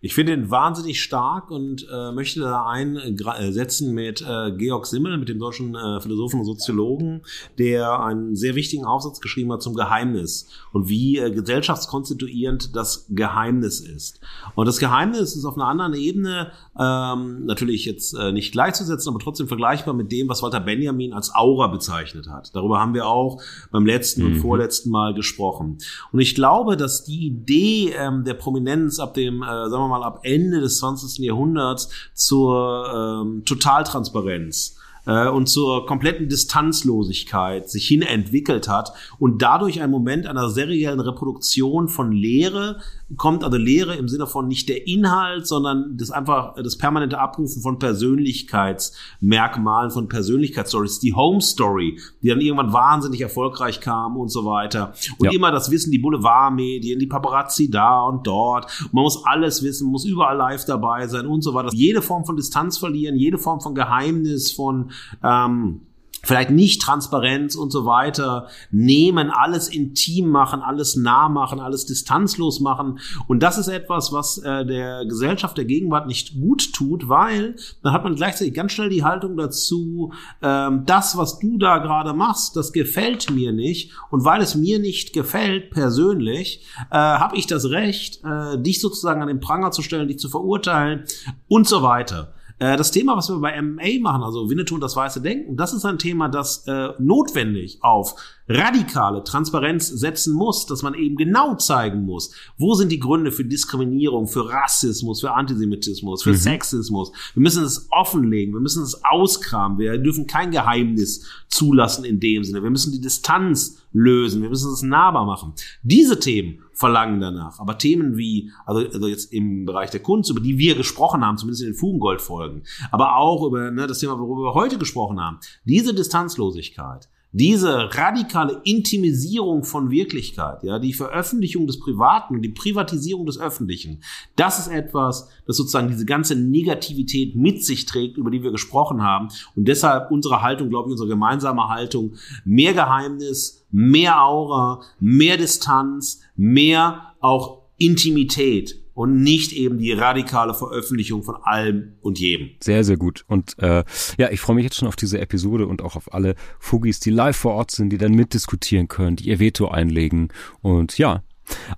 Ich 0.00 0.14
finde 0.14 0.32
ihn 0.32 0.50
wahnsinnig 0.50 1.02
stark 1.02 1.50
und 1.50 1.86
äh, 1.92 2.12
möchte 2.12 2.40
da 2.40 2.66
einsetzen 2.66 3.94
mit 3.94 4.22
äh, 4.22 4.52
Georg 4.52 4.86
Simmel, 4.86 5.18
mit 5.18 5.28
dem 5.28 5.38
deutschen 5.38 5.74
äh, 5.74 6.00
Philosophen 6.00 6.40
und 6.40 6.46
Soziologen, 6.46 7.22
der 7.58 8.00
einen 8.00 8.36
sehr 8.36 8.54
wichtigen 8.54 8.84
Aufsatz 8.84 9.20
geschrieben 9.20 9.52
hat 9.52 9.62
zum 9.62 9.74
Geheimnis 9.74 10.48
und 10.72 10.88
wie 10.88 11.18
äh, 11.18 11.30
gesellschaftskonstituierend 11.30 12.74
das 12.76 13.06
Geheimnis 13.10 13.80
ist. 13.80 14.20
Und 14.54 14.66
das 14.66 14.78
Geheimnis 14.78 15.36
ist 15.36 15.44
auf 15.44 15.56
einer 15.56 15.66
anderen 15.66 15.94
Ebene 15.94 16.52
ähm, 16.78 17.44
natürlich 17.46 17.84
jetzt 17.84 18.14
äh, 18.14 18.32
nicht 18.32 18.52
gleichzusetzen, 18.52 19.10
aber 19.10 19.22
trotzdem 19.22 19.48
vergleichbar 19.48 19.94
mit 19.94 20.12
dem, 20.12 20.28
was 20.28 20.42
Walter 20.42 20.60
Benjamin 20.60 21.12
als 21.12 21.34
Aura 21.34 21.68
bezeichnet 21.68 22.28
hat. 22.28 22.54
Darüber 22.54 22.78
haben 22.78 22.94
wir 22.94 23.06
auch 23.06 23.42
beim 23.70 23.86
letzten 23.86 24.22
mhm. 24.22 24.26
und 24.26 24.40
vorletzten 24.40 24.90
Mal 24.90 25.14
gesprochen. 25.14 25.78
Und 26.12 26.20
ich 26.20 26.34
glaube, 26.34 26.76
dass 26.76 27.04
die 27.04 27.26
Idee 27.26 27.94
ähm, 27.96 28.24
der 28.24 28.34
Prominenz 28.34 28.98
ab 28.98 29.14
dem, 29.14 29.42
äh, 29.42 29.67
sagen 29.68 29.82
wir 29.84 29.88
mal, 29.88 30.02
ab 30.02 30.20
Ende 30.22 30.60
des 30.60 30.78
20. 30.78 31.18
Jahrhunderts 31.24 31.88
zur 32.14 33.22
ähm, 33.24 33.44
Totaltransparenz 33.44 34.76
äh, 35.06 35.28
und 35.28 35.48
zur 35.48 35.86
kompletten 35.86 36.28
Distanzlosigkeit 36.28 37.68
sich 37.68 37.88
hin 37.88 38.02
entwickelt 38.02 38.68
hat 38.68 38.92
und 39.18 39.42
dadurch 39.42 39.80
ein 39.80 39.90
Moment 39.90 40.26
einer 40.26 40.50
seriellen 40.50 41.00
Reproduktion 41.00 41.88
von 41.88 42.12
Lehre 42.12 42.80
kommt, 43.16 43.42
also 43.42 43.56
Lehre 43.56 43.96
im 43.96 44.06
Sinne 44.08 44.26
von 44.26 44.48
nicht 44.48 44.68
der 44.68 44.86
Inhalt, 44.86 45.46
sondern 45.46 45.96
das 45.96 46.10
einfach 46.10 46.56
das 46.56 46.76
permanente 46.76 47.18
Abrufen 47.18 47.62
von 47.62 47.78
Persönlichkeitsmerkmalen, 47.78 49.90
von 49.90 50.08
Persönlichkeitsstories, 50.08 51.00
die 51.00 51.14
Home 51.14 51.40
Story, 51.40 51.98
die 52.22 52.28
dann 52.28 52.42
irgendwann 52.42 52.70
wahnsinnig 52.72 53.22
erfolgreich 53.22 53.80
kam 53.80 54.16
und 54.16 54.28
so 54.28 54.44
weiter. 54.44 54.92
Und 55.18 55.26
ja. 55.26 55.32
immer 55.32 55.50
das 55.50 55.68
Wissen, 55.70 55.90
die 55.90 55.98
Boulevardmedien, 55.98 56.98
die 56.98 57.06
Paparazzi 57.06 57.70
da 57.70 58.02
und 58.02 58.26
dort. 58.26 58.66
Man 58.92 59.04
muss 59.04 59.24
alles 59.24 59.62
wissen, 59.62 59.90
muss 59.90 60.04
überall 60.04 60.36
live 60.36 60.66
dabei 60.66 61.06
sein 61.06 61.26
und 61.26 61.40
so 61.42 61.54
weiter. 61.54 61.70
Jede 61.72 62.02
Form 62.02 62.26
von 62.26 62.36
Distanz 62.36 62.76
verlieren, 62.76 63.16
jede 63.16 63.38
Form 63.38 63.60
von 63.60 63.74
Geheimnis, 63.74 64.52
von 64.52 64.90
ähm, 65.22 65.80
vielleicht 66.22 66.50
nicht 66.50 66.82
Transparenz 66.82 67.54
und 67.54 67.70
so 67.70 67.86
weiter 67.86 68.48
nehmen, 68.70 69.30
alles 69.30 69.68
intim 69.68 70.28
machen, 70.28 70.62
alles 70.62 70.96
nah 70.96 71.28
machen, 71.28 71.60
alles 71.60 71.86
distanzlos 71.86 72.60
machen. 72.60 72.98
Und 73.26 73.42
das 73.42 73.58
ist 73.58 73.68
etwas, 73.68 74.12
was 74.12 74.38
äh, 74.38 74.66
der 74.66 75.04
Gesellschaft 75.06 75.56
der 75.56 75.64
Gegenwart 75.64 76.06
nicht 76.06 76.34
gut 76.40 76.72
tut, 76.72 77.08
weil 77.08 77.56
dann 77.82 77.92
hat 77.92 78.04
man 78.04 78.14
gleichzeitig 78.14 78.54
ganz 78.54 78.72
schnell 78.72 78.88
die 78.88 79.04
Haltung 79.04 79.36
dazu, 79.36 80.12
ähm, 80.42 80.84
das, 80.86 81.16
was 81.16 81.38
du 81.38 81.58
da 81.58 81.78
gerade 81.78 82.12
machst, 82.12 82.56
das 82.56 82.72
gefällt 82.72 83.30
mir 83.30 83.52
nicht. 83.52 83.92
Und 84.10 84.24
weil 84.24 84.40
es 84.40 84.54
mir 84.54 84.78
nicht 84.78 85.12
gefällt 85.12 85.70
persönlich, 85.70 86.66
äh, 86.90 86.96
habe 86.96 87.36
ich 87.36 87.46
das 87.46 87.70
Recht, 87.70 88.24
äh, 88.24 88.60
dich 88.60 88.80
sozusagen 88.80 89.22
an 89.22 89.28
den 89.28 89.40
Pranger 89.40 89.70
zu 89.70 89.82
stellen, 89.82 90.08
dich 90.08 90.18
zu 90.18 90.28
verurteilen 90.28 91.04
und 91.48 91.66
so 91.66 91.82
weiter. 91.82 92.34
Äh, 92.58 92.76
das 92.76 92.90
Thema, 92.90 93.16
was 93.16 93.28
wir 93.28 93.38
bei 93.38 93.60
MMA 93.60 94.00
machen, 94.00 94.22
also 94.22 94.50
Winnetou 94.50 94.74
und 94.74 94.80
das 94.80 94.96
weiße 94.96 95.20
Denken, 95.20 95.56
das 95.56 95.72
ist 95.72 95.84
ein 95.84 95.98
Thema, 95.98 96.28
das 96.28 96.66
äh, 96.66 96.88
notwendig 96.98 97.78
auf 97.82 98.16
radikale 98.48 99.22
Transparenz 99.22 99.88
setzen 99.88 100.34
muss, 100.34 100.66
dass 100.66 100.82
man 100.82 100.94
eben 100.94 101.16
genau 101.16 101.54
zeigen 101.56 102.04
muss, 102.04 102.34
wo 102.56 102.74
sind 102.74 102.90
die 102.90 102.98
Gründe 102.98 103.30
für 103.30 103.44
Diskriminierung, 103.44 104.26
für 104.26 104.48
Rassismus, 104.48 105.20
für 105.20 105.32
Antisemitismus, 105.32 106.22
für 106.22 106.30
mhm. 106.30 106.36
Sexismus. 106.36 107.12
Wir 107.34 107.42
müssen 107.42 107.62
es 107.62 107.86
offenlegen, 107.90 108.54
wir 108.54 108.60
müssen 108.60 108.82
es 108.82 109.02
auskramen, 109.04 109.78
wir 109.78 109.98
dürfen 109.98 110.26
kein 110.26 110.50
Geheimnis 110.50 111.26
zulassen 111.48 112.04
in 112.04 112.20
dem 112.20 112.42
Sinne. 112.42 112.62
Wir 112.62 112.70
müssen 112.70 112.92
die 112.92 113.00
Distanz 113.00 113.82
lösen, 113.92 114.42
wir 114.42 114.48
müssen 114.48 114.72
es 114.72 114.82
nahbar 114.82 115.26
machen. 115.26 115.52
Diese 115.82 116.18
Themen 116.18 116.62
verlangen 116.78 117.20
danach. 117.20 117.58
Aber 117.58 117.76
Themen 117.76 118.16
wie, 118.16 118.52
also, 118.64 118.86
also 118.86 119.08
jetzt 119.08 119.32
im 119.32 119.66
Bereich 119.66 119.90
der 119.90 120.00
Kunst, 120.00 120.30
über 120.30 120.40
die 120.40 120.58
wir 120.58 120.76
gesprochen 120.76 121.26
haben, 121.26 121.36
zumindest 121.36 121.62
in 121.62 121.70
den 121.70 121.74
Fugengold-Folgen, 121.74 122.62
aber 122.92 123.16
auch 123.16 123.44
über 123.44 123.72
ne, 123.72 123.88
das 123.88 123.98
Thema, 123.98 124.18
worüber 124.18 124.42
wir 124.42 124.54
heute 124.54 124.78
gesprochen 124.78 125.20
haben, 125.20 125.40
diese 125.64 125.92
Distanzlosigkeit, 125.92 127.08
diese 127.32 127.94
radikale 127.94 128.60
Intimisierung 128.64 129.62
von 129.62 129.90
Wirklichkeit, 129.90 130.62
ja, 130.62 130.78
die 130.78 130.94
Veröffentlichung 130.94 131.66
des 131.66 131.78
Privaten 131.78 132.36
und 132.36 132.42
die 132.42 132.48
Privatisierung 132.48 133.26
des 133.26 133.38
Öffentlichen, 133.38 134.02
das 134.36 134.58
ist 134.58 134.68
etwas, 134.68 135.28
das 135.46 135.56
sozusagen 135.56 135.88
diese 135.88 136.06
ganze 136.06 136.36
Negativität 136.36 137.36
mit 137.36 137.62
sich 137.64 137.84
trägt, 137.84 138.16
über 138.16 138.30
die 138.30 138.42
wir 138.42 138.50
gesprochen 138.50 139.02
haben. 139.02 139.28
Und 139.54 139.68
deshalb 139.68 140.10
unsere 140.10 140.40
Haltung, 140.40 140.70
glaube 140.70 140.88
ich, 140.88 140.92
unsere 140.92 141.08
gemeinsame 141.08 141.68
Haltung, 141.68 142.14
mehr 142.44 142.72
Geheimnis, 142.72 143.66
mehr 143.70 144.22
Aura, 144.22 144.80
mehr 144.98 145.36
Distanz, 145.36 146.22
mehr 146.34 147.14
auch 147.20 147.62
Intimität 147.76 148.80
und 148.98 149.22
nicht 149.22 149.52
eben 149.52 149.78
die 149.78 149.92
radikale 149.92 150.54
Veröffentlichung 150.54 151.22
von 151.22 151.36
allem 151.44 151.92
und 152.00 152.18
jedem. 152.18 152.50
Sehr, 152.60 152.82
sehr 152.82 152.96
gut. 152.96 153.24
Und 153.28 153.56
äh, 153.60 153.84
ja, 154.18 154.28
ich 154.32 154.40
freue 154.40 154.56
mich 154.56 154.64
jetzt 154.64 154.74
schon 154.74 154.88
auf 154.88 154.96
diese 154.96 155.20
Episode 155.20 155.68
und 155.68 155.82
auch 155.82 155.94
auf 155.94 156.12
alle 156.12 156.34
Fugis, 156.58 156.98
die 156.98 157.10
live 157.10 157.36
vor 157.36 157.54
Ort 157.54 157.70
sind, 157.70 157.90
die 157.90 157.98
dann 157.98 158.10
mitdiskutieren 158.10 158.88
können, 158.88 159.14
die 159.14 159.28
ihr 159.28 159.38
Veto 159.38 159.68
einlegen. 159.68 160.30
Und 160.62 160.98
ja, 160.98 161.22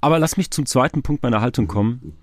aber 0.01 0.19
lass 0.19 0.39
mich 0.39 0.51
zum 0.51 0.65
zweiten 0.65 1.03
Punkt 1.03 1.23
meiner 1.23 1.43
Haltung 1.43 1.67
kommen. 1.69 2.15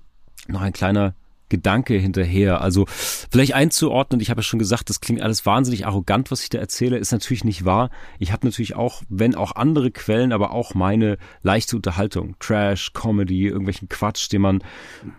Noch 0.47 0.61
ein 0.61 0.73
kleiner 0.73 1.13
Gedanke 1.49 1.95
hinterher. 1.95 2.61
Also 2.61 2.85
vielleicht 2.87 3.53
einzuordnen, 3.53 4.21
ich 4.21 4.29
habe 4.29 4.39
ja 4.39 4.43
schon 4.43 4.59
gesagt, 4.59 4.89
das 4.89 5.01
klingt 5.01 5.21
alles 5.21 5.45
wahnsinnig 5.45 5.85
arrogant, 5.85 6.31
was 6.31 6.43
ich 6.43 6.49
da 6.49 6.57
erzähle, 6.57 6.97
ist 6.97 7.11
natürlich 7.11 7.43
nicht 7.43 7.65
wahr. 7.65 7.89
Ich 8.19 8.31
habe 8.31 8.45
natürlich 8.45 8.75
auch, 8.75 9.03
wenn 9.09 9.35
auch 9.35 9.55
andere 9.55 9.91
Quellen, 9.91 10.31
aber 10.31 10.51
auch 10.51 10.73
meine 10.73 11.17
leichte 11.41 11.75
Unterhaltung, 11.75 12.35
Trash, 12.39 12.93
Comedy, 12.93 13.47
irgendwelchen 13.47 13.89
Quatsch, 13.89 14.31
den 14.31 14.41
man 14.41 14.63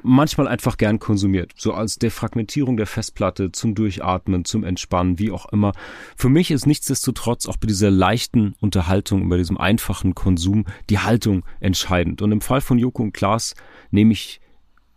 manchmal 0.02 0.48
einfach 0.48 0.76
gern 0.76 0.98
konsumiert. 0.98 1.52
So 1.56 1.72
als 1.72 1.98
Defragmentierung 1.98 2.76
der 2.76 2.86
Festplatte, 2.86 3.52
zum 3.52 3.74
Durchatmen, 3.74 4.44
zum 4.44 4.64
Entspannen, 4.64 5.18
wie 5.18 5.30
auch 5.30 5.46
immer. 5.52 5.72
Für 6.16 6.28
mich 6.28 6.50
ist 6.50 6.66
nichtsdestotrotz 6.66 7.46
auch 7.46 7.56
bei 7.56 7.66
dieser 7.66 7.90
leichten 7.90 8.54
Unterhaltung, 8.60 9.28
bei 9.28 9.36
diesem 9.36 9.58
einfachen 9.58 10.14
Konsum 10.14 10.64
die 10.90 10.98
Haltung 10.98 11.44
entscheidend. 11.60 12.22
Und 12.22 12.32
im 12.32 12.40
Fall 12.40 12.60
von 12.60 12.78
Joko 12.78 13.02
und 13.02 13.12
Klaas 13.12 13.54
nehme 13.90 14.12
ich 14.12 14.40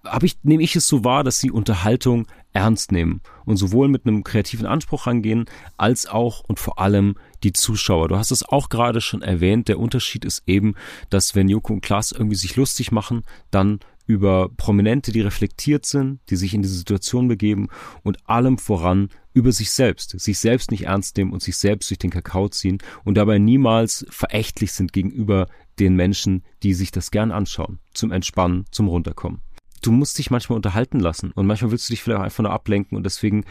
habe 0.05 0.25
ich, 0.25 0.37
nehme 0.43 0.63
ich 0.63 0.75
es 0.75 0.87
so 0.87 1.03
wahr, 1.03 1.23
dass 1.23 1.39
sie 1.39 1.51
Unterhaltung 1.51 2.27
ernst 2.53 2.91
nehmen 2.91 3.21
und 3.45 3.57
sowohl 3.57 3.87
mit 3.87 4.05
einem 4.05 4.23
kreativen 4.23 4.65
Anspruch 4.65 5.07
rangehen, 5.07 5.45
als 5.77 6.05
auch 6.05 6.41
und 6.41 6.59
vor 6.59 6.79
allem 6.79 7.15
die 7.43 7.53
Zuschauer. 7.53 8.09
Du 8.09 8.17
hast 8.17 8.31
es 8.31 8.43
auch 8.43 8.69
gerade 8.69 9.01
schon 9.01 9.21
erwähnt, 9.21 9.67
der 9.67 9.79
Unterschied 9.79 10.25
ist 10.25 10.43
eben, 10.47 10.75
dass 11.09 11.35
wenn 11.35 11.49
Joko 11.49 11.73
und 11.73 11.81
Klaas 11.81 12.11
irgendwie 12.11 12.35
sich 12.35 12.55
lustig 12.55 12.91
machen, 12.91 13.23
dann 13.51 13.79
über 14.07 14.49
Prominente, 14.49 15.11
die 15.11 15.21
reflektiert 15.21 15.85
sind, 15.85 16.19
die 16.29 16.35
sich 16.35 16.53
in 16.53 16.61
diese 16.61 16.75
Situation 16.75 17.27
begeben 17.27 17.69
und 18.03 18.17
allem 18.27 18.57
voran 18.57 19.09
über 19.33 19.53
sich 19.53 19.71
selbst, 19.71 20.19
sich 20.19 20.39
selbst 20.39 20.71
nicht 20.71 20.87
ernst 20.87 21.15
nehmen 21.15 21.31
und 21.31 21.41
sich 21.41 21.55
selbst 21.55 21.89
durch 21.89 21.99
den 21.99 22.09
Kakao 22.09 22.49
ziehen 22.49 22.79
und 23.05 23.15
dabei 23.15 23.37
niemals 23.37 24.05
verächtlich 24.09 24.73
sind 24.73 24.91
gegenüber 24.91 25.47
den 25.79 25.95
Menschen, 25.95 26.43
die 26.63 26.73
sich 26.73 26.91
das 26.91 27.11
gern 27.11 27.31
anschauen, 27.31 27.79
zum 27.93 28.11
Entspannen, 28.11 28.65
zum 28.71 28.89
Runterkommen 28.89 29.39
du 29.81 29.91
musst 29.91 30.17
dich 30.17 30.31
manchmal 30.31 30.55
unterhalten 30.55 30.99
lassen 30.99 31.31
und 31.31 31.47
manchmal 31.47 31.71
willst 31.71 31.89
du 31.89 31.93
dich 31.93 32.03
vielleicht 32.03 32.21
einfach 32.21 32.43
nur 32.43 32.53
ablenken 32.53 32.97
und 32.97 33.03
deswegen 33.03 33.45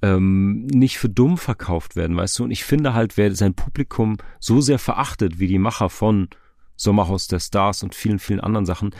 ähm, 0.00 0.66
nicht 0.66 0.98
für 0.98 1.08
dumm 1.08 1.38
verkauft 1.38 1.96
werden, 1.96 2.16
weißt 2.16 2.38
du? 2.38 2.44
Und 2.44 2.50
ich 2.50 2.64
finde 2.64 2.94
halt, 2.94 3.16
wer 3.16 3.34
sein 3.34 3.54
Publikum 3.54 4.18
so 4.38 4.60
sehr 4.60 4.78
verachtet 4.78 5.38
wie 5.38 5.46
die 5.46 5.58
Macher 5.58 5.90
von 5.90 6.28
Sommerhaus 6.76 7.28
der 7.28 7.40
Stars 7.40 7.82
und 7.82 7.94
vielen, 7.94 8.18
vielen 8.18 8.40
anderen 8.40 8.66
Sachen, 8.66 8.94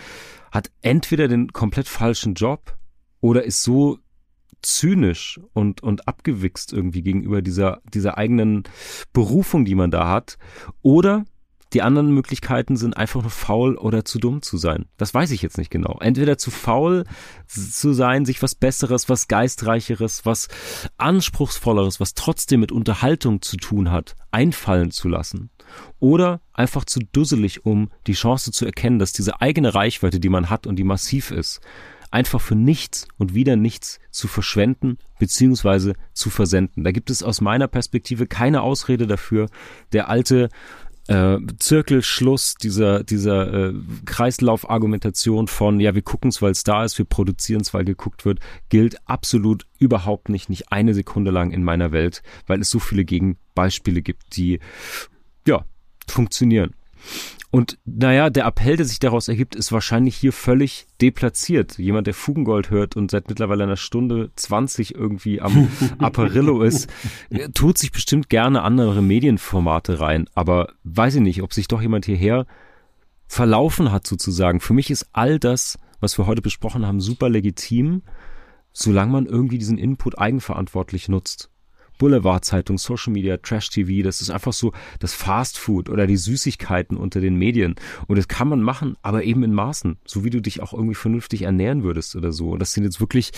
hat 0.51 0.71
entweder 0.83 1.29
den 1.29 1.53
komplett 1.53 1.89
falschen 1.89 2.35
Job 2.35 2.77
oder 3.21 3.45
ist 3.45 3.63
so 3.63 3.99
zynisch 4.63 5.41
und, 5.53 5.83
und 5.83 6.07
abgewichst 6.07 6.73
irgendwie 6.73 7.03
gegenüber 7.03 7.43
dieser, 7.43 7.81
dieser 7.93 8.17
eigenen 8.17 8.63
Berufung, 9.13 9.65
die 9.65 9.75
man 9.75 9.91
da 9.91 10.09
hat. 10.09 10.39
Oder 10.83 11.25
die 11.73 11.83
anderen 11.83 12.13
Möglichkeiten 12.13 12.77
sind 12.77 12.97
einfach 12.97 13.23
nur 13.23 13.31
faul 13.31 13.77
oder 13.77 14.05
zu 14.05 14.19
dumm 14.19 14.43
zu 14.43 14.57
sein. 14.57 14.87
Das 14.97 15.15
weiß 15.15 15.31
ich 15.31 15.43
jetzt 15.43 15.59
nicht 15.59 15.71
genau. 15.71 15.99
Entweder 16.01 16.39
zu 16.39 16.51
faul 16.51 17.05
zu 17.47 17.93
sein, 17.93 18.25
sich 18.25 18.43
was 18.43 18.55
Besseres, 18.55 19.09
was 19.09 19.29
Geistreicheres, 19.29 20.27
was 20.27 20.49
Anspruchsvolleres, 20.99 22.01
was 22.01 22.15
trotzdem 22.15 22.61
mit 22.61 22.73
Unterhaltung 22.73 23.43
zu 23.43 23.57
tun 23.57 23.91
hat, 23.91 24.17
einfallen 24.31 24.91
zu 24.91 25.09
lassen. 25.09 25.51
Oder 25.99 26.41
einfach 26.53 26.85
zu 26.85 27.01
dusselig, 27.01 27.65
um 27.65 27.91
die 28.07 28.13
Chance 28.13 28.53
zu 28.53 28.67
erkennen, 28.67 28.99
dass 28.99 29.13
diese 29.13 29.41
eigene 29.41 29.75
Reichweite, 29.75 30.21
die 30.21 30.29
man 30.29 30.51
hat 30.51 30.67
und 30.67 30.77
die 30.77 30.85
massiv 30.85 31.31
ist, 31.31 31.61
einfach 32.13 32.41
für 32.41 32.55
nichts 32.55 33.09
und 33.17 33.35
wieder 33.35 33.57
nichts 33.57 33.99
zu 34.11 34.29
verschwenden 34.29 34.99
bzw. 35.19 35.95
zu 36.13 36.31
versenden. 36.31 36.85
Da 36.85 36.93
gibt 36.93 37.11
es 37.11 37.23
aus 37.23 37.41
meiner 37.41 37.69
Perspektive 37.69 38.27
keine 38.27 38.63
Ausrede 38.63 39.07
dafür. 39.07 39.49
Der 39.93 40.09
alte 40.09 40.51
äh, 41.09 41.39
Zirkelschluss 41.59 42.55
dieser, 42.55 43.05
dieser 43.05 43.53
äh, 43.53 43.75
Kreislaufargumentation 44.05 45.49
von, 45.49 45.81
ja, 45.81 45.95
wir 45.95 46.03
gucken 46.03 46.29
es, 46.29 46.43
weil 46.43 46.53
es 46.53 46.65
da 46.65 46.85
ist, 46.85 46.99
wir 46.99 47.05
produzieren 47.05 47.63
es, 47.63 47.75
weil 47.75 47.85
geguckt 47.85 48.25
wird, 48.25 48.41
gilt 48.69 48.97
absolut 49.09 49.67
überhaupt 49.79 50.29
nicht, 50.29 50.49
nicht 50.49 50.71
eine 50.71 50.95
Sekunde 50.95 51.31
lang 51.31 51.51
in 51.51 51.65
meiner 51.65 51.93
Welt, 51.93 52.23
weil 52.47 52.61
es 52.61 52.71
so 52.71 52.79
viele 52.79 53.05
Gegenbeispiele 53.05 54.03
gibt, 54.03 54.37
die, 54.37 54.61
ja, 55.47 55.65
funktionieren. 56.07 56.75
Und 57.51 57.79
naja, 57.85 58.31
der 58.31 58.47
Appell, 58.47 58.79
der 58.79 58.87
sich 58.87 58.99
daraus 58.99 59.29
ergibt, 59.29 59.55
ist 59.55 59.73
wahrscheinlich 59.73 60.17
hier 60.17 60.33
völlig 60.33 60.87
deplatziert. 61.03 61.77
Jemand, 61.77 62.07
der 62.07 62.15
Fugengold 62.15 62.71
hört 62.71 62.97
und 62.97 63.11
seit 63.11 63.29
mittlerweile 63.29 63.65
einer 63.65 63.77
Stunde 63.77 64.31
20 64.37 64.95
irgendwie 64.95 65.43
am 65.43 65.69
Apparillo 65.99 66.63
ist, 66.63 66.89
tut 67.53 67.77
sich 67.77 67.93
bestimmt 67.93 68.31
gerne 68.31 68.63
andere 68.63 69.03
Medienformate 69.03 70.01
rein. 70.01 70.31
Aber 70.35 70.73
weiß 70.85 71.17
ich 71.17 71.21
nicht, 71.21 71.43
ob 71.43 71.53
sich 71.53 71.69
doch 71.69 71.83
jemand 71.83 72.07
hierher 72.07 72.47
verlaufen 73.27 73.93
hat 73.93 74.07
sozusagen. 74.07 74.61
Für 74.61 74.73
mich 74.73 74.91
ist 74.91 75.09
all 75.13 75.39
das, 75.39 75.79
was 76.01 76.17
wir 76.19 76.27
heute 76.27 76.41
besprochen 76.43 76.87
haben, 76.87 77.03
super 77.03 77.29
legitim, 77.29 78.03
solange 78.73 79.13
man 79.13 79.27
irgendwie 79.27 79.59
diesen 79.59 79.77
Input 79.77 80.19
eigenverantwortlich 80.19 81.11
nutzt. 81.11 81.52
Boulevardzeitung, 82.03 82.79
Social 82.79 83.13
Media, 83.13 83.37
Trash 83.37 83.71
TV, 83.71 84.03
das 84.03 84.21
ist 84.21 84.31
einfach 84.31 84.53
so 84.53 84.73
das 84.99 85.15
Fast 85.15 85.57
Food 85.57 85.89
oder 85.89 86.09
die 86.09 86.17
Süßigkeiten 86.17 86.97
unter 86.97 87.21
den 87.21 87.37
Medien. 87.37 87.77
Und 88.09 88.19
das 88.19 88.27
kann 88.27 88.49
man 88.49 88.61
machen, 88.61 88.97
aber 89.03 89.23
eben 89.23 89.45
in 89.45 89.55
Maßen, 89.55 89.99
so 90.05 90.25
wie 90.25 90.31
du 90.31 90.43
dich 90.43 90.61
auch 90.63 90.73
irgendwie 90.73 90.97
vernünftig 90.97 91.43
ernähren 91.43 91.85
würdest 91.85 92.17
oder 92.17 92.33
so. 92.33 92.51
Und 92.51 92.59
das 92.59 92.73
sind 92.73 92.83
jetzt 92.83 92.99
wirklich, 92.99 93.31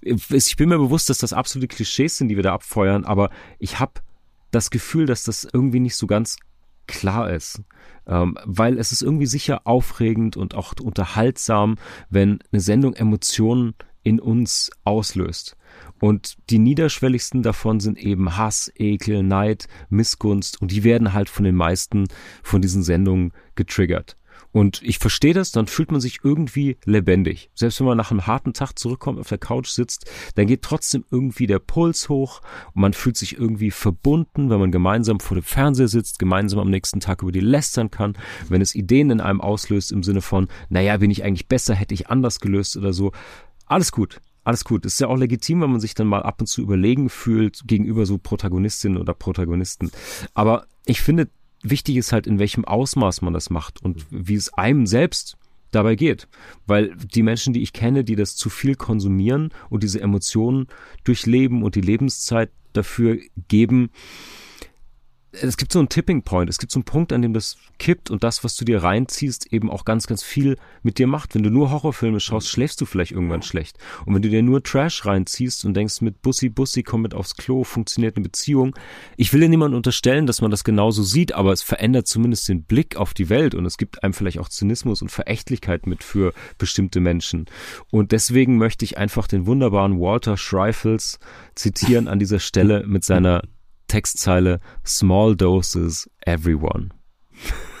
ich 0.00 0.56
bin 0.56 0.68
mir 0.68 0.78
bewusst, 0.78 1.10
dass 1.10 1.18
das 1.18 1.32
absolute 1.32 1.66
Klischees 1.66 2.16
sind, 2.16 2.28
die 2.28 2.36
wir 2.36 2.44
da 2.44 2.54
abfeuern, 2.54 3.04
aber 3.04 3.30
ich 3.58 3.80
habe 3.80 3.94
das 4.52 4.70
Gefühl, 4.70 5.06
dass 5.06 5.24
das 5.24 5.48
irgendwie 5.52 5.80
nicht 5.80 5.96
so 5.96 6.06
ganz 6.06 6.36
klar 6.86 7.32
ist. 7.32 7.62
Ähm, 8.06 8.38
weil 8.44 8.78
es 8.78 8.92
ist 8.92 9.02
irgendwie 9.02 9.26
sicher 9.26 9.66
aufregend 9.66 10.36
und 10.36 10.54
auch 10.54 10.74
unterhaltsam, 10.80 11.78
wenn 12.10 12.38
eine 12.52 12.60
Sendung 12.60 12.94
Emotionen 12.94 13.74
in 14.04 14.20
uns 14.20 14.70
auslöst. 14.84 15.56
Und 16.00 16.36
die 16.50 16.58
niederschwelligsten 16.58 17.42
davon 17.42 17.80
sind 17.80 17.98
eben 17.98 18.36
Hass, 18.36 18.70
Ekel, 18.76 19.22
Neid, 19.22 19.66
Missgunst 19.88 20.60
und 20.62 20.70
die 20.70 20.84
werden 20.84 21.12
halt 21.12 21.28
von 21.28 21.44
den 21.44 21.56
meisten 21.56 22.06
von 22.42 22.62
diesen 22.62 22.82
Sendungen 22.82 23.32
getriggert. 23.54 24.16
Und 24.54 24.80
ich 24.84 25.00
verstehe 25.00 25.34
das, 25.34 25.50
dann 25.50 25.66
fühlt 25.66 25.90
man 25.90 26.00
sich 26.00 26.20
irgendwie 26.22 26.76
lebendig. 26.84 27.50
Selbst 27.54 27.80
wenn 27.80 27.88
man 27.88 27.96
nach 27.96 28.12
einem 28.12 28.28
harten 28.28 28.52
Tag 28.52 28.78
zurückkommt, 28.78 29.18
auf 29.18 29.28
der 29.28 29.38
Couch 29.38 29.66
sitzt, 29.66 30.08
dann 30.36 30.46
geht 30.46 30.62
trotzdem 30.62 31.04
irgendwie 31.10 31.48
der 31.48 31.58
Puls 31.58 32.08
hoch 32.08 32.40
und 32.72 32.82
man 32.82 32.92
fühlt 32.92 33.16
sich 33.16 33.36
irgendwie 33.36 33.72
verbunden, 33.72 34.50
wenn 34.50 34.60
man 34.60 34.70
gemeinsam 34.70 35.18
vor 35.18 35.36
dem 35.36 35.42
Fernseher 35.42 35.88
sitzt, 35.88 36.20
gemeinsam 36.20 36.60
am 36.60 36.70
nächsten 36.70 37.00
Tag 37.00 37.22
über 37.22 37.32
die 37.32 37.40
lästern 37.40 37.90
kann, 37.90 38.16
wenn 38.48 38.60
es 38.62 38.76
Ideen 38.76 39.10
in 39.10 39.20
einem 39.20 39.40
auslöst 39.40 39.90
im 39.90 40.04
Sinne 40.04 40.20
von, 40.20 40.46
naja, 40.68 40.98
bin 40.98 41.10
ich 41.10 41.24
eigentlich 41.24 41.48
besser, 41.48 41.74
hätte 41.74 41.94
ich 41.94 42.08
anders 42.08 42.38
gelöst 42.38 42.76
oder 42.76 42.92
so. 42.92 43.10
Alles 43.66 43.92
gut 43.92 44.20
alles 44.44 44.64
gut. 44.64 44.84
Ist 44.84 45.00
ja 45.00 45.08
auch 45.08 45.16
legitim, 45.16 45.62
wenn 45.62 45.70
man 45.70 45.80
sich 45.80 45.94
dann 45.94 46.06
mal 46.06 46.22
ab 46.22 46.40
und 46.40 46.46
zu 46.46 46.60
überlegen 46.60 47.08
fühlt 47.08 47.62
gegenüber 47.66 48.06
so 48.06 48.18
Protagonistinnen 48.18 48.98
oder 48.98 49.14
Protagonisten. 49.14 49.90
Aber 50.34 50.66
ich 50.84 51.00
finde, 51.00 51.28
wichtig 51.62 51.96
ist 51.96 52.12
halt, 52.12 52.26
in 52.26 52.38
welchem 52.38 52.64
Ausmaß 52.64 53.22
man 53.22 53.32
das 53.32 53.50
macht 53.50 53.82
und 53.82 54.06
wie 54.10 54.34
es 54.34 54.52
einem 54.52 54.86
selbst 54.86 55.36
dabei 55.70 55.96
geht. 55.96 56.28
Weil 56.66 56.94
die 56.94 57.22
Menschen, 57.22 57.52
die 57.52 57.62
ich 57.62 57.72
kenne, 57.72 58.04
die 58.04 58.16
das 58.16 58.36
zu 58.36 58.50
viel 58.50 58.76
konsumieren 58.76 59.48
und 59.70 59.82
diese 59.82 60.00
Emotionen 60.00 60.68
durchleben 61.04 61.62
und 61.62 61.74
die 61.74 61.80
Lebenszeit 61.80 62.50
dafür 62.74 63.18
geben, 63.48 63.90
es 65.42 65.56
gibt 65.56 65.72
so 65.72 65.78
einen 65.78 65.88
Tipping 65.88 66.22
Point, 66.22 66.48
es 66.48 66.58
gibt 66.58 66.72
so 66.72 66.78
einen 66.78 66.84
Punkt, 66.84 67.12
an 67.12 67.22
dem 67.22 67.32
das 67.32 67.56
kippt 67.78 68.10
und 68.10 68.24
das, 68.24 68.44
was 68.44 68.56
du 68.56 68.64
dir 68.64 68.82
reinziehst, 68.82 69.52
eben 69.52 69.70
auch 69.70 69.84
ganz, 69.84 70.06
ganz 70.06 70.22
viel 70.22 70.56
mit 70.82 70.98
dir 70.98 71.06
macht. 71.06 71.34
Wenn 71.34 71.42
du 71.42 71.50
nur 71.50 71.70
Horrorfilme 71.70 72.20
schaust, 72.20 72.48
schläfst 72.48 72.80
du 72.80 72.86
vielleicht 72.86 73.12
irgendwann 73.12 73.42
schlecht. 73.42 73.78
Und 74.06 74.14
wenn 74.14 74.22
du 74.22 74.28
dir 74.28 74.42
nur 74.42 74.62
Trash 74.62 75.04
reinziehst 75.06 75.64
und 75.64 75.74
denkst, 75.74 76.00
mit 76.00 76.22
Bussi, 76.22 76.48
Bussi, 76.48 76.82
komm 76.82 77.02
mit 77.02 77.14
aufs 77.14 77.36
Klo, 77.36 77.64
funktioniert 77.64 78.16
eine 78.16 78.24
Beziehung. 78.24 78.74
Ich 79.16 79.32
will 79.32 79.40
dir 79.40 79.48
niemandem 79.48 79.76
unterstellen, 79.76 80.26
dass 80.26 80.40
man 80.40 80.50
das 80.50 80.64
genauso 80.64 81.02
sieht, 81.02 81.32
aber 81.32 81.52
es 81.52 81.62
verändert 81.62 82.06
zumindest 82.06 82.48
den 82.48 82.62
Blick 82.62 82.96
auf 82.96 83.14
die 83.14 83.28
Welt 83.28 83.54
und 83.54 83.66
es 83.66 83.76
gibt 83.76 84.02
einem 84.02 84.14
vielleicht 84.14 84.38
auch 84.38 84.48
Zynismus 84.48 85.02
und 85.02 85.10
Verächtlichkeit 85.10 85.86
mit 85.86 86.04
für 86.04 86.32
bestimmte 86.58 87.00
Menschen. 87.00 87.46
Und 87.90 88.12
deswegen 88.12 88.56
möchte 88.58 88.84
ich 88.84 88.98
einfach 88.98 89.26
den 89.26 89.46
wunderbaren 89.46 89.98
Walter 89.98 90.36
Schreifels 90.36 91.18
zitieren 91.54 92.08
an 92.08 92.18
dieser 92.18 92.38
Stelle 92.38 92.84
mit 92.86 93.04
seiner 93.04 93.42
Textzeile 93.88 94.60
Small 94.84 95.36
Doses 95.36 96.10
Everyone. 96.24 96.90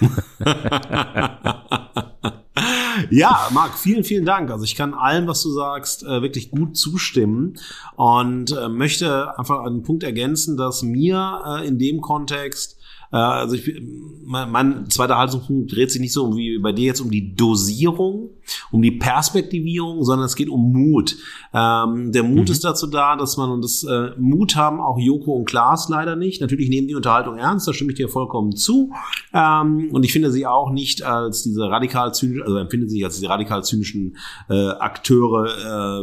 ja, 3.10 3.48
Marc, 3.52 3.78
vielen, 3.78 4.04
vielen 4.04 4.24
Dank. 4.24 4.50
Also 4.50 4.64
ich 4.64 4.74
kann 4.74 4.94
allem, 4.94 5.26
was 5.26 5.42
du 5.42 5.50
sagst, 5.50 6.02
äh, 6.02 6.22
wirklich 6.22 6.50
gut 6.50 6.76
zustimmen 6.76 7.58
und 7.96 8.52
äh, 8.52 8.68
möchte 8.68 9.38
einfach 9.38 9.64
einen 9.64 9.82
Punkt 9.82 10.02
ergänzen, 10.02 10.56
dass 10.56 10.82
mir 10.82 11.42
äh, 11.46 11.66
in 11.66 11.78
dem 11.78 12.00
Kontext 12.00 12.78
also 13.10 13.54
ich, 13.54 13.80
mein, 14.24 14.50
mein 14.50 14.90
zweiter 14.90 15.16
Haltungspunkt 15.16 15.72
dreht 15.72 15.92
sich 15.92 16.00
nicht 16.00 16.12
so 16.12 16.36
wie 16.36 16.58
bei 16.58 16.72
dir 16.72 16.86
jetzt 16.86 17.00
um 17.00 17.12
die 17.12 17.32
Dosierung, 17.36 18.30
um 18.70 18.82
die 18.82 18.92
Perspektivierung, 18.92 20.02
sondern 20.04 20.26
es 20.26 20.36
geht 20.36 20.48
um 20.48 20.72
Mut. 20.72 21.16
Ähm, 21.52 22.12
der 22.12 22.22
Mut 22.22 22.48
mhm. 22.48 22.52
ist 22.52 22.64
dazu 22.64 22.86
da, 22.86 23.16
dass 23.16 23.36
man, 23.36 23.50
und 23.50 23.62
das 23.62 23.84
äh, 23.84 24.10
Mut 24.18 24.56
haben 24.56 24.80
auch 24.80 24.98
Joko 24.98 25.32
und 25.32 25.44
Klaas 25.46 25.88
leider 25.88 26.16
nicht. 26.16 26.40
Natürlich 26.40 26.68
nehmen 26.68 26.88
die 26.88 26.94
Unterhaltung 26.94 27.36
ernst, 27.36 27.68
da 27.68 27.72
stimme 27.72 27.92
ich 27.92 27.96
dir 27.96 28.08
vollkommen 28.08 28.56
zu. 28.56 28.92
Ähm, 29.32 29.88
und 29.92 30.04
ich 30.04 30.12
finde 30.12 30.30
sie 30.30 30.46
auch 30.46 30.70
nicht 30.70 31.02
als 31.02 31.42
diese 31.42 31.62
radikal 31.68 32.14
zynischen, 32.14 32.42
also 32.42 32.58
empfinde 32.58 32.88
sie 32.88 33.04
als 33.04 33.14
diese 33.16 33.28
radikal 33.28 33.64
zynischen 33.64 34.16
äh, 34.48 34.68
Akteure, 34.68 35.46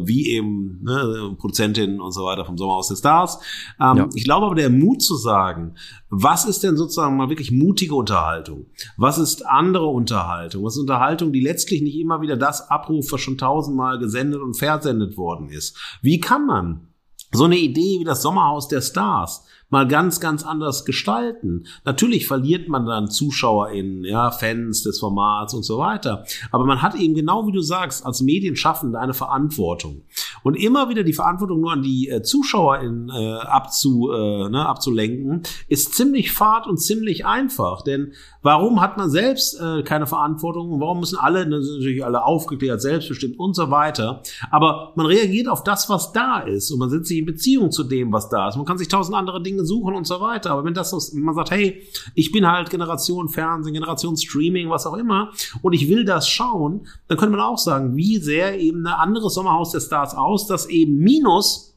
äh, 0.02 0.08
wie 0.08 0.30
eben 0.30 0.80
ne, 0.84 1.36
Produzentinnen 1.38 2.00
und 2.00 2.12
so 2.12 2.24
weiter 2.24 2.46
vom 2.46 2.58
Sommerhaus 2.58 2.88
der 2.88 2.96
Stars. 2.96 3.40
Ähm, 3.80 3.98
ja. 3.98 4.10
Ich 4.14 4.24
glaube 4.24 4.46
aber, 4.46 4.56
der 4.56 4.70
Mut 4.70 5.02
zu 5.02 5.16
sagen, 5.16 5.76
was 6.10 6.46
ist 6.46 6.64
denn 6.64 6.76
sozusagen 6.76 7.16
mal 7.16 7.30
wirklich 7.30 7.52
mutige 7.52 7.96
Unterhaltung? 7.96 8.66
Was 8.98 9.18
ist 9.18 9.46
andere 9.46 9.88
Unterhaltung? 9.88 10.64
Was 10.64 10.76
ist 10.76 10.82
Unterhaltung, 10.82 11.32
die 11.32 11.40
letztlich 11.40 11.82
nicht 11.82 11.98
immer 11.98 12.22
wieder 12.22 12.31
das 12.38 12.70
abruft, 12.70 13.12
was 13.12 13.22
schon 13.22 13.38
tausendmal 13.38 14.00
gesendet 14.00 14.42
und 14.42 14.58
versendet 14.58 15.18
worden 15.18 15.50
ist? 15.50 15.78
Wie 16.02 16.20
kann 16.20 16.46
man 16.46 16.88
so 17.32 17.46
eine 17.46 17.58
Idee 17.58 18.00
wie 18.00 18.04
das 18.04 18.22
Sommerhaus 18.22 18.68
der 18.68 18.82
Stars 18.82 19.46
mal 19.72 19.88
ganz, 19.88 20.20
ganz 20.20 20.44
anders 20.44 20.86
gestalten. 20.86 21.64
Natürlich 21.86 22.28
verliert 22.28 22.68
man 22.68 22.86
dann 22.86 23.10
ZuschauerInnen, 23.10 24.04
ja, 24.04 24.30
Fans 24.30 24.84
des 24.84 25.00
Formats 25.00 25.54
und 25.54 25.64
so 25.64 25.80
weiter. 25.80 26.26
Aber 26.52 26.66
man 26.66 26.82
hat 26.82 26.94
eben 26.96 27.16
genau 27.16 27.48
wie 27.48 27.52
du 27.52 27.62
sagst, 27.62 28.06
als 28.06 28.22
Medienschaffende 28.22 29.00
eine 29.00 29.14
Verantwortung. 29.14 30.04
Und 30.44 30.56
immer 30.56 30.90
wieder 30.90 31.04
die 31.04 31.14
Verantwortung 31.14 31.62
nur 31.62 31.72
an 31.72 31.82
die 31.82 32.10
äh, 32.10 32.22
ZuschauerInnen 32.22 33.10
äh, 33.10 33.34
abzu, 33.34 34.12
äh, 34.12 34.50
ne, 34.50 34.66
abzulenken, 34.66 35.44
ist 35.68 35.96
ziemlich 35.96 36.32
fad 36.32 36.68
und 36.68 36.78
ziemlich 36.78 37.26
einfach. 37.26 37.82
Denn 37.82 38.14
warum 38.42 38.82
hat 38.82 38.98
man 38.98 39.10
selbst 39.10 39.60
äh, 39.60 39.84
keine 39.84 40.06
Verantwortung? 40.06 40.82
Warum 40.82 41.00
müssen 41.00 41.18
alle, 41.18 41.46
ne, 41.46 41.60
natürlich 41.60 42.04
alle 42.04 42.26
aufgeklärt, 42.26 42.82
selbstbestimmt 42.82 43.40
und 43.40 43.56
so 43.56 43.72
weiter. 43.72 44.22
Aber 44.50 44.92
man 44.96 45.06
reagiert 45.06 45.48
auf 45.48 45.64
das, 45.64 45.90
was 45.90 46.12
da 46.12 46.40
ist. 46.40 46.72
Und 46.72 46.80
man 46.80 46.90
setzt 46.90 47.08
sich 47.08 47.20
in 47.20 47.26
Beziehung 47.26 47.72
zu 47.72 47.84
dem, 47.84 48.12
was 48.12 48.28
da 48.30 48.50
ist. 48.50 48.58
Man 48.58 48.66
kann 48.66 48.78
sich 48.78 48.90
tausend 48.90 49.16
andere 49.16 49.42
Dinge 49.42 49.61
suchen 49.66 49.96
und 49.96 50.06
so 50.06 50.20
weiter. 50.22 50.52
Aber 50.52 50.64
wenn 50.64 50.74
das 50.74 50.90
so, 50.90 50.98
wenn 51.16 51.24
man 51.24 51.36
sagt, 51.36 51.52
hey, 51.52 51.84
ich 52.16 52.32
bin 52.32 52.48
halt 52.48 52.70
Generation 52.70 53.30
Fernsehen, 53.30 53.74
Generation 53.74 54.18
Streaming, 54.18 54.70
was 54.70 54.86
auch 54.86 54.96
immer, 54.96 55.32
und 55.62 55.74
ich 55.74 55.90
will 55.90 56.06
das 56.06 56.28
schauen, 56.30 56.88
dann 57.08 57.18
könnte 57.18 57.36
man 57.36 57.46
auch 57.46 57.58
sagen, 57.58 57.96
wie 57.96 58.18
sehr 58.18 58.60
eben 58.60 58.86
eine 58.86 59.00
andere 59.00 59.30
Sommerhaus 59.30 59.72
der 59.72 59.80
Stars 59.80 60.16
aus, 60.16 60.48
das 60.48 60.68
eben 60.68 60.98
minus 60.98 61.71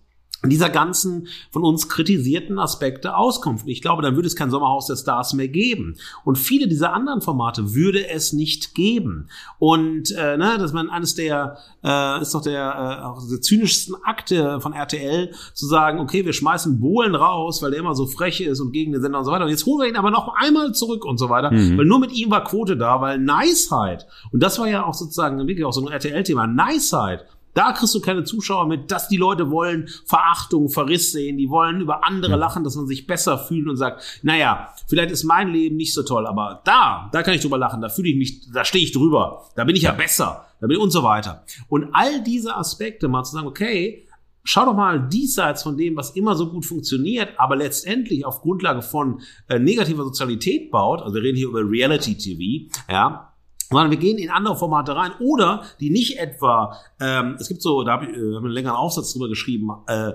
dieser 0.51 0.71
ganzen 0.71 1.29
von 1.51 1.63
uns 1.63 1.89
kritisierten 1.89 2.59
Aspekte 2.59 3.17
Auskunft. 3.17 3.67
Ich 3.69 3.83
glaube, 3.83 4.03
dann 4.03 4.17
würde 4.17 4.27
es 4.27 4.37
kein 4.37 4.51
Sommerhaus 4.51 4.87
der 4.87 4.97
Stars 4.97 5.33
mehr 5.35 5.49
geben. 5.49 5.97
Und 6.25 6.39
viele 6.39 6.69
dieser 6.69 6.93
anderen 6.93 7.21
Formate 7.21 7.75
würde 7.75 8.09
es 8.09 8.33
nicht 8.33 8.75
geben. 8.75 9.29
Und 9.59 10.11
äh, 10.13 10.37
ne, 10.37 10.57
dass 10.59 10.73
man 10.73 10.91
eines 10.91 11.15
der 11.15 11.59
äh, 11.83 12.23
ist 12.23 12.35
doch 12.35 12.43
der, 12.43 13.01
äh, 13.01 13.05
auch 13.05 13.29
der 13.29 13.41
zynischsten 13.41 13.97
Akte 14.05 14.61
von 14.61 14.73
RTL 14.73 15.33
zu 15.53 15.67
sagen, 15.67 16.01
okay, 16.01 16.25
wir 16.25 16.33
schmeißen 16.33 16.81
Bohlen 16.81 17.15
raus, 17.15 17.63
weil 17.63 17.71
der 17.71 17.81
immer 17.81 17.95
so 17.95 18.07
frech 18.07 18.41
ist 18.41 18.61
und 18.61 18.73
gegen 18.73 18.93
den 18.93 19.03
Sender 19.03 19.19
und 19.19 19.25
so 19.25 19.31
weiter. 19.31 19.45
Und 19.45 19.51
jetzt 19.51 19.67
holen 19.67 19.81
wir 19.81 19.89
ihn 19.89 19.97
aber 19.97 20.11
noch 20.11 20.35
einmal 20.37 20.73
zurück 20.73 21.05
und 21.05 21.19
so 21.19 21.29
weiter, 21.29 21.51
mhm. 21.51 21.79
weil 21.79 21.87
nur 21.87 22.01
mit 22.01 22.13
ihm 22.13 22.31
war 22.31 22.45
Quote 22.45 22.77
da, 22.77 23.01
weil 23.01 23.19
Niceheit 23.19 24.07
und 24.33 24.43
das 24.43 24.59
war 24.59 24.69
ja 24.69 24.85
auch 24.85 24.95
sozusagen 24.95 25.39
wirklich 25.47 25.65
auch 25.65 25.73
so 25.73 25.87
ein 25.87 25.93
RTL-Thema. 25.93 26.47
Niceheit 26.47 27.25
da 27.55 27.73
kriegst 27.73 27.95
du 27.95 28.01
keine 28.01 28.25
Zuschauer 28.25 28.67
mit, 28.67 28.91
dass 28.91 29.09
die 29.09 29.17
Leute 29.17 29.51
wollen 29.51 29.89
Verachtung, 30.05 30.69
Verriss 30.69 31.13
sehen, 31.13 31.39
die 31.39 31.49
wollen 31.49 31.81
über 31.81 32.05
andere 32.05 32.37
lachen, 32.37 32.65
dass 32.65 32.77
man 32.77 32.87
sich 32.87 33.07
besser 33.07 33.39
fühlt 33.39 33.69
und 33.69 33.77
sagt, 33.77 34.21
naja, 34.23 34.69
vielleicht 34.89 35.11
ist 35.11 35.25
mein 35.25 35.49
Leben 35.49 35.77
nicht 35.77 35.95
so 35.95 36.03
toll, 36.03 36.27
aber 36.27 36.61
da, 36.65 37.09
da 37.13 37.23
kann 37.23 37.35
ich 37.35 37.41
drüber 37.41 37.59
lachen, 37.59 37.81
da 37.81 37.89
fühle 37.89 38.11
ich 38.11 38.17
mich, 38.17 38.53
da 38.53 38.65
stehe 38.65 38.85
ich 38.85 38.93
drüber, 38.93 39.45
da 39.55 39.65
bin 39.65 39.77
ich 39.77 39.83
ja 39.83 39.93
besser, 39.93 40.47
da 40.61 40.67
bin 40.67 40.77
ich 40.77 40.83
und 40.83 40.91
so 40.91 41.03
weiter. 41.03 41.45
Und 41.69 41.89
all 41.93 42.23
diese 42.23 42.57
Aspekte 42.57 43.09
mal 43.09 43.25
zu 43.25 43.33
sagen, 43.33 43.47
okay, 43.47 44.07
schau 44.43 44.67
doch 44.67 44.75
mal 44.75 45.09
diesseits 45.09 45.63
von 45.63 45.77
dem, 45.77 45.97
was 45.97 46.11
immer 46.11 46.35
so 46.35 46.51
gut 46.51 46.67
funktioniert, 46.67 47.31
aber 47.39 47.57
letztendlich 47.57 48.25
auf 48.25 48.43
Grundlage 48.43 48.83
von 48.83 49.21
äh, 49.49 49.59
negativer 49.59 50.05
Sozialität 50.05 50.71
baut, 50.71 51.03
also 51.03 51.15
wir 51.15 51.23
reden 51.23 51.37
hier 51.37 51.49
über 51.49 51.61
Reality 51.61 52.17
TV, 52.17 52.71
ja, 52.91 53.34
sondern 53.75 53.91
wir 53.91 53.99
gehen 53.99 54.19
in 54.19 54.31
andere 54.31 54.57
Formate 54.57 54.97
rein 54.97 55.13
oder 55.21 55.65
die 55.81 55.91
nicht 55.91 56.19
etwa, 56.19 56.77
ähm, 57.01 57.37
es 57.39 57.49
gibt 57.49 57.61
so, 57.63 57.83
da 57.83 57.93
habe 57.93 58.07
ich, 58.07 58.11
äh, 58.11 58.35
hab 58.35 58.43
einen 58.43 58.53
längeren 58.53 58.77
Aufsatz 58.77 59.13
drüber 59.13 59.29
geschrieben, 59.29 59.71
äh, 59.87 60.13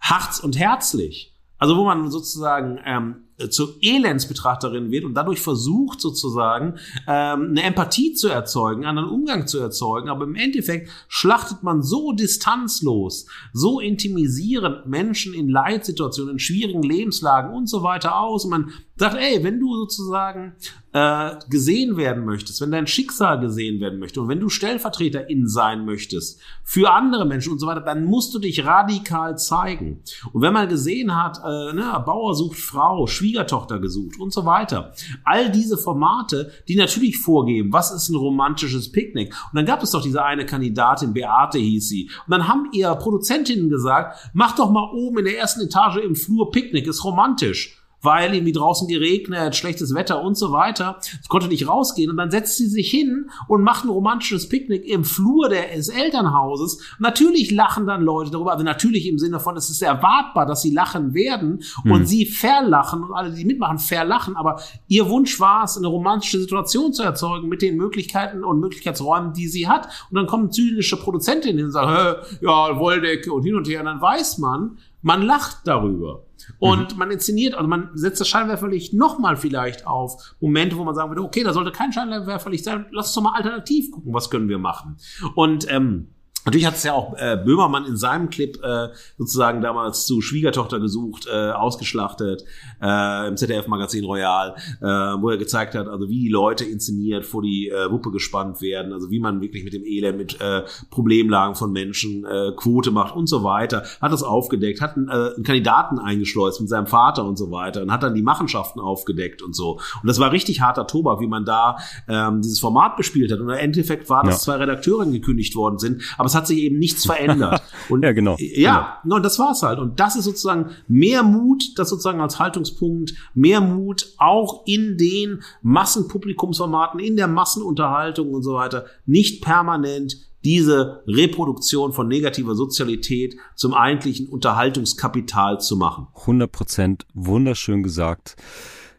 Harz 0.00 0.40
und 0.40 0.58
Herzlich. 0.58 1.34
Also 1.58 1.76
wo 1.76 1.84
man 1.84 2.10
sozusagen 2.10 2.80
ähm, 2.84 3.28
zur 3.50 3.74
Elendsbetrachterin 3.80 4.90
wird 4.90 5.04
und 5.04 5.14
dadurch 5.14 5.40
versucht 5.40 6.00
sozusagen 6.00 6.78
ähm, 7.08 7.48
eine 7.50 7.62
Empathie 7.62 8.14
zu 8.14 8.28
erzeugen, 8.28 8.84
einen 8.84 9.04
Umgang 9.04 9.46
zu 9.46 9.58
erzeugen, 9.58 10.08
aber 10.08 10.24
im 10.24 10.36
Endeffekt 10.36 10.88
schlachtet 11.08 11.62
man 11.62 11.82
so 11.82 12.12
distanzlos, 12.12 13.26
so 13.52 13.80
intimisierend 13.80 14.86
Menschen 14.86 15.34
in 15.34 15.48
Leitsituationen, 15.48 16.34
in 16.34 16.38
schwierigen 16.38 16.82
Lebenslagen 16.82 17.52
und 17.52 17.68
so 17.68 17.82
weiter 17.82 18.18
aus 18.18 18.44
und 18.44 18.50
man 18.50 18.72
sagt, 18.96 19.16
ey, 19.16 19.42
wenn 19.42 19.58
du 19.58 19.74
sozusagen 19.74 20.54
äh, 20.92 21.32
gesehen 21.50 21.96
werden 21.96 22.24
möchtest, 22.24 22.60
wenn 22.60 22.70
dein 22.70 22.86
Schicksal 22.86 23.40
gesehen 23.40 23.80
werden 23.80 23.98
möchte 23.98 24.20
und 24.20 24.28
wenn 24.28 24.38
du 24.38 24.48
Stellvertreterin 24.48 25.48
sein 25.48 25.84
möchtest 25.84 26.40
für 26.62 26.92
andere 26.92 27.24
Menschen 27.24 27.52
und 27.52 27.58
so 27.58 27.66
weiter, 27.66 27.80
dann 27.80 28.04
musst 28.04 28.32
du 28.32 28.38
dich 28.38 28.64
radikal 28.64 29.36
zeigen. 29.36 30.02
Und 30.32 30.42
wenn 30.42 30.52
man 30.52 30.68
gesehen 30.68 31.16
hat, 31.16 31.38
äh, 31.38 31.72
ne, 31.72 32.02
Bauer 32.06 32.36
sucht 32.36 32.58
Frau, 32.58 33.08
Schwiegertochter 33.24 33.78
gesucht 33.78 34.20
und 34.20 34.32
so 34.32 34.44
weiter, 34.44 34.92
all 35.24 35.50
diese 35.50 35.78
Formate, 35.78 36.52
die 36.68 36.76
natürlich 36.76 37.18
vorgeben, 37.18 37.72
was 37.72 37.90
ist 37.90 38.10
ein 38.10 38.16
romantisches 38.16 38.92
Picknick. 38.92 39.28
Und 39.28 39.56
dann 39.56 39.64
gab 39.64 39.82
es 39.82 39.92
doch 39.92 40.02
diese 40.02 40.22
eine 40.22 40.44
Kandidatin, 40.44 41.14
Beate 41.14 41.58
hieß 41.58 41.88
sie. 41.88 42.10
Und 42.26 42.30
dann 42.30 42.48
haben 42.48 42.68
ihr 42.72 42.94
Produzentinnen 42.94 43.70
gesagt, 43.70 44.30
mach 44.34 44.54
doch 44.54 44.70
mal 44.70 44.90
oben 44.92 45.20
in 45.20 45.24
der 45.24 45.38
ersten 45.38 45.62
Etage 45.62 45.96
im 45.96 46.14
Flur 46.14 46.50
Picknick, 46.50 46.86
ist 46.86 47.04
romantisch 47.04 47.80
weil 48.04 48.34
irgendwie 48.34 48.52
draußen 48.52 48.88
geregnet, 48.88 49.56
schlechtes 49.56 49.94
Wetter 49.94 50.22
und 50.22 50.36
so 50.36 50.52
weiter. 50.52 50.98
Sie 51.00 51.28
konnte 51.28 51.48
nicht 51.48 51.68
rausgehen 51.68 52.10
und 52.10 52.16
dann 52.16 52.30
setzt 52.30 52.56
sie 52.56 52.66
sich 52.66 52.90
hin 52.90 53.30
und 53.48 53.62
macht 53.62 53.84
ein 53.84 53.90
romantisches 53.90 54.48
Picknick 54.48 54.86
im 54.86 55.04
Flur 55.04 55.48
des 55.48 55.88
Elternhauses. 55.88 56.82
natürlich 56.98 57.50
lachen 57.50 57.86
dann 57.86 58.02
Leute 58.02 58.30
darüber, 58.30 58.52
also 58.52 58.64
natürlich 58.64 59.06
im 59.08 59.18
Sinne 59.18 59.40
von, 59.40 59.56
es 59.56 59.70
ist 59.70 59.82
erwartbar, 59.82 60.46
dass 60.46 60.62
sie 60.62 60.72
lachen 60.72 61.14
werden 61.14 61.62
und 61.84 62.00
mhm. 62.00 62.06
sie 62.06 62.26
verlachen 62.26 63.02
und 63.02 63.12
alle, 63.12 63.32
die 63.32 63.44
mitmachen, 63.44 63.78
verlachen, 63.78 64.36
aber 64.36 64.60
ihr 64.88 65.08
Wunsch 65.08 65.40
war 65.40 65.64
es, 65.64 65.76
eine 65.76 65.86
romantische 65.88 66.40
Situation 66.40 66.92
zu 66.92 67.02
erzeugen 67.02 67.48
mit 67.48 67.62
den 67.62 67.76
Möglichkeiten 67.76 68.44
und 68.44 68.60
Möglichkeitsräumen, 68.60 69.32
die 69.32 69.48
sie 69.48 69.68
hat. 69.68 69.88
Und 70.10 70.16
dann 70.16 70.26
kommen 70.26 70.50
zynische 70.50 70.96
Produzentinnen 70.96 71.66
und 71.66 71.70
sagen, 71.72 72.16
ja, 72.40 72.78
Wolldecke 72.78 73.32
und 73.32 73.42
hin 73.42 73.54
und 73.54 73.68
her. 73.68 73.80
Und 73.80 73.86
dann 73.86 74.00
weiß 74.00 74.38
man, 74.38 74.78
man 75.02 75.22
lacht 75.22 75.58
darüber. 75.64 76.22
Und 76.58 76.92
mhm. 76.92 76.98
man 76.98 77.10
inszeniert, 77.10 77.54
also 77.54 77.68
man 77.68 77.90
setzt 77.94 78.20
das 78.20 78.28
Scheinwerferlicht 78.28 78.94
nochmal 78.94 79.36
vielleicht 79.36 79.86
auf 79.86 80.34
Momente, 80.40 80.76
wo 80.76 80.84
man 80.84 80.94
sagen 80.94 81.10
würde, 81.10 81.22
okay, 81.22 81.42
da 81.42 81.52
sollte 81.52 81.72
kein 81.72 81.92
Scheinwerferlicht 81.92 82.64
sein, 82.64 82.86
lass 82.92 83.08
uns 83.08 83.14
doch 83.14 83.22
mal 83.22 83.36
alternativ 83.36 83.90
gucken, 83.90 84.12
was 84.12 84.30
können 84.30 84.48
wir 84.48 84.58
machen. 84.58 84.96
Und 85.34 85.70
ähm, 85.70 86.08
Natürlich 86.44 86.66
hat 86.66 86.74
es 86.74 86.82
ja 86.82 86.92
auch 86.92 87.14
äh, 87.16 87.38
Böhmermann 87.42 87.86
in 87.86 87.96
seinem 87.96 88.28
Clip 88.28 88.62
äh, 88.62 88.88
sozusagen 89.16 89.62
damals 89.62 90.04
zu 90.04 90.20
Schwiegertochter 90.20 90.78
gesucht, 90.78 91.26
äh, 91.26 91.50
ausgeschlachtet 91.52 92.44
äh, 92.84 93.28
im 93.28 93.36
ZDF-Magazin 93.36 94.04
Royal, 94.04 94.54
äh, 94.80 94.84
wo 94.84 95.30
er 95.30 95.38
gezeigt 95.38 95.74
hat, 95.74 95.88
also 95.88 96.08
wie 96.08 96.20
die 96.20 96.28
Leute 96.28 96.64
inszeniert 96.64 97.24
vor 97.24 97.42
die 97.42 97.68
äh, 97.68 97.90
Wuppe 97.90 98.10
gespannt 98.10 98.60
werden, 98.60 98.92
also 98.92 99.10
wie 99.10 99.20
man 99.20 99.40
wirklich 99.40 99.64
mit 99.64 99.72
dem 99.72 99.84
Elend, 99.84 100.18
mit 100.18 100.40
äh, 100.40 100.62
Problemlagen 100.90 101.54
von 101.54 101.72
Menschen 101.72 102.24
äh, 102.24 102.52
Quote 102.56 102.90
macht 102.90 103.16
und 103.16 103.28
so 103.28 103.42
weiter. 103.42 103.84
Hat 104.00 104.12
das 104.12 104.22
aufgedeckt, 104.22 104.80
hat 104.80 104.96
einen, 104.96 105.08
äh, 105.08 105.34
einen 105.34 105.44
Kandidaten 105.44 105.98
eingeschleust 105.98 106.60
mit 106.60 106.68
seinem 106.68 106.86
Vater 106.86 107.24
und 107.24 107.36
so 107.36 107.50
weiter 107.50 107.82
und 107.82 107.90
hat 107.90 108.02
dann 108.02 108.14
die 108.14 108.22
Machenschaften 108.22 108.80
aufgedeckt 108.80 109.42
und 109.42 109.56
so. 109.56 109.80
Und 110.02 110.06
das 110.06 110.18
war 110.18 110.32
richtig 110.32 110.60
harter 110.60 110.86
Tobak, 110.86 111.20
wie 111.20 111.26
man 111.26 111.44
da 111.44 111.76
ähm, 112.08 112.42
dieses 112.42 112.60
Format 112.60 112.96
bespielt 112.96 113.32
hat. 113.32 113.40
Und 113.40 113.48
im 113.48 113.56
Endeffekt 113.56 114.10
war, 114.10 114.24
dass 114.24 114.46
ja. 114.46 114.52
zwei 114.52 114.56
Redakteurinnen 114.56 115.12
gekündigt 115.14 115.56
worden 115.56 115.78
sind, 115.78 116.02
aber 116.18 116.26
es 116.26 116.34
hat 116.34 116.46
sich 116.46 116.58
eben 116.58 116.78
nichts 116.78 117.06
verändert. 117.06 117.62
Und 117.88 118.02
ja, 118.02 118.12
genau. 118.12 118.36
Ja, 118.38 118.98
genau. 119.02 119.16
und 119.16 119.22
das 119.24 119.38
war's 119.38 119.62
halt. 119.62 119.78
Und 119.78 120.00
das 120.00 120.16
ist 120.16 120.24
sozusagen 120.24 120.70
mehr 120.88 121.22
Mut, 121.22 121.78
das 121.78 121.90
sozusagen 121.90 122.20
als 122.20 122.38
Haltungspunkt, 122.74 123.14
mehr 123.34 123.60
Mut 123.60 124.14
auch 124.18 124.64
in 124.66 124.96
den 124.96 125.42
Massenpublikumsformaten, 125.62 127.00
in 127.00 127.16
der 127.16 127.28
Massenunterhaltung 127.28 128.32
und 128.32 128.42
so 128.42 128.54
weiter, 128.54 128.86
nicht 129.06 129.42
permanent 129.42 130.16
diese 130.44 131.02
Reproduktion 131.06 131.92
von 131.92 132.06
negativer 132.06 132.54
Sozialität 132.54 133.36
zum 133.54 133.72
eigentlichen 133.72 134.28
Unterhaltungskapital 134.28 135.60
zu 135.60 135.76
machen. 135.76 136.08
100 136.14 136.52
Prozent, 136.52 137.06
wunderschön 137.14 137.82
gesagt. 137.82 138.36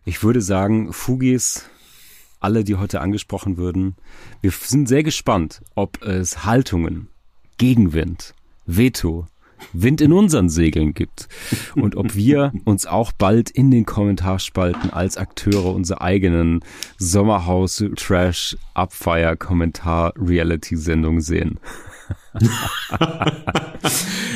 Ich 0.05 0.23
würde 0.23 0.41
sagen, 0.41 0.91
Fugis 0.91 1.65
alle, 2.39 2.63
die 2.63 2.75
heute 2.75 3.01
angesprochen 3.01 3.57
würden. 3.57 3.95
Wir 4.41 4.51
sind 4.51 4.87
sehr 4.87 5.03
gespannt, 5.03 5.61
ob 5.73 6.03
es 6.03 6.45
Haltungen, 6.45 7.07
Gegenwind, 7.57 8.35
Veto, 8.67 9.25
Wind 9.73 10.01
in 10.01 10.13
unseren 10.13 10.49
Segeln 10.49 10.93
gibt 10.93 11.27
und 11.75 11.95
ob 11.95 12.15
wir 12.15 12.51
uns 12.65 12.85
auch 12.85 13.11
bald 13.11 13.49
in 13.49 13.71
den 13.71 13.85
Kommentarspalten 13.85 14.91
als 14.91 15.17
Akteure 15.17 15.73
unserer 15.73 16.01
eigenen 16.01 16.61
Sommerhaus 16.97 17.83
Trash 17.95 18.57
Abfeier 18.73 19.35
Kommentar 19.35 20.13
Reality 20.17 20.75
Sendung 20.77 21.21
sehen. 21.21 21.59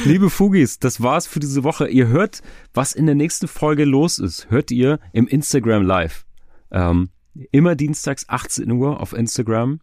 Liebe 0.06 0.30
Fugis, 0.30 0.80
das 0.80 1.02
war's 1.02 1.28
für 1.28 1.40
diese 1.40 1.64
Woche. 1.64 1.88
Ihr 1.88 2.08
hört, 2.08 2.42
was 2.74 2.94
in 2.94 3.06
der 3.06 3.16
nächsten 3.16 3.48
Folge 3.48 3.86
los 3.86 4.18
ist. 4.18 4.50
Hört 4.50 4.72
ihr 4.72 5.00
im 5.12 5.28
Instagram 5.28 5.84
Live. 5.84 6.26
Ähm, 6.72 7.10
immer 7.52 7.76
dienstags 7.76 8.28
18 8.28 8.72
Uhr 8.72 9.00
auf 9.00 9.14
Instagram 9.14 9.82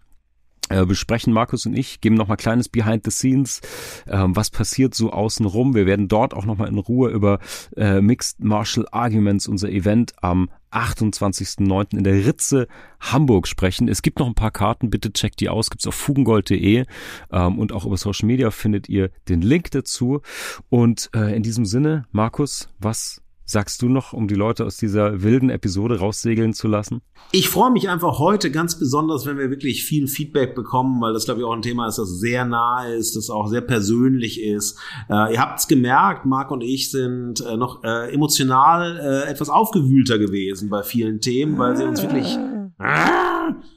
besprechen 0.68 1.32
Markus 1.32 1.66
und 1.66 1.76
ich, 1.76 2.00
geben 2.00 2.16
nochmal 2.16 2.36
kleines 2.36 2.68
Behind 2.68 3.04
the 3.04 3.10
Scenes, 3.10 3.60
ähm, 4.08 4.34
was 4.34 4.50
passiert 4.50 4.94
so 4.94 5.12
außenrum. 5.12 5.74
Wir 5.74 5.86
werden 5.86 6.08
dort 6.08 6.34
auch 6.34 6.44
nochmal 6.44 6.68
in 6.68 6.78
Ruhe 6.78 7.10
über 7.10 7.38
äh, 7.76 8.00
Mixed 8.00 8.42
Martial 8.42 8.86
Arguments, 8.90 9.48
unser 9.48 9.70
Event 9.70 10.14
am 10.22 10.50
28.09. 10.72 11.96
in 11.96 12.04
der 12.04 12.26
Ritze 12.26 12.66
Hamburg 13.00 13.48
sprechen. 13.48 13.88
Es 13.88 14.02
gibt 14.02 14.18
noch 14.18 14.26
ein 14.26 14.34
paar 14.34 14.50
Karten, 14.50 14.90
bitte 14.90 15.12
checkt 15.12 15.40
die 15.40 15.48
aus, 15.48 15.70
gibt's 15.70 15.86
auf 15.86 15.94
fugengold.de 15.94 16.84
ähm, 17.32 17.58
und 17.58 17.72
auch 17.72 17.86
über 17.86 17.96
Social 17.96 18.26
Media 18.26 18.50
findet 18.50 18.88
ihr 18.88 19.10
den 19.28 19.40
Link 19.40 19.70
dazu. 19.70 20.20
Und 20.68 21.10
äh, 21.14 21.34
in 21.34 21.42
diesem 21.42 21.64
Sinne, 21.64 22.06
Markus, 22.12 22.68
was 22.78 23.22
sagst 23.46 23.80
du 23.80 23.88
noch, 23.88 24.12
um 24.12 24.26
die 24.26 24.34
Leute 24.34 24.66
aus 24.66 24.76
dieser 24.76 25.22
wilden 25.22 25.50
Episode 25.50 26.00
raussegeln 26.00 26.52
zu 26.52 26.66
lassen? 26.66 27.00
Ich 27.30 27.48
freue 27.48 27.70
mich 27.70 27.88
einfach 27.88 28.18
heute 28.18 28.50
ganz 28.50 28.78
besonders, 28.78 29.24
wenn 29.24 29.38
wir 29.38 29.50
wirklich 29.50 29.84
viel 29.84 30.08
Feedback 30.08 30.54
bekommen, 30.54 31.00
weil 31.00 31.12
das, 31.12 31.24
glaube 31.24 31.40
ich, 31.40 31.46
auch 31.46 31.52
ein 31.52 31.62
Thema 31.62 31.86
ist, 31.86 31.98
das 31.98 32.18
sehr 32.18 32.44
nah 32.44 32.86
ist, 32.86 33.16
das 33.16 33.30
auch 33.30 33.46
sehr 33.46 33.60
persönlich 33.60 34.42
ist. 34.42 34.78
Äh, 35.08 35.34
ihr 35.34 35.40
habt 35.40 35.60
es 35.60 35.68
gemerkt, 35.68 36.26
Marc 36.26 36.50
und 36.50 36.62
ich 36.62 36.90
sind 36.90 37.40
äh, 37.40 37.56
noch 37.56 37.84
äh, 37.84 38.12
emotional 38.12 38.98
äh, 38.98 39.30
etwas 39.30 39.48
aufgewühlter 39.48 40.18
gewesen 40.18 40.68
bei 40.68 40.82
vielen 40.82 41.20
Themen, 41.20 41.56
weil 41.56 41.76
sie 41.76 41.84
uns 41.84 42.02
wirklich, 42.02 42.36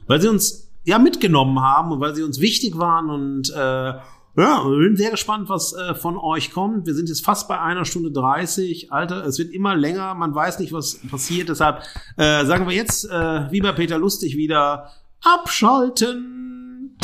weil 0.06 0.20
sie 0.20 0.28
uns 0.28 0.68
ja 0.84 0.98
mitgenommen 0.98 1.60
haben 1.60 1.92
und 1.92 2.00
weil 2.00 2.14
sie 2.14 2.22
uns 2.22 2.40
wichtig 2.40 2.76
waren 2.76 3.08
und 3.10 3.50
äh, 3.50 3.92
ja, 4.36 4.62
sind 4.64 4.96
sehr 4.96 5.10
gespannt, 5.10 5.48
was 5.48 5.72
äh, 5.72 5.94
von 5.94 6.16
euch 6.16 6.52
kommt. 6.52 6.86
Wir 6.86 6.94
sind 6.94 7.08
jetzt 7.08 7.24
fast 7.24 7.48
bei 7.48 7.60
einer 7.60 7.84
Stunde 7.84 8.12
30. 8.12 8.92
Alter, 8.92 9.24
es 9.26 9.38
wird 9.38 9.52
immer 9.52 9.74
länger. 9.74 10.14
Man 10.14 10.34
weiß 10.34 10.60
nicht, 10.60 10.72
was 10.72 11.00
passiert. 11.10 11.48
Deshalb 11.48 11.82
äh, 12.16 12.44
sagen 12.44 12.68
wir 12.68 12.74
jetzt, 12.74 13.04
äh, 13.10 13.50
wie 13.50 13.60
bei 13.60 13.72
Peter 13.72 13.98
Lustig 13.98 14.36
wieder, 14.36 14.90
abschalten. 15.22 16.96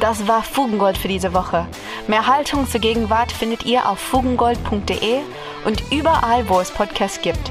Das 0.00 0.26
war 0.26 0.42
Fugengold 0.42 0.98
für 0.98 1.08
diese 1.08 1.32
Woche. 1.32 1.66
Mehr 2.08 2.26
Haltung 2.26 2.68
zur 2.68 2.80
Gegenwart 2.80 3.30
findet 3.30 3.64
ihr 3.64 3.88
auf 3.88 3.98
fugengold.de 4.00 5.20
und 5.64 5.82
überall, 5.92 6.48
wo 6.48 6.60
es 6.60 6.70
Podcasts 6.70 7.20
gibt. 7.22 7.50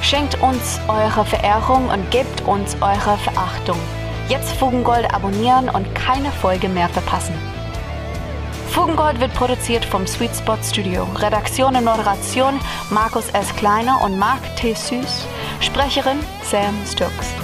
Schenkt 0.00 0.42
uns 0.42 0.80
eure 0.88 1.24
Verehrung 1.24 1.88
und 1.88 2.10
gebt 2.10 2.40
uns 2.42 2.76
eure 2.80 3.16
Verachtung. 3.18 3.78
Jetzt 4.32 4.54
Fugengold 4.54 5.12
abonnieren 5.12 5.68
und 5.68 5.94
keine 5.94 6.30
Folge 6.30 6.66
mehr 6.66 6.88
verpassen. 6.88 7.34
Fugengold 8.70 9.20
wird 9.20 9.34
produziert 9.34 9.84
vom 9.84 10.06
Sweet 10.06 10.34
Spot 10.34 10.56
Studio. 10.62 11.06
Redaktion 11.16 11.76
und 11.76 11.84
Moderation 11.84 12.58
Markus 12.88 13.28
S. 13.34 13.54
Kleiner 13.56 14.00
und 14.02 14.18
Marc 14.18 14.40
T. 14.56 14.72
Süß. 14.72 15.26
Sprecherin 15.60 16.18
Sam 16.44 16.74
Stokes. 16.86 17.34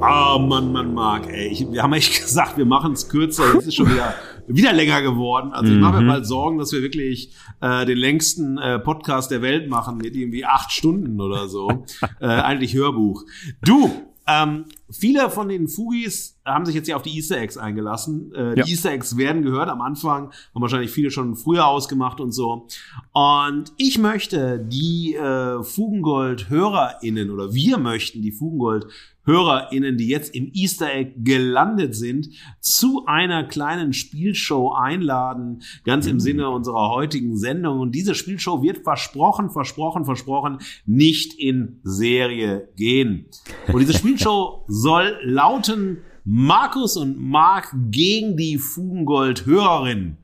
Ah, 0.00 0.36
oh, 0.36 0.38
Mann, 0.38 0.72
Mann, 0.72 0.94
Marc, 0.94 1.28
ey. 1.28 1.66
Wir 1.70 1.82
haben 1.82 1.92
echt 1.92 2.20
gesagt, 2.22 2.56
wir 2.56 2.64
machen 2.64 2.94
es 2.94 3.06
kürzer. 3.06 3.52
Jetzt 3.52 3.66
ist 3.66 3.74
schon 3.74 3.90
wieder, 3.90 4.14
wieder 4.46 4.72
länger 4.72 5.02
geworden. 5.02 5.52
Also 5.52 5.72
ich 5.72 5.78
mache 5.78 5.96
mir 5.96 6.02
mhm. 6.02 6.06
mal 6.06 6.24
Sorgen, 6.24 6.58
dass 6.58 6.72
wir 6.72 6.82
wirklich 6.82 7.32
äh, 7.60 7.86
den 7.86 7.98
längsten 7.98 8.58
äh, 8.58 8.78
Podcast 8.78 9.30
der 9.30 9.42
Welt 9.42 9.68
machen 9.68 9.98
mit 9.98 10.14
irgendwie 10.14 10.44
acht 10.44 10.72
Stunden 10.72 11.20
oder 11.20 11.48
so. 11.48 11.84
äh, 12.20 12.26
eigentlich 12.26 12.74
Hörbuch. 12.74 13.24
Du, 13.62 13.90
ähm, 14.26 14.64
viele 14.90 15.28
von 15.28 15.48
den 15.48 15.68
Fugis 15.68 16.40
haben 16.46 16.64
sich 16.64 16.74
jetzt 16.74 16.88
ja 16.88 16.96
auf 16.96 17.02
die 17.02 17.14
Easter 17.14 17.38
Eggs 17.38 17.58
eingelassen. 17.58 18.32
Äh, 18.34 18.58
ja. 18.58 18.64
Die 18.64 18.70
Easter 18.70 18.90
Eggs 18.90 19.16
werden 19.16 19.42
gehört 19.42 19.68
am 19.68 19.82
Anfang, 19.82 20.30
haben 20.54 20.62
wahrscheinlich 20.62 20.90
viele 20.90 21.10
schon 21.10 21.36
früher 21.36 21.66
ausgemacht 21.66 22.20
und 22.20 22.32
so. 22.32 22.66
Und 23.12 23.72
ich 23.76 23.98
möchte 23.98 24.58
die 24.58 25.14
äh, 25.14 25.62
Fugengold-HörerInnen 25.62 27.30
oder 27.30 27.52
wir 27.52 27.78
möchten 27.78 28.22
die 28.22 28.32
Fugengold 28.32 28.86
HörerInnen, 29.24 29.96
die 29.96 30.08
jetzt 30.08 30.34
im 30.34 30.50
Easter 30.52 30.92
Egg 30.92 31.14
gelandet 31.18 31.94
sind, 31.94 32.28
zu 32.60 33.06
einer 33.06 33.44
kleinen 33.44 33.92
Spielshow 33.92 34.72
einladen, 34.72 35.62
ganz 35.84 36.06
im 36.06 36.16
mhm. 36.16 36.20
Sinne 36.20 36.50
unserer 36.50 36.90
heutigen 36.90 37.36
Sendung. 37.36 37.80
Und 37.80 37.92
diese 37.92 38.14
Spielshow 38.14 38.62
wird 38.62 38.84
versprochen, 38.84 39.50
versprochen, 39.50 40.04
versprochen 40.04 40.58
nicht 40.86 41.34
in 41.38 41.80
Serie 41.82 42.68
gehen. 42.76 43.26
Und 43.72 43.80
diese 43.80 43.94
Spielshow 43.94 44.64
soll 44.68 45.18
lauten 45.22 45.98
Markus 46.24 46.96
und 46.96 47.18
Mark 47.18 47.74
gegen 47.90 48.36
die 48.36 48.58
Fugengold-Hörerin. 48.58 50.16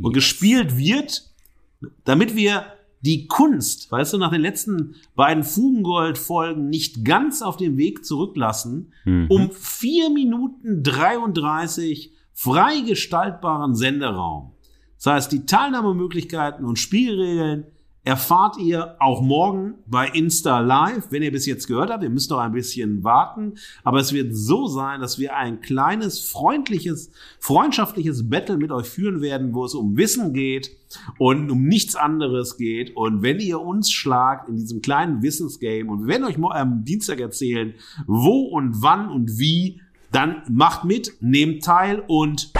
Und 0.00 0.12
gespielt 0.12 0.76
wird, 0.76 1.28
damit 2.04 2.36
wir 2.36 2.77
die 3.00 3.26
Kunst, 3.26 3.90
weißt 3.92 4.14
du, 4.14 4.18
nach 4.18 4.32
den 4.32 4.40
letzten 4.40 4.96
beiden 5.14 5.44
Fugengold-Folgen 5.44 6.68
nicht 6.68 7.04
ganz 7.04 7.42
auf 7.42 7.56
dem 7.56 7.76
Weg 7.76 8.04
zurücklassen, 8.04 8.92
mhm. 9.04 9.26
um 9.28 9.50
vier 9.52 10.10
Minuten 10.10 10.82
33 10.82 12.12
frei 12.32 12.80
gestaltbaren 12.80 13.74
Senderaum. 13.74 14.52
Das 14.96 15.06
heißt, 15.06 15.32
die 15.32 15.46
Teilnahmemöglichkeiten 15.46 16.64
und 16.64 16.78
Spielregeln 16.78 17.66
erfahrt 18.08 18.56
ihr 18.56 18.96
auch 19.00 19.20
morgen 19.20 19.74
bei 19.86 20.08
Insta 20.08 20.60
Live, 20.60 21.08
wenn 21.10 21.22
ihr 21.22 21.30
bis 21.30 21.44
jetzt 21.44 21.66
gehört 21.66 21.90
habt. 21.90 22.02
Ihr 22.02 22.08
müsst 22.08 22.30
noch 22.30 22.38
ein 22.38 22.52
bisschen 22.52 23.04
warten, 23.04 23.56
aber 23.84 24.00
es 24.00 24.14
wird 24.14 24.34
so 24.34 24.66
sein, 24.66 25.02
dass 25.02 25.18
wir 25.18 25.36
ein 25.36 25.60
kleines, 25.60 26.18
freundliches, 26.18 27.10
freundschaftliches 27.38 28.30
Battle 28.30 28.56
mit 28.56 28.72
euch 28.72 28.88
führen 28.88 29.20
werden, 29.20 29.52
wo 29.52 29.66
es 29.66 29.74
um 29.74 29.98
Wissen 29.98 30.32
geht 30.32 30.70
und 31.18 31.50
um 31.50 31.64
nichts 31.64 31.96
anderes 31.96 32.56
geht. 32.56 32.96
Und 32.96 33.20
wenn 33.20 33.40
ihr 33.40 33.60
uns 33.60 33.92
schlagt 33.92 34.48
in 34.48 34.56
diesem 34.56 34.80
kleinen 34.80 35.20
Wissensgame 35.20 35.90
und 35.90 36.06
wir 36.06 36.14
werden 36.14 36.24
euch 36.24 36.38
am 36.38 36.86
Dienstag 36.86 37.20
erzählen, 37.20 37.74
wo 38.06 38.44
und 38.44 38.80
wann 38.80 39.10
und 39.10 39.38
wie, 39.38 39.82
dann 40.10 40.44
macht 40.48 40.84
mit, 40.84 41.12
nehmt 41.20 41.62
teil 41.62 42.02
und 42.06 42.54